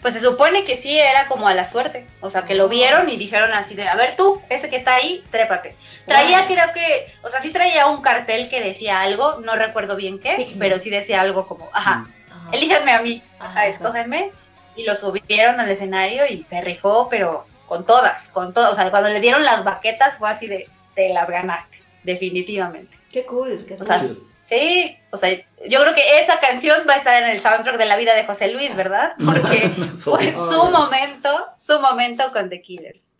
Pues 0.00 0.14
se 0.14 0.20
supone 0.20 0.64
que 0.64 0.76
sí 0.76 0.96
era 0.98 1.26
como 1.28 1.48
a 1.48 1.54
la 1.54 1.66
suerte. 1.68 2.06
O 2.20 2.30
sea, 2.30 2.44
que 2.44 2.54
lo 2.54 2.68
vieron 2.68 3.08
y 3.10 3.16
dijeron 3.16 3.52
así 3.52 3.74
de, 3.74 3.88
a 3.88 3.96
ver 3.96 4.16
tú, 4.16 4.40
ese 4.50 4.70
que 4.70 4.76
está 4.76 4.94
ahí, 4.94 5.24
trépate. 5.30 5.74
Traía 6.06 6.40
Wow. 6.40 6.46
creo 6.48 6.72
que, 6.72 7.12
o 7.22 7.28
sea, 7.30 7.40
sí 7.42 7.50
traía 7.50 7.86
un 7.86 8.02
cartel 8.02 8.48
que 8.50 8.60
decía 8.60 9.00
algo, 9.00 9.40
no 9.40 9.56
recuerdo 9.56 9.96
bien 9.96 10.18
qué, 10.20 10.46
pero 10.58 10.78
sí 10.78 10.90
decía 10.90 11.20
algo 11.20 11.46
como, 11.46 11.70
ajá, 11.72 12.06
Ajá. 12.30 12.48
elíjanme 12.52 12.92
a 12.92 13.00
mí, 13.02 13.22
Ajá, 13.38 13.48
ajá, 13.50 13.60
ajá. 13.60 13.66
escógenme. 13.68 14.30
Y 14.76 14.84
lo 14.84 14.96
subieron 14.96 15.60
al 15.60 15.70
escenario 15.70 16.26
y 16.26 16.42
se 16.42 16.60
rifó, 16.60 17.08
pero 17.08 17.46
con 17.66 17.86
todas, 17.86 18.28
con 18.28 18.52
todas. 18.52 18.72
O 18.72 18.74
sea, 18.74 18.90
cuando 18.90 19.08
le 19.08 19.20
dieron 19.20 19.44
las 19.44 19.64
baquetas 19.64 20.18
fue 20.18 20.30
así 20.30 20.46
de, 20.46 20.68
te 20.94 21.12
las 21.12 21.28
ganaste, 21.28 21.78
definitivamente. 22.02 22.96
Qué 23.12 23.24
cool, 23.24 23.64
qué 23.66 23.76
cool. 23.76 23.82
O 23.82 23.86
sea, 23.86 24.08
Sí, 24.44 24.94
o 25.08 25.16
sea, 25.16 25.34
yo 25.66 25.80
creo 25.80 25.94
que 25.94 26.20
esa 26.20 26.38
canción 26.38 26.86
va 26.86 26.92
a 26.92 26.96
estar 26.98 27.22
en 27.22 27.30
el 27.30 27.40
soundtrack 27.40 27.78
de 27.78 27.86
la 27.86 27.96
vida 27.96 28.14
de 28.14 28.26
José 28.26 28.48
Luis, 28.48 28.76
¿verdad? 28.76 29.14
Porque 29.24 29.70
fue 29.96 30.32
su 30.32 30.70
momento, 30.70 31.30
su 31.56 31.80
momento 31.80 32.30
con 32.30 32.50
The 32.50 32.60
Killers. 32.60 33.14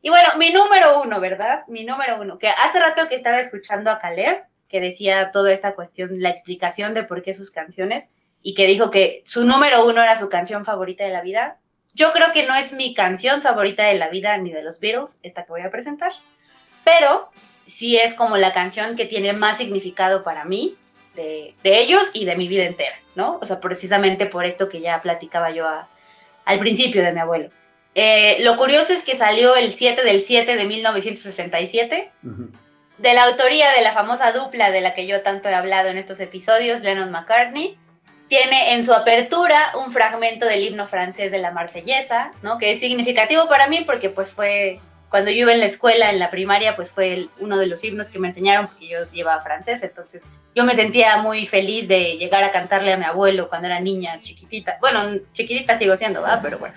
Y 0.00 0.10
bueno, 0.10 0.28
mi 0.38 0.52
número 0.52 1.02
uno, 1.02 1.18
¿verdad? 1.18 1.64
Mi 1.66 1.82
número 1.82 2.20
uno, 2.20 2.38
que 2.38 2.50
hace 2.50 2.78
rato 2.78 3.08
que 3.08 3.16
estaba 3.16 3.40
escuchando 3.40 3.90
a 3.90 3.98
Caleb, 3.98 4.44
que 4.68 4.80
decía 4.80 5.32
toda 5.32 5.52
esta 5.52 5.74
cuestión, 5.74 6.22
la 6.22 6.30
explicación 6.30 6.94
de 6.94 7.02
por 7.02 7.24
qué 7.24 7.34
sus 7.34 7.50
canciones, 7.50 8.12
y 8.44 8.54
que 8.54 8.66
dijo 8.68 8.90
que 8.92 9.22
su 9.26 9.44
número 9.44 9.84
uno 9.86 10.00
era 10.02 10.16
su 10.20 10.28
canción 10.28 10.64
favorita 10.64 11.02
de 11.02 11.10
la 11.10 11.22
vida. 11.22 11.56
Yo 11.94 12.12
creo 12.12 12.32
que 12.32 12.46
no 12.46 12.54
es 12.54 12.72
mi 12.72 12.94
canción 12.94 13.40
favorita 13.42 13.84
de 13.86 13.94
la 13.94 14.08
vida 14.08 14.36
ni 14.38 14.52
de 14.52 14.62
los 14.62 14.78
Beatles, 14.80 15.18
esta 15.22 15.44
que 15.44 15.50
voy 15.50 15.62
a 15.62 15.70
presentar, 15.70 16.12
pero 16.84 17.30
sí 17.66 17.96
es 17.96 18.14
como 18.14 18.36
la 18.36 18.52
canción 18.52 18.94
que 18.96 19.06
tiene 19.06 19.32
más 19.32 19.56
significado 19.58 20.22
para 20.22 20.44
mí, 20.44 20.76
de, 21.16 21.54
de 21.62 21.78
ellos 21.80 22.10
y 22.12 22.24
de 22.24 22.36
mi 22.36 22.46
vida 22.48 22.64
entera, 22.64 22.94
¿no? 23.14 23.38
O 23.40 23.46
sea, 23.46 23.60
precisamente 23.60 24.26
por 24.26 24.44
esto 24.44 24.68
que 24.68 24.80
ya 24.80 25.00
platicaba 25.00 25.50
yo 25.50 25.66
a- 25.66 25.88
al 26.44 26.58
principio 26.58 27.02
de 27.02 27.12
mi 27.12 27.20
abuelo. 27.20 27.48
Eh, 27.94 28.38
lo 28.40 28.56
curioso 28.56 28.92
es 28.92 29.04
que 29.04 29.16
salió 29.16 29.54
el 29.54 29.72
7 29.72 30.02
del 30.04 30.22
7 30.22 30.56
de 30.56 30.64
1967, 30.64 32.10
Ujú. 32.24 32.50
de 32.98 33.14
la 33.14 33.24
autoría 33.24 33.70
de 33.70 33.82
la 33.82 33.92
famosa 33.92 34.32
dupla 34.32 34.70
de 34.72 34.80
la 34.80 34.94
que 34.94 35.06
yo 35.06 35.22
tanto 35.22 35.48
he 35.48 35.54
hablado 35.54 35.88
en 35.88 35.96
estos 35.98 36.18
episodios, 36.20 36.82
Lennon 36.82 37.10
McCartney. 37.12 37.78
Tiene 38.36 38.74
en 38.74 38.84
su 38.84 38.92
apertura 38.92 39.72
un 39.78 39.92
fragmento 39.92 40.44
del 40.46 40.64
himno 40.64 40.88
francés 40.88 41.30
de 41.30 41.38
la 41.38 41.52
Marsellesa, 41.52 42.32
¿no? 42.42 42.58
Que 42.58 42.72
es 42.72 42.80
significativo 42.80 43.48
para 43.48 43.68
mí 43.68 43.82
porque 43.86 44.10
pues 44.10 44.32
fue 44.32 44.80
cuando 45.08 45.30
yo 45.30 45.42
iba 45.42 45.52
en 45.52 45.60
la 45.60 45.66
escuela, 45.66 46.10
en 46.10 46.18
la 46.18 46.32
primaria, 46.32 46.74
pues 46.74 46.90
fue 46.90 47.12
el- 47.14 47.30
uno 47.38 47.56
de 47.58 47.66
los 47.66 47.84
himnos 47.84 48.10
que 48.10 48.18
me 48.18 48.26
enseñaron 48.26 48.66
porque 48.66 48.88
yo 48.88 48.98
llevaba 49.12 49.40
francés, 49.42 49.84
entonces 49.84 50.24
yo 50.52 50.64
me 50.64 50.74
sentía 50.74 51.18
muy 51.18 51.46
feliz 51.46 51.86
de 51.86 52.16
llegar 52.18 52.42
a 52.42 52.50
cantarle 52.50 52.92
a 52.92 52.96
mi 52.96 53.04
abuelo 53.04 53.48
cuando 53.48 53.68
era 53.68 53.78
niña, 53.78 54.18
chiquitita. 54.20 54.78
Bueno, 54.80 55.20
chiquitita 55.32 55.78
sigo 55.78 55.96
siendo, 55.96 56.20
¿verdad? 56.20 56.40
Pero 56.42 56.58
bueno, 56.58 56.74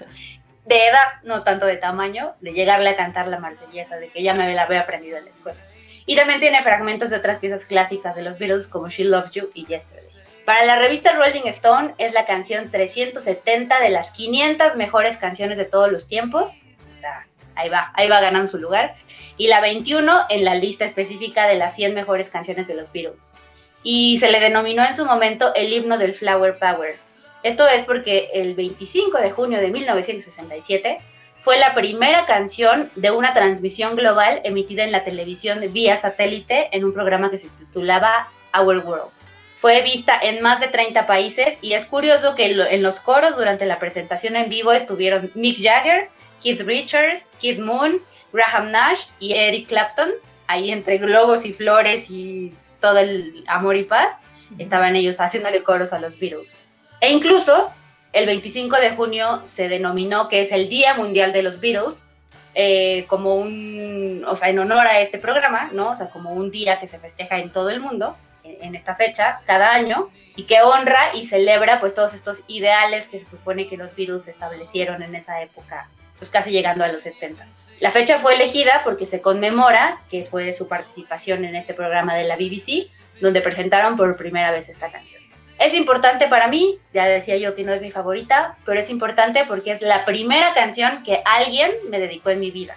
de 0.65 0.87
edad, 0.89 0.99
no 1.23 1.41
tanto 1.41 1.65
de 1.65 1.77
tamaño, 1.77 2.35
de 2.39 2.51
llegarle 2.53 2.89
a 2.91 2.95
cantar 2.95 3.27
la 3.29 3.39
marsellesa, 3.39 3.97
de 3.97 4.09
que 4.09 4.21
ya 4.21 4.35
me 4.35 4.53
la 4.53 4.61
había 4.61 4.81
aprendido 4.81 5.17
en 5.17 5.25
la 5.25 5.31
escuela. 5.31 5.57
Y 6.05 6.15
también 6.15 6.39
tiene 6.39 6.61
fragmentos 6.61 7.09
de 7.09 7.15
otras 7.17 7.39
piezas 7.39 7.65
clásicas 7.65 8.15
de 8.15 8.21
los 8.21 8.37
Beatles 8.37 8.67
como 8.67 8.89
She 8.89 9.05
Loves 9.05 9.31
You 9.31 9.49
y 9.55 9.65
Yesterday. 9.65 10.06
Para 10.47 10.63
la 10.63 10.79
revista 10.79 11.11
Rolling 11.11 11.45
Stone 11.47 11.93
es 11.97 12.13
la 12.13 12.25
canción 12.25 12.71
370 12.71 13.81
de 13.81 13.89
las 13.89 14.11
500 14.11 14.77
mejores 14.77 15.17
canciones 15.17 15.57
de 15.57 15.65
todos 15.65 15.91
los 15.91 16.07
tiempos. 16.07 16.61
O 16.95 16.99
sea, 17.01 17.27
ahí 17.55 17.67
va, 17.67 17.91
ahí 17.95 18.07
va 18.07 18.21
ganando 18.21 18.47
su 18.47 18.57
lugar. 18.57 18.95
Y 19.35 19.49
la 19.49 19.59
21 19.59 20.27
en 20.29 20.45
la 20.45 20.55
lista 20.55 20.85
específica 20.85 21.47
de 21.47 21.55
las 21.55 21.75
100 21.75 21.93
mejores 21.93 22.29
canciones 22.29 22.65
de 22.65 22.75
los 22.75 22.93
Beatles. 22.93 23.35
Y 23.83 24.19
se 24.19 24.31
le 24.31 24.39
denominó 24.39 24.85
en 24.85 24.95
su 24.95 25.05
momento 25.05 25.53
el 25.53 25.73
himno 25.73 25.97
del 25.97 26.13
Flower 26.13 26.57
Power. 26.57 26.95
Esto 27.43 27.67
es 27.67 27.83
porque 27.83 28.29
el 28.33 28.55
25 28.55 29.17
de 29.17 29.31
junio 29.31 29.59
de 29.59 29.67
1967 29.67 30.99
fue 31.41 31.57
la 31.57 31.75
primera 31.75 32.25
canción 32.25 32.89
de 32.95 33.11
una 33.11 33.33
transmisión 33.33 33.97
global 33.97 34.39
emitida 34.45 34.85
en 34.85 34.93
la 34.93 35.03
televisión 35.03 35.59
vía 35.73 35.97
satélite 35.97 36.69
en 36.71 36.85
un 36.85 36.93
programa 36.93 37.29
que 37.29 37.37
se 37.37 37.49
titulaba 37.49 38.29
Our 38.57 38.77
World. 38.77 39.16
Fue 39.59 39.81
vista 39.81 40.19
en 40.21 40.41
más 40.43 40.59
de 40.59 40.67
30 40.67 41.07
países 41.07 41.57
y 41.61 41.73
es 41.73 41.85
curioso 41.87 42.35
que 42.35 42.45
en 42.45 42.83
los 42.83 42.99
coros 42.99 43.35
durante 43.35 43.65
la 43.65 43.79
presentación 43.79 44.35
en 44.35 44.49
vivo 44.49 44.71
estuvieron 44.71 45.31
Mick 45.33 45.57
Jagger, 45.59 46.09
Keith 46.43 46.61
Richards, 46.61 47.27
Kid 47.39 47.59
Moon, 47.59 47.99
Graham 48.31 48.69
Nash 48.69 49.05
y 49.19 49.33
Eric 49.33 49.67
Clapton. 49.67 50.11
Ahí 50.45 50.71
entre 50.71 50.99
globos 50.99 51.43
y 51.43 51.53
flores 51.53 52.09
y 52.09 52.53
todo 52.79 52.99
el 52.99 53.43
amor 53.47 53.75
y 53.75 53.83
paz, 53.83 54.21
estaban 54.59 54.95
ellos 54.95 55.19
haciéndole 55.19 55.63
coros 55.63 55.91
a 55.91 55.99
los 55.99 56.19
Beatles. 56.19 56.59
E 57.01 57.11
incluso 57.11 57.71
el 58.13 58.27
25 58.27 58.77
de 58.77 58.91
junio 58.91 59.41
se 59.45 59.69
denominó 59.69 60.29
que 60.29 60.41
es 60.41 60.51
el 60.51 60.69
Día 60.69 60.93
Mundial 60.93 61.33
de 61.33 61.41
los 61.41 61.59
Beatles, 61.59 62.07
eh, 62.53 63.05
como 63.07 63.35
un, 63.35 64.23
o 64.27 64.35
sea, 64.35 64.49
en 64.49 64.59
honor 64.59 64.85
a 64.85 65.01
este 65.01 65.17
programa, 65.17 65.69
¿no? 65.73 65.91
O 65.91 65.95
sea, 65.95 66.09
como 66.09 66.31
un 66.33 66.51
día 66.51 66.79
que 66.79 66.87
se 66.87 66.99
festeja 66.99 67.39
en 67.39 67.51
todo 67.51 67.69
el 67.71 67.79
mundo 67.79 68.15
en 68.61 68.75
esta 68.75 68.95
fecha 68.95 69.41
cada 69.45 69.73
año 69.73 70.09
y 70.35 70.43
que 70.43 70.61
honra 70.61 71.15
y 71.15 71.27
celebra 71.27 71.79
pues 71.79 71.95
todos 71.95 72.13
estos 72.13 72.43
ideales 72.47 73.09
que 73.09 73.19
se 73.19 73.25
supone 73.25 73.67
que 73.67 73.77
los 73.77 73.95
Beatles 73.95 74.27
establecieron 74.27 75.01
en 75.01 75.15
esa 75.15 75.41
época, 75.41 75.89
pues 76.17 76.29
casi 76.29 76.51
llegando 76.51 76.83
a 76.83 76.87
los 76.89 77.03
70. 77.03 77.45
La 77.79 77.91
fecha 77.91 78.19
fue 78.19 78.35
elegida 78.35 78.81
porque 78.83 79.05
se 79.05 79.21
conmemora 79.21 79.99
que 80.09 80.27
fue 80.29 80.53
su 80.53 80.67
participación 80.67 81.45
en 81.45 81.55
este 81.55 81.73
programa 81.73 82.15
de 82.15 82.23
la 82.23 82.35
BBC, 82.35 82.89
donde 83.21 83.41
presentaron 83.41 83.97
por 83.97 84.15
primera 84.15 84.51
vez 84.51 84.69
esta 84.69 84.91
canción. 84.91 85.23
Es 85.59 85.73
importante 85.73 86.27
para 86.27 86.47
mí, 86.47 86.77
ya 86.93 87.05
decía 87.05 87.37
yo 87.37 87.55
que 87.55 87.63
no 87.63 87.73
es 87.73 87.81
mi 87.81 87.91
favorita, 87.91 88.55
pero 88.63 88.79
es 88.79 88.91
importante 88.91 89.43
porque 89.47 89.71
es 89.71 89.81
la 89.81 90.05
primera 90.05 90.53
canción 90.53 91.03
que 91.03 91.21
alguien 91.25 91.71
me 91.89 91.99
dedicó 91.99 92.29
en 92.29 92.39
mi 92.39 92.51
vida. 92.51 92.75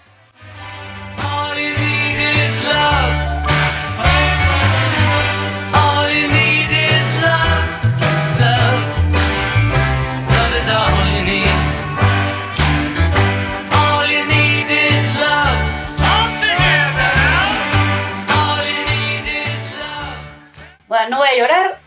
No 21.09 21.19
voy 21.19 21.29
a 21.29 21.39
llorar, 21.39 21.79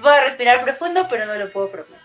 voy 0.00 0.12
a 0.12 0.24
respirar 0.24 0.62
profundo, 0.64 1.06
pero 1.08 1.26
no 1.26 1.34
lo 1.34 1.50
puedo 1.52 1.70
prometer. 1.70 1.98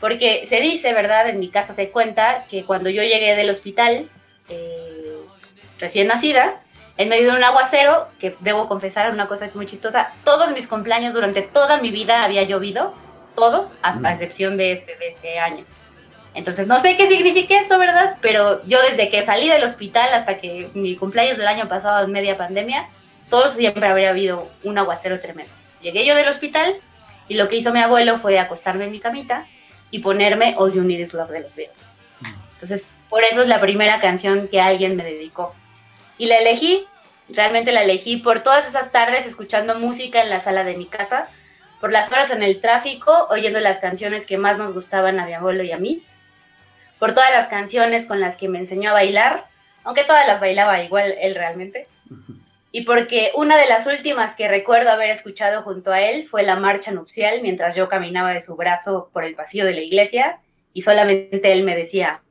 Porque 0.00 0.46
se 0.46 0.60
dice, 0.60 0.92
¿verdad? 0.92 1.28
En 1.28 1.38
mi 1.38 1.48
casa 1.48 1.74
se 1.74 1.90
cuenta 1.90 2.44
que 2.50 2.64
cuando 2.64 2.90
yo 2.90 3.02
llegué 3.02 3.34
del 3.36 3.50
hospital, 3.50 4.08
eh, 4.48 5.16
recién 5.78 6.08
nacida, 6.08 6.60
en 6.98 7.08
medio 7.08 7.30
de 7.30 7.38
un 7.38 7.44
aguacero, 7.44 8.08
que 8.18 8.36
debo 8.40 8.68
confesar 8.68 9.12
una 9.12 9.28
cosa 9.28 9.48
muy 9.54 9.66
chistosa, 9.66 10.12
todos 10.24 10.50
mis 10.52 10.66
cumpleaños 10.66 11.14
durante 11.14 11.42
toda 11.42 11.80
mi 11.80 11.90
vida 11.90 12.24
había 12.24 12.42
llovido, 12.42 12.94
todos, 13.34 13.74
hasta 13.82 14.10
mm. 14.10 14.12
excepción 14.12 14.56
de 14.56 14.72
este, 14.72 14.96
de 14.96 15.08
este 15.08 15.38
año. 15.38 15.64
Entonces, 16.34 16.66
no 16.66 16.80
sé 16.80 16.96
qué 16.96 17.08
significa 17.08 17.60
eso, 17.60 17.78
¿verdad? 17.78 18.16
Pero 18.20 18.64
yo 18.66 18.78
desde 18.82 19.10
que 19.10 19.24
salí 19.24 19.48
del 19.48 19.64
hospital 19.64 20.12
hasta 20.14 20.38
que 20.38 20.70
mi 20.74 20.96
cumpleaños 20.96 21.38
del 21.38 21.46
año 21.46 21.68
pasado, 21.68 22.04
en 22.04 22.12
media 22.12 22.36
pandemia, 22.36 22.88
todos 23.28 23.54
siempre 23.54 23.86
habría 23.86 24.10
habido 24.10 24.50
un 24.62 24.78
aguacero 24.78 25.20
tremendo. 25.20 25.52
Llegué 25.82 26.06
yo 26.06 26.14
del 26.14 26.28
hospital 26.28 26.76
y 27.28 27.34
lo 27.34 27.48
que 27.48 27.56
hizo 27.56 27.72
mi 27.72 27.80
abuelo 27.80 28.18
fue 28.18 28.38
acostarme 28.38 28.84
en 28.84 28.92
mi 28.92 29.00
camita 29.00 29.46
y 29.90 29.98
ponerme 29.98 30.54
All 30.58 30.72
You 30.72 30.82
Need 30.82 31.00
Is 31.00 31.14
Love 31.14 31.30
de 31.30 31.40
los 31.40 31.56
Beatles. 31.56 32.00
Entonces, 32.54 32.88
por 33.08 33.24
eso 33.24 33.42
es 33.42 33.48
la 33.48 33.60
primera 33.60 34.00
canción 34.00 34.48
que 34.48 34.60
alguien 34.60 34.96
me 34.96 35.04
dedicó. 35.04 35.54
Y 36.18 36.26
la 36.26 36.38
elegí, 36.38 36.86
realmente 37.28 37.72
la 37.72 37.82
elegí 37.82 38.18
por 38.18 38.42
todas 38.42 38.66
esas 38.66 38.92
tardes 38.92 39.26
escuchando 39.26 39.78
música 39.78 40.22
en 40.22 40.30
la 40.30 40.40
sala 40.40 40.64
de 40.64 40.76
mi 40.76 40.86
casa, 40.86 41.28
por 41.80 41.90
las 41.90 42.10
horas 42.12 42.30
en 42.30 42.42
el 42.42 42.60
tráfico, 42.60 43.26
oyendo 43.30 43.58
las 43.58 43.80
canciones 43.80 44.24
que 44.24 44.38
más 44.38 44.56
nos 44.56 44.72
gustaban 44.72 45.18
a 45.18 45.26
mi 45.26 45.34
abuelo 45.34 45.64
y 45.64 45.72
a 45.72 45.78
mí, 45.78 46.04
por 47.00 47.14
todas 47.14 47.32
las 47.32 47.48
canciones 47.48 48.06
con 48.06 48.20
las 48.20 48.36
que 48.36 48.48
me 48.48 48.60
enseñó 48.60 48.90
a 48.90 48.94
bailar, 48.94 49.46
aunque 49.82 50.04
todas 50.04 50.26
las 50.28 50.40
bailaba 50.40 50.82
igual 50.84 51.14
él 51.20 51.34
realmente 51.34 51.88
y 52.74 52.84
porque 52.84 53.32
una 53.36 53.58
de 53.58 53.66
las 53.66 53.86
últimas 53.86 54.34
que 54.34 54.48
recuerdo 54.48 54.90
haber 54.90 55.10
escuchado 55.10 55.62
junto 55.62 55.92
a 55.92 56.00
él 56.00 56.26
fue 56.26 56.42
la 56.42 56.56
marcha 56.56 56.90
nupcial 56.90 57.42
mientras 57.42 57.76
yo 57.76 57.86
caminaba 57.86 58.32
de 58.32 58.40
su 58.40 58.56
brazo 58.56 59.10
por 59.12 59.24
el 59.24 59.34
pasillo 59.34 59.66
de 59.66 59.74
la 59.74 59.82
iglesia 59.82 60.40
y 60.72 60.80
solamente 60.80 61.52
él 61.52 61.64
me 61.64 61.76
decía, 61.76 62.22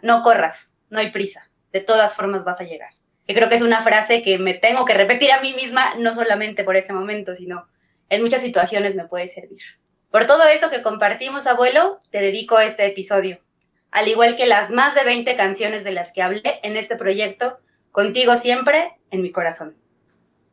no 0.00 0.22
corras, 0.22 0.72
no 0.88 1.00
hay 1.00 1.10
prisa, 1.10 1.50
de 1.70 1.80
todas 1.80 2.14
formas 2.14 2.44
vas 2.44 2.60
a 2.60 2.64
llegar. 2.64 2.94
Y 3.26 3.34
creo 3.34 3.50
que 3.50 3.56
es 3.56 3.62
una 3.62 3.82
frase 3.82 4.22
que 4.22 4.38
me 4.38 4.54
tengo 4.54 4.86
que 4.86 4.94
repetir 4.94 5.30
a 5.32 5.42
mí 5.42 5.52
misma, 5.52 5.94
no 5.98 6.14
solamente 6.14 6.64
por 6.64 6.76
ese 6.76 6.94
momento, 6.94 7.36
sino 7.36 7.68
en 8.08 8.22
muchas 8.22 8.42
situaciones 8.42 8.96
me 8.96 9.04
puede 9.04 9.28
servir. 9.28 9.60
Por 10.10 10.26
todo 10.26 10.44
eso 10.44 10.70
que 10.70 10.82
compartimos, 10.82 11.46
abuelo, 11.46 12.00
te 12.10 12.22
dedico 12.22 12.58
este 12.58 12.86
episodio, 12.86 13.40
al 13.90 14.08
igual 14.08 14.36
que 14.36 14.46
las 14.46 14.70
más 14.70 14.94
de 14.94 15.04
20 15.04 15.36
canciones 15.36 15.84
de 15.84 15.92
las 15.92 16.10
que 16.12 16.22
hablé 16.22 16.60
en 16.62 16.78
este 16.78 16.96
proyecto 16.96 17.58
contigo 17.94 18.36
siempre 18.36 18.98
en 19.12 19.22
mi 19.22 19.30
corazón. 19.30 19.76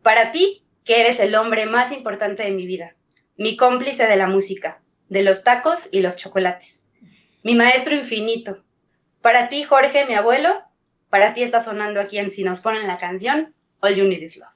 Para 0.03 0.31
ti, 0.31 0.63
que 0.85 1.01
eres 1.01 1.19
el 1.19 1.33
hombre 1.33 1.65
más 1.65 1.91
importante 1.91 2.43
de 2.43 2.51
mi 2.51 2.67
vida, 2.67 2.95
mi 3.35 3.57
cómplice 3.57 4.05
de 4.05 4.15
la 4.15 4.27
música, 4.27 4.83
de 5.09 5.23
los 5.23 5.43
tacos 5.43 5.89
y 5.91 6.01
los 6.01 6.17
chocolates, 6.17 6.87
mi 7.41 7.55
maestro 7.55 7.95
infinito. 7.95 8.63
Para 9.23 9.49
ti, 9.49 9.63
Jorge, 9.63 10.05
mi 10.05 10.13
abuelo, 10.13 10.61
para 11.09 11.33
ti 11.33 11.41
está 11.41 11.63
sonando 11.63 11.99
aquí 11.99 12.19
en 12.19 12.29
Si 12.29 12.43
nos 12.43 12.59
ponen 12.59 12.85
la 12.85 12.99
canción, 12.99 13.55
All 13.79 13.95
You 13.95 14.05
Need 14.05 14.21
Is 14.21 14.37
Love. 14.37 14.49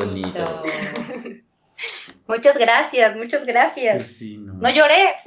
Muchas 2.26 2.56
gracias, 2.56 3.16
muchas 3.16 3.44
gracias. 3.44 4.22
no. 4.38 4.70
lloré, 4.70 5.14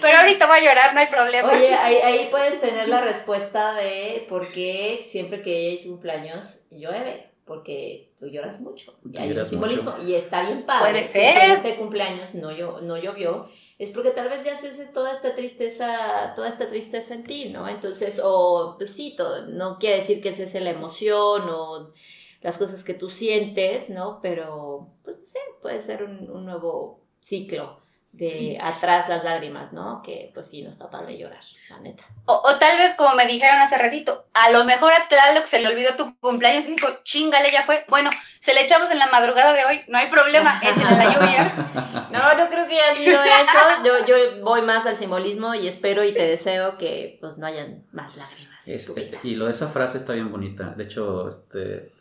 Pero 0.00 0.18
ahorita 0.18 0.46
voy 0.46 0.58
a 0.58 0.60
llorar, 0.60 0.94
no 0.94 1.00
hay 1.00 1.06
problema. 1.06 1.50
Oye, 1.50 1.74
ahí, 1.74 2.28
puedes 2.30 2.60
tener 2.60 2.88
la 2.88 3.00
respuesta 3.00 3.72
de 3.74 4.26
por 4.28 4.52
qué 4.52 5.00
siempre 5.02 5.40
que 5.40 5.70
hay 5.70 5.80
cumpleaños 5.80 6.66
llueve. 6.70 7.30
Porque 7.46 8.10
tú 8.18 8.26
lloras 8.26 8.60
mucho. 8.60 8.98
Y 9.10 9.18
hay 9.20 9.30
un 9.30 9.44
simbolismo. 9.44 9.94
Y 10.04 10.14
está 10.14 10.42
bien 10.42 10.66
padre. 10.66 11.02
Puede 11.02 11.32
ser. 11.32 11.52
este 11.52 11.76
cumpleaños 11.76 12.34
no, 12.34 12.50
no 12.80 12.96
llovió, 12.96 13.48
es 13.78 13.90
porque 13.90 14.10
tal 14.10 14.28
vez 14.28 14.44
ya 14.44 14.52
haces 14.52 14.92
toda 14.92 15.12
esta 15.12 15.34
tristeza, 15.34 16.32
toda 16.34 16.48
esta 16.48 16.68
tristeza 16.68 17.14
en 17.14 17.24
ti, 17.24 17.50
¿no? 17.50 17.68
Entonces, 17.68 18.20
o 18.22 18.76
pues 18.78 18.94
sí, 18.94 19.14
no 19.48 19.78
quiere 19.78 19.96
decir 19.96 20.22
que 20.22 20.30
esa 20.30 20.44
es 20.44 20.54
la 20.54 20.70
emoción 20.70 21.42
o 21.50 21.92
las 22.40 22.58
cosas 22.58 22.84
que 22.84 22.94
tú 22.94 23.10
sientes, 23.10 23.90
¿no? 23.90 24.20
Pero, 24.22 24.88
pues 25.04 25.18
no 25.18 25.24
sé, 25.24 25.38
puede 25.60 25.80
ser 25.80 26.04
un, 26.04 26.44
nuevo 26.44 27.00
ciclo 27.20 27.80
de 28.16 28.58
atrás 28.62 29.08
las 29.08 29.22
lágrimas, 29.24 29.72
¿no? 29.72 30.00
Que 30.02 30.30
pues 30.32 30.48
sí, 30.48 30.62
no 30.62 30.70
está 30.70 30.88
padre 30.88 31.18
llorar, 31.18 31.42
la 31.68 31.78
neta. 31.80 32.02
O, 32.24 32.42
tal 32.58 32.78
vez 32.78 32.94
como 32.96 33.14
me 33.14 33.26
dijeron 33.26 33.58
hace 33.58 33.76
ratito, 33.76 34.26
a 34.32 34.50
lo 34.50 34.64
mejor 34.64 34.92
a 34.92 35.06
Tlaloc 35.08 35.46
se 35.46 35.60
le 35.60 35.68
olvidó 35.68 35.94
tu 35.96 36.18
cumpleaños 36.18 36.64
y 36.66 36.72
dijo, 36.72 36.88
chingale, 37.04 37.52
ya 37.52 37.64
fue. 37.64 37.84
Bueno, 37.88 38.10
se 38.40 38.54
le 38.54 38.64
echamos 38.64 38.90
en 38.90 38.98
la 38.98 39.08
madrugada 39.08 39.52
de 39.52 39.64
hoy, 39.64 39.82
no 39.88 39.98
hay 39.98 40.08
problema, 40.08 40.58
échenle 40.62 40.96
la 40.96 41.12
lluvia. 41.12 42.08
No, 42.10 42.34
no 42.36 42.48
creo 42.48 42.66
que 42.66 42.80
haya 42.80 42.92
sido 42.92 43.22
eso. 43.22 43.58
Yo, 43.84 44.06
yo 44.06 44.42
voy 44.42 44.62
más 44.62 44.86
al 44.86 44.96
simbolismo 44.96 45.54
y 45.54 45.68
espero 45.68 46.02
y 46.02 46.14
te 46.14 46.26
deseo 46.26 46.78
que 46.78 47.18
pues 47.20 47.36
no 47.36 47.46
hayan 47.46 47.84
más 47.92 48.16
lágrimas. 48.16 48.66
en 48.66 48.86
tu 48.86 48.94
vida. 48.94 49.18
Y 49.22 49.34
lo 49.34 49.44
de 49.44 49.50
esa 49.50 49.68
frase 49.68 49.98
está 49.98 50.14
bien 50.14 50.32
bonita. 50.32 50.70
De 50.76 50.84
hecho, 50.84 51.28
este 51.28 51.92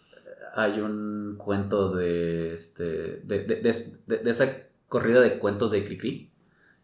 hay 0.55 0.79
un 0.79 1.35
cuento 1.37 1.89
de, 1.89 2.53
este, 2.53 3.19
de, 3.23 3.43
de, 3.43 3.73
de, 4.05 4.31
esa 4.31 4.55
corrida 4.95 5.19
de 5.19 5.37
cuentos 5.39 5.71
de 5.71 5.83
Cricri, 5.83 6.31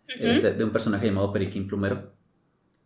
este, 0.07 0.53
de 0.53 0.63
un 0.65 0.71
personaje 0.71 1.05
llamado 1.07 1.31
Periquín 1.31 1.65
Plumero. 1.67 2.11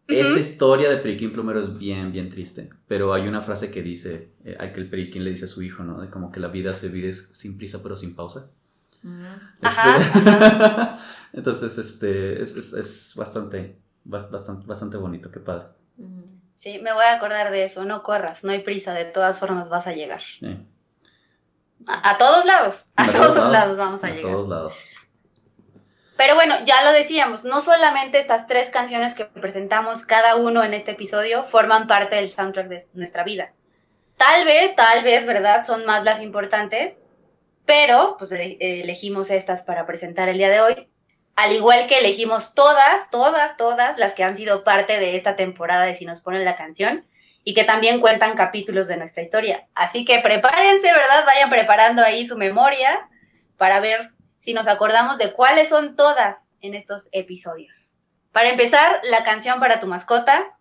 Esa 0.08 0.40
historia 0.40 0.88
de 0.90 0.98
Periquín 0.98 1.34
Plumero 1.34 1.60
es 1.60 1.76
bien, 1.80 2.12
bien 2.12 2.30
triste. 2.30 2.70
Pero 2.88 3.12
hay 3.14 3.28
una 3.28 3.42
frase 3.42 3.72
que 3.72 3.82
dice, 3.82 4.34
eh, 4.44 4.56
al 4.60 4.72
que 4.72 4.82
el 4.82 4.88
Periquín 4.90 5.24
le 5.24 5.32
dice 5.32 5.46
a 5.46 5.48
su 5.48 5.64
hijo, 5.64 5.84
¿no? 5.84 6.00
De 6.00 6.12
como 6.12 6.32
que 6.32 6.40
la 6.40 6.50
vida 6.50 6.74
se 6.76 6.90
vive 6.90 7.12
sin 7.12 7.58
prisa 7.58 7.82
pero 7.82 7.96
sin 7.96 8.16
pausa. 8.16 8.52
Este- 9.62 9.82
Entonces, 11.34 11.78
este, 11.80 12.42
es, 12.42 12.56
es- 12.56 12.74
es 12.74 13.14
bastante, 13.18 13.80
bas- 14.06 14.30
bastante, 14.30 14.68
bastante 14.68 14.98
bonito, 14.98 15.32
qué 15.32 15.40
padre. 15.40 15.66
Sí, 16.60 16.80
me 16.84 16.94
voy 16.94 17.04
a 17.06 17.16
acordar 17.16 17.52
de 17.52 17.66
eso. 17.66 17.84
No 17.86 18.04
corras, 18.04 18.44
no 18.44 18.52
hay 18.52 18.60
prisa, 18.62 18.94
de 18.94 19.06
todas 19.06 19.40
formas 19.40 19.70
vas 19.70 19.88
a 19.88 19.94
llegar. 19.94 20.22
A, 21.88 22.12
a 22.12 22.18
todos 22.18 22.46
lados, 22.46 22.90
a, 22.96 23.12
todos, 23.12 23.52
lados, 23.52 23.76
vamos 23.78 24.04
a, 24.04 24.08
a 24.08 24.10
llegar. 24.12 24.32
todos 24.32 24.48
lados. 24.48 24.74
Pero 26.18 26.36
bueno, 26.36 26.56
ya 26.66 26.84
lo 26.84 26.92
decíamos, 26.92 27.44
no 27.44 27.62
solamente 27.62 28.20
estas 28.20 28.48
tres 28.48 28.70
canciones 28.70 29.16
que 29.16 29.26
presentamos 29.26 30.06
cada 30.06 30.36
uno 30.36 30.64
en 30.64 30.74
este 30.74 30.92
episodio 30.92 31.44
forman 31.44 31.88
parte 31.88 32.16
del 32.16 32.32
soundtrack 32.32 32.68
de 32.68 32.88
nuestra 32.94 33.24
vida. 33.24 33.52
Tal 34.18 34.46
vez, 34.46 34.76
tal 34.76 35.04
vez, 35.04 35.26
¿verdad? 35.26 35.66
Son 35.66 35.86
más 35.86 36.06
las 36.06 36.22
importantes, 36.22 37.06
pero 37.66 38.16
pues 38.18 38.32
ele- 38.32 38.58
elegimos 38.60 39.30
estas 39.30 39.64
para 39.64 39.86
presentar 39.86 40.30
el 40.30 40.38
día 40.38 40.50
de 40.50 40.62
hoy. 40.62 40.88
Al 41.36 41.52
igual 41.52 41.88
que 41.88 42.00
elegimos 42.00 42.54
todas, 42.56 43.10
todas, 43.10 43.58
todas 43.58 43.98
las 43.98 44.14
que 44.14 44.24
han 44.24 44.38
sido 44.38 44.64
parte 44.64 44.98
de 45.00 45.18
esta 45.18 45.36
temporada 45.36 45.84
de 45.84 45.96
Si 45.96 46.06
nos 46.06 46.22
ponen 46.22 46.46
la 46.46 46.56
canción 46.56 47.06
y 47.44 47.54
que 47.54 47.66
también 47.66 48.00
cuentan 48.00 48.38
capítulos 48.38 48.88
de 48.88 48.96
nuestra 48.96 49.22
historia. 49.22 49.68
Así 49.76 50.06
que 50.06 50.20
prepárense, 50.20 50.94
¿verdad? 50.94 51.26
Vayan 51.26 51.50
preparando 51.50 52.04
ahí 52.04 52.26
su 52.26 52.38
memoria 52.38 53.10
para 53.58 53.82
ver 53.82 54.12
si 54.46 54.54
nos 54.54 54.68
acordamos 54.68 55.18
de 55.18 55.34
cuáles 55.34 55.70
son 55.70 55.96
todas 55.96 56.52
en 56.62 56.76
estos 56.76 57.10
episodios. 57.12 57.98
Para 58.32 58.50
empezar, 58.50 59.02
la 59.10 59.24
canción 59.24 59.60
para 59.60 59.80
tu 59.80 59.88
mascota. 59.88 60.56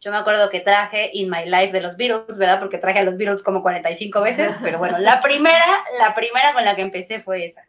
Yo 0.00 0.10
me 0.10 0.18
acuerdo 0.18 0.50
que 0.50 0.60
traje 0.60 1.10
In 1.14 1.30
My 1.30 1.44
Life 1.46 1.72
de 1.72 1.80
los 1.80 1.96
Beatles, 1.96 2.38
¿verdad? 2.38 2.60
Porque 2.60 2.78
traje 2.78 3.00
a 3.00 3.02
los 3.04 3.16
Beatles 3.16 3.42
como 3.42 3.62
45 3.62 4.20
veces, 4.20 4.56
pero 4.62 4.78
bueno, 4.78 4.98
la 4.98 5.20
primera, 5.22 5.64
la 5.98 6.14
primera 6.14 6.52
con 6.52 6.64
la 6.64 6.76
que 6.76 6.82
empecé 6.82 7.20
fue 7.20 7.44
esa. 7.46 7.62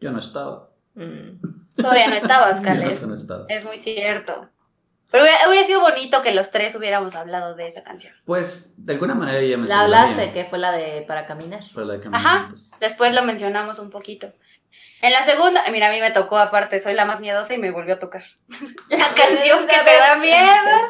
Yo 0.00 0.10
no 0.10 0.18
estaba. 0.18 0.70
Mm. 0.94 1.38
Todavía 1.76 2.08
no 2.08 2.14
estabas, 2.14 2.60
Caleb. 2.64 3.00
no, 3.02 3.08
no 3.08 3.14
estaba. 3.14 3.46
Es 3.48 3.64
muy 3.64 3.78
cierto. 3.78 4.48
Pero 5.10 5.24
hubiera, 5.24 5.48
hubiera 5.48 5.66
sido 5.66 5.80
bonito 5.80 6.22
que 6.22 6.32
los 6.32 6.50
tres 6.50 6.74
hubiéramos 6.74 7.14
hablado 7.14 7.54
de 7.54 7.68
esa 7.68 7.82
canción. 7.82 8.12
Pues, 8.24 8.74
de 8.76 8.94
alguna 8.94 9.14
manera 9.14 9.40
ya 9.42 9.56
me 9.56 9.68
La 9.68 9.82
hablaste, 9.82 10.32
que 10.32 10.44
fue 10.44 10.58
la 10.58 10.72
de 10.72 11.02
para 11.02 11.26
caminar. 11.26 11.60
Para 11.74 11.86
la 11.86 11.92
de 11.94 12.08
Ajá. 12.08 12.22
Caminantes. 12.22 12.70
Después 12.80 13.14
lo 13.14 13.22
mencionamos 13.22 13.78
un 13.78 13.90
poquito. 13.90 14.32
En 15.04 15.12
la 15.12 15.22
segunda, 15.24 15.62
mira, 15.70 15.88
a 15.88 15.92
mí 15.92 16.00
me 16.00 16.12
tocó 16.12 16.38
aparte, 16.38 16.80
soy 16.80 16.94
la 16.94 17.04
más 17.04 17.20
miedosa 17.20 17.52
y 17.52 17.58
me 17.58 17.70
volvió 17.70 17.94
a 17.94 17.98
tocar. 17.98 18.22
La 18.88 19.14
canción 19.14 19.66
que 19.66 19.74
te 19.84 19.98
da 19.98 20.16
miedo. 20.16 20.38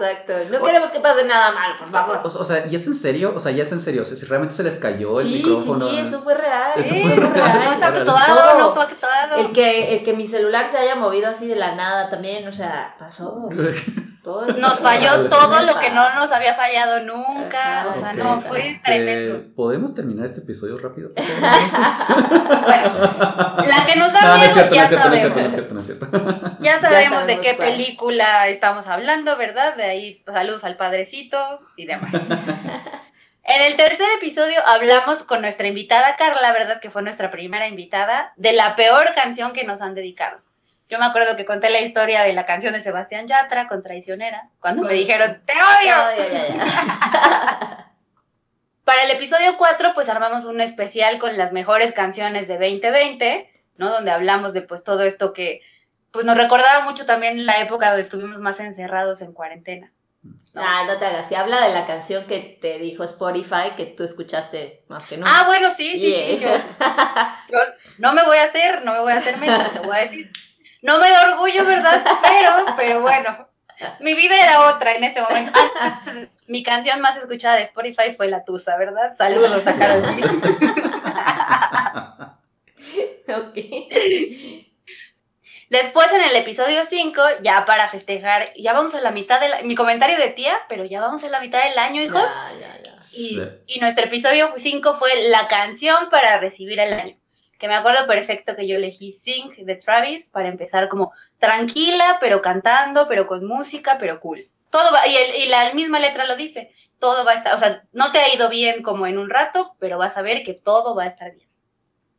Exacto. 0.00 0.32
No 0.52 0.62
queremos 0.62 0.90
que 0.92 1.00
pase 1.00 1.24
nada 1.24 1.50
malo, 1.50 1.74
por 1.78 1.90
favor. 1.90 2.20
O, 2.22 2.26
o 2.28 2.44
sea, 2.44 2.64
¿y 2.70 2.76
es 2.76 2.86
en 2.86 2.94
serio? 2.94 3.32
O 3.34 3.40
sea, 3.40 3.50
ya 3.50 3.64
es 3.64 3.72
en 3.72 3.80
serio. 3.80 4.02
O 4.02 4.04
sea, 4.04 4.16
si 4.16 4.24
realmente 4.26 4.54
se 4.54 4.62
les 4.62 4.76
cayó 4.78 5.18
el 5.20 5.26
Sí, 5.26 5.32
sí, 5.32 5.38
micrófono. 5.38 5.88
sí, 5.88 5.98
eso 5.98 6.20
fue 6.20 6.34
real. 6.34 6.72
Eso 6.76 6.94
Sí, 6.94 7.02
fue 7.02 7.14
fue 7.16 7.28
real. 7.28 7.58
No 7.64 7.70
Órale. 7.72 7.84
actuado, 7.84 8.58
no 8.60 8.74
fue 8.74 8.84
actuado. 8.84 9.34
El 9.36 9.52
que, 9.52 9.94
el 9.96 10.04
que 10.04 10.12
mi 10.12 10.26
celular 10.28 10.68
se 10.68 10.78
haya 10.78 10.94
movido 10.94 11.28
así 11.28 11.48
de 11.48 11.56
la 11.56 11.74
nada 11.74 12.08
también, 12.08 12.46
o 12.46 12.52
sea, 12.52 12.94
pasó. 12.98 13.48
Todo 14.24 14.46
Nos 14.46 14.78
falló 14.80 15.28
todo 15.28 15.60
lo 15.64 15.78
que 15.78 15.90
no 15.90 16.14
nos 16.14 16.30
había 16.32 16.54
fallado 16.54 17.00
nunca. 17.00 17.80
Ajá, 17.82 17.88
o 17.94 18.00
sea, 18.00 18.12
no, 18.14 18.40
fue 18.40 18.58
este, 18.60 18.80
tremendo. 18.82 19.54
¿Podemos 19.54 19.94
terminar 19.94 20.24
este 20.24 20.40
episodio 20.40 20.78
rápido? 20.78 21.10
Entonces- 21.14 22.16
La 23.66 23.84
que 23.86 23.96
nos 24.04 24.12
da 24.12 24.20
no, 24.22 24.38
no 24.38 24.44
es 24.44 24.52
cierto, 24.52 24.70
no 24.70 24.76
ya 24.76 24.82
es 24.84 24.88
cierto, 24.88 25.08
no 25.08 25.14
es 25.14 25.20
cierto, 25.20 25.40
no 25.40 25.48
sabemos. 25.48 25.48
es 25.48 25.54
cierto, 25.54 25.74
no 25.74 25.80
es 25.80 25.86
cierto. 25.86 26.56
Ya 26.60 26.80
sabemos 26.80 27.26
de 27.26 27.34
sabemos 27.34 27.46
qué 27.46 27.56
cuál. 27.56 27.68
película 27.70 28.48
estamos 28.48 28.88
hablando, 28.88 29.36
¿verdad? 29.36 29.74
De 29.76 29.84
ahí 29.84 30.22
saludos 30.26 30.64
al 30.64 30.76
padrecito 30.76 31.38
y 31.76 31.86
demás. 31.86 32.10
En 33.46 33.60
el 33.60 33.76
tercer 33.76 34.06
episodio 34.16 34.66
hablamos 34.66 35.22
con 35.22 35.42
nuestra 35.42 35.66
invitada 35.66 36.16
Carla, 36.16 36.50
¿verdad? 36.52 36.80
Que 36.80 36.88
fue 36.88 37.02
nuestra 37.02 37.30
primera 37.30 37.68
invitada, 37.68 38.32
de 38.36 38.54
la 38.54 38.74
peor 38.74 39.14
canción 39.14 39.52
que 39.52 39.64
nos 39.64 39.82
han 39.82 39.94
dedicado. 39.94 40.40
Yo 40.88 40.98
me 40.98 41.04
acuerdo 41.04 41.36
que 41.36 41.44
conté 41.44 41.68
la 41.68 41.80
historia 41.80 42.22
de 42.22 42.32
la 42.32 42.46
canción 42.46 42.72
de 42.72 42.80
Sebastián 42.80 43.26
Yatra 43.26 43.68
con 43.68 43.82
Traicionera, 43.82 44.48
cuando 44.60 44.82
me 44.84 44.94
dijeron, 44.94 45.42
¡te 45.44 45.52
odio! 45.52 45.94
Ya, 46.16 46.48
ya. 46.48 47.90
Para 48.84 49.02
el 49.02 49.10
episodio 49.10 49.56
4, 49.58 49.92
pues 49.94 50.08
armamos 50.08 50.46
un 50.46 50.60
especial 50.62 51.18
con 51.18 51.36
las 51.36 51.52
mejores 51.52 51.92
canciones 51.92 52.48
de 52.48 52.54
2020, 52.54 53.50
¿no? 53.76 53.90
Donde 53.90 54.10
hablamos 54.10 54.52
de 54.52 54.62
pues 54.62 54.84
todo 54.84 55.02
esto 55.02 55.32
que 55.32 55.62
pues 56.10 56.24
nos 56.24 56.36
recordaba 56.36 56.84
mucho 56.84 57.06
también 57.06 57.44
la 57.44 57.60
época 57.60 57.88
donde 57.88 58.02
estuvimos 58.02 58.38
más 58.38 58.60
encerrados 58.60 59.20
en 59.20 59.32
cuarentena. 59.32 59.92
¿no? 60.22 60.62
Ah, 60.62 60.84
no 60.86 60.96
te 60.96 61.04
hagas. 61.04 61.28
Si 61.28 61.34
habla 61.34 61.66
de 61.66 61.74
la 61.74 61.84
canción 61.84 62.26
que 62.26 62.38
te 62.60 62.78
dijo 62.78 63.04
Spotify, 63.04 63.72
que 63.76 63.86
tú 63.86 64.04
escuchaste 64.04 64.84
más 64.88 65.06
que 65.06 65.16
nunca. 65.16 65.30
Ah, 65.32 65.46
bueno, 65.46 65.70
sí, 65.74 65.92
sí, 65.92 66.00
sí. 66.00 66.38
Yeah. 66.38 66.56
Yo, 67.48 67.58
yo 67.58 67.58
no 67.98 68.14
me 68.14 68.22
voy 68.24 68.38
a 68.38 68.44
hacer, 68.44 68.84
no 68.84 68.92
me 68.92 69.00
voy 69.00 69.12
a 69.12 69.16
hacer 69.16 69.36
menos, 69.38 69.72
te 69.72 69.80
voy 69.80 69.96
a 69.96 70.00
decir. 70.00 70.30
No 70.82 70.98
me 70.98 71.10
da 71.10 71.32
orgullo, 71.32 71.64
¿verdad? 71.64 72.04
Pero, 72.22 72.76
pero 72.76 73.00
bueno. 73.00 73.48
Mi 74.00 74.14
vida 74.14 74.40
era 74.40 74.68
otra 74.68 74.92
en 74.92 75.04
ese 75.04 75.20
momento. 75.20 75.58
Mi 76.46 76.62
canción 76.62 77.00
más 77.00 77.16
escuchada 77.16 77.56
de 77.56 77.64
Spotify 77.64 78.14
fue 78.16 78.28
La 78.28 78.44
Tusa, 78.44 78.76
¿verdad? 78.76 79.16
Saludos 79.16 79.66
a 79.66 79.78
Karol 79.78 80.04
G. 80.04 80.90
ok. 83.28 83.58
Después 85.70 86.12
en 86.12 86.20
el 86.20 86.36
episodio 86.36 86.84
5, 86.84 87.20
ya 87.42 87.64
para 87.64 87.88
festejar, 87.88 88.52
ya 88.56 88.72
vamos 88.72 88.94
a 88.94 89.00
la 89.00 89.10
mitad 89.10 89.40
de 89.40 89.48
la, 89.48 89.62
mi 89.62 89.74
comentario 89.74 90.18
de 90.18 90.28
tía, 90.28 90.56
pero 90.68 90.84
ya 90.84 91.00
vamos 91.00 91.24
a 91.24 91.28
la 91.28 91.40
mitad 91.40 91.64
del 91.64 91.78
año, 91.78 92.02
hijos. 92.02 92.22
Ya, 92.22 92.58
ya, 92.60 92.82
ya. 92.82 92.94
Y, 92.96 93.00
Sí. 93.00 93.40
y 93.66 93.80
nuestro 93.80 94.04
episodio 94.04 94.52
5 94.56 94.94
fue 94.96 95.28
la 95.30 95.48
canción 95.48 96.10
para 96.10 96.38
recibir 96.38 96.78
el 96.80 96.92
año. 96.92 97.16
Que 97.58 97.68
me 97.68 97.74
acuerdo 97.74 98.06
perfecto 98.06 98.54
que 98.56 98.66
yo 98.68 98.76
elegí 98.76 99.12
Sing 99.12 99.52
de 99.64 99.76
Travis 99.76 100.30
para 100.30 100.48
empezar 100.48 100.88
como 100.88 101.12
tranquila, 101.38 102.18
pero 102.20 102.42
cantando, 102.42 103.08
pero 103.08 103.26
con 103.26 103.46
música, 103.46 103.96
pero 103.98 104.20
cool. 104.20 104.48
Todo 104.70 104.92
va, 104.92 105.06
y, 105.06 105.16
el- 105.16 105.36
y 105.36 105.48
la 105.48 105.72
misma 105.72 105.98
letra 105.98 106.26
lo 106.26 106.36
dice, 106.36 106.72
todo 106.98 107.24
va 107.24 107.32
a 107.32 107.34
estar, 107.36 107.54
o 107.54 107.58
sea, 107.58 107.82
no 107.92 108.12
te 108.12 108.18
ha 108.18 108.34
ido 108.34 108.48
bien 108.48 108.82
como 108.82 109.06
en 109.06 109.18
un 109.18 109.30
rato, 109.30 109.76
pero 109.78 109.98
vas 109.98 110.16
a 110.18 110.22
ver 110.22 110.42
que 110.44 110.52
todo 110.54 110.94
va 110.94 111.04
a 111.04 111.08
estar 111.08 111.32
bien. 111.34 111.43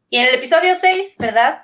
Y 0.09 0.17
en 0.17 0.27
el 0.27 0.35
episodio 0.35 0.75
6, 0.79 1.15
¿verdad? 1.19 1.63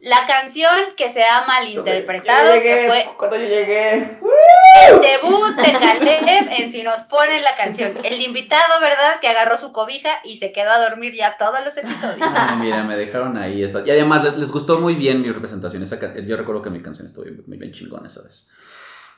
La 0.00 0.26
canción 0.26 0.76
que 0.98 1.12
se 1.12 1.22
ha 1.24 1.44
malinterpretado, 1.46 2.60
que 2.60 2.86
fue 2.88 3.06
cuando 3.16 3.36
yo 3.38 3.44
llegué. 3.44 3.92
el 3.94 5.00
debut 5.00 5.54
de 5.56 5.72
Caleb 5.78 6.48
en 6.50 6.72
Si 6.72 6.82
nos 6.82 7.00
ponen 7.02 7.42
la 7.42 7.56
canción. 7.56 7.92
El 8.02 8.20
invitado, 8.20 8.80
¿verdad? 8.82 9.18
Que 9.20 9.28
agarró 9.28 9.56
su 9.56 9.72
cobija 9.72 10.10
y 10.24 10.38
se 10.38 10.52
quedó 10.52 10.72
a 10.72 10.88
dormir 10.90 11.14
ya 11.14 11.36
todos 11.38 11.64
los 11.64 11.74
episodios. 11.76 12.18
Ay, 12.34 12.56
mira, 12.56 12.82
me 12.84 12.96
dejaron 12.98 13.38
ahí. 13.38 13.62
esa- 13.64 13.82
Y 13.86 13.90
además 13.90 14.24
les, 14.36 14.52
gustó 14.52 14.78
muy 14.78 14.94
bien 14.94 15.22
mi 15.22 15.30
representación. 15.30 15.82
Esa 15.82 15.98
ca- 15.98 16.12
yo 16.18 16.36
recuerdo 16.36 16.60
que 16.60 16.70
mi 16.70 16.82
canción 16.82 17.06
estuvo 17.06 17.24
bien, 17.24 17.42
muy 17.46 17.56
bien 17.56 17.72
chingona 17.72 18.06
esa 18.08 18.22
vez. 18.22 18.50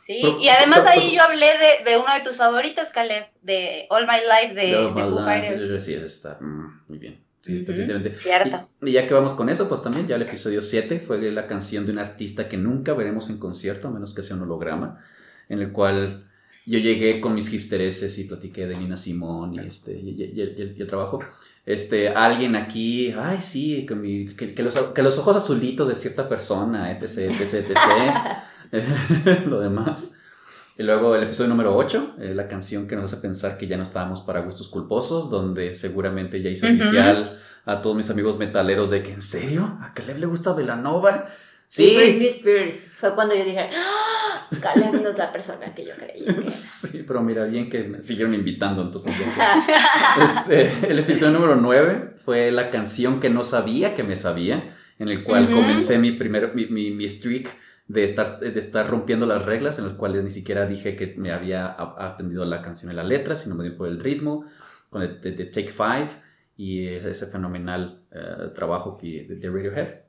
Sí, 0.06 0.20
Pero- 0.22 0.38
y 0.38 0.48
además 0.50 0.80
pero- 0.84 0.90
ahí 0.90 1.16
yo 1.16 1.22
hablé 1.24 1.46
de, 1.58 1.90
de 1.90 1.96
uno 1.98 2.14
de 2.14 2.20
tus 2.20 2.36
favoritos, 2.36 2.88
Caleb, 2.90 3.26
de 3.42 3.86
All 3.90 4.06
My 4.06 4.18
Life 4.20 4.54
de, 4.54 4.70
Yo, 4.70 4.84
de 4.84 4.90
Malone, 4.92 5.24
Fighters. 5.48 5.84
Sí, 5.84 5.94
está 5.94 6.38
mm, 6.40 6.84
muy 6.88 6.98
bien. 6.98 7.25
Sí, 7.42 7.54
Ujú, 7.56 7.64
definitivamente. 7.66 8.14
Cierto. 8.16 8.68
Y, 8.82 8.90
y 8.90 8.92
ya 8.92 9.06
que 9.06 9.14
vamos 9.14 9.34
con 9.34 9.48
eso, 9.48 9.68
pues 9.68 9.82
también 9.82 10.06
ya 10.08 10.16
el 10.16 10.22
episodio 10.22 10.60
7 10.62 10.98
fue 10.98 11.20
la 11.30 11.46
canción 11.46 11.86
de 11.86 11.92
un 11.92 11.98
artista 12.00 12.48
que 12.48 12.56
nunca 12.56 12.92
veremos 12.94 13.30
en 13.30 13.38
concierto, 13.38 13.88
a 13.88 13.90
menos 13.92 14.14
que 14.14 14.22
sea 14.22 14.36
un 14.36 14.42
holograma, 14.42 14.98
en 15.48 15.60
el 15.60 15.70
cual 15.72 16.28
yo 16.66 16.80
llegué 16.80 17.20
con 17.20 17.34
mis 17.34 17.52
hipstereses 17.52 18.18
y 18.18 18.24
platiqué 18.24 18.66
de 18.66 18.76
Nina 18.76 18.96
Simón 18.96 19.54
y, 19.54 19.60
este, 19.60 19.92
y, 19.92 20.10
y- 20.10 20.32
y 20.34 20.40
el, 20.40 20.74
y 20.76 20.80
el 20.82 20.86
trabajo. 20.88 21.20
Este, 21.64 22.08
alguien 22.08 22.56
aquí, 22.56 23.12
ay 23.16 23.40
sí, 23.40 23.86
que, 23.86 23.94
mi- 23.94 24.34
que- 24.34 24.52
que 24.54 24.62
los, 24.64 24.74
que 24.76 25.02
los 25.02 25.16
ojos 25.18 25.36
azulitos 25.36 25.88
de 25.88 25.94
cierta 25.94 26.28
persona, 26.28 26.90
etc, 26.90 27.18
etc, 27.40 27.54
etc. 27.70 27.76
Lo 29.46 29.60
demás. 29.60 30.18
Y 30.78 30.82
luego 30.82 31.14
el 31.16 31.22
episodio 31.22 31.48
número 31.48 31.74
8, 31.74 32.16
eh, 32.20 32.34
la 32.34 32.48
canción 32.48 32.86
que 32.86 32.96
nos 32.96 33.04
hace 33.12 33.22
pensar 33.22 33.56
que 33.56 33.66
ya 33.66 33.76
no 33.78 33.82
estábamos 33.82 34.20
para 34.20 34.40
gustos 34.40 34.68
culposos, 34.68 35.30
donde 35.30 35.72
seguramente 35.72 36.42
ya 36.42 36.50
hice 36.50 36.66
oficial 36.70 37.38
a 37.64 37.80
todos 37.80 37.96
mis 37.96 38.10
amigos 38.10 38.36
metaleros 38.38 38.90
de 38.90 39.02
que, 39.02 39.12
¿en 39.12 39.22
serio? 39.22 39.78
¿A 39.82 39.94
Caleb 39.94 40.18
le 40.18 40.26
gusta 40.26 40.52
Velanova? 40.52 41.26
Sí. 41.68 41.88
Sí. 41.88 41.96
Britney 41.96 42.26
Spears. 42.28 42.88
Fue 42.94 43.14
cuando 43.14 43.34
yo 43.34 43.44
dije, 43.44 43.68
¡Ah! 43.74 44.48
Caleb 44.60 45.02
no 45.02 45.08
es 45.08 45.16
la 45.18 45.32
persona 45.32 45.74
que 45.74 45.84
yo 45.86 45.94
creía. 45.96 46.26
que 46.26 46.40
era". 46.40 46.42
Sí, 46.50 47.04
pero 47.08 47.22
mira, 47.22 47.44
bien 47.44 47.70
que 47.70 47.82
me 47.84 48.02
siguieron 48.02 48.34
invitando, 48.34 48.82
entonces. 48.82 49.14
Este, 50.22 50.90
el 50.90 50.98
episodio 50.98 51.32
número 51.32 51.56
9 51.56 52.16
fue 52.24 52.52
la 52.52 52.70
canción 52.70 53.18
que 53.18 53.30
no 53.30 53.44
sabía 53.44 53.94
que 53.94 54.02
me 54.04 54.16
sabía, 54.16 54.74
en 54.98 55.08
el 55.08 55.24
cual 55.24 55.44
Ujú. 55.44 55.54
comencé 55.54 55.98
mi 55.98 56.12
primer, 56.12 56.54
mi, 56.54 56.66
mi, 56.66 56.90
mi 56.90 57.08
streak 57.08 57.48
de 57.88 58.02
estar, 58.02 58.38
de 58.38 58.58
estar 58.58 58.88
rompiendo 58.88 59.26
las 59.26 59.46
reglas, 59.46 59.78
en 59.78 59.84
las 59.84 59.94
cuales 59.94 60.24
ni 60.24 60.30
siquiera 60.30 60.66
dije 60.66 60.96
que 60.96 61.14
me 61.16 61.32
había 61.32 61.66
aprendido 61.66 62.44
la 62.44 62.62
canción 62.62 62.92
y 62.92 62.94
la 62.94 63.04
letra, 63.04 63.36
sino 63.36 63.54
más 63.54 63.64
bien 63.64 63.76
por 63.76 63.88
el 63.88 64.00
ritmo, 64.00 64.44
con 64.90 65.02
el 65.02 65.20
de, 65.20 65.44
Take 65.46 65.68
Five 65.68 66.08
y 66.56 66.86
ese 66.86 67.26
fenomenal 67.26 68.02
eh, 68.10 68.50
trabajo 68.54 68.96
que, 68.96 69.26
de, 69.28 69.50
Radiohead. 69.50 70.06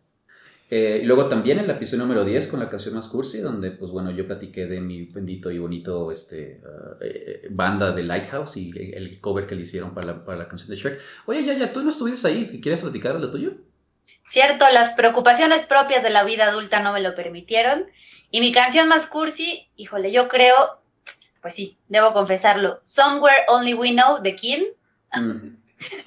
Eh, 0.70 1.00
y 1.02 1.06
luego 1.06 1.28
también 1.28 1.60
el 1.60 1.70
episodio 1.70 2.04
número 2.04 2.26
10 2.26 2.48
con 2.48 2.60
la 2.60 2.68
canción 2.68 2.96
más 2.96 3.08
cursi, 3.08 3.40
donde 3.40 3.72
pues 3.72 3.92
bueno, 3.92 4.12
yo 4.12 4.26
platiqué 4.26 4.66
de 4.66 4.82
mi 4.82 5.06
bendito 5.06 5.50
y 5.50 5.60
bonito 5.60 6.12
este, 6.12 6.62
eh, 7.00 7.48
banda 7.52 7.92
de 7.92 8.04
Lighthouse 8.04 8.58
y 8.58 8.72
el 8.76 9.22
cover 9.22 9.46
que 9.48 9.56
le 9.56 9.62
hicieron 9.62 9.94
para 9.94 10.08
la, 10.08 10.26
para 10.26 10.40
la 10.40 10.48
canción 10.48 10.70
de 10.70 10.76
Shrek. 10.76 11.00
Oye, 11.28 11.46
ya, 11.46 11.54
ya, 11.54 11.72
tú 11.72 11.84
no 11.84 11.90
estuviste 11.90 12.28
ahí, 12.28 12.60
¿quieres 12.62 12.82
platicar 12.82 13.14
de 13.14 13.20
lo 13.20 13.32
tuyo? 13.32 13.54
Cierto, 14.30 14.66
las 14.72 14.94
preocupaciones 14.94 15.66
propias 15.66 16.04
de 16.04 16.10
la 16.10 16.24
vida 16.24 16.46
adulta 16.48 16.82
no 16.82 16.92
me 16.92 17.02
lo 17.02 17.16
permitieron. 17.16 17.86
Y 18.30 18.42
mi 18.42 18.52
canción 18.52 18.88
más 18.88 19.08
cursi, 19.08 19.70
híjole, 19.78 20.12
yo 20.12 20.28
creo, 20.28 20.56
pues 21.42 21.56
sí, 21.56 21.78
debo 21.88 22.12
confesarlo, 22.14 22.82
Somewhere 22.84 23.46
Only 23.48 23.74
We 23.74 23.92
Know 23.92 24.22
de 24.22 24.36
King. 24.36 24.64
Mm. 25.14 25.56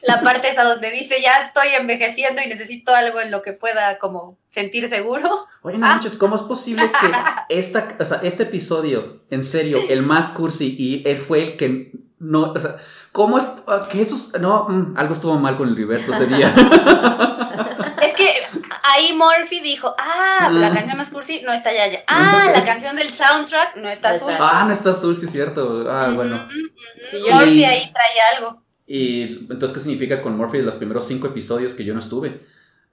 La 0.02 0.20
parte 0.20 0.50
esa 0.50 0.64
donde 0.64 0.90
dice, 0.90 1.22
ya 1.22 1.44
estoy 1.46 1.68
envejeciendo 1.78 2.42
y 2.42 2.48
necesito 2.48 2.92
algo 2.94 3.20
en 3.20 3.30
lo 3.30 3.40
que 3.40 3.52
pueda 3.52 3.98
como 3.98 4.36
sentir 4.48 4.88
seguro. 4.88 5.40
Oye, 5.62 5.78
no 5.78 5.86
Ah. 5.86 5.90
manches, 5.90 6.16
¿cómo 6.16 6.34
es 6.36 6.42
posible 6.42 6.90
que 6.90 7.06
esta, 7.48 7.88
o 7.98 8.04
sea, 8.04 8.20
este 8.22 8.42
episodio, 8.42 9.22
en 9.30 9.44
serio, 9.44 9.80
el 9.88 10.02
más 10.02 10.30
cursi 10.32 10.74
y 10.78 11.08
él 11.08 11.16
fue 11.18 11.42
el 11.44 11.56
que 11.56 11.92
no, 12.18 12.52
o 12.52 12.58
sea, 12.58 12.76
¿cómo 13.12 13.38
es 13.38 13.48
ah, 13.68 13.88
que 13.90 14.00
eso, 14.02 14.38
no, 14.40 14.66
mm, 14.68 14.94
algo 14.98 15.14
estuvo 15.14 15.36
mal 15.38 15.56
con 15.56 15.68
el 15.68 15.74
universo 15.74 16.12
ese 16.12 16.26
día. 16.26 16.52
Ahí 19.00 19.14
Murphy 19.16 19.60
dijo, 19.60 19.94
ah, 19.98 20.50
la 20.52 20.66
Ah. 20.68 20.74
canción 20.74 20.96
más 20.98 21.08
cursi 21.08 21.40
no 21.42 21.52
está 21.52 21.72
ya, 21.72 21.86
ya. 21.88 21.98
No 22.00 22.04
Ah, 22.08 22.50
la 22.52 22.64
canción 22.64 22.96
del 22.96 23.12
soundtrack 23.12 23.76
no 23.76 23.88
está 23.88 24.10
azul. 24.10 24.32
ah, 24.38 24.64
no 24.66 24.72
está 24.72 24.90
azul, 24.90 25.16
sí 25.18 25.24
es 25.26 25.32
cierto. 25.32 25.86
Ah, 25.90 26.12
bueno. 26.14 26.46
Sí, 27.02 27.18
yo 27.26 27.34
Murphy 27.34 27.64
ahí 27.64 27.90
traía 27.92 28.22
algo. 28.36 28.62
Y 28.86 29.22
entonces, 29.50 29.72
¿qué 29.72 29.80
significa 29.80 30.20
con 30.20 30.36
Murphy 30.36 30.58
de 30.58 30.64
los 30.64 30.76
primeros 30.76 31.06
cinco 31.06 31.28
episodios 31.28 31.74
que 31.74 31.84
yo 31.84 31.92
no 31.94 32.00
estuve? 32.00 32.40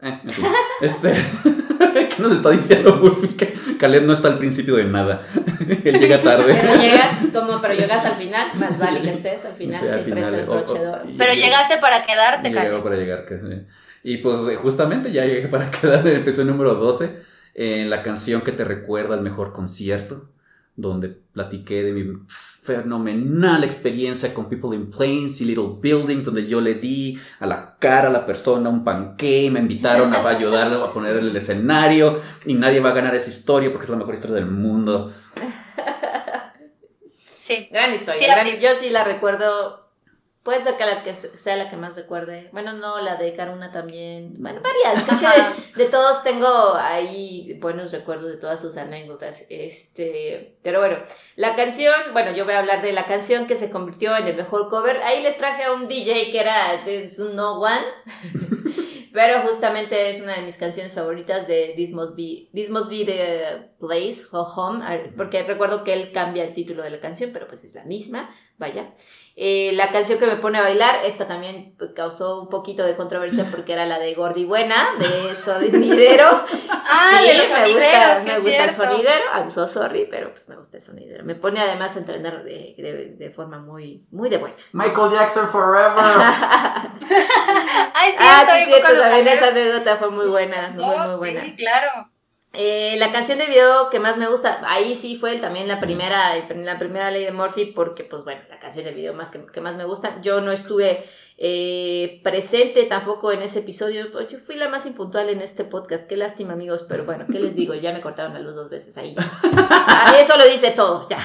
Eh, 0.01 0.19
en 0.23 0.29
fin. 0.29 0.45
Este, 0.81 1.11
¿qué 1.43 2.15
nos 2.19 2.31
está 2.31 2.51
diciendo 2.51 2.95
Murphy? 2.97 3.29
Que 3.29 3.53
Caleb 3.79 4.03
no 4.05 4.13
está 4.13 4.27
al 4.29 4.37
principio 4.37 4.75
de 4.75 4.85
nada. 4.85 5.23
Él 5.83 5.99
llega 5.99 6.21
tarde. 6.21 6.57
Pero 6.61 6.75
llegas, 6.75 7.11
como, 7.33 7.59
pero 7.59 7.73
llegas 7.73 8.05
al 8.05 8.15
final, 8.15 8.51
más 8.55 8.77
vale 8.79 9.01
que 9.01 9.09
estés 9.09 9.43
al 9.45 9.55
final, 9.55 9.79
Sí, 9.81 9.87
al 9.87 10.01
siempre 10.03 10.21
es 10.21 10.27
final, 10.29 10.43
el 10.43 10.49
o- 10.49 10.51
o- 10.53 10.55
broche 10.55 10.81
Pero 11.17 11.33
llegaste 11.33 11.77
para 11.79 12.05
quedarte, 12.05 12.51
Caleb. 12.53 12.71
llegó 12.71 12.83
para 12.83 12.95
llegar. 12.95 13.25
que- 13.25 13.33
eh. 13.35 13.65
Y 14.09 14.19
pues 14.19 14.47
eh, 14.47 14.55
justamente 14.55 15.11
ya 15.11 15.25
llegué 15.25 15.49
para 15.49 15.69
quedar 15.81 16.07
en 16.07 16.13
el 16.13 16.21
episodio 16.21 16.51
número 16.51 16.75
12, 16.75 17.23
en 17.55 17.89
la 17.89 18.03
canción 18.03 18.39
que 18.39 18.53
te 18.53 18.63
recuerda 18.63 19.15
al 19.15 19.21
mejor 19.21 19.51
concierto, 19.51 20.29
donde 20.77 21.09
platiqué 21.09 21.83
de 21.83 21.91
mi 21.91 22.17
fenomenal 22.29 23.65
experiencia 23.65 24.33
con 24.33 24.47
People 24.47 24.77
in 24.77 24.89
Planes 24.89 25.41
y 25.41 25.45
Little 25.45 25.79
Building, 25.81 26.23
donde 26.23 26.47
yo 26.47 26.61
le 26.61 26.75
di 26.75 27.19
a 27.41 27.45
la 27.47 27.75
cara 27.79 28.07
a 28.07 28.11
la 28.11 28.25
persona 28.25 28.69
un 28.69 28.85
panqué, 28.85 29.51
me 29.51 29.59
invitaron 29.59 30.13
a 30.13 30.25
ayudarle 30.25 30.81
a 30.81 30.93
poner 30.93 31.17
el 31.17 31.35
escenario 31.35 32.21
y 32.45 32.53
nadie 32.53 32.79
va 32.79 32.91
a 32.91 32.93
ganar 32.93 33.13
esa 33.13 33.29
historia 33.29 33.71
porque 33.71 33.87
es 33.87 33.89
la 33.89 33.97
mejor 33.97 34.13
historia 34.13 34.37
del 34.37 34.45
mundo. 34.49 35.11
Sí. 37.17 37.69
Gran 37.71 37.93
historia. 37.93 38.19
Sí, 38.19 38.27
gran- 38.27 38.45
así. 38.45 38.57
yo 38.59 38.69
sí 38.75 38.89
la 38.89 39.05
recuerdo. 39.05 39.86
Puede 40.47 40.61
ser 40.61 40.77
que 40.77 40.85
la 40.85 41.03
que 41.03 41.13
se- 41.13 41.37
sea 41.37 41.57
la 41.57 41.67
que 41.69 41.75
más 41.75 41.97
recuerde. 41.97 42.47
Bueno, 42.53 42.71
no, 42.71 43.01
la 43.01 43.17
de 43.17 43.33
Karuna 43.33 43.69
también. 43.69 44.33
Bueno, 44.37 44.61
varias. 44.61 45.03
Creo 45.03 45.19
que 45.19 45.41
de, 45.77 45.83
de 45.83 45.89
todos 45.91 46.23
tengo 46.23 46.47
ahí 46.75 47.57
buenos 47.59 47.91
recuerdos 47.91 48.29
de 48.31 48.37
todas 48.37 48.61
sus 48.61 48.77
anécdotas. 48.77 49.43
Este, 49.49 50.57
pero 50.63 50.79
bueno, 50.79 50.99
la 51.35 51.53
canción, 51.55 51.93
bueno, 52.13 52.31
yo 52.31 52.45
voy 52.45 52.53
a 52.53 52.59
hablar 52.59 52.81
de 52.81 52.93
la 52.93 53.05
canción 53.05 53.45
que 53.45 53.57
se 53.57 53.69
convirtió 53.71 54.15
en 54.15 54.25
el 54.25 54.37
mejor 54.37 54.69
cover. 54.69 55.01
Ahí 55.03 55.21
les 55.21 55.35
traje 55.35 55.63
a 55.65 55.73
un 55.73 55.89
DJ 55.89 56.31
que 56.31 56.39
era 56.39 56.81
de 56.85 57.11
un 57.19 57.35
No 57.35 57.59
One. 57.59 57.83
Pero 59.13 59.41
justamente 59.41 60.09
es 60.11 60.21
una 60.21 60.35
de 60.35 60.43
mis 60.43 60.57
canciones 60.57 60.93
favoritas 60.93 61.47
de 61.47 61.73
This 61.75 61.91
Must 61.91 62.15
Be, 62.15 62.49
This 62.53 62.69
Must 62.69 62.89
Be 62.89 63.03
the 63.03 63.71
Place, 63.79 64.25
o 64.31 64.41
Home, 64.43 65.11
porque 65.17 65.41
recuerdo 65.41 65.83
que 65.83 65.93
él 65.93 66.11
cambia 66.11 66.43
el 66.43 66.53
título 66.53 66.83
de 66.83 66.91
la 66.91 66.99
canción, 66.99 67.31
pero 67.33 67.47
pues 67.47 67.63
es 67.63 67.73
la 67.73 67.83
misma, 67.83 68.29
vaya. 68.57 68.91
Eh, 69.39 69.71
la 69.73 69.91
canción 69.91 70.17
que 70.17 70.25
me 70.25 70.35
pone 70.37 70.57
a 70.57 70.61
bailar, 70.61 71.01
esta 71.05 71.27
también 71.27 71.75
causó 71.95 72.41
un 72.41 72.49
poquito 72.49 72.83
de 72.83 72.95
controversia 72.95 73.45
porque 73.51 73.73
era 73.73 73.85
la 73.85 73.99
de 73.99 74.15
Gordi 74.15 74.45
Buena, 74.45 74.87
de 74.97 75.35
Sonidero. 75.35 76.43
Ah, 76.89 77.19
Sí, 77.21 77.27
de 77.27 77.33
los 77.33 77.49
me 77.49 77.73
gusta, 77.73 78.19
sí 78.21 78.25
me 78.27 78.39
gusta 78.39 78.63
el 78.63 78.69
sonidero, 78.69 79.23
I'm 79.35 79.49
so 79.49 79.67
sorry, 79.67 80.07
pero 80.09 80.31
pues 80.31 80.47
me 80.47 80.55
gusta 80.55 80.77
el 80.77 80.81
sonidero. 80.83 81.23
Me 81.25 81.35
pone 81.35 81.59
además 81.59 81.95
a 81.97 81.99
entrenar 81.99 82.43
de, 82.45 82.75
de, 82.77 83.15
de 83.17 83.29
forma 83.29 83.59
muy, 83.59 84.07
muy 84.09 84.29
de 84.29 84.37
buenas. 84.37 84.73
Michael 84.73 85.11
Jackson 85.11 85.49
Forever. 85.49 85.93
Ay, 87.93 88.15
Ah, 88.17 88.43
sí, 88.45 88.51
ahí 88.51 88.65
fue 88.65 88.79
cierto, 88.79 88.99
también 89.01 89.27
esa 89.27 89.47
anécdota 89.47 89.97
fue 89.97 90.09
muy 90.11 90.27
buena, 90.29 90.69
muy, 90.73 90.83
Oh, 90.83 91.07
muy 91.09 91.15
buena. 91.17 91.43
Sí, 91.43 91.55
claro. 91.57 92.09
Eh, 92.59 92.95
la 92.97 93.11
canción 93.11 93.37
de 93.37 93.45
video 93.45 93.91
que 93.91 93.99
más 93.99 94.17
me 94.17 94.27
gusta, 94.27 94.61
ahí 94.65 94.95
sí 94.95 95.15
fue 95.15 95.37
también 95.37 95.67
la 95.67 95.79
primera, 95.79 96.35
la 96.35 96.79
primera 96.79 97.11
ley 97.11 97.23
de 97.23 97.31
Murphy, 97.31 97.65
porque 97.65 98.03
pues 98.03 98.23
bueno, 98.23 98.41
la 98.49 98.57
canción 98.57 98.83
de 98.83 98.93
video 98.93 99.13
más 99.13 99.29
que, 99.29 99.45
que 99.45 99.61
más 99.61 99.75
me 99.75 99.83
gusta. 99.83 100.19
Yo 100.23 100.41
no 100.41 100.51
estuve 100.51 101.05
eh, 101.37 102.19
presente 102.23 102.85
tampoco 102.85 103.31
en 103.31 103.43
ese 103.43 103.59
episodio, 103.59 104.11
pues, 104.11 104.27
yo 104.29 104.39
fui 104.39 104.55
la 104.55 104.69
más 104.69 104.87
impuntual 104.87 105.29
en 105.29 105.41
este 105.41 105.65
podcast, 105.65 106.07
qué 106.07 106.17
lástima 106.17 106.53
amigos, 106.53 106.83
pero 106.89 107.05
bueno, 107.05 107.25
¿qué 107.31 107.39
les 107.39 107.55
digo? 107.55 107.75
Ya 107.75 107.93
me 107.93 108.01
cortaron 108.01 108.33
la 108.33 108.39
luz 108.39 108.55
dos 108.55 108.71
veces 108.71 108.97
ahí. 108.97 109.15
A 109.19 110.11
mí 110.11 110.17
eso 110.19 110.35
lo 110.35 110.47
dice 110.47 110.71
todo, 110.71 111.07
ya. 111.07 111.19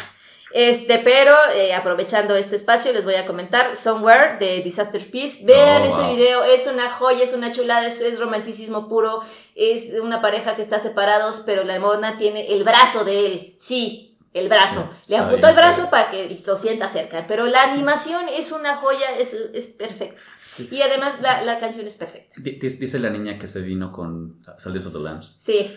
Este, 0.54 0.98
pero 0.98 1.34
eh, 1.54 1.74
aprovechando 1.74 2.36
este 2.36 2.56
espacio, 2.56 2.92
les 2.92 3.04
voy 3.04 3.14
a 3.14 3.26
comentar 3.26 3.74
Somewhere 3.74 4.36
de 4.38 4.60
Disaster 4.60 5.10
Peace. 5.10 5.44
Vean 5.44 5.82
Oh, 5.82 5.84
ese 5.86 5.96
wow. 5.96 6.14
video, 6.14 6.44
es 6.44 6.66
una 6.66 6.90
joya, 6.90 7.24
es 7.24 7.32
una 7.32 7.52
chulada, 7.52 7.86
es, 7.86 8.00
es 8.00 8.20
romanticismo 8.20 8.88
puro. 8.88 9.20
Es 9.54 9.94
una 10.02 10.20
pareja 10.20 10.54
que 10.56 10.62
está 10.62 10.78
separados, 10.78 11.42
pero 11.44 11.64
la 11.64 11.78
mona 11.78 12.16
tiene 12.18 12.52
el 12.52 12.64
brazo 12.64 13.04
de 13.04 13.26
él. 13.26 13.54
Sí, 13.58 14.11
el 14.34 14.48
brazo. 14.48 14.90
Sí, 15.06 15.12
Le 15.12 15.16
apuntó 15.18 15.48
el 15.48 15.54
brazo 15.54 15.90
para 15.90 16.10
que 16.10 16.40
lo 16.46 16.56
sienta 16.56 16.88
cerca. 16.88 17.26
Pero 17.26 17.46
la 17.46 17.64
animación 17.64 18.26
es 18.28 18.50
una 18.52 18.76
joya, 18.76 19.06
es, 19.18 19.34
es 19.52 19.66
perfecta. 19.68 20.20
Sí. 20.42 20.68
Y 20.70 20.80
además 20.82 21.18
la, 21.20 21.42
la 21.42 21.58
canción 21.58 21.86
es 21.86 21.96
perfecta. 21.96 22.34
Dis- 22.40 22.78
Dice 22.78 22.98
la 22.98 23.10
niña 23.10 23.38
que 23.38 23.46
se 23.46 23.60
vino 23.60 23.92
con 23.92 24.36
Salidos 24.58 24.86
of 24.86 24.92
the 24.94 25.00
Lambs. 25.00 25.36
Sí. 25.38 25.74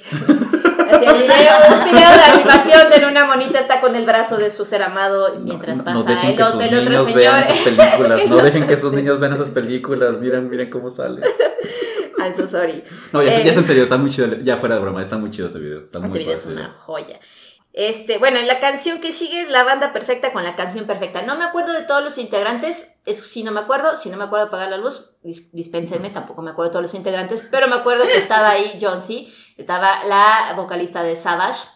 Así 0.92 1.04
el 1.06 1.18
video, 1.18 1.54
un 1.80 1.84
video 1.86 2.10
de 2.12 2.24
animación 2.34 2.90
de 2.92 3.06
una 3.08 3.26
monita 3.26 3.60
está 3.60 3.82
con 3.82 3.96
el 3.96 4.06
brazo 4.06 4.38
de 4.38 4.50
su 4.52 4.66
ser 4.66 4.84
amado 4.84 5.36
mientras 5.40 5.80
no, 5.80 5.84
no 5.84 5.92
pasa 6.06 6.10
dejen 6.12 6.30
el 6.32 6.38
que 6.38 6.44
sus 6.46 6.56
niños 6.56 7.14
vean 7.16 7.40
esas 7.40 7.58
películas. 7.58 8.28
No 8.28 8.38
dejen 8.44 8.68
que 8.68 8.78
sus 8.78 8.94
niños 8.94 9.20
vean 9.20 9.34
esas 9.34 9.50
películas. 9.50 10.20
Miren, 10.20 10.48
miren 10.50 10.70
cómo 10.70 10.90
sale. 10.90 11.22
I'm 12.20 12.34
so 12.34 12.48
sorry. 12.48 12.84
No, 13.12 13.22
ya, 13.24 13.32
Eh, 13.40 13.44
ya 13.44 13.52
es 13.52 13.58
en 13.58 13.64
serio, 13.64 13.84
está 13.84 13.98
muy 13.98 14.10
chido. 14.12 14.28
Ya 14.38 14.58
fuera 14.58 14.76
de 14.76 14.82
broma, 14.82 15.02
está 15.02 15.18
muy 15.18 15.30
chido 15.32 15.48
ese 15.48 15.60
video. 15.60 15.80
Está 15.86 16.00
muy 16.00 16.10
Ese 16.10 16.20
video 16.20 16.34
es 16.34 16.46
una 16.46 16.70
joya. 16.70 17.20
Este, 17.78 18.20
bueno, 18.20 18.40
la 18.44 18.60
canción 18.60 19.02
que 19.02 19.12
sigue 19.12 19.42
es 19.42 19.50
la 19.50 19.64
banda 19.66 19.92
perfecta 19.92 20.32
con 20.32 20.46
la 20.46 20.56
canción 20.56 20.86
perfecta. 20.86 21.22
No 21.24 21.36
me 21.36 21.44
acuerdo 21.44 21.74
de 21.74 21.82
todos 21.82 22.02
los 22.02 22.18
integrantes, 22.18 23.02
eso 23.06 23.26
sí 23.26 23.44
no 23.44 23.52
me 23.52 23.60
acuerdo. 23.60 23.98
Si 23.98 24.10
no 24.10 24.16
me 24.16 24.24
acuerdo 24.24 24.46
de 24.46 24.48
apagar 24.48 24.70
la 24.70 24.78
luz, 24.78 25.18
dis- 25.24 25.52
dispénsenme, 25.52 26.10
tampoco 26.10 26.42
me 26.42 26.52
acuerdo 26.52 26.70
de 26.70 26.72
todos 26.72 26.84
los 26.84 26.94
integrantes, 26.94 27.44
pero 27.52 27.68
me 27.68 27.76
acuerdo 27.76 28.06
que 28.06 28.16
estaba 28.16 28.52
ahí 28.52 28.78
John 28.82 29.02
C. 29.02 29.28
Estaba 29.58 30.06
la 30.06 30.54
vocalista 30.56 31.04
de 31.04 31.18
Savage, 31.18 31.68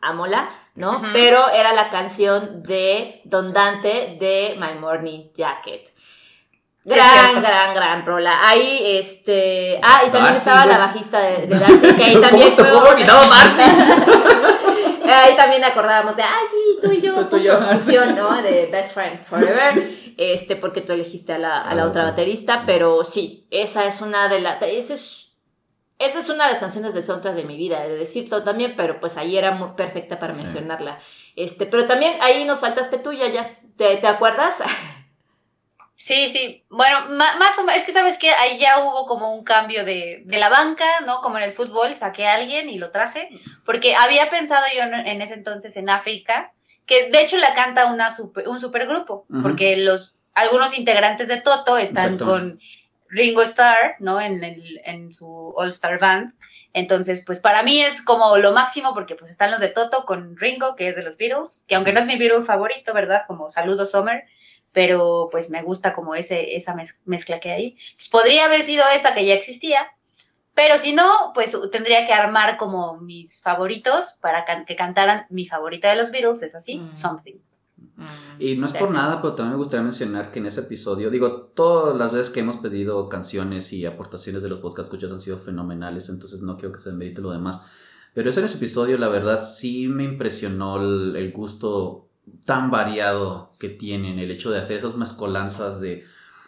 Amola, 0.00 0.50
¿no? 0.74 1.00
Pero 1.12 1.48
era 1.50 1.72
la 1.72 1.90
canción 1.90 2.64
de 2.64 3.20
Don 3.24 3.52
Dante 3.52 4.16
de 4.18 4.56
My 4.58 4.74
Morning 4.80 5.28
Jacket. 5.32 5.86
Sí, 5.88 6.92
Gran, 6.92 7.30
cierto. 7.30 7.40
gran, 7.40 7.74
gran 7.74 8.04
rola. 8.06 8.48
Ahí, 8.48 8.80
este. 8.98 9.80
Ah, 9.82 10.02
y 10.06 10.10
también 10.10 10.34
estaba 10.34 10.66
la 10.66 10.78
bajista 10.78 11.18
de, 11.20 11.46
de 11.46 11.58
Darcy, 11.58 11.94
que 11.94 12.04
ahí 12.04 12.14
¿Cómo 12.14 12.26
también 12.28 12.50
fue. 12.52 12.70
otra- 12.70 12.90
olvidar 12.90 13.16
Ahí 15.08 15.36
también 15.36 15.64
acordábamos 15.64 16.16
de, 16.16 16.22
ah, 16.22 16.40
sí, 16.50 16.78
tú 16.82 16.92
y 16.92 17.00
yo, 17.00 17.60
fusión, 17.60 18.14
¿no? 18.14 18.42
De 18.42 18.66
Best 18.66 18.94
Friend 18.94 19.22
Forever, 19.22 20.14
este, 20.16 20.56
porque 20.56 20.80
tú 20.80 20.92
elegiste 20.92 21.32
a 21.32 21.38
la, 21.38 21.60
a 21.60 21.74
la 21.74 21.84
Ah, 21.84 21.86
otra 21.86 22.04
baterista, 22.04 22.64
pero 22.66 23.04
sí, 23.04 23.46
esa 23.50 23.86
es 23.86 24.00
una 24.00 24.28
de 24.28 24.40
las, 24.40 24.62
esa 24.62 24.94
es, 24.94 25.32
esa 25.98 26.18
es 26.18 26.28
una 26.28 26.44
de 26.44 26.50
las 26.50 26.60
canciones 26.60 26.94
de 26.94 27.02
soundtrack 27.02 27.34
de 27.34 27.44
mi 27.44 27.56
vida, 27.56 27.80
de 27.86 27.96
decir 27.96 28.28
todo 28.28 28.42
también, 28.42 28.74
pero 28.76 29.00
pues 29.00 29.16
ahí 29.16 29.36
era 29.36 29.52
muy 29.52 29.70
perfecta 29.76 30.18
para 30.18 30.34
mencionarla. 30.34 30.98
Este, 31.36 31.66
pero 31.66 31.86
también 31.86 32.14
ahí 32.20 32.44
nos 32.44 32.60
faltaste 32.60 32.98
tú, 32.98 33.12
ya, 33.12 33.28
ya, 33.28 33.58
¿te, 33.76 33.96
te 33.96 34.06
acuerdas? 34.06 34.62
Sí, 36.06 36.30
sí. 36.30 36.64
Bueno, 36.70 37.08
más 37.08 37.58
o 37.58 37.64
menos, 37.64 37.80
es 37.80 37.84
que 37.84 37.92
sabes 37.92 38.16
que 38.16 38.30
ahí 38.30 38.60
ya 38.60 38.78
hubo 38.78 39.08
como 39.08 39.34
un 39.34 39.42
cambio 39.42 39.84
de, 39.84 40.22
de 40.24 40.38
la 40.38 40.48
banca, 40.48 40.84
¿no? 41.04 41.20
Como 41.20 41.36
en 41.38 41.42
el 41.42 41.52
fútbol, 41.52 41.96
saqué 41.96 42.28
a 42.28 42.34
alguien 42.34 42.70
y 42.70 42.78
lo 42.78 42.92
traje, 42.92 43.28
porque 43.64 43.96
había 43.96 44.30
pensado 44.30 44.64
yo 44.76 44.84
en, 44.84 44.94
en 44.94 45.20
ese 45.20 45.34
entonces 45.34 45.76
en 45.76 45.90
África, 45.90 46.52
que 46.86 47.10
de 47.10 47.22
hecho 47.22 47.38
la 47.38 47.54
canta 47.54 47.86
una 47.86 48.12
super- 48.12 48.46
un 48.46 48.60
supergrupo, 48.60 49.26
porque 49.42 49.78
los 49.78 50.20
algunos 50.32 50.78
integrantes 50.78 51.26
de 51.26 51.40
Toto 51.40 51.76
están 51.76 52.18
con 52.18 52.60
Ringo 53.08 53.42
Starr, 53.42 53.96
¿no? 53.98 54.20
En, 54.20 54.44
el, 54.44 54.80
en 54.84 55.12
su 55.12 55.54
All 55.56 55.70
Star 55.70 55.98
Band. 55.98 56.34
Entonces, 56.72 57.24
pues 57.26 57.40
para 57.40 57.64
mí 57.64 57.82
es 57.82 58.00
como 58.02 58.36
lo 58.36 58.52
máximo 58.52 58.94
porque 58.94 59.16
pues 59.16 59.32
están 59.32 59.50
los 59.50 59.58
de 59.58 59.70
Toto 59.70 60.04
con 60.04 60.36
Ringo, 60.36 60.76
que 60.76 60.90
es 60.90 60.94
de 60.94 61.02
los 61.02 61.16
Beatles, 61.18 61.64
que 61.66 61.74
aunque 61.74 61.92
no 61.92 61.98
es 61.98 62.06
mi 62.06 62.16
Beatle 62.16 62.44
favorito, 62.44 62.94
¿verdad? 62.94 63.24
Como 63.26 63.50
Saludo 63.50 63.86
Summer, 63.86 64.22
pero 64.76 65.30
pues 65.32 65.48
me 65.48 65.62
gusta 65.62 65.94
como 65.94 66.14
ese, 66.14 66.54
esa 66.54 66.74
mez- 66.74 66.98
mezcla 67.06 67.40
que 67.40 67.50
hay. 67.50 67.78
Pues, 67.96 68.10
podría 68.10 68.44
haber 68.44 68.62
sido 68.62 68.84
esa 68.94 69.14
que 69.14 69.24
ya 69.24 69.32
existía, 69.34 69.80
Pero 70.54 70.78
si 70.78 70.92
no, 70.94 71.32
pues 71.34 71.54
tendría 71.70 72.06
que 72.06 72.12
armar 72.14 72.56
como 72.56 72.98
mis 72.98 73.40
favoritos 73.42 74.16
para 74.22 74.44
can- 74.46 74.64
que 74.64 74.74
cantaran 74.74 75.26
mi 75.28 75.46
favorita 75.46 75.90
de 75.90 75.96
los 75.96 76.10
Beatles, 76.10 76.42
es 76.42 76.54
así, 76.54 76.78
Mm. 76.78 76.96
Something. 76.96 77.34
Mm, 77.96 78.04
Y 78.38 78.56
no 78.56 78.64
es 78.66 78.72
por 78.74 78.90
nada, 78.90 79.20
pero 79.22 79.34
también 79.34 79.52
me 79.52 79.58
gustaría 79.58 79.82
mencionar 79.82 80.30
que 80.30 80.38
en 80.38 80.46
ese 80.46 80.60
episodio, 80.62 81.10
digo, 81.10 81.30
todas 81.54 81.94
las 81.96 82.10
veces 82.12 82.30
que 82.32 82.40
hemos 82.40 82.56
pedido 82.56 83.08
canciones 83.10 83.70
y 83.74 83.84
aportaciones 83.86 84.42
de 84.42 84.48
los 84.50 84.60
podcast 84.60 84.86
escuchas 84.88 85.12
han 85.12 85.20
sido 85.20 85.38
fenomenales, 85.38 86.08
entonces 86.10 86.40
no 86.42 86.56
quiero 86.56 86.72
que 86.74 86.80
se 86.80 86.90
merite 86.92 87.20
lo 87.22 87.30
demás. 87.32 87.62
Pero 88.14 88.28
ese 88.30 88.40
en 88.40 88.46
ese 88.46 88.56
episodio, 88.56 88.96
la 88.98 89.08
verdad, 89.08 89.40
sí 89.42 89.88
me 89.88 90.04
impresionó 90.04 90.76
el, 90.80 91.16
el 91.16 91.32
gusto 91.32 92.08
tan 92.44 92.70
variado 92.70 93.52
que 93.58 93.68
tienen, 93.68 94.18
el 94.18 94.30
hecho 94.30 94.50
de 94.50 94.58
hacer 94.58 94.76
esas 94.78 94.96
mezcolanzas 94.96 95.80
de... 95.80 96.04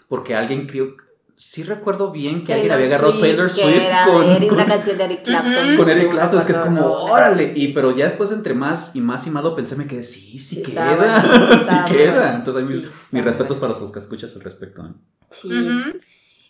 Porque 0.08 0.34
alguien 0.34 0.66
creo... 0.66 0.94
Sí 1.40 1.62
recuerdo 1.62 2.10
bien 2.10 2.42
que 2.42 2.52
alguien 2.52 2.72
había 2.72 2.86
agarrado 2.86 3.16
Taylor 3.20 3.48
Swift 3.48 3.84
con, 4.06 4.24
Eric- 4.28 4.48
con- 4.48 4.58
una 4.58 4.66
canción 4.66 4.98
de 4.98 5.04
Eric 5.04 5.22
Clapton. 5.22 5.76
Con 5.76 5.88
Eric 5.88 6.10
Clapton, 6.10 6.40
es 6.40 6.46
que 6.46 6.50
es 6.52 6.58
como, 6.58 6.84
órale. 6.84 7.46
sí, 7.46 7.54
sí. 7.54 7.64
Y 7.66 7.72
pero 7.72 7.96
ya 7.96 8.06
después, 8.06 8.32
entre 8.32 8.54
más 8.54 8.96
y 8.96 9.00
más 9.00 9.24
y 9.28 9.30
más 9.30 9.44
lo 9.44 9.54
pensé, 9.54 9.76
me 9.76 9.86
quedé, 9.86 10.02
sí, 10.02 10.36
sí, 10.36 10.56
Sí, 10.56 10.62
queda. 10.64 10.96
bueno, 10.96 11.56
sí 11.56 11.64
sí 11.64 11.76
queda. 11.92 12.14
bueno. 12.14 12.34
Entonces, 12.38 12.66
Sí, 12.66 12.74
mis, 12.74 13.12
mis 13.12 13.24
respetos 13.24 13.56
bueno. 13.60 13.72
para 13.74 13.80
los 13.84 13.92
que 13.92 14.00
escuchas 14.00 14.34
al 14.34 14.42
respecto. 14.42 14.84
¿eh? 14.84 14.90
Sí. 15.30 15.48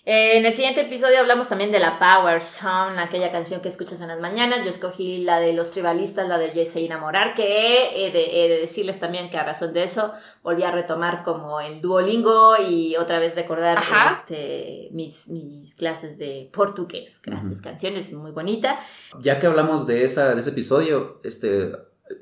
Eh, 0.05 0.39
en 0.39 0.47
el 0.47 0.53
siguiente 0.53 0.81
episodio 0.83 1.19
hablamos 1.19 1.49
también 1.49 1.71
de 1.71 1.81
la 1.81 1.99
Power 1.99 2.43
Song, 2.43 2.99
aquella 2.99 3.31
canción 3.31 3.61
que 3.61 3.69
escuchas 3.69 4.01
en 4.01 4.09
las 4.09 4.21
mañanas. 4.21 4.65
Yo 4.65 4.71
escogí 4.71 5.19
la 5.19 5.39
de 5.39 5.53
los 5.53 5.73
tribalistas, 5.73 6.27
la 6.29 6.39
de 6.39 6.49
Jesse 6.51 6.77
Enamorar, 6.77 7.35
que 7.35 8.07
he 8.07 8.11
de, 8.11 8.45
he 8.45 8.49
de 8.49 8.59
decirles 8.59 8.99
también 8.99 9.29
que 9.29 9.37
a 9.37 9.45
razón 9.45 9.73
de 9.75 9.83
eso 9.83 10.15
volví 10.43 10.63
a 10.63 10.71
retomar 10.71 11.23
como 11.23 11.61
el 11.61 11.81
Duolingo 11.81 12.57
y 12.69 12.97
otra 12.97 13.19
vez 13.19 13.37
recordar 13.37 13.83
este, 14.11 14.89
mis, 14.93 15.29
mis 15.29 15.75
clases 15.75 16.17
de 16.17 16.49
portugués. 16.53 17.21
Gracias, 17.23 17.61
canciones 17.61 18.13
muy 18.13 18.31
bonita. 18.31 18.79
Ya 19.21 19.39
que 19.39 19.47
hablamos 19.47 19.87
de, 19.87 20.05
esa, 20.05 20.35
de 20.35 20.41
ese 20.41 20.51
episodio, 20.51 21.21
este, 21.23 21.73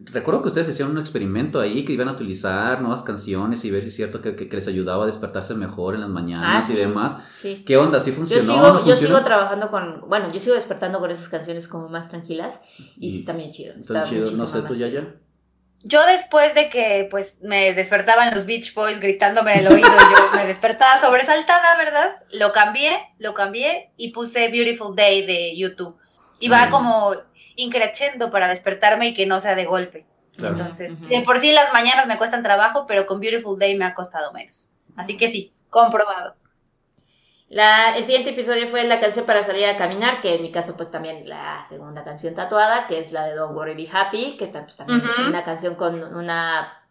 recuerdo 0.01 0.43
que 0.43 0.49
ustedes 0.49 0.69
hicieron 0.69 0.93
un 0.93 0.99
experimento 1.01 1.61
ahí 1.61 1.85
que 1.85 1.93
iban 1.93 2.09
a 2.09 2.13
utilizar 2.13 2.81
nuevas 2.81 3.03
canciones 3.03 3.65
y 3.65 3.71
ver 3.71 3.83
si 3.83 3.89
es 3.89 3.97
cierto 3.97 4.21
que, 4.21 4.35
que- 4.37 4.49
que 4.49 4.57
les 4.57 4.67
ayudaba 4.69 5.05
a 5.05 5.07
despertarse 5.07 5.55
mejor 5.55 5.95
en 5.95 6.01
las 6.03 6.11
mañanas 6.11 6.69
Ah, 6.69 6.73
y 6.73 6.77
sí. 6.77 6.81
demás. 6.81 7.17
Sí. 7.37 7.65
¿Qué 7.67 7.77
onda? 7.77 8.01
¿Sí 8.01 8.11
Yo 8.11 8.17
funcionó? 8.17 8.43
sigo, 8.45 8.73
¿No 8.73 8.87
yo 8.87 8.97
sigo 8.97 9.23
trabajando 9.23 9.71
con, 9.71 10.03
bueno, 10.09 10.33
yo 10.33 10.41
sigo 10.41 10.55
despertando 10.55 10.99
con 11.01 11.11
esas 11.11 11.29
canciones 11.29 11.69
como 11.69 11.89
más 11.89 12.09
tranquilas 12.09 12.63
y 12.99 13.11
sí 13.11 13.17
Y- 13.17 13.21
está 13.21 13.33
bien 13.33 13.51
chido. 13.51 13.75
Están 13.79 13.97
Está 13.99 14.09
chidos. 14.11 14.33
No 14.33 14.47
sé, 14.47 14.63
tú 14.63 14.75
ya 14.75 14.89
ya. 14.89 15.15
Yo 15.83 16.05
después 16.05 16.53
de 16.55 16.69
que 16.69 17.07
pues 17.11 17.39
me 17.43 17.73
despertaban 17.73 18.35
los 18.35 18.45
Beach 18.47 18.75
Boys 18.75 18.99
gritándome 18.99 19.53
en 19.53 19.67
el 19.67 19.73
oído, 19.73 19.87
yo 19.89 20.37
me 20.37 20.45
despertaba 20.47 21.01
sobresaltada, 21.01 21.77
¿verdad? 21.79 22.17
Lo 22.33 22.53
cambié, 22.53 22.91
lo 23.19 23.35
cambié 23.35 23.93
y 23.97 24.11
puse 24.11 24.49
Beautiful 24.51 24.97
Day 24.97 25.25
de 25.27 25.57
YouTube. 25.57 25.95
Y 26.41 26.49
va 26.49 26.67
Mm. 26.67 26.71
como 26.73 27.15
increciendo 27.57 28.31
para 28.31 28.49
despertarme 28.49 29.09
y 29.09 29.15
que 29.15 29.27
no 29.27 29.41
sea 29.41 29.55
de 29.55 29.65
golpe. 29.65 30.07
Claro. 30.37 30.57
Entonces, 30.57 30.93
Ujú. 30.93 31.09
de 31.09 31.23
por 31.23 31.41
sí 31.41 31.53
las 31.53 31.73
mañanas 31.73 32.07
me 32.07 32.19
cuestan 32.19 32.43
trabajo, 32.43 32.87
pero 32.87 33.07
con 33.07 33.21
Beautiful 33.21 33.59
Day 33.59 33.77
me 33.77 33.87
ha 33.87 33.95
costado 33.95 34.33
menos. 34.33 34.71
Así 34.97 35.17
que 35.17 35.31
sí, 35.31 35.53
comprobado. 35.71 36.37
La, 37.49 37.97
el 37.97 38.05
siguiente 38.05 38.31
episodio 38.31 38.67
fue 38.67 38.85
la 38.85 38.99
canción 38.99 39.25
para 39.25 39.43
salir 39.43 39.67
a 39.67 39.77
caminar, 39.77 40.21
que 40.21 40.35
en 40.35 40.43
mi 40.43 40.51
caso 40.51 40.77
pues 40.77 40.91
también 40.91 41.29
la 41.29 41.65
segunda 41.65 42.03
canción 42.03 42.35
tatuada, 42.35 42.87
que 42.87 42.99
es 42.99 43.13
la 43.13 43.25
de 43.25 43.35
Don't 43.35 43.55
Worry 43.57 43.75
Be 43.75 43.89
Happy, 43.91 44.37
que 44.37 44.47
pues, 44.49 44.77
también 44.77 45.01
Ujú. 45.01 45.11
es 45.23 45.29
una 45.29 45.45
canción 45.45 45.77
con 45.77 46.03
una 46.17 46.83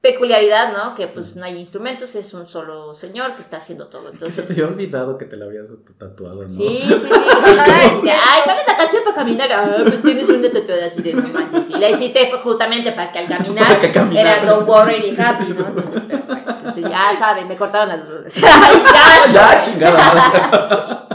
peculiaridad, 0.00 0.72
¿no? 0.72 0.94
Que 0.94 1.08
pues 1.08 1.36
no 1.36 1.44
hay 1.44 1.58
instrumentos, 1.58 2.14
es 2.14 2.32
un 2.32 2.46
solo 2.46 2.94
señor 2.94 3.34
que 3.34 3.42
está 3.42 3.58
haciendo 3.58 3.88
todo. 3.88 4.04
Que 4.04 4.08
se 4.08 4.12
Entonces, 4.24 4.46
te 4.46 4.52
había 4.54 4.66
olvidado 4.68 5.18
que 5.18 5.26
te 5.26 5.36
la 5.36 5.44
habías 5.44 5.68
tatuado, 5.98 6.42
¿no? 6.44 6.50
Sí, 6.50 6.80
sí, 6.86 6.88
sí. 6.88 7.08
Entonces, 7.10 7.66
Ay, 7.68 8.40
¿cuál 8.44 8.58
es 8.58 8.66
la 8.66 8.76
canción 8.76 9.02
para 9.04 9.16
caminar? 9.16 9.52
Ah, 9.52 9.76
pues 9.86 10.02
tienes 10.02 10.28
una 10.30 10.50
tatuada 10.50 10.86
así 10.86 11.02
de 11.02 11.12
no 11.14 11.28
manches. 11.28 11.68
Y 11.68 11.74
la 11.74 11.90
hiciste 11.90 12.30
justamente 12.42 12.92
para 12.92 13.12
que 13.12 13.18
al 13.18 13.28
caminar 13.28 13.66
Para 13.66 13.80
que 13.80 13.92
caminara. 13.92 14.36
era 14.42 14.46
Don't 14.50 14.66
Worry 14.68 15.10
Be 15.10 15.22
Happy, 15.22 15.52
¿no? 15.52 15.66
Entonces, 15.66 16.02
pero 16.08 16.24
bueno, 16.24 16.56
pues, 16.62 16.74
ya 16.76 17.12
saben, 17.18 17.46
me 17.46 17.56
cortaron 17.56 17.88
las 17.90 18.08
dudas. 18.08 18.34
Ya, 18.40 19.32
Ya, 19.32 19.60
chingada 19.60 21.06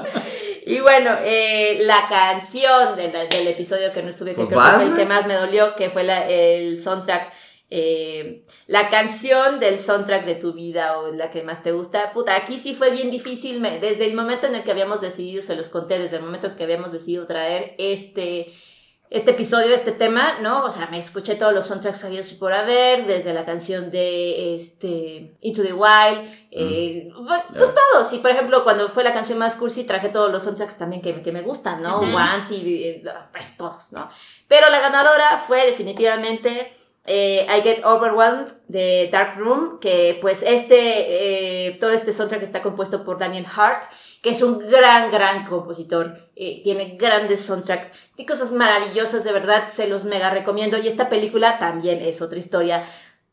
y 0.68 0.80
bueno, 0.80 1.12
eh, 1.24 1.80
la 1.84 2.08
canción 2.08 2.96
de 2.96 3.12
la- 3.12 3.26
del 3.26 3.48
episodio 3.48 3.92
que 3.94 4.02
no 4.02 4.10
estuve, 4.10 4.32
que 4.32 4.38
Pues 4.38 4.48
creo 4.48 4.60
que 4.60 4.66
vas, 4.66 4.76
fue 4.78 4.86
el 4.86 4.96
que 4.96 5.06
más 5.06 5.28
me 5.28 5.36
dolió, 5.36 5.76
que 5.76 5.92
fue 5.92 6.04
la- 6.04 6.28
el 6.28 6.80
soundtrack, 6.80 7.32
eh, 7.70 8.44
la 8.68 8.90
canción 8.90 9.60
del 9.60 9.80
soundtrack 9.80 10.26
de 10.26 10.36
tu 10.36 10.54
vida 10.54 11.00
o 11.00 11.12
la 11.12 11.30
que 11.30 11.44
más 11.44 11.64
te 11.64 11.72
gusta. 11.72 12.12
Puta, 12.12 12.36
aquí 12.36 12.58
sí 12.58 12.74
fue 12.76 12.92
bien 12.92 13.10
difícil, 13.12 13.60
me- 13.60 13.80
desde 13.80 14.06
el 14.06 14.14
momento 14.16 14.48
en 14.48 14.56
el 14.56 14.64
que 14.64 14.72
habíamos 14.72 15.02
decidido, 15.02 15.42
se 15.42 15.56
los 15.56 15.70
conté, 15.70 15.98
desde 16.00 16.18
el 16.18 16.24
momento 16.24 16.48
en 16.48 16.56
que 16.56 16.64
habíamos 16.64 16.92
decidido 16.92 17.26
traer 17.26 17.76
este... 17.78 18.54
Este 19.12 19.32
episodio, 19.32 19.74
este 19.76 19.92
tema, 19.92 20.40
¿no? 20.42 20.66
O 20.66 20.70
sea, 20.72 20.88
me 20.88 20.98
escuché 20.98 21.36
todos 21.36 21.54
los 21.54 21.68
soundtracks 21.68 22.04
habidos 22.04 22.32
y 22.32 22.36
por 22.36 22.54
haber, 22.54 23.06
desde 23.06 23.34
la 23.36 23.46
canción 23.46 23.92
de 23.92 24.56
este, 24.56 25.36
Into 25.42 25.62
the 25.62 25.74
Wild, 25.74 26.28
eh, 26.50 27.10
Ya. 27.30 27.46
todos. 27.56 28.12
Y 28.14 28.18
por 28.18 28.32
ejemplo, 28.32 28.64
cuando 28.64 28.90
fue 28.90 29.04
la 29.04 29.14
canción 29.14 29.38
más 29.38 29.56
cursi, 29.58 29.84
traje 29.84 30.10
todos 30.10 30.32
los 30.32 30.42
soundtracks 30.42 30.80
también 30.80 31.04
que, 31.04 31.22
que 31.22 31.32
me 31.32 31.44
gustan, 31.44 31.84
¿no? 31.84 32.00
Once 32.00 32.56
y 32.56 32.84
eh, 32.84 33.04
todos, 33.60 33.94
¿no? 33.94 34.10
Pero 34.48 34.70
la 34.72 34.80
ganadora 34.80 35.38
fue 35.38 35.68
definitivamente 35.68 36.74
eh, 37.06 37.46
I 37.48 37.62
Get 37.62 37.84
Overwhelmed 37.86 38.52
de 38.68 39.10
Dark 39.12 39.38
Room, 39.38 39.80
que 39.80 40.18
pues 40.22 40.42
este, 40.44 41.68
eh, 41.68 41.78
todo 41.80 41.92
este 41.92 42.12
soundtrack 42.12 42.42
está 42.42 42.62
compuesto 42.62 43.04
por 43.06 43.20
Daniel 43.20 43.46
Hart, 43.56 43.84
que 44.22 44.32
es 44.32 44.42
un 44.42 44.58
gran, 44.60 45.12
gran 45.12 45.46
compositor, 45.46 46.32
eh, 46.36 46.62
tiene 46.64 46.98
grandes 46.98 47.42
soundtracks, 47.42 47.92
tiene 48.16 48.28
cosas 48.28 48.52
maravillosas, 48.52 49.24
de 49.24 49.32
verdad, 49.32 49.68
se 49.68 49.88
los 49.88 50.06
mega 50.06 50.32
recomiendo. 50.32 50.78
Y 50.78 50.88
esta 50.88 51.10
película 51.10 51.60
también 51.60 52.02
es 52.02 52.22
otra 52.24 52.40
historia 52.40 52.86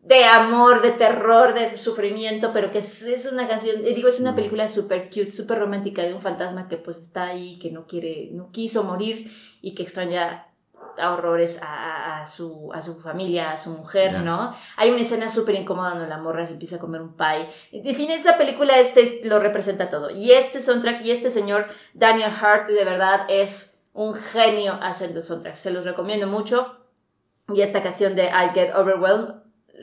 de 0.02 0.24
amor, 0.24 0.82
de 0.82 0.90
terror, 0.90 1.54
de 1.54 1.76
sufrimiento, 1.76 2.52
pero 2.52 2.72
que 2.72 2.78
es, 2.78 3.04
es 3.04 3.30
una 3.32 3.48
canción, 3.48 3.82
digo, 3.82 4.08
es 4.08 4.20
una 4.20 4.34
película 4.34 4.68
súper 4.68 5.08
cute, 5.08 5.30
súper 5.30 5.60
romántica 5.60 6.02
de 6.02 6.12
un 6.12 6.20
fantasma 6.20 6.68
que 6.68 6.76
pues 6.76 6.98
está 6.98 7.28
ahí, 7.28 7.58
que 7.58 7.70
no 7.70 7.86
quiere, 7.86 8.28
no 8.32 8.50
quiso 8.50 8.82
morir 8.82 9.32
y 9.62 9.74
que 9.74 9.84
extraña 9.84 10.51
a 10.98 11.12
horrores 11.12 11.62
a, 11.62 11.66
a- 12.18 12.22
a 12.22 12.26
su, 12.26 12.70
a 12.72 12.82
su 12.82 12.94
familia, 12.94 13.52
a 13.52 13.56
su 13.56 13.70
mujer. 13.70 14.12
¿no? 14.20 14.54
Hay 14.76 14.90
una 14.90 15.00
escena 15.00 15.28
súper 15.28 15.54
incómoda 15.56 15.90
donde 15.90 16.06
la 16.08 16.18
morra 16.18 16.46
se 16.46 16.52
empieza 16.52 16.76
a 16.76 16.78
comer 16.78 17.00
un 17.02 17.16
pie. 17.16 17.48
En 17.72 17.94
fin, 17.94 18.10
esa 18.10 18.36
película 18.38 18.78
este 18.78 19.02
es- 19.02 19.24
lo 19.24 19.38
representa 19.38 19.88
todo. 19.88 20.10
Y 20.10 20.32
este 20.32 20.60
soundtrack 20.60 21.04
y 21.04 21.10
este 21.10 21.30
señor 21.30 21.66
Daniel 21.94 22.30
Hart 22.40 22.68
de 22.68 22.84
verdad 22.84 23.26
es 23.28 23.84
un 23.92 24.14
genio 24.14 24.78
haciendo 24.82 25.20
soundtracks. 25.22 25.60
Se 25.60 25.70
los 25.70 25.84
recomiendo 25.84 26.26
mucho. 26.26 26.78
Y 27.52 27.60
esta 27.60 27.82
canción 27.82 28.14
de 28.14 28.26
I 28.26 28.50
Get 28.54 28.74
Overwhelmed 28.74 29.34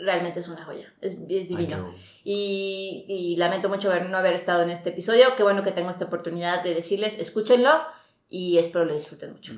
realmente 0.03 0.39
es 0.39 0.47
una 0.47 0.63
joya. 0.63 0.93
Es, 1.01 1.13
es 1.29 1.49
divino. 1.49 1.91
Y, 2.23 3.05
y 3.07 3.35
lamento 3.35 3.69
mucho 3.69 3.91
haber- 3.91 4.09
no 4.09 4.17
haber 4.17 4.33
estado 4.33 4.63
en 4.63 4.69
este 4.69 4.89
episodio. 4.89 5.35
Qué 5.35 5.43
bueno 5.43 5.61
que 5.61 5.71
tengo 5.71 5.89
esta 5.89 6.05
oportunidad 6.05 6.63
de 6.63 6.73
decirles, 6.73 7.19
escúchenlo 7.19 7.81
y 8.29 8.57
espero 8.59 8.85
lo 8.85 8.93
disfruten 8.93 9.33
mucho. 9.33 9.53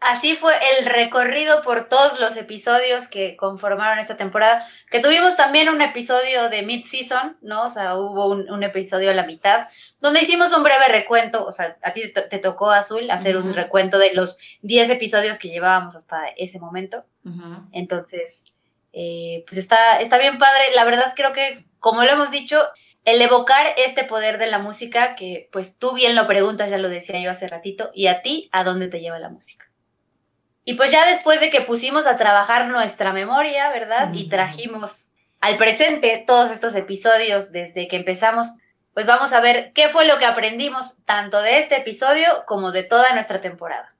Así 0.00 0.36
fue 0.36 0.54
el 0.78 0.86
recorrido 0.86 1.62
por 1.62 1.88
todos 1.88 2.20
los 2.20 2.36
episodios 2.36 3.08
que 3.08 3.36
conformaron 3.36 3.98
esta 3.98 4.16
temporada, 4.16 4.64
que 4.92 5.00
tuvimos 5.00 5.36
también 5.36 5.68
un 5.68 5.82
episodio 5.82 6.48
de 6.48 6.62
mid-season, 6.62 7.36
¿no? 7.42 7.64
O 7.66 7.70
sea, 7.70 7.96
hubo 7.96 8.28
un, 8.28 8.48
un 8.48 8.62
episodio 8.62 9.10
a 9.10 9.14
la 9.14 9.24
mitad, 9.24 9.66
donde 10.00 10.20
hicimos 10.22 10.52
un 10.56 10.62
breve 10.62 10.86
recuento, 10.88 11.44
o 11.44 11.50
sea, 11.50 11.76
a 11.82 11.92
ti 11.92 12.02
te, 12.02 12.08
to- 12.22 12.28
te 12.28 12.38
tocó, 12.38 12.70
Azul, 12.70 13.10
hacer 13.10 13.36
un 13.36 13.54
recuento 13.54 13.98
de 13.98 14.14
los 14.14 14.38
10 14.62 14.88
episodios 14.90 15.36
que 15.36 15.48
llevábamos 15.48 15.96
hasta 15.96 16.28
ese 16.36 16.60
momento. 16.60 17.04
Entonces, 17.72 18.46
eh, 18.92 19.44
pues 19.48 19.58
está, 19.58 20.00
está 20.00 20.16
bien 20.18 20.38
padre. 20.38 20.74
La 20.76 20.84
verdad 20.84 21.12
creo 21.16 21.32
que, 21.32 21.64
como 21.80 22.04
lo 22.04 22.10
hemos 22.10 22.30
dicho, 22.30 22.62
el 23.04 23.20
evocar 23.20 23.66
este 23.76 24.04
poder 24.04 24.38
de 24.38 24.46
la 24.46 24.58
música, 24.58 25.16
que 25.16 25.48
pues 25.50 25.76
tú 25.76 25.92
bien 25.94 26.14
lo 26.14 26.26
preguntas, 26.26 26.70
ya 26.70 26.78
lo 26.78 26.88
decía 26.88 27.20
yo 27.20 27.30
hace 27.30 27.48
ratito, 27.48 27.90
y 27.94 28.06
a 28.06 28.22
ti, 28.22 28.48
¿a 28.52 28.62
dónde 28.64 28.88
te 28.88 29.00
lleva 29.00 29.18
la 29.18 29.28
música? 29.28 29.64
Y 30.68 30.74
pues 30.74 30.92
ya 30.92 31.06
después 31.06 31.40
de 31.40 31.48
que 31.48 31.62
pusimos 31.62 32.06
a 32.06 32.18
trabajar 32.18 32.66
nuestra 32.66 33.14
memoria, 33.14 33.70
¿verdad? 33.70 34.12
Y 34.12 34.28
trajimos 34.28 35.06
al 35.40 35.56
presente 35.56 36.22
todos 36.26 36.50
estos 36.50 36.74
episodios 36.74 37.52
desde 37.52 37.88
que 37.88 37.96
empezamos, 37.96 38.48
pues 38.92 39.06
vamos 39.06 39.32
a 39.32 39.40
ver 39.40 39.72
qué 39.74 39.88
fue 39.88 40.04
lo 40.04 40.18
que 40.18 40.26
aprendimos 40.26 40.98
tanto 41.06 41.40
de 41.40 41.60
este 41.60 41.78
episodio 41.78 42.44
como 42.46 42.70
de 42.70 42.82
toda 42.82 43.14
nuestra 43.14 43.40
temporada. 43.40 43.94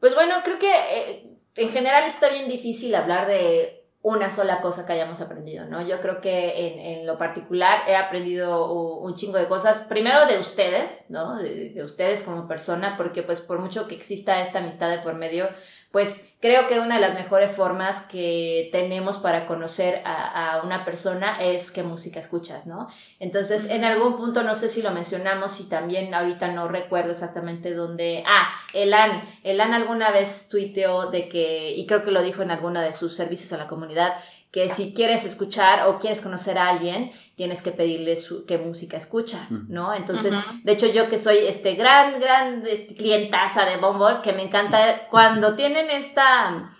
Pues 0.00 0.14
bueno, 0.14 0.36
creo 0.42 0.58
que 0.58 0.72
eh, 0.74 1.26
en 1.56 1.68
general 1.68 2.04
está 2.04 2.30
bien 2.30 2.48
difícil 2.48 2.94
hablar 2.94 3.26
de 3.26 3.81
una 4.02 4.30
sola 4.30 4.60
cosa 4.60 4.84
que 4.84 4.92
hayamos 4.92 5.20
aprendido, 5.20 5.64
¿no? 5.66 5.80
Yo 5.86 6.00
creo 6.00 6.20
que 6.20 6.66
en, 6.66 6.80
en 6.80 7.06
lo 7.06 7.18
particular 7.18 7.84
he 7.86 7.94
aprendido 7.94 8.72
un 8.72 9.14
chingo 9.14 9.38
de 9.38 9.46
cosas, 9.46 9.82
primero 9.88 10.26
de 10.26 10.38
ustedes, 10.38 11.06
¿no? 11.08 11.36
De, 11.36 11.70
de 11.70 11.84
ustedes 11.84 12.24
como 12.24 12.48
persona, 12.48 12.96
porque 12.96 13.22
pues 13.22 13.40
por 13.40 13.60
mucho 13.60 13.86
que 13.86 13.94
exista 13.94 14.40
esta 14.40 14.58
amistad 14.58 14.90
de 14.90 14.98
por 14.98 15.14
medio, 15.14 15.48
pues 15.92 16.30
creo 16.40 16.66
que 16.66 16.80
una 16.80 16.94
de 16.94 17.02
las 17.02 17.14
mejores 17.14 17.54
formas 17.54 18.00
que 18.00 18.70
tenemos 18.72 19.18
para 19.18 19.46
conocer 19.46 20.00
a, 20.06 20.54
a 20.54 20.62
una 20.62 20.86
persona 20.86 21.36
es 21.40 21.70
qué 21.70 21.82
música 21.82 22.18
escuchas, 22.18 22.66
¿no? 22.66 22.88
Entonces, 23.20 23.66
en 23.66 23.84
algún 23.84 24.16
punto, 24.16 24.42
no 24.42 24.54
sé 24.54 24.70
si 24.70 24.80
lo 24.80 24.90
mencionamos 24.90 25.60
y 25.60 25.68
también 25.68 26.14
ahorita 26.14 26.48
no 26.48 26.66
recuerdo 26.66 27.10
exactamente 27.10 27.74
dónde. 27.74 28.24
Ah, 28.26 28.48
Elan. 28.72 29.22
Elan 29.44 29.74
alguna 29.74 30.10
vez 30.10 30.48
tuiteó 30.48 31.10
de 31.10 31.28
que, 31.28 31.72
y 31.72 31.86
creo 31.86 32.02
que 32.02 32.10
lo 32.10 32.22
dijo 32.22 32.42
en 32.42 32.50
alguna 32.50 32.80
de 32.82 32.94
sus 32.94 33.14
servicios 33.14 33.52
a 33.52 33.58
la 33.58 33.68
comunidad, 33.68 34.14
que 34.50 34.68
si 34.68 34.92
quieres 34.94 35.24
escuchar 35.24 35.88
o 35.88 35.98
quieres 35.98 36.20
conocer 36.20 36.58
a 36.58 36.68
alguien, 36.68 37.10
tienes 37.34 37.62
que 37.62 37.72
pedirle 37.72 38.16
su, 38.16 38.44
qué 38.46 38.58
música 38.58 38.96
escucha, 38.96 39.46
¿no? 39.50 39.94
Entonces, 39.94 40.34
de 40.64 40.72
hecho, 40.72 40.86
yo 40.86 41.08
que 41.08 41.18
soy 41.18 41.38
este 41.38 41.74
gran, 41.74 42.20
gran 42.20 42.64
este, 42.66 42.94
clientaza 42.94 43.64
de 43.64 43.78
Bumble, 43.78 44.20
que 44.22 44.32
me 44.32 44.42
encanta 44.42 45.08
cuando 45.10 45.54
tienen 45.54 45.90
esta... 45.90 46.70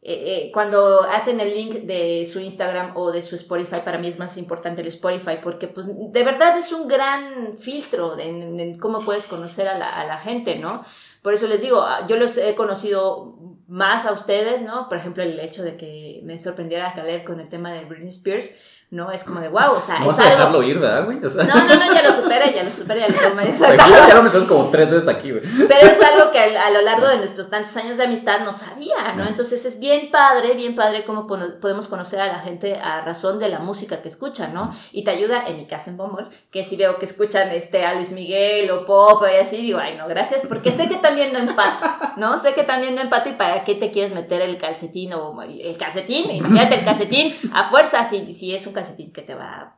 eh, 0.00 0.46
eh, 0.46 0.50
cuando 0.52 1.02
hacen 1.02 1.40
el 1.40 1.52
link 1.52 1.72
de 1.86 2.24
su 2.24 2.38
Instagram 2.38 2.96
o 2.96 3.10
de 3.10 3.20
su 3.20 3.34
Spotify, 3.34 3.80
para 3.84 3.98
mí 3.98 4.06
es 4.06 4.18
más 4.18 4.36
importante 4.38 4.80
el 4.80 4.86
Spotify 4.88 5.38
porque 5.42 5.66
pues 5.66 5.88
de 5.88 6.22
verdad 6.22 6.56
es 6.56 6.72
un 6.72 6.86
gran 6.86 7.52
filtro 7.52 8.14
de, 8.14 8.28
en, 8.28 8.60
en 8.60 8.78
cómo 8.78 9.04
puedes 9.04 9.26
conocer 9.26 9.66
a 9.66 9.76
la, 9.76 9.88
a 9.88 10.06
la 10.06 10.18
gente, 10.18 10.54
¿no? 10.56 10.82
Por 11.22 11.34
eso 11.34 11.48
les 11.48 11.60
digo, 11.60 11.84
yo 12.08 12.16
los 12.16 12.38
he 12.38 12.54
conocido 12.54 13.34
más 13.66 14.06
a 14.06 14.12
ustedes, 14.12 14.62
¿no? 14.62 14.88
Por 14.88 14.98
ejemplo, 14.98 15.22
el 15.24 15.38
hecho 15.40 15.64
de 15.64 15.76
que 15.76 16.20
me 16.22 16.38
sorprendiera 16.38 16.94
Caleb 16.94 17.24
con 17.24 17.40
el 17.40 17.48
tema 17.48 17.72
de 17.72 17.84
Britney 17.84 18.08
Spears, 18.08 18.48
¿no? 18.90 19.12
Es 19.12 19.24
como 19.24 19.40
de 19.40 19.48
wow, 19.48 19.72
o 19.72 19.80
sea, 19.80 19.98
No 19.98 20.10
es 20.10 20.16
vas 20.16 20.18
a 20.18 20.22
algo... 20.22 20.36
dejarlo 20.36 20.62
ir, 20.62 20.78
¿verdad, 20.78 21.04
güey? 21.04 21.22
O 21.22 21.28
sea, 21.28 21.44
No, 21.44 21.54
no, 21.54 21.76
no, 21.76 21.92
ya 21.92 22.02
lo 22.02 22.10
supera, 22.10 22.50
ya 22.50 22.62
lo 22.62 22.72
supera, 22.72 23.00
ya 23.00 23.08
lo 23.08 23.18
toma. 23.18 23.42
ya 23.44 24.14
lo 24.14 24.22
mencionas 24.22 24.48
como 24.48 24.70
tres 24.70 24.90
veces 24.90 25.08
aquí, 25.08 25.30
güey. 25.30 25.42
Pero 25.42 25.86
es 25.86 26.00
algo 26.02 26.30
que 26.30 26.38
a, 26.38 26.70
lo 26.70 26.80
largo 26.80 27.06
de 27.06 27.18
nuestros 27.18 27.50
tantos 27.50 27.76
años 27.76 27.98
de 27.98 28.04
amistad 28.04 28.40
no 28.40 28.52
sabía, 28.52 29.12
¿no? 29.14 29.26
Entonces 29.26 29.64
es 29.66 29.78
bien 29.78 30.10
padre, 30.10 30.54
bien 30.54 30.74
padre 30.74 31.04
cómo 31.04 31.26
podemos 31.26 31.86
conocer 31.88 32.20
a 32.20 32.28
la 32.28 32.38
gente 32.40 32.76
a 32.82 33.02
razón 33.02 33.38
de 33.38 33.50
la 33.50 33.58
música 33.58 34.00
que 34.00 34.08
escuchan, 34.08 34.54
¿no? 34.54 34.74
Y 34.92 35.04
te 35.04 35.10
ayuda, 35.10 35.44
en 35.46 35.58
mi 35.58 35.66
caso 35.66 35.90
en 35.90 35.98
Bumble, 35.98 36.26
que 36.50 36.64
si 36.64 36.76
veo 36.76 36.98
que 36.98 37.04
escuchan 37.04 37.50
este, 37.50 37.84
a 37.84 37.94
Luis 37.94 38.12
Miguel 38.12 38.70
o 38.70 38.84
pop 38.86 39.22
y 39.30 39.36
así, 39.38 39.58
digo, 39.58 39.78
ay, 39.78 39.96
no, 39.96 40.08
gracias, 40.08 40.42
porque 40.48 40.72
sé 40.72 40.88
que 40.88 40.96
también 40.96 41.32
no 41.32 41.38
empato, 41.40 41.84
¿no? 42.16 42.38
Sé 42.38 42.54
que 42.54 42.62
también 42.62 42.94
no 42.94 43.02
empato 43.02 43.28
y 43.28 43.32
para 43.32 43.64
qué 43.64 43.74
te 43.74 43.90
quieres 43.90 44.14
meter 44.14 44.40
el 44.40 44.56
calcetín 44.56 45.12
o 45.12 45.42
el 45.42 45.58
el 45.60 45.76
calcetín, 45.76 46.30
imagínate 46.30 46.76
el 46.76 46.84
calcetín 46.84 47.34
a 47.52 47.64
fuerza 47.64 48.04
si, 48.04 48.32
si 48.32 48.54
es 48.54 48.66
un 48.66 48.72
calcetín 48.78 49.12
que 49.12 49.22
te 49.22 49.34
va 49.34 49.74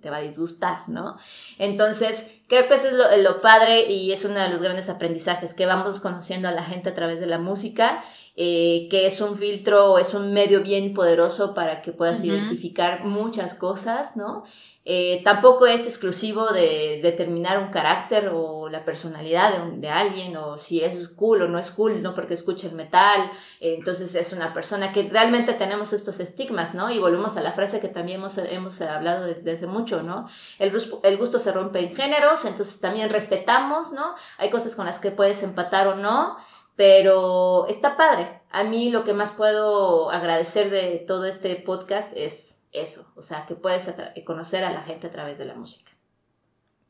te 0.00 0.10
va 0.10 0.16
a 0.16 0.22
disgustar, 0.22 0.88
¿no? 0.88 1.16
Entonces, 1.58 2.40
creo 2.48 2.66
que 2.66 2.74
eso 2.74 2.88
es 2.88 2.94
lo, 2.94 3.16
lo 3.18 3.40
padre 3.40 3.90
y 3.90 4.12
es 4.12 4.24
uno 4.24 4.38
de 4.40 4.48
los 4.48 4.60
grandes 4.60 4.88
aprendizajes, 4.88 5.54
que 5.54 5.66
vamos 5.66 6.00
conociendo 6.00 6.48
a 6.48 6.52
la 6.52 6.64
gente 6.64 6.90
a 6.90 6.94
través 6.94 7.20
de 7.20 7.26
la 7.26 7.38
música, 7.38 8.02
eh, 8.34 8.88
que 8.90 9.06
es 9.06 9.20
un 9.20 9.36
filtro, 9.36 9.98
es 9.98 10.14
un 10.14 10.32
medio 10.32 10.62
bien 10.62 10.94
poderoso 10.94 11.54
para 11.54 11.82
que 11.82 11.92
puedas 11.92 12.24
identificar 12.24 13.04
muchas 13.04 13.54
cosas, 13.54 14.16
¿no? 14.16 14.44
Eh, 14.84 15.20
tampoco 15.22 15.66
es 15.66 15.86
exclusivo 15.86 16.46
de 16.48 16.98
determinar 17.02 17.58
un 17.58 17.68
carácter 17.68 18.30
o 18.34 18.68
la 18.68 18.84
personalidad 18.84 19.52
de, 19.52 19.62
un- 19.62 19.80
de 19.80 19.88
alguien 19.88 20.36
o 20.36 20.58
si 20.58 20.82
es 20.82 21.08
cool 21.10 21.42
o 21.42 21.48
no 21.48 21.58
es 21.60 21.70
cool, 21.70 22.02
no 22.02 22.14
porque 22.14 22.34
escuche 22.34 22.66
el 22.66 22.74
metal, 22.74 23.30
entonces 23.60 24.14
es 24.16 24.32
una 24.32 24.52
persona 24.52 24.90
que 24.92 25.04
realmente 25.04 25.52
tenemos 25.54 25.92
estos 25.92 26.18
estigmas, 26.18 26.74
¿no? 26.74 26.90
Y 26.90 26.98
volvemos 26.98 27.36
a 27.36 27.42
la 27.42 27.52
frase 27.52 27.78
que 27.80 27.88
también 27.88 28.18
hemos, 28.18 28.38
hemos 28.38 28.80
hablado 28.80 29.24
desde 29.26 29.52
hace 29.52 29.68
mucho, 29.68 30.02
¿no? 30.02 30.26
El, 30.58 30.72
el 31.04 31.16
gusto 31.16 31.38
se 31.38 31.52
rompe 31.52 31.78
en 31.80 31.94
géneros, 31.94 32.44
entonces 32.44 32.80
también 32.80 33.08
respetamos, 33.08 33.92
¿no? 33.92 34.14
Hay 34.38 34.50
cosas 34.50 34.74
con 34.74 34.86
las 34.86 34.98
que 34.98 35.12
puedes 35.12 35.44
empatar 35.44 35.86
o 35.86 35.94
no, 35.94 36.36
pero 36.76 37.66
está 37.68 37.96
padre. 37.96 38.41
A 38.52 38.64
mí 38.64 38.90
lo 38.90 39.02
que 39.02 39.14
más 39.14 39.32
puedo 39.32 40.10
agradecer 40.10 40.70
de 40.70 41.02
todo 41.06 41.24
este 41.24 41.56
podcast 41.56 42.12
es 42.16 42.66
eso, 42.72 43.06
o 43.16 43.22
sea, 43.22 43.46
que 43.46 43.54
puedes 43.54 43.88
atra- 43.88 44.12
conocer 44.24 44.62
a 44.64 44.72
la 44.72 44.82
gente 44.82 45.06
a 45.06 45.10
través 45.10 45.38
de 45.38 45.46
la 45.46 45.54
música. 45.54 45.90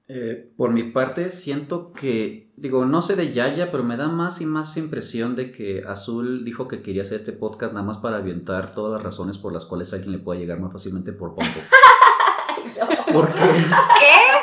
Eh, 0.09 0.51
por 0.56 0.70
mi 0.72 0.82
parte, 0.82 1.30
siento 1.30 1.93
que, 1.93 2.51
digo, 2.56 2.84
no 2.84 3.01
sé 3.01 3.14
de 3.16 3.32
Yaya, 3.32 3.70
pero 3.70 3.84
me 3.84 3.97
da 3.97 4.09
más 4.09 4.40
y 4.40 4.47
más 4.47 4.76
impresión 4.76 5.36
de 5.36 5.52
que 5.52 5.84
Azul 5.86 6.44
dijo 6.44 6.66
que 6.66 6.82
quería 6.82 7.02
hacer 7.02 7.14
este 7.16 7.32
podcast 7.32 7.72
nada 7.72 7.86
más 7.86 7.98
para 7.98 8.16
avientar 8.16 8.74
todas 8.74 8.93
las 8.94 9.02
razones 9.02 9.39
por 9.39 9.52
las 9.52 9.64
cuales 9.64 9.93
alguien 9.93 10.12
le 10.12 10.18
pueda 10.18 10.40
llegar 10.40 10.59
más 10.59 10.72
fácilmente 10.72 11.12
por 11.12 11.34
Pompo. 11.34 11.60
Porque 13.12 13.40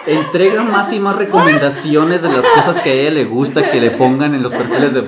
¿Qué? 0.06 0.14
entrega 0.14 0.64
más 0.64 0.94
y 0.94 1.00
más 1.00 1.16
recomendaciones 1.18 2.22
de 2.22 2.30
las 2.30 2.46
cosas 2.50 2.80
que 2.80 2.90
a 2.92 2.94
ella 2.94 3.12
le 3.12 3.26
gusta 3.26 3.70
que 3.72 3.82
le 3.82 3.92
pongan 3.92 4.34
en 4.36 4.42
los 4.44 4.54
perfiles 4.54 4.94
de 4.94 5.02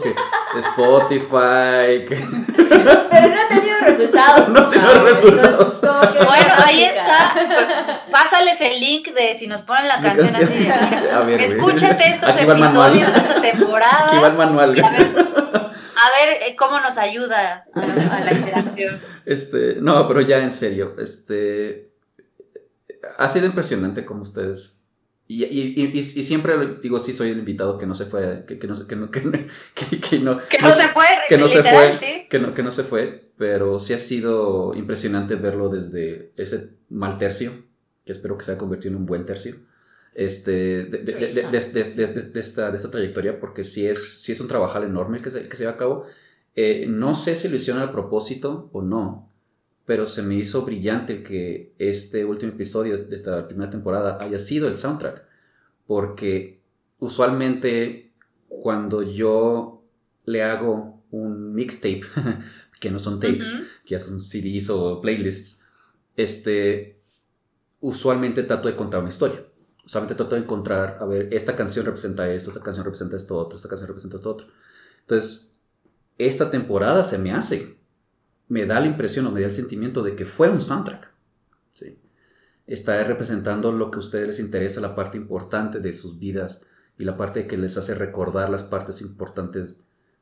que 0.00 0.14
Spotify, 0.58 2.04
que... 2.08 2.16
Pero 2.56 3.28
no 3.28 3.40
ha 3.40 3.48
tenido 3.48 3.76
resultados. 3.82 4.48
No 4.48 4.60
ha 4.60 4.66
tenido 4.66 5.04
resultados. 5.04 5.50
entonces, 5.50 5.80
como 5.90 6.00
que- 6.12 6.24
Bueno, 6.24 6.54
ahí 6.64 6.84
está. 6.84 7.32
Pues, 7.34 7.98
pásales 8.10 8.60
el 8.60 8.80
link 8.80 9.08
de 9.14 9.34
si 9.38 9.46
nos 9.46 9.62
ponen 9.62 9.88
la 9.88 10.00
canción 10.00 10.26
así 10.34 10.64
de. 10.64 11.10
A 11.10 11.20
ver. 11.20 11.40
Escúchate 11.40 12.06
estos 12.08 12.28
Aquí 12.30 12.44
episodios 12.44 13.12
de 13.12 13.18
esta 13.20 13.40
temporada. 13.40 14.06
Aquí 14.06 14.16
va 14.18 14.28
el 14.28 14.34
manual. 14.34 14.70
A 14.84 14.90
ver, 14.90 15.16
a 15.16 16.26
ver 16.26 16.42
eh, 16.46 16.56
cómo 16.58 16.80
nos 16.80 16.96
ayuda 16.98 17.64
a, 17.74 17.80
a 17.80 18.24
la 18.24 18.32
interacción. 18.32 19.00
Este, 19.24 19.76
no, 19.80 20.06
pero 20.08 20.20
ya 20.20 20.38
en 20.38 20.50
serio, 20.52 20.94
este, 20.98 21.90
ha 23.18 23.28
sido 23.28 23.46
impresionante 23.46 24.04
como 24.04 24.22
ustedes. 24.22 24.83
Y, 25.26 25.44
y, 25.44 25.74
y, 25.76 25.98
y- 25.98 26.02
siempre 26.02 26.54
digo, 26.82 26.98
sí, 26.98 27.14
soy 27.14 27.30
el 27.30 27.38
invitado 27.38 27.78
que 27.78 27.86
no 27.86 27.94
se 27.94 28.04
fue, 28.04 28.44
que, 28.46 28.58
que 28.58 28.66
no, 28.66 28.74
se- 28.74 28.86
que, 28.86 28.94
no, 28.94 29.10
que, 29.10 29.20
no- 29.22 29.30
que- 29.32 30.18
no, 30.18 30.38
Que 30.38 30.58
no, 30.58 30.70
se 30.70 30.88
fue, 30.88 31.04
que 31.28 31.38
no 31.38 31.48
se 31.48 31.58
literal, 31.58 31.98
fue, 31.98 32.06
¿sí? 32.06 32.28
que 32.28 32.38
no, 32.38 32.52
que 32.52 32.62
no 32.62 32.70
se 32.72 32.82
fue, 32.84 33.30
pero 33.38 33.78
sí 33.78 33.94
ha 33.94 33.98
sido 33.98 34.74
impresionante 34.74 35.34
verlo 35.36 35.70
desde 35.70 36.32
ese 36.36 36.70
mal 36.90 37.16
tercio, 37.16 37.52
que 38.04 38.12
espero 38.12 38.36
que 38.36 38.44
se 38.44 38.50
haya 38.52 38.58
convertido 38.58 38.90
en 38.92 38.96
un 39.00 39.06
buen 39.06 39.24
tercio, 39.24 39.54
este, 40.14 40.52
de, 40.52 40.84
de- 40.84 40.98
de- 40.98 41.14
de- 41.14 41.30
Sí, 41.30 41.72
de- 41.72 41.84
de- 41.84 41.84
de- 41.84 42.06
de- 42.06 42.20
de 42.30 42.40
esta, 42.40 42.70
de 42.70 42.76
esta 42.76 42.90
trayectoria, 42.90 43.40
porque 43.40 43.64
sí 43.64 43.86
es, 43.86 44.20
sí 44.22 44.32
es 44.32 44.40
un 44.40 44.48
trabajal 44.48 44.84
enorme 44.84 45.20
que 45.22 45.30
se, 45.30 45.48
que 45.48 45.56
se 45.56 45.62
lleva 45.62 45.72
a 45.72 45.76
cabo. 45.78 46.04
Eh, 46.54 46.86
no 46.88 47.14
sé 47.14 47.34
si 47.34 47.48
lo 47.48 47.56
hicieron 47.56 47.82
a 47.82 47.90
propósito 47.90 48.68
o 48.72 48.82
no, 48.82 49.32
pero 49.86 50.06
se 50.06 50.22
me 50.22 50.34
hizo 50.34 50.62
brillante 50.62 51.22
que 51.22 51.74
este 51.78 52.24
último 52.24 52.52
episodio 52.52 52.96
de 52.96 53.14
esta 53.14 53.46
primera 53.46 53.70
temporada 53.70 54.18
haya 54.20 54.38
sido 54.38 54.68
el 54.68 54.76
soundtrack, 54.78 55.24
porque 55.86 56.60
usualmente 56.98 58.12
cuando 58.48 59.02
yo 59.02 59.82
le 60.24 60.42
hago 60.42 61.02
un 61.10 61.54
mixtape, 61.54 62.02
que 62.80 62.90
no 62.90 62.98
son 62.98 63.20
tapes, 63.20 63.52
Ujú. 63.52 63.62
que 63.84 63.90
ya 63.90 63.98
son 63.98 64.22
CDs 64.22 64.70
o 64.70 65.00
playlists, 65.00 65.66
este, 66.16 67.00
usualmente 67.80 68.42
trato 68.42 68.68
de 68.68 68.76
contar 68.76 69.00
una 69.00 69.10
historia. 69.10 69.44
Usualmente 69.84 70.14
trato 70.14 70.34
de 70.34 70.42
encontrar, 70.42 70.96
a 71.00 71.04
ver, 71.04 71.28
esta 71.32 71.54
canción 71.54 71.84
representa 71.84 72.32
esto, 72.32 72.50
esta 72.50 72.62
canción 72.62 72.84
representa 72.84 73.16
esto 73.16 73.36
otro, 73.36 73.56
esta 73.56 73.68
canción 73.68 73.88
representa 73.88 74.16
esto 74.16 74.30
otro. 74.30 74.46
Entonces, 75.00 75.52
esta 76.16 76.50
temporada 76.50 77.04
se 77.04 77.18
me 77.18 77.32
hace, 77.32 77.76
me 78.48 78.66
da 78.66 78.80
la 78.80 78.86
impresión 78.86 79.26
o 79.26 79.30
me 79.30 79.40
da 79.40 79.46
el 79.46 79.52
sentimiento 79.52 80.02
de 80.02 80.16
que 80.16 80.24
fue 80.24 80.48
un 80.50 80.60
soundtrack. 80.60 81.10
¿sí? 81.72 81.98
Está 82.66 83.02
representando 83.04 83.72
lo 83.72 83.90
que 83.90 83.96
a 83.96 84.00
ustedes 84.00 84.28
les 84.28 84.40
interesa, 84.40 84.80
la 84.80 84.94
parte 84.94 85.18
importante 85.18 85.80
de 85.80 85.92
sus 85.92 86.18
vidas 86.18 86.64
y 86.98 87.04
la 87.04 87.16
parte 87.16 87.46
que 87.46 87.56
les 87.56 87.76
hace 87.76 87.94
recordar 87.94 88.50
las 88.50 88.62
partes 88.62 89.00
importantes 89.02 89.78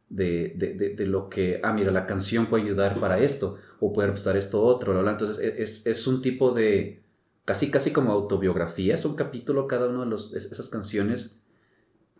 de, 0.08 0.54
de- 0.96 1.06
lo 1.06 1.28
que, 1.30 1.60
ah, 1.62 1.72
mira, 1.72 1.90
la 1.90 2.06
canción 2.06 2.46
puede 2.46 2.64
ayudar 2.64 3.00
para 3.00 3.18
esto 3.18 3.56
o 3.80 3.92
puede 3.92 4.08
representar 4.08 4.36
esto 4.36 4.62
otro. 4.62 4.92
bla, 4.92 5.02
bla. 5.02 5.10
Entonces, 5.12 5.38
e- 5.38 5.62
es, 5.62 5.86
es 5.86 6.06
un 6.06 6.20
tipo 6.22 6.52
de, 6.52 7.02
casi, 7.44 7.70
casi 7.70 7.92
como 7.92 8.12
autobiografía, 8.12 8.94
es 8.94 9.04
un 9.04 9.14
capítulo 9.16 9.66
cada 9.66 9.88
uno 9.88 10.00
de 10.00 10.06
los, 10.10 10.34
es- 10.34 10.50
esas 10.52 10.68
canciones. 10.68 11.36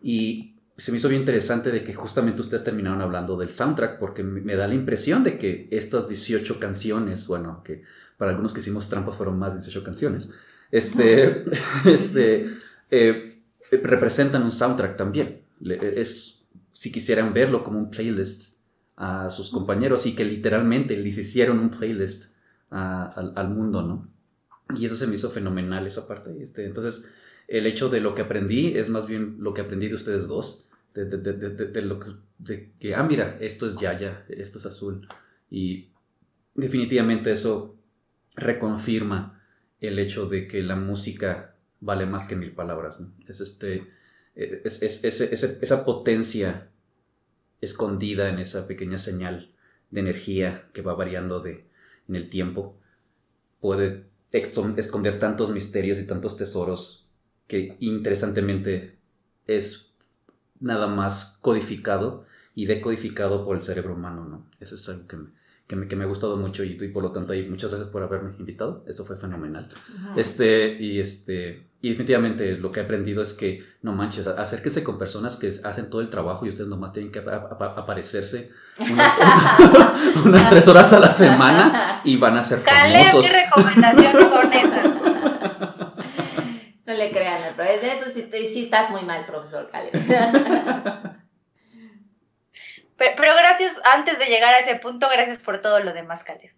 Y 0.01 0.55
se 0.83 0.91
me 0.91 0.97
hizo 0.97 1.07
bien 1.07 1.21
interesante 1.21 1.71
de 1.71 1.83
que 1.83 1.93
justamente 1.93 2.41
ustedes 2.41 2.63
terminaron 2.63 3.01
hablando 3.01 3.37
del 3.37 3.49
soundtrack, 3.49 3.99
porque 3.99 4.21
me 4.23 4.55
da 4.55 4.67
la 4.67 4.73
impresión 4.73 5.23
de 5.23 5.37
que 5.37 5.67
estas 5.71 6.09
18 6.09 6.59
canciones, 6.59 7.25
bueno, 7.27 7.61
que 7.63 7.83
para 8.17 8.31
algunos 8.31 8.53
que 8.53 8.59
hicimos 8.59 8.89
trampas 8.89 9.15
fueron 9.15 9.39
más 9.39 9.53
de 9.53 9.59
18 9.59 9.83
canciones, 9.83 10.31
este, 10.71 11.45
este, 11.85 12.49
eh, 12.91 13.39
representan 13.71 14.43
un 14.43 14.51
soundtrack 14.51 14.97
también. 14.97 15.41
Le- 15.61 16.01
Es, 16.01 16.43
si 16.73 16.91
quisieran 16.91 17.33
verlo 17.33 17.63
como 17.63 17.79
un 17.79 17.89
playlist 17.89 18.57
a 18.97 19.29
sus 19.29 19.49
compañeros 19.51 20.05
y 20.05 20.15
que 20.15 20.25
literalmente 20.25 20.97
les 20.97 21.17
hicieron 21.17 21.59
un 21.59 21.69
playlist 21.69 22.33
al, 22.69 23.33
al 23.35 23.49
mundo, 23.49 23.81
¿no? 23.83 24.09
Y 24.77 24.85
eso 24.85 24.95
se 24.95 25.07
me 25.07 25.15
hizo 25.15 25.29
fenomenal, 25.29 25.85
esa 25.87 26.07
parte. 26.07 26.31
Este, 26.41 26.65
entonces, 26.65 27.09
el 27.47 27.67
hecho 27.67 27.89
de 27.89 28.01
lo 28.01 28.15
que 28.15 28.23
aprendí 28.23 28.77
es 28.77 28.89
más 28.89 29.05
bien 29.07 29.37
lo 29.39 29.53
que 29.53 29.61
aprendí 29.61 29.87
de 29.87 29.95
ustedes 29.95 30.27
dos. 30.27 30.69
De, 30.93 31.05
de- 31.05 31.17
de- 31.33 31.49
de- 31.67 31.81
lo 31.81 31.99
que, 31.99 32.71
que, 32.79 32.93
ah, 32.95 33.03
mira, 33.03 33.37
esto 33.41 33.65
es 33.65 33.77
Yaya, 33.79 34.25
esto 34.29 34.57
es 34.59 34.65
azul. 34.65 35.07
Y 35.49 35.89
definitivamente 36.55 37.31
eso 37.31 37.75
reconfirma 38.35 39.41
el 39.79 39.97
hecho 39.99 40.27
de 40.27 40.47
que 40.47 40.61
la 40.61 40.75
música 40.75 41.55
vale 41.79 42.05
más 42.05 42.27
que 42.27 42.35
mil 42.35 42.51
palabras. 42.53 43.05
Es 43.27 43.41
este, 43.41 43.87
es, 44.35 44.81
es- 44.81 45.03
es- 45.03 45.21
ese- 45.21 45.59
esa 45.61 45.83
potencia 45.85 46.69
escondida 47.61 48.29
en 48.29 48.39
esa 48.39 48.67
pequeña 48.67 48.97
señal 48.97 49.51
de 49.91 49.99
energía 50.01 50.69
que 50.73 50.81
va 50.81 50.93
variando 50.95 51.39
de, 51.39 51.65
en 52.07 52.15
el 52.15 52.29
tiempo, 52.29 52.77
puede 53.61 54.05
esconder 54.31 55.19
tantos 55.19 55.51
misterios 55.51 55.99
y 55.99 56.05
tantos 56.07 56.35
tesoros 56.37 57.07
que 57.47 57.77
interesantemente 57.79 58.97
es 59.47 59.92
nada 60.63 60.87
más 60.87 61.37
codificado 61.41 62.25
y 62.55 62.65
decodificado 62.65 63.45
por 63.45 63.55
el 63.55 63.61
cerebro 63.61 63.93
humano, 63.93 64.25
¿no? 64.29 64.45
Eso 64.59 64.75
es 64.75 64.89
algo 64.89 65.07
que 65.07 65.17
me, 65.17 65.25
que 65.67 65.75
me, 65.75 65.87
que 65.87 65.95
me 65.95 66.03
ha 66.03 66.07
gustado 66.07 66.35
mucho 66.37 66.63
y, 66.63 66.77
y 66.81 66.87
por 66.89 67.03
lo 67.03 67.11
tanto 67.11 67.33
ahí 67.33 67.47
muchas 67.49 67.69
gracias 67.69 67.89
por 67.89 68.01
haberme 68.03 68.33
invitado, 68.39 68.83
eso 68.87 69.05
fue 69.05 69.15
fenomenal. 69.17 69.69
Este, 70.15 70.77
y 70.79 70.99
este, 70.99 71.67
y 71.81 71.89
definitivamente 71.89 72.57
lo 72.57 72.71
que 72.71 72.79
he 72.79 72.83
aprendido 72.83 73.21
es 73.21 73.33
que, 73.33 73.63
no 73.81 73.91
manches, 73.93 74.27
acérquense 74.27 74.83
con 74.83 74.97
personas 74.97 75.35
que 75.37 75.51
hacen 75.63 75.89
todo 75.89 76.01
el 76.01 76.09
trabajo 76.09 76.45
y 76.45 76.49
ustedes 76.49 76.69
nomás 76.69 76.93
tienen 76.93 77.11
que 77.11 77.19
apa- 77.19 77.47
apa- 77.51 77.73
aparecerse 77.77 78.51
unas, 78.79 79.13
unas 80.25 80.49
tres 80.49 80.67
horas 80.67 80.93
a 80.93 80.99
la 80.99 81.11
semana 81.11 82.01
y 82.03 82.15
van 82.17 82.37
a 82.37 82.43
ser 82.43 82.61
Caleb, 82.61 83.05
famosos. 83.07 83.31
¿qué 83.31 83.45
recomendaciones 83.45 84.29
son 84.29 84.53
esas? 84.53 84.92
No 86.93 86.99
le 86.99 87.11
crean, 87.11 87.41
pero 87.57 87.81
de 87.81 87.91
eso 87.91 88.05
sí, 88.05 88.23
te- 88.23 88.45
sí 88.45 88.61
estás 88.61 88.89
muy 88.91 89.01
mal, 89.01 89.25
profesor 89.25 89.67
Caleb. 89.71 89.91
Pero, 92.95 93.15
pero 93.17 93.33
gracias, 93.35 93.73
antes 93.91 94.19
de 94.19 94.25
llegar 94.27 94.53
a 94.53 94.59
ese 94.59 94.75
punto, 94.75 95.09
gracias 95.11 95.39
por 95.39 95.59
todo 95.59 95.79
lo 95.79 95.93
demás, 95.93 96.23
Caleb. 96.23 96.51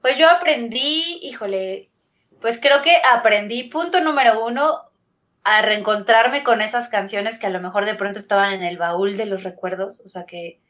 Pues 0.00 0.16
yo 0.16 0.28
aprendí, 0.30 1.18
híjole, 1.22 1.90
pues 2.40 2.60
creo 2.60 2.82
que 2.82 2.92
aprendí, 3.12 3.64
punto 3.64 4.00
número 4.00 4.46
uno, 4.46 4.82
a 5.42 5.60
reencontrarme 5.62 6.44
con 6.44 6.62
esas 6.62 6.88
canciones 6.88 7.38
que 7.40 7.46
a 7.48 7.50
lo 7.50 7.60
mejor 7.60 7.84
de 7.84 7.96
pronto 7.96 8.20
estaban 8.20 8.52
en 8.54 8.62
el 8.62 8.78
baúl 8.78 9.16
de 9.16 9.26
los 9.26 9.42
recuerdos, 9.42 10.00
o 10.04 10.08
sea 10.08 10.24
que, 10.24 10.60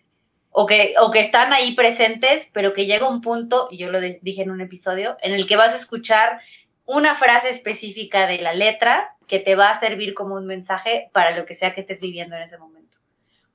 o 0.51 0.67
que, 0.67 0.95
o 0.99 1.11
que 1.11 1.21
están 1.21 1.53
ahí 1.53 1.75
presentes, 1.75 2.51
pero 2.55 2.73
que 2.73 2.87
llega 2.87 3.09
un 3.11 3.21
punto, 3.21 3.69
y 3.71 3.77
yo 3.77 3.91
lo 3.93 4.01
de- 4.01 4.19
dije 4.23 4.43
en 4.43 4.51
un 4.51 4.63
episodio, 4.63 5.19
en 5.21 5.35
el 5.35 5.47
que 5.47 5.57
vas 5.57 5.75
a 5.75 5.77
escuchar 5.77 6.41
una 6.87 7.17
frase 7.17 7.51
específica 7.51 8.27
de 8.27 8.39
la 8.39 8.55
letra 8.55 9.11
que 9.27 9.41
te 9.41 9.55
va 9.57 9.71
a 9.71 9.79
servir 9.79 10.15
como 10.15 10.37
un 10.37 10.47
mensaje 10.47 11.11
para 11.13 11.37
lo 11.37 11.45
que 11.47 11.55
sea 11.55 11.75
que 11.75 11.81
estés 11.81 12.01
viviendo 12.01 12.37
en 12.37 12.43
ese 12.43 12.59
momento. 12.59 12.99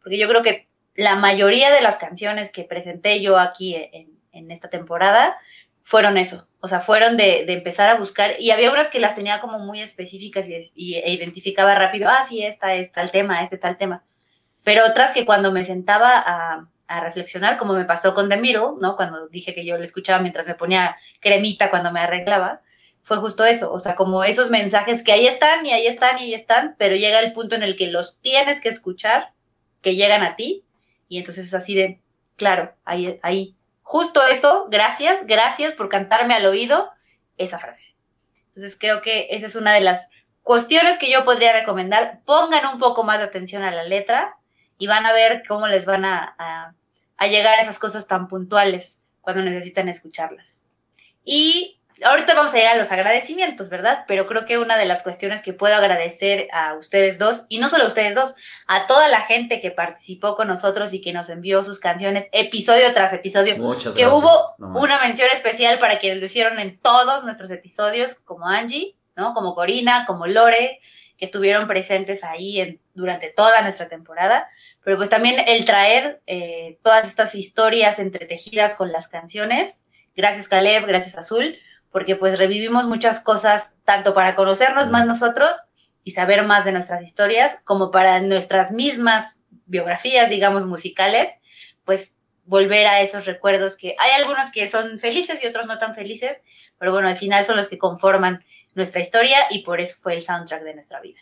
Porque 0.04 0.18
yo 0.18 0.28
creo 0.28 0.44
que 0.44 0.68
la 0.96 1.16
mayoría 1.16 1.72
de 1.72 1.82
las 1.82 1.98
canciones 1.98 2.52
que 2.52 2.64
presenté 2.66 3.22
yo 3.22 3.40
aquí 3.40 3.76
en, 3.76 4.10
en 4.34 4.52
esta 4.52 4.70
temporada 4.70 5.38
fueron 5.84 6.18
eso. 6.18 6.48
O 6.60 6.68
sea, 6.68 6.82
fueron 6.82 7.18
de, 7.18 7.46
de 7.46 7.54
empezar 7.54 7.90
a 7.90 7.96
buscar. 7.98 8.36
Y 8.40 8.52
había 8.52 8.72
unas 8.72 8.90
que 8.90 9.00
las 9.00 9.16
tenía 9.16 9.40
como 9.40 9.60
muy 9.60 9.82
específicas 9.82 10.48
y, 10.48 10.56
y- 10.76 10.96
e 10.96 11.12
identificaba 11.14 11.74
rápido. 11.76 12.10
Ah, 12.10 12.24
sí, 12.28 12.44
esta 12.44 12.74
es 12.76 12.92
tal 12.92 13.12
tema, 13.12 13.42
este 13.42 13.56
es 13.56 13.62
tal 13.62 13.78
tema. 13.78 14.04
Pero 14.64 14.86
otras 14.86 15.12
que 15.12 15.26
cuando 15.26 15.52
me 15.52 15.66
sentaba 15.66 16.20
a, 16.20 16.68
a 16.88 17.00
reflexionar, 17.00 17.58
como 17.58 17.74
me 17.74 17.86
pasó 17.86 18.14
con 18.14 18.30
The 18.30 18.38
Middle, 18.38 18.74
¿no? 18.80 18.96
Cuando 18.96 19.28
dije 19.30 19.56
que 19.56 19.66
yo 19.66 19.78
le 19.78 19.86
escuchaba 19.86 20.20
mientras 20.22 20.46
me 20.46 20.54
ponía 20.56 20.98
cremita 21.20 21.70
cuando 21.72 21.92
me 21.92 22.02
arreglaba, 22.02 22.62
fue 23.04 23.18
justo 23.18 23.46
eso. 23.46 23.72
O 23.72 23.80
sea, 23.80 23.96
como 23.96 24.24
esos 24.24 24.50
mensajes 24.50 25.04
que 25.04 25.12
ahí 25.12 25.28
están 25.28 25.66
y 25.66 25.72
ahí 25.72 25.88
están 25.88 26.20
y 26.20 26.24
ahí 26.24 26.34
están, 26.34 26.76
pero 26.78 26.96
llega 26.96 27.20
el 27.20 27.34
punto 27.34 27.56
en 27.56 27.64
el 27.64 27.76
que 27.76 27.88
los 27.88 28.20
tienes 28.22 28.62
que 28.62 28.70
escuchar, 28.70 29.32
que 29.82 29.96
llegan 29.96 30.24
a 30.24 30.36
ti 30.36 30.64
y 31.10 31.18
entonces 31.18 31.48
es 31.48 31.54
así 31.54 31.76
de, 31.76 32.00
claro, 32.38 32.74
ahí, 32.86 33.20
ahí. 33.22 33.56
Justo 33.82 34.26
eso, 34.26 34.68
gracias, 34.70 35.26
gracias 35.26 35.74
por 35.74 35.90
cantarme 35.90 36.34
al 36.34 36.46
oído 36.46 36.90
esa 37.38 37.60
frase. 37.60 37.96
Entonces 38.48 38.78
creo 38.80 39.02
que 39.02 39.28
esa 39.32 39.48
es 39.48 39.56
una 39.56 39.74
de 39.74 39.82
las 39.82 40.10
cuestiones 40.44 40.98
que 40.98 41.12
yo 41.12 41.26
podría 41.26 41.54
recomendar. 41.54 42.22
Pongan 42.26 42.66
un 42.74 42.80
poco 42.80 43.04
más 43.04 43.20
de 43.20 43.26
atención 43.26 43.64
a 43.64 43.72
la 43.72 43.84
letra 43.84 44.38
y 44.78 44.88
van 44.88 45.06
a 45.06 45.14
ver 45.14 45.44
cómo 45.48 45.68
les 45.68 45.86
van 45.86 46.06
a, 46.06 46.36
a, 46.38 46.74
a 47.18 47.28
llegar 47.28 47.60
esas 47.60 47.80
cosas 47.80 48.08
tan 48.08 48.28
puntuales 48.28 49.02
cuando 49.20 49.44
necesitan 49.44 49.90
escucharlas. 49.90 50.64
Y 51.24 51.81
ahorita 52.04 52.34
vamos 52.36 52.54
a 52.54 52.58
llegar 52.58 52.76
a 52.76 52.80
los 52.80 52.92
agradecimientos, 52.92 53.70
¿verdad? 53.70 54.04
Pero 54.08 54.28
creo 54.28 54.46
que 54.46 54.58
una 54.58 54.78
de 54.78 54.86
las 54.86 55.02
cuestiones 55.04 55.42
que 55.42 55.54
puedo 55.54 55.76
agradecer 55.76 56.48
a 56.54 56.74
ustedes 56.76 57.18
dos, 57.20 57.46
y 57.50 57.60
no 57.60 57.70
solo 57.70 57.86
a 57.86 57.88
ustedes 57.88 58.16
dos, 58.16 58.34
a 58.68 58.88
toda 58.88 59.08
la 59.08 59.22
gente 59.22 59.62
que 59.62 59.72
participó 59.72 60.36
con 60.36 60.48
nosotros 60.48 60.94
y 60.94 61.02
que 61.02 61.14
nos 61.14 61.30
envió 61.30 61.64
sus 61.64 61.80
canciones 61.80 62.28
episodio 62.32 62.94
tras 62.94 63.14
episodio. 63.14 63.58
Muchas 63.58 63.96
Que 63.96 64.02
gracias. 64.04 64.12
hubo 64.24 64.56
No 64.58 64.80
una 64.80 65.00
mención 65.02 65.30
especial 65.34 65.80
para 65.80 66.00
quienes 66.00 66.20
lo 66.20 66.26
hicieron 66.26 66.60
en 66.60 66.80
todos 66.80 67.24
nuestros 67.24 67.50
episodios, 67.52 68.16
como 68.26 68.48
Angie, 68.48 68.96
¿no? 69.16 69.34
Como 69.34 69.56
Corina, 69.56 70.06
como 70.06 70.28
Lore, 70.28 70.80
que 71.18 71.26
estuvieron 71.26 71.68
presentes 71.68 72.24
ahí 72.24 72.60
en- 72.62 72.80
durante 72.94 73.30
toda 73.30 73.62
nuestra 73.62 73.88
temporada. 73.88 74.50
Pero 74.84 74.98
pues 74.98 75.10
también 75.10 75.44
el 75.48 75.66
traer 75.66 76.22
eh, 76.26 76.80
todas 76.84 77.08
estas 77.08 77.36
historias 77.36 78.00
entretejidas 78.00 78.76
con 78.76 78.92
las 78.92 79.08
canciones. 79.08 79.86
Gracias 80.16 80.48
Caleb, 80.48 80.86
gracias 80.88 81.18
Azul, 81.18 81.58
porque 81.92 82.16
pues 82.16 82.40
revivimos 82.40 82.86
muchas 82.86 83.20
cosas, 83.20 83.76
tanto 83.86 84.14
para 84.14 84.36
conocernos 84.36 84.90
más 84.90 85.06
nosotros 85.06 85.56
y 86.04 86.12
saber 86.12 86.44
más 86.44 86.66
de 86.66 86.72
nuestras 86.72 87.04
historias, 87.04 87.60
como 87.64 87.92
para 87.92 88.20
nuestras 88.22 88.72
mismas 88.72 89.40
biografías, 89.66 90.30
digamos, 90.30 90.66
musicales, 90.66 91.30
pues 91.86 92.16
volver 92.46 92.88
a 92.88 93.02
esos 93.02 93.26
recuerdos 93.26 93.78
que 93.78 93.96
hay 94.00 94.12
algunos 94.12 94.52
que 94.52 94.68
son 94.68 95.00
felices 95.00 95.44
y 95.44 95.48
otros 95.48 95.68
no 95.68 95.80
tan 95.80 95.96
felices, 95.96 96.42
pero 96.78 96.92
bueno, 96.92 97.08
al 97.08 97.18
final 97.18 97.46
son 97.46 97.58
los 97.58 97.70
que 97.70 97.78
conforman 97.78 98.44
nuestra 98.74 99.02
historia 99.02 99.38
y 99.50 99.64
por 99.64 99.82
eso 99.82 99.98
fue 100.02 100.16
el 100.16 100.24
soundtrack 100.24 100.64
de 100.64 100.74
nuestra 100.74 101.00
vida. 101.02 101.20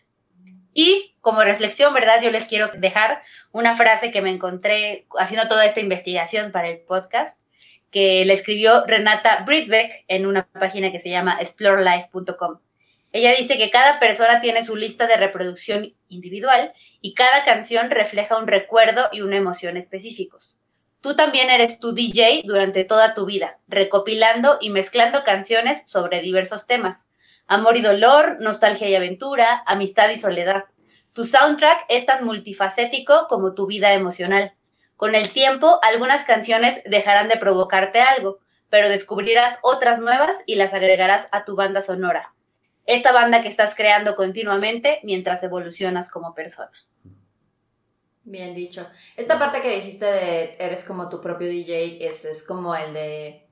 Y 0.73 1.15
como 1.19 1.43
reflexión, 1.43 1.93
¿verdad? 1.93 2.21
Yo 2.21 2.31
les 2.31 2.45
quiero 2.45 2.69
dejar 2.75 3.21
una 3.51 3.75
frase 3.75 4.11
que 4.11 4.21
me 4.21 4.29
encontré 4.29 5.07
haciendo 5.19 5.47
toda 5.49 5.65
esta 5.65 5.79
investigación 5.79 6.51
para 6.51 6.69
el 6.69 6.79
podcast, 6.79 7.39
que 7.91 8.23
le 8.25 8.33
escribió 8.33 8.85
Renata 8.85 9.43
Britbeck 9.45 10.05
en 10.07 10.25
una 10.25 10.47
página 10.47 10.91
que 10.91 10.99
se 10.99 11.09
llama 11.09 11.37
explorelife.com. 11.39 12.59
Ella 13.11 13.33
dice 13.35 13.57
que 13.57 13.71
cada 13.71 13.99
persona 13.99 14.39
tiene 14.39 14.63
su 14.63 14.75
lista 14.75 15.07
de 15.07 15.17
reproducción 15.17 15.93
individual 16.09 16.73
y 17.01 17.15
cada 17.15 17.43
canción 17.43 17.89
refleja 17.89 18.37
un 18.37 18.47
recuerdo 18.47 19.09
y 19.11 19.21
una 19.21 19.37
emoción 19.37 19.77
específicos. 19.77 20.59
Tú 21.01 21.15
también 21.15 21.49
eres 21.49 21.79
tu 21.79 21.93
DJ 21.93 22.43
durante 22.45 22.83
toda 22.83 23.13
tu 23.13 23.25
vida, 23.25 23.57
recopilando 23.67 24.57
y 24.59 24.69
mezclando 24.69 25.23
canciones 25.23 25.81
sobre 25.85 26.21
diversos 26.21 26.67
temas. 26.67 27.09
Amor 27.47 27.77
y 27.77 27.81
dolor, 27.81 28.37
nostalgia 28.41 28.89
y 28.89 28.95
aventura, 28.95 29.63
amistad 29.65 30.09
y 30.09 30.19
soledad. 30.19 30.65
Tu 31.13 31.25
soundtrack 31.25 31.85
es 31.89 32.05
tan 32.05 32.25
multifacético 32.25 33.27
como 33.27 33.55
tu 33.55 33.65
vida 33.65 33.93
emocional. 33.93 34.53
Con 34.99 35.15
el 35.15 35.29
tiempo, 35.31 35.79
algunas 35.81 36.25
canciones 36.25 36.83
dejarán 36.83 37.29
de 37.29 37.37
provocarte 37.37 38.01
algo, 38.01 38.39
pero 38.69 38.89
descubrirás 38.89 39.57
otras 39.61 40.01
nuevas 40.01 40.35
y 40.45 40.55
las 40.55 40.73
agregarás 40.73 41.29
a 41.31 41.45
tu 41.45 41.55
banda 41.55 41.81
sonora. 41.81 42.33
Esta 42.85 43.13
banda 43.13 43.41
que 43.41 43.47
estás 43.47 43.75
creando 43.75 44.17
continuamente 44.17 44.99
mientras 45.03 45.41
evolucionas 45.43 46.11
como 46.11 46.33
persona. 46.35 46.71
Bien 48.25 48.53
dicho. 48.53 48.85
Esta 49.15 49.39
parte 49.39 49.61
que 49.61 49.73
dijiste 49.75 50.03
de 50.03 50.57
eres 50.59 50.83
como 50.83 51.07
tu 51.07 51.21
propio 51.21 51.47
DJ 51.47 51.97
es, 52.05 52.25
es 52.25 52.45
como 52.45 52.75
el 52.75 52.93
de 52.93 53.45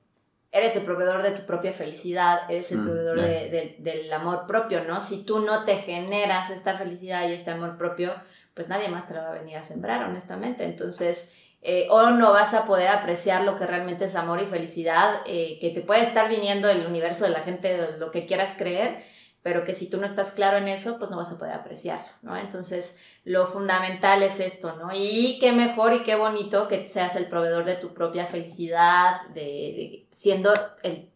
eres 0.52 0.76
el 0.76 0.84
proveedor 0.84 1.24
de 1.24 1.32
tu 1.32 1.46
propia 1.46 1.72
felicidad, 1.72 2.42
eres 2.50 2.72
el 2.74 2.80
Mm, 2.80 2.84
proveedor 2.84 3.18
ya. 3.20 3.24
de- 3.24 3.50
de- 3.50 3.76
del 3.80 4.12
amor 4.12 4.48
propio, 4.48 4.84
¿no? 4.84 5.00
Si 5.00 5.24
tú 5.26 5.40
no 5.40 5.64
te 5.64 5.78
generas 5.78 6.50
esta 6.50 6.74
felicidad 6.76 7.30
y 7.30 7.34
este 7.34 7.52
amor 7.52 7.78
propio, 7.78 8.16
pues 8.58 8.68
nadie 8.68 8.90
más 8.90 9.08
te 9.08 9.14
va 9.14 9.30
a 9.30 9.34
venir 9.34 9.56
a 9.56 9.64
sembrar, 9.64 10.04
honestamente. 10.04 10.66
Entonces, 10.66 11.34
eh, 11.62 11.88
o 11.92 12.10
no 12.10 12.34
vas 12.34 12.54
a 12.56 12.66
poder 12.66 12.90
apreciar 12.90 13.44
lo 13.44 13.56
que 13.56 13.68
realmente 13.68 14.06
es 14.06 14.16
amor 14.18 14.42
y 14.42 14.46
felicidad, 14.48 15.22
eh, 15.28 15.60
que 15.62 15.70
te 15.70 15.82
puede 15.82 16.02
estar 16.02 16.28
viniendo 16.28 16.68
el 16.70 16.86
universo 16.86 17.24
de 17.26 17.30
la 17.32 17.42
gente, 17.42 17.78
de 17.78 17.98
lo 18.00 18.12
que 18.12 18.26
quieras 18.26 18.56
creer, 18.58 19.04
pero 19.44 19.64
que 19.64 19.74
si 19.74 19.90
tú 19.90 19.98
no 19.98 20.06
estás 20.06 20.34
claro 20.34 20.58
en 20.58 20.68
eso, 20.68 20.98
pues 21.00 21.10
no 21.12 21.18
vas 21.18 21.32
a 21.32 21.38
poder 21.40 21.54
apreciar, 21.54 22.04
¿no? 22.24 22.36
Entonces, 22.36 23.00
lo 23.24 23.48
fundamental 23.48 24.24
es 24.24 24.40
esto, 24.42 24.76
¿no? 24.76 24.90
Y 24.94 25.38
qué 25.40 25.52
mejor 25.54 25.94
y 25.94 26.04
qué 26.04 26.16
bonito 26.16 26.68
que 26.68 26.86
seas 26.88 27.16
el 27.16 27.28
proveedor 27.28 27.64
de 27.64 27.76
tu 27.76 27.94
propia 27.94 28.26
felicidad, 28.26 29.22
de- 29.36 30.08
siendo 30.12 30.52
el, 30.84 31.12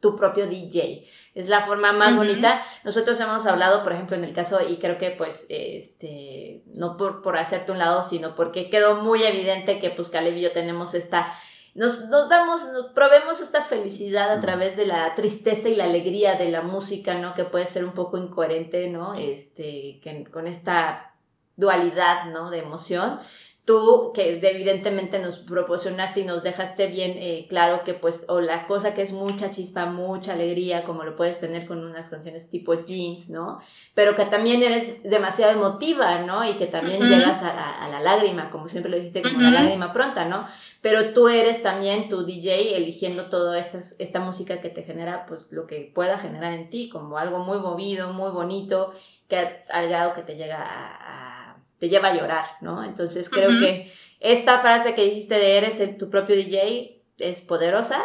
tu 0.00 0.16
propio 0.16 0.46
DJ. 0.46 1.06
Es 1.34 1.48
la 1.48 1.60
forma 1.60 1.92
más 1.92 2.16
bonita. 2.16 2.62
Nosotros 2.84 3.18
hemos 3.20 3.46
hablado, 3.46 3.82
por 3.82 3.92
ejemplo, 3.92 4.16
en 4.16 4.24
el 4.24 4.32
caso, 4.32 4.60
y 4.68 4.78
creo 4.78 4.98
que 4.98 5.10
pues, 5.10 5.46
este, 5.48 6.62
no 6.66 6.96
por, 6.96 7.22
por 7.22 7.36
hacerte 7.36 7.72
un 7.72 7.78
lado, 7.78 8.02
sino 8.02 8.34
porque 8.34 8.70
quedó 8.70 9.02
muy 9.02 9.22
evidente 9.22 9.80
que 9.80 9.90
pues 9.90 10.10
Caleb 10.10 10.36
y 10.36 10.42
yo 10.42 10.52
tenemos 10.52 10.94
esta 10.94 11.32
nos, 11.78 12.06
nos 12.08 12.28
damos, 12.28 12.64
nos 12.72 12.86
probemos 12.86 13.40
esta 13.40 13.60
felicidad 13.60 14.32
a 14.32 14.40
través 14.40 14.76
de 14.76 14.84
la 14.84 15.14
tristeza 15.14 15.68
y 15.68 15.76
la 15.76 15.84
alegría 15.84 16.34
de 16.34 16.50
la 16.50 16.60
música, 16.60 17.14
¿no? 17.14 17.34
Que 17.34 17.44
puede 17.44 17.66
ser 17.66 17.84
un 17.84 17.92
poco 17.92 18.18
incoherente, 18.18 18.88
¿no? 18.88 19.14
Este, 19.14 20.00
que, 20.02 20.26
con 20.28 20.48
esta 20.48 21.14
dualidad, 21.54 22.32
¿no? 22.32 22.50
De 22.50 22.58
emoción. 22.58 23.20
Tú 23.68 24.12
que 24.14 24.40
evidentemente 24.42 25.18
nos 25.18 25.40
proporcionaste 25.40 26.20
y 26.20 26.24
nos 26.24 26.42
dejaste 26.42 26.86
bien 26.86 27.12
eh, 27.18 27.44
claro 27.50 27.84
que 27.84 27.92
pues 27.92 28.24
o 28.28 28.40
la 28.40 28.66
cosa 28.66 28.94
que 28.94 29.02
es 29.02 29.12
mucha 29.12 29.50
chispa, 29.50 29.84
mucha 29.84 30.32
alegría, 30.32 30.84
como 30.84 31.04
lo 31.04 31.14
puedes 31.14 31.38
tener 31.38 31.66
con 31.66 31.84
unas 31.84 32.08
canciones 32.08 32.48
tipo 32.48 32.82
jeans, 32.82 33.28
¿no? 33.28 33.60
Pero 33.92 34.16
que 34.16 34.24
también 34.24 34.62
eres 34.62 35.02
demasiado 35.02 35.52
emotiva, 35.52 36.20
¿no? 36.20 36.48
Y 36.48 36.54
que 36.54 36.64
también 36.64 37.02
llegas 37.10 37.42
a, 37.42 37.86
la 37.90 38.00
lágrima, 38.00 38.48
como 38.48 38.70
siempre 38.70 38.90
lo 38.90 38.96
dijiste, 38.96 39.20
como 39.20 39.38
la 39.38 39.50
lágrima 39.50 39.92
pronta, 39.92 40.24
¿no? 40.24 40.46
Pero 40.80 41.12
tú 41.12 41.28
eres 41.28 41.62
también 41.62 42.08
tu 42.08 42.24
DJ 42.24 42.74
eligiendo 42.74 43.26
toda 43.26 43.58
esta, 43.58 43.80
esta 43.98 44.18
música 44.18 44.62
que 44.62 44.70
te 44.70 44.82
genera 44.82 45.26
pues 45.26 45.52
lo 45.52 45.66
que 45.66 45.92
pueda 45.94 46.16
generar 46.16 46.54
en 46.54 46.70
ti, 46.70 46.88
como 46.88 47.18
algo 47.18 47.40
muy 47.40 47.58
movido, 47.58 48.14
muy 48.14 48.30
bonito, 48.30 48.94
que 49.28 49.60
al 49.68 49.90
grado 49.90 50.14
que 50.14 50.22
te 50.22 50.36
llega 50.36 50.56
a 50.58 51.37
te 51.78 51.88
lleva 51.88 52.08
a 52.08 52.14
llorar, 52.14 52.44
¿no? 52.60 52.84
Entonces 52.84 53.30
creo 53.30 53.58
que 53.58 53.92
esta 54.20 54.58
frase 54.58 54.94
que 54.94 55.04
dijiste 55.04 55.34
de 55.34 55.58
eres 55.58 55.98
tu 55.98 56.10
propio 56.10 56.36
DJ 56.36 57.02
es 57.18 57.40
poderosa, 57.40 58.02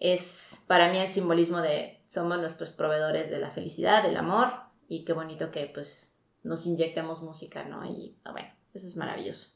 es 0.00 0.64
para 0.66 0.90
mí 0.90 0.98
el 0.98 1.08
simbolismo 1.08 1.60
de 1.60 2.02
somos 2.06 2.38
nuestros 2.38 2.72
proveedores 2.72 3.30
de 3.30 3.38
la 3.38 3.50
felicidad, 3.50 4.02
del 4.02 4.16
amor 4.16 4.52
y 4.88 5.04
qué 5.04 5.12
bonito 5.12 5.50
que 5.50 5.66
pues 5.66 6.16
nos 6.42 6.66
inyectemos 6.66 7.22
música, 7.22 7.64
¿no? 7.64 7.84
Y 7.84 8.16
ah, 8.24 8.32
bueno, 8.32 8.48
eso 8.74 8.86
es 8.86 8.96
maravilloso. 8.96 9.50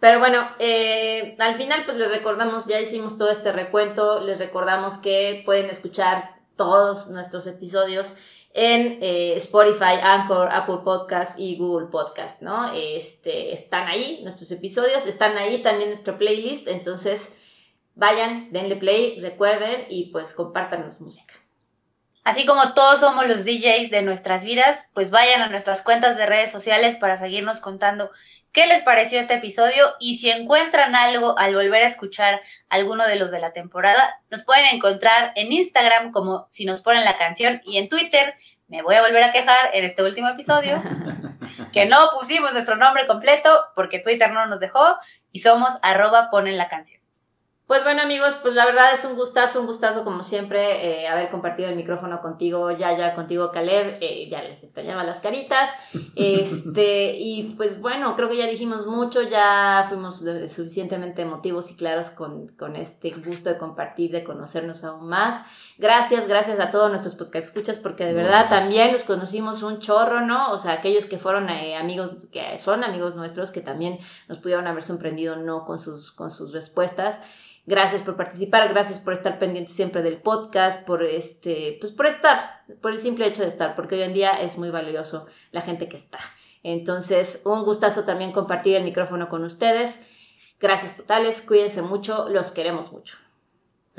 Pero 0.00 0.18
bueno, 0.18 0.46
eh, 0.58 1.34
al 1.38 1.54
final 1.54 1.84
pues 1.86 1.96
les 1.96 2.10
recordamos, 2.10 2.66
ya 2.66 2.78
hicimos 2.78 3.16
todo 3.16 3.30
este 3.30 3.52
recuento, 3.52 4.20
les 4.20 4.38
recordamos 4.38 4.98
que 4.98 5.42
pueden 5.46 5.70
escuchar 5.70 6.36
todos 6.56 7.08
nuestros 7.08 7.46
episodios 7.46 8.16
en 8.60 8.98
eh, 9.00 9.34
Spotify, 9.36 10.00
Anchor, 10.02 10.48
Apple 10.50 10.78
Podcast 10.82 11.38
y 11.38 11.56
Google 11.56 11.86
Podcast, 11.92 12.42
¿no? 12.42 12.72
Este, 12.74 13.52
están 13.52 13.86
ahí 13.86 14.18
nuestros 14.24 14.50
episodios, 14.50 15.06
están 15.06 15.38
ahí 15.38 15.62
también 15.62 15.90
nuestro 15.90 16.18
playlist, 16.18 16.66
entonces 16.66 17.40
vayan, 17.94 18.52
denle 18.52 18.74
play, 18.74 19.20
recuerden 19.20 19.86
y 19.88 20.10
pues 20.10 20.34
compártanos 20.34 21.00
música. 21.00 21.34
Así 22.24 22.46
como 22.46 22.74
todos 22.74 22.98
somos 22.98 23.28
los 23.28 23.44
DJs 23.44 23.90
de 23.90 24.02
nuestras 24.02 24.44
vidas, 24.44 24.88
pues 24.92 25.12
vayan 25.12 25.40
a 25.40 25.48
nuestras 25.48 25.82
cuentas 25.82 26.16
de 26.16 26.26
redes 26.26 26.50
sociales 26.50 26.96
para 26.96 27.16
seguirnos 27.16 27.60
contando 27.60 28.10
qué 28.50 28.66
les 28.66 28.82
pareció 28.82 29.20
este 29.20 29.34
episodio 29.34 29.86
y 30.00 30.18
si 30.18 30.30
encuentran 30.30 30.96
algo 30.96 31.38
al 31.38 31.54
volver 31.54 31.84
a 31.84 31.88
escuchar 31.88 32.40
alguno 32.68 33.06
de 33.06 33.16
los 33.16 33.30
de 33.30 33.38
la 33.38 33.52
temporada, 33.52 34.20
nos 34.30 34.44
pueden 34.44 34.66
encontrar 34.74 35.32
en 35.36 35.52
Instagram 35.52 36.10
como 36.10 36.48
si 36.50 36.64
nos 36.64 36.82
ponen 36.82 37.04
la 37.04 37.16
canción 37.16 37.60
y 37.64 37.78
en 37.78 37.88
Twitter 37.88 38.34
me 38.68 38.82
voy 38.82 38.94
a 38.94 39.02
volver 39.02 39.22
a 39.22 39.32
quejar 39.32 39.58
en 39.72 39.84
este 39.84 40.02
último 40.02 40.28
episodio 40.28 40.80
que 41.72 41.86
no 41.86 41.96
pusimos 42.18 42.52
nuestro 42.52 42.76
nombre 42.76 43.06
completo 43.06 43.50
porque 43.74 43.98
Twitter 43.98 44.30
no 44.30 44.46
nos 44.46 44.60
dejó 44.60 44.96
y 45.32 45.40
somos 45.40 45.74
arroba 45.82 46.30
ponen 46.30 46.56
la 46.56 46.68
canción. 46.68 46.98
Pues 47.68 47.84
bueno 47.84 48.00
amigos, 48.00 48.34
pues 48.40 48.54
la 48.54 48.64
verdad 48.64 48.94
es 48.94 49.04
un 49.04 49.14
gustazo, 49.14 49.60
un 49.60 49.66
gustazo 49.66 50.02
como 50.02 50.22
siempre 50.22 51.02
eh, 51.02 51.06
haber 51.06 51.28
compartido 51.28 51.68
el 51.68 51.76
micrófono 51.76 52.22
contigo, 52.22 52.70
ya, 52.70 52.96
ya, 52.96 53.14
contigo 53.14 53.52
Caleb, 53.52 53.98
eh, 54.00 54.26
ya 54.30 54.42
les 54.42 54.64
extrañaba 54.64 55.04
las 55.04 55.20
caritas, 55.20 55.68
este, 56.16 57.16
y 57.18 57.52
pues 57.58 57.82
bueno, 57.82 58.16
creo 58.16 58.30
que 58.30 58.38
ya 58.38 58.46
dijimos 58.46 58.86
mucho, 58.86 59.20
ya 59.20 59.84
fuimos 59.86 60.24
suficientemente 60.48 61.20
emotivos 61.20 61.70
y 61.70 61.76
claros 61.76 62.08
con, 62.08 62.48
con 62.48 62.74
este 62.74 63.10
gusto 63.10 63.50
de 63.50 63.58
compartir, 63.58 64.12
de 64.12 64.24
conocernos 64.24 64.82
aún 64.84 65.06
más. 65.06 65.42
Gracias, 65.80 66.26
gracias 66.26 66.58
a 66.58 66.70
todos 66.70 66.90
nuestros 66.90 67.14
podcast 67.14 67.46
escuchas, 67.46 67.78
porque 67.78 68.04
de 68.04 68.12
verdad 68.12 68.48
también 68.48 68.90
nos 68.90 69.04
conocimos 69.04 69.62
un 69.62 69.78
chorro, 69.78 70.20
¿no? 70.20 70.50
O 70.50 70.58
sea, 70.58 70.72
aquellos 70.72 71.06
que 71.06 71.18
fueron 71.18 71.48
eh, 71.50 71.76
amigos, 71.76 72.26
que 72.32 72.58
son 72.58 72.82
amigos 72.82 73.14
nuestros, 73.14 73.52
que 73.52 73.60
también 73.60 74.00
nos 74.26 74.40
pudieron 74.40 74.66
haber 74.66 74.82
sorprendido, 74.82 75.36
no 75.36 75.64
con 75.64 75.78
sus, 75.78 76.10
con 76.10 76.32
sus 76.32 76.52
respuestas. 76.52 77.20
Gracias 77.64 78.02
por 78.02 78.16
participar, 78.16 78.68
gracias 78.70 78.98
por 78.98 79.12
estar 79.12 79.38
pendiente 79.38 79.70
siempre 79.70 80.02
del 80.02 80.20
podcast, 80.20 80.84
por 80.84 81.04
este, 81.04 81.76
pues 81.80 81.92
por 81.92 82.06
estar, 82.06 82.64
por 82.80 82.90
el 82.90 82.98
simple 82.98 83.28
hecho 83.28 83.42
de 83.42 83.48
estar, 83.48 83.76
porque 83.76 83.94
hoy 83.94 84.02
en 84.02 84.14
día 84.14 84.32
es 84.32 84.58
muy 84.58 84.70
valioso 84.70 85.28
la 85.52 85.60
gente 85.60 85.88
que 85.88 85.96
está. 85.96 86.18
Entonces, 86.64 87.42
un 87.44 87.62
gustazo 87.62 88.02
también 88.02 88.32
compartir 88.32 88.74
el 88.74 88.82
micrófono 88.82 89.28
con 89.28 89.44
ustedes. 89.44 90.00
Gracias 90.58 90.96
totales, 90.96 91.40
cuídense 91.40 91.82
mucho, 91.82 92.28
los 92.28 92.50
queremos 92.50 92.90
mucho. 92.90 93.16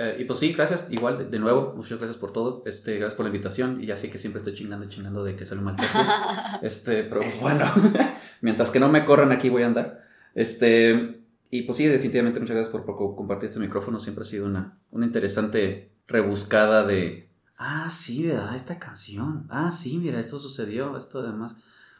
Eh, 0.01 0.15
y 0.19 0.23
pues 0.23 0.39
sí, 0.39 0.53
gracias, 0.53 0.87
igual, 0.91 1.29
de, 1.29 1.39
nuevo, 1.39 1.73
muchas 1.75 1.97
gracias 1.97 2.17
por 2.17 2.31
todo, 2.31 2.63
este, 2.65 2.95
gracias 2.95 3.15
por 3.15 3.25
la 3.25 3.31
invitación, 3.31 3.83
y 3.83 3.85
ya 3.85 3.97
sé 3.97 4.09
que 4.09 4.17
siempre 4.17 4.37
estoy 4.37 4.53
chingando 4.53 4.85
y 4.85 4.87
chingando 4.87 5.25
de 5.25 5.35
que 5.35 5.45
sale 5.45 5.59
un 5.59 5.65
mal 5.65 5.75
caso, 5.75 5.99
este, 6.61 7.03
pero 7.03 7.19
pues 7.19 7.37
bueno, 7.41 7.65
mientras 8.41 8.71
que 8.71 8.79
no 8.79 8.87
me 8.87 9.03
corran 9.03 9.33
aquí 9.33 9.49
voy 9.49 9.63
a 9.63 9.67
andar, 9.67 10.05
este, 10.35 11.19
y 11.51 11.63
pues 11.63 11.77
sí, 11.77 11.85
definitivamente 11.85 12.39
muchas 12.39 12.55
gracias 12.55 12.71
por, 12.71 12.85
compartir 12.95 13.49
este 13.49 13.59
micrófono. 13.59 13.99
Siempre 13.99 14.21
ha 14.21 14.25
sido 14.25 14.45
una, 14.45 14.77
una 14.91 15.05
interesante 15.05 15.91
rebuscada 16.07 16.85
de, 16.85 17.27
ah, 17.57 17.89
sí, 17.89 18.25
¿verdad? 18.25 18.55
Esta 18.55 18.79
canción. 18.79 19.47
Ah, 19.49 19.69
sí, 19.69 19.97
mira, 19.97 20.19
esto 20.19 20.39
sucedió, 20.39 20.95
esto 20.97 21.19
además. 21.19 21.57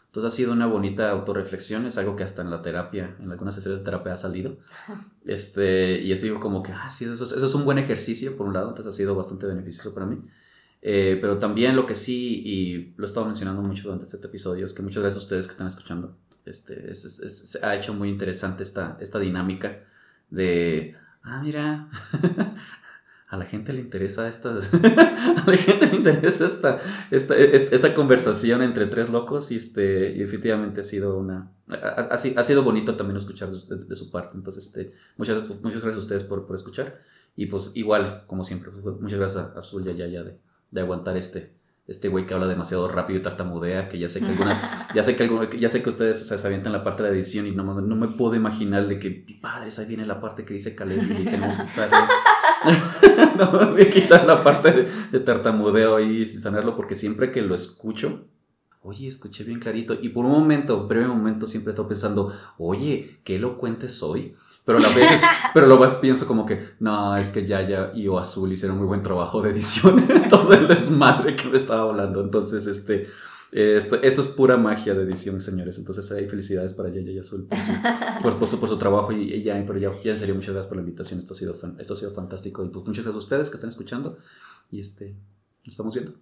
Entonces 0.09 0.33
ha 0.33 0.35
sido 0.35 0.53
una 0.53 0.65
bonita 0.65 1.11
autorreflexión, 1.11 1.85
es 1.85 1.99
algo 1.99 2.15
que 2.15 2.23
hasta 2.23 2.41
en 2.41 2.49
la 2.49 2.63
terapia, 2.63 3.15
en 3.19 3.31
algunas 3.31 3.53
sesiones 3.53 3.79
de 3.79 3.85
terapia 3.85 4.13
ha 4.13 4.17
salido. 4.17 4.57
Este, 5.25 6.01
y 6.01 6.11
he 6.11 6.15
sido 6.15 6.39
como 6.39 6.63
que, 6.63 6.71
ah, 6.71 6.89
sí, 6.89 7.05
eso, 7.05 7.23
eso 7.23 7.45
es 7.45 7.53
un 7.53 7.63
buen 7.63 7.77
ejercicio, 7.77 8.35
por 8.35 8.47
un 8.47 8.53
lado, 8.53 8.69
entonces 8.69 8.91
ha 8.91 8.97
sido 8.97 9.13
bastante 9.13 9.45
beneficioso 9.45 9.93
para 9.93 10.07
mí. 10.07 10.17
Eh, 10.81 11.19
pero 11.21 11.37
también 11.37 11.75
lo 11.75 11.85
que 11.85 11.93
sí, 11.93 12.41
y 12.43 12.95
lo 12.97 13.05
he 13.05 13.07
estado 13.07 13.27
mencionando 13.27 13.61
mucho 13.61 13.83
durante 13.83 14.05
este 14.05 14.25
episodio, 14.25 14.65
es 14.65 14.73
que 14.73 14.81
muchas 14.81 15.03
gracias 15.03 15.21
a 15.21 15.25
ustedes 15.25 15.45
que 15.45 15.51
están 15.51 15.67
escuchando 15.67 16.17
este, 16.49 16.95
se 16.95 17.65
ha 17.65 17.75
hecho 17.75 17.93
muy 17.93 18.09
interesante 18.09 18.63
esta, 18.63 18.97
esta 18.99 19.19
dinámica 19.19 19.83
de, 20.29 20.95
ah, 21.21 21.41
mira, 21.43 21.89
a 23.29 23.37
la 23.37 23.45
gente 23.45 23.73
le 23.73 23.81
interesa 23.81 24.27
estas, 24.27 24.73
a 24.73 25.43
la 25.45 25.57
gente 25.57 25.85
le 25.85 25.97
interesa 25.97 26.45
esta, 26.45 26.79
esta, 27.11 27.37
esta, 27.37 27.93
conversación 27.93 28.63
entre 28.63 28.87
tres 28.87 29.09
locos 29.09 29.51
y, 29.51 29.55
este, 29.55 30.15
y 30.15 30.23
efectivamente 30.23 30.81
ha 30.81 30.83
sido 30.83 31.15
una, 31.15 31.51
ha, 31.69 32.07
ha, 32.11 32.43
sido 32.43 32.63
bonito 32.63 32.95
también 32.95 33.17
escuchar 33.17 33.51
de, 33.51 33.95
su 33.95 34.09
parte, 34.09 34.35
entonces, 34.35 34.65
este, 34.65 34.93
muchas, 35.15 35.47
muchas 35.61 35.81
gracias 35.81 35.97
a 35.97 35.99
ustedes 35.99 36.23
por, 36.23 36.47
por 36.47 36.55
escuchar. 36.55 36.99
Y 37.35 37.45
pues 37.45 37.71
igual, 37.75 38.25
como 38.25 38.43
siempre, 38.43 38.71
muchas 38.99 39.19
gracias 39.19 39.43
a 39.55 39.59
Azul 39.59 39.85
y 39.85 39.91
a 39.91 39.93
Yaya 39.93 40.23
de, 40.23 40.39
de 40.71 40.81
aguantar 40.81 41.15
este, 41.15 41.53
este 41.87 42.09
güey 42.09 42.25
que 42.25 42.33
habla 42.33 42.47
demasiado 42.47 42.87
rápido 42.89 43.19
y 43.19 43.21
tartamudea, 43.21 43.87
que 43.87 43.99
ya 43.99 44.09
sé 44.09 44.21
que 44.21 44.25
alguna, 44.25 44.89
ya 44.95 45.03
sé 45.03 45.15
que 45.15 45.59
ya 45.59 45.69
sé 45.69 45.83
que 45.83 45.89
ustedes 45.89 46.27
se, 46.27 46.47
avientan 46.47 46.73
la 46.73 46.83
parte 46.83 47.03
de 47.03 47.09
la 47.09 47.15
edición 47.15 47.45
y 47.45 47.51
no, 47.51 47.63
no 47.63 47.95
me 47.95 48.07
puedo 48.07 48.33
imaginar 48.33 48.87
de 48.87 48.97
que, 48.97 49.23
padres, 49.39 49.77
ahí 49.77 49.85
viene 49.85 50.07
la 50.07 50.19
parte 50.19 50.43
que 50.43 50.55
dice 50.55 50.75
Caleb 50.75 51.03
y 51.03 51.25
tenemos 51.25 51.55
que 51.55 51.63
estar... 51.63 51.89
no, 53.37 53.71
voy 53.71 53.81
a 53.81 53.89
quitar 53.89 54.25
la 54.25 54.43
parte 54.43 54.89
de, 55.11 55.19
tartamudeo 55.19 55.95
ahí 55.95 56.21
y 56.21 56.25
sanarlo 56.25 56.75
porque 56.75 56.95
siempre 56.95 57.31
que 57.31 57.41
lo 57.41 57.55
escucho, 57.55 58.25
oye, 58.81 59.07
escuché 59.07 59.43
bien 59.43 59.59
clarito 59.59 59.97
y 60.01 60.09
por 60.09 60.25
un 60.25 60.31
momento, 60.31 60.87
breve 60.87 61.07
momento, 61.07 61.47
siempre 61.47 61.71
estoy 61.71 61.85
pensando, 61.85 62.33
oye, 62.57 63.19
qué 63.23 63.37
elocuente 63.37 63.87
soy. 63.87 64.35
Pero 64.65 64.77
a 64.79 64.93
veces, 64.93 65.21
pero 65.53 65.65
luego 65.65 65.85
pienso 65.99 66.27
como 66.27 66.45
que, 66.45 66.73
no, 66.79 67.17
es 67.17 67.29
que 67.29 67.45
Yaya 67.45 67.91
y 67.95 68.07
O 68.07 68.19
Azul 68.19 68.51
hicieron 68.51 68.77
muy 68.77 68.85
buen 68.85 69.01
trabajo 69.01 69.41
de 69.41 69.51
edición, 69.51 70.05
todo 70.29 70.53
el 70.53 70.67
desmadre 70.67 71.35
que 71.35 71.47
me 71.47 71.57
estaba 71.57 71.89
hablando. 71.89 72.21
Entonces, 72.21 72.67
este, 72.67 73.07
esto, 73.51 74.01
esto, 74.01 74.21
es 74.21 74.27
pura 74.27 74.57
magia 74.57 74.93
de 74.93 75.03
edición, 75.03 75.41
señores. 75.41 75.77
Entonces, 75.77 76.11
hay 76.11 76.27
felicidades 76.27 76.73
para 76.73 76.89
Yaya 76.89 77.11
y 77.11 77.19
Azul 77.19 77.47
por 78.21 78.47
su, 78.47 78.59
por, 78.59 78.69
su, 78.69 78.77
trabajo. 78.77 79.11
Y, 79.11 79.41
ya, 79.43 79.61
pero 79.65 79.79
ya, 79.79 79.91
ya 80.03 80.11
en 80.11 80.17
serio, 80.17 80.35
muchas 80.35 80.51
gracias 80.51 80.67
por 80.67 80.77
la 80.77 80.83
invitación. 80.83 81.19
Esto 81.19 81.33
ha 81.33 81.37
sido, 81.37 81.55
esto 81.79 81.93
ha 81.93 81.97
sido 81.97 82.13
fantástico. 82.13 82.63
Y 82.63 82.69
pues 82.69 82.85
muchas 82.85 83.05
gracias 83.05 83.15
a 83.15 83.25
ustedes 83.25 83.49
que 83.49 83.55
están 83.55 83.69
escuchando. 83.69 84.17
Y 84.71 84.79
este, 84.79 85.15
nos 85.63 85.73
estamos 85.73 85.93
viendo. 85.93 86.13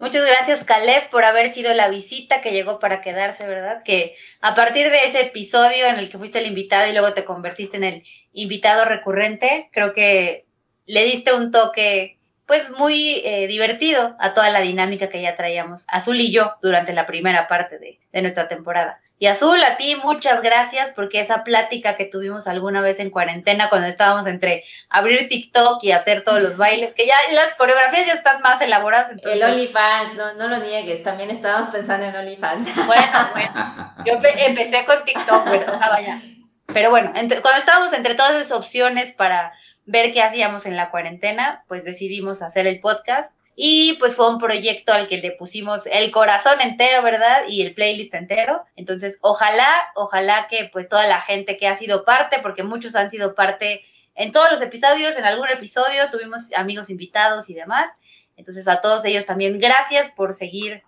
Muchas 0.00 0.24
gracias, 0.24 0.64
Caleb, 0.64 1.10
por 1.10 1.24
haber 1.24 1.52
sido 1.52 1.74
la 1.74 1.88
visita 1.88 2.40
que 2.40 2.52
llegó 2.52 2.78
para 2.78 3.00
quedarse, 3.00 3.44
¿verdad? 3.46 3.82
Que 3.84 4.14
a 4.40 4.54
partir 4.54 4.90
de 4.90 4.98
ese 5.06 5.22
episodio 5.22 5.86
en 5.86 5.98
el 5.98 6.08
que 6.08 6.18
fuiste 6.18 6.38
el 6.38 6.46
invitado 6.46 6.88
y 6.88 6.92
luego 6.92 7.14
te 7.14 7.24
convertiste 7.24 7.78
en 7.78 7.84
el 7.84 8.04
invitado 8.32 8.84
recurrente, 8.84 9.68
creo 9.72 9.92
que 9.92 10.46
le 10.86 11.04
diste 11.04 11.34
un 11.34 11.50
toque, 11.50 12.17
pues, 12.48 12.70
muy 12.70 13.22
eh, 13.24 13.46
divertido 13.46 14.16
a 14.18 14.34
toda 14.34 14.50
la 14.50 14.60
dinámica 14.60 15.08
que 15.08 15.22
ya 15.22 15.36
traíamos, 15.36 15.84
Azul 15.86 16.20
y 16.20 16.32
yo, 16.32 16.56
durante 16.62 16.92
la 16.92 17.06
primera 17.06 17.46
parte 17.46 17.78
de, 17.78 18.00
de 18.10 18.22
nuestra 18.22 18.48
temporada. 18.48 19.00
Y 19.20 19.26
Azul, 19.26 19.62
a 19.64 19.76
ti 19.76 19.96
muchas 19.96 20.42
gracias 20.42 20.92
porque 20.94 21.20
esa 21.20 21.42
plática 21.42 21.96
que 21.96 22.04
tuvimos 22.04 22.46
alguna 22.46 22.80
vez 22.80 23.00
en 23.00 23.10
cuarentena 23.10 23.68
cuando 23.68 23.88
estábamos 23.88 24.28
entre 24.28 24.64
abrir 24.88 25.28
TikTok 25.28 25.82
y 25.82 25.90
hacer 25.90 26.22
todos 26.22 26.40
los 26.40 26.56
bailes, 26.56 26.94
que 26.94 27.04
ya 27.04 27.16
las 27.32 27.54
coreografías 27.56 28.06
ya 28.06 28.12
están 28.12 28.40
más 28.42 28.60
elaboradas. 28.60 29.12
El 29.24 29.42
OnlyFans, 29.42 30.14
no, 30.14 30.34
no 30.34 30.46
lo 30.46 30.58
niegues, 30.58 31.02
también 31.02 31.30
estábamos 31.30 31.70
pensando 31.70 32.06
en 32.06 32.14
OnlyFans. 32.14 32.86
Bueno, 32.86 33.30
bueno, 33.32 33.94
yo 34.06 34.12
empecé 34.46 34.84
con 34.84 35.04
TikTok, 35.04 35.44
pero, 35.50 35.72
o 35.72 35.78
sea, 35.78 35.88
vaya. 35.88 36.22
Pero 36.66 36.90
bueno, 36.90 37.12
cuando 37.12 37.58
estábamos 37.58 37.92
entre 37.92 38.14
todas 38.14 38.34
esas 38.36 38.52
opciones 38.52 39.12
para 39.12 39.52
ver 39.88 40.12
qué 40.12 40.20
hacíamos 40.22 40.66
en 40.66 40.76
la 40.76 40.90
cuarentena, 40.90 41.64
pues 41.66 41.82
decidimos 41.82 42.42
hacer 42.42 42.66
el 42.66 42.78
podcast 42.78 43.34
Y 43.56 43.94
pues 43.94 44.14
fue 44.14 44.28
un 44.28 44.38
proyecto 44.38 44.92
al 44.92 45.08
que 45.08 45.16
le 45.16 45.32
pusimos 45.32 45.86
el 45.86 46.12
corazón 46.12 46.60
entero, 46.60 47.02
¿verdad? 47.02 47.44
Y 47.48 47.62
el 47.62 47.74
playlist 47.74 48.14
entero. 48.14 48.62
Entonces, 48.76 49.18
ojalá, 49.22 49.66
ojalá 49.96 50.46
que 50.48 50.68
pues 50.72 50.88
toda 50.88 51.08
la 51.08 51.22
gente 51.22 51.56
que 51.56 51.66
ha 51.66 51.76
sido 51.76 52.04
parte, 52.04 52.38
porque 52.40 52.62
muchos 52.62 52.94
han 52.94 53.10
sido 53.10 53.34
parte 53.34 53.82
en 54.14 54.30
todos 54.30 54.52
los 54.52 54.60
episodios, 54.60 55.16
en 55.16 55.24
algún 55.24 55.48
episodio 55.48 56.10
tuvimos 56.12 56.52
amigos 56.54 56.90
invitados 56.90 57.48
y 57.50 57.54
demás. 57.54 57.90
Entonces, 58.36 58.68
a 58.68 58.80
todos 58.80 59.04
ellos 59.06 59.26
también 59.26 59.58
gracias 59.58 60.12
por 60.12 60.34
seguir 60.34 60.82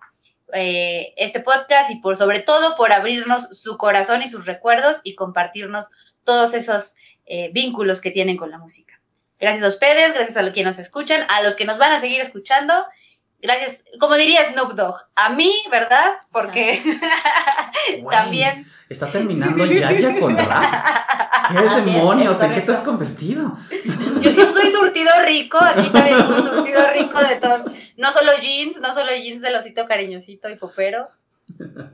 eh, 0.53 1.15
este 1.17 1.41
podcast 1.41 1.91
y 1.91 1.97
por 1.97 2.17
sobre 2.19 2.41
todo 2.41 2.77
por 2.77 2.93
abrirnos 2.93 3.49
su 3.59 3.79
corazón 3.79 4.23
y 4.23 4.29
sus 4.29 4.47
recuerdos 4.47 5.01
y 5.05 5.15
compartirnos 5.15 5.89
todos 6.23 6.55
esos 6.55 6.95
eh, 7.33 7.49
vínculos 7.53 8.01
que 8.01 8.11
tienen 8.11 8.37
con 8.37 8.51
la 8.51 8.59
música. 8.59 9.01
Gracias 9.39 9.63
a 9.63 9.69
ustedes, 9.69 10.15
gracias 10.15 10.37
a 10.37 10.43
los 10.43 10.53
que 10.53 10.65
nos 10.65 10.81
escuchan, 10.81 11.25
a 11.29 11.43
los 11.43 11.55
que 11.55 11.65
nos 11.65 11.79
van 11.79 11.93
a 11.93 12.01
seguir 12.01 12.21
escuchando. 12.21 12.75
Gracias, 13.41 13.85
como 14.01 14.17
diría 14.17 14.51
Snoop 14.51 14.73
Dogg, 14.73 14.97
a 15.15 15.31
mí, 15.31 15.55
¿verdad? 15.71 16.07
Porque 16.33 16.83
también... 18.11 18.67
Está 18.89 19.13
terminando 19.13 19.65
ya 19.65 20.19
con 20.19 20.37
rap. 20.37 20.51
¿Qué 21.53 21.59
Así 21.59 21.93
demonios? 21.93 22.37
es 22.37 22.43
¿En 22.43 22.55
qué 22.55 22.63
te 22.63 22.73
has 22.73 22.81
convertido? 22.81 23.57
Yo, 24.23 24.31
yo 24.33 24.53
soy 24.53 24.73
surtido 24.73 25.11
rico, 25.25 25.59
aquí 25.63 25.89
también 25.91 26.19
somos 26.19 26.51
surtido 26.51 26.91
rico 26.93 27.21
de 27.21 27.37
todos. 27.37 27.61
No 27.97 28.13
solo 28.13 28.33
jeans, 28.43 28.81
no 28.81 28.93
solo 28.93 29.15
jeans 29.15 29.41
del 29.41 29.55
osito 29.55 29.87
cariñosito 29.87 30.51
y 30.51 30.57
popero. 30.57 31.09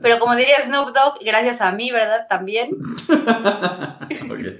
Pero 0.01 0.17
como 0.17 0.35
diría 0.35 0.63
Snoop 0.65 0.95
Dogg, 0.95 1.23
gracias 1.23 1.61
a 1.61 1.71
mí, 1.73 1.91
¿verdad? 1.91 2.25
También. 2.27 2.71
Oye, 4.31 4.59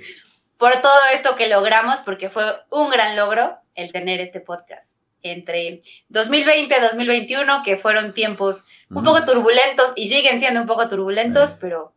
por 0.58 0.82
todo 0.82 1.00
esto 1.14 1.36
que 1.36 1.48
logramos, 1.48 2.00
porque 2.02 2.30
fue 2.30 2.44
un 2.70 2.90
gran 2.90 3.16
logro 3.16 3.58
el 3.76 3.92
tener 3.92 4.20
este 4.22 4.40
podcast. 4.40 4.94
Entre 5.24 5.82
2020 6.10 6.76
y 6.78 6.82
2021, 6.82 7.64
que 7.64 7.78
fueron 7.78 8.14
tiempos 8.14 8.66
un 8.90 9.02
Mm. 9.02 9.06
poco 9.06 9.26
turbulentos 9.26 9.92
y 9.96 10.08
siguen 10.08 10.40
siendo 10.40 10.62
un 10.62 10.68
poco 10.68 10.88
turbulentos, 10.90 11.52
Sí. 11.52 11.58
pero 11.62 11.94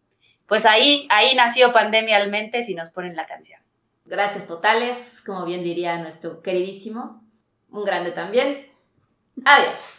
pues 0.46 0.66
ahí, 0.66 1.06
ahí 1.10 1.34
nació 1.36 1.72
Pandemia 1.72 2.16
al 2.16 2.30
mente 2.30 2.64
si 2.64 2.74
nos 2.74 2.90
ponen 2.90 3.14
la 3.14 3.26
canción. 3.26 3.60
Gracias 4.04 4.46
totales, 4.48 5.22
como 5.24 5.44
bien 5.44 5.62
diría 5.62 5.96
nuestro 5.98 6.42
queridísimo. 6.42 7.22
Un 7.70 7.84
grande 7.84 8.10
también. 8.10 8.66
Adiós. 9.44 9.98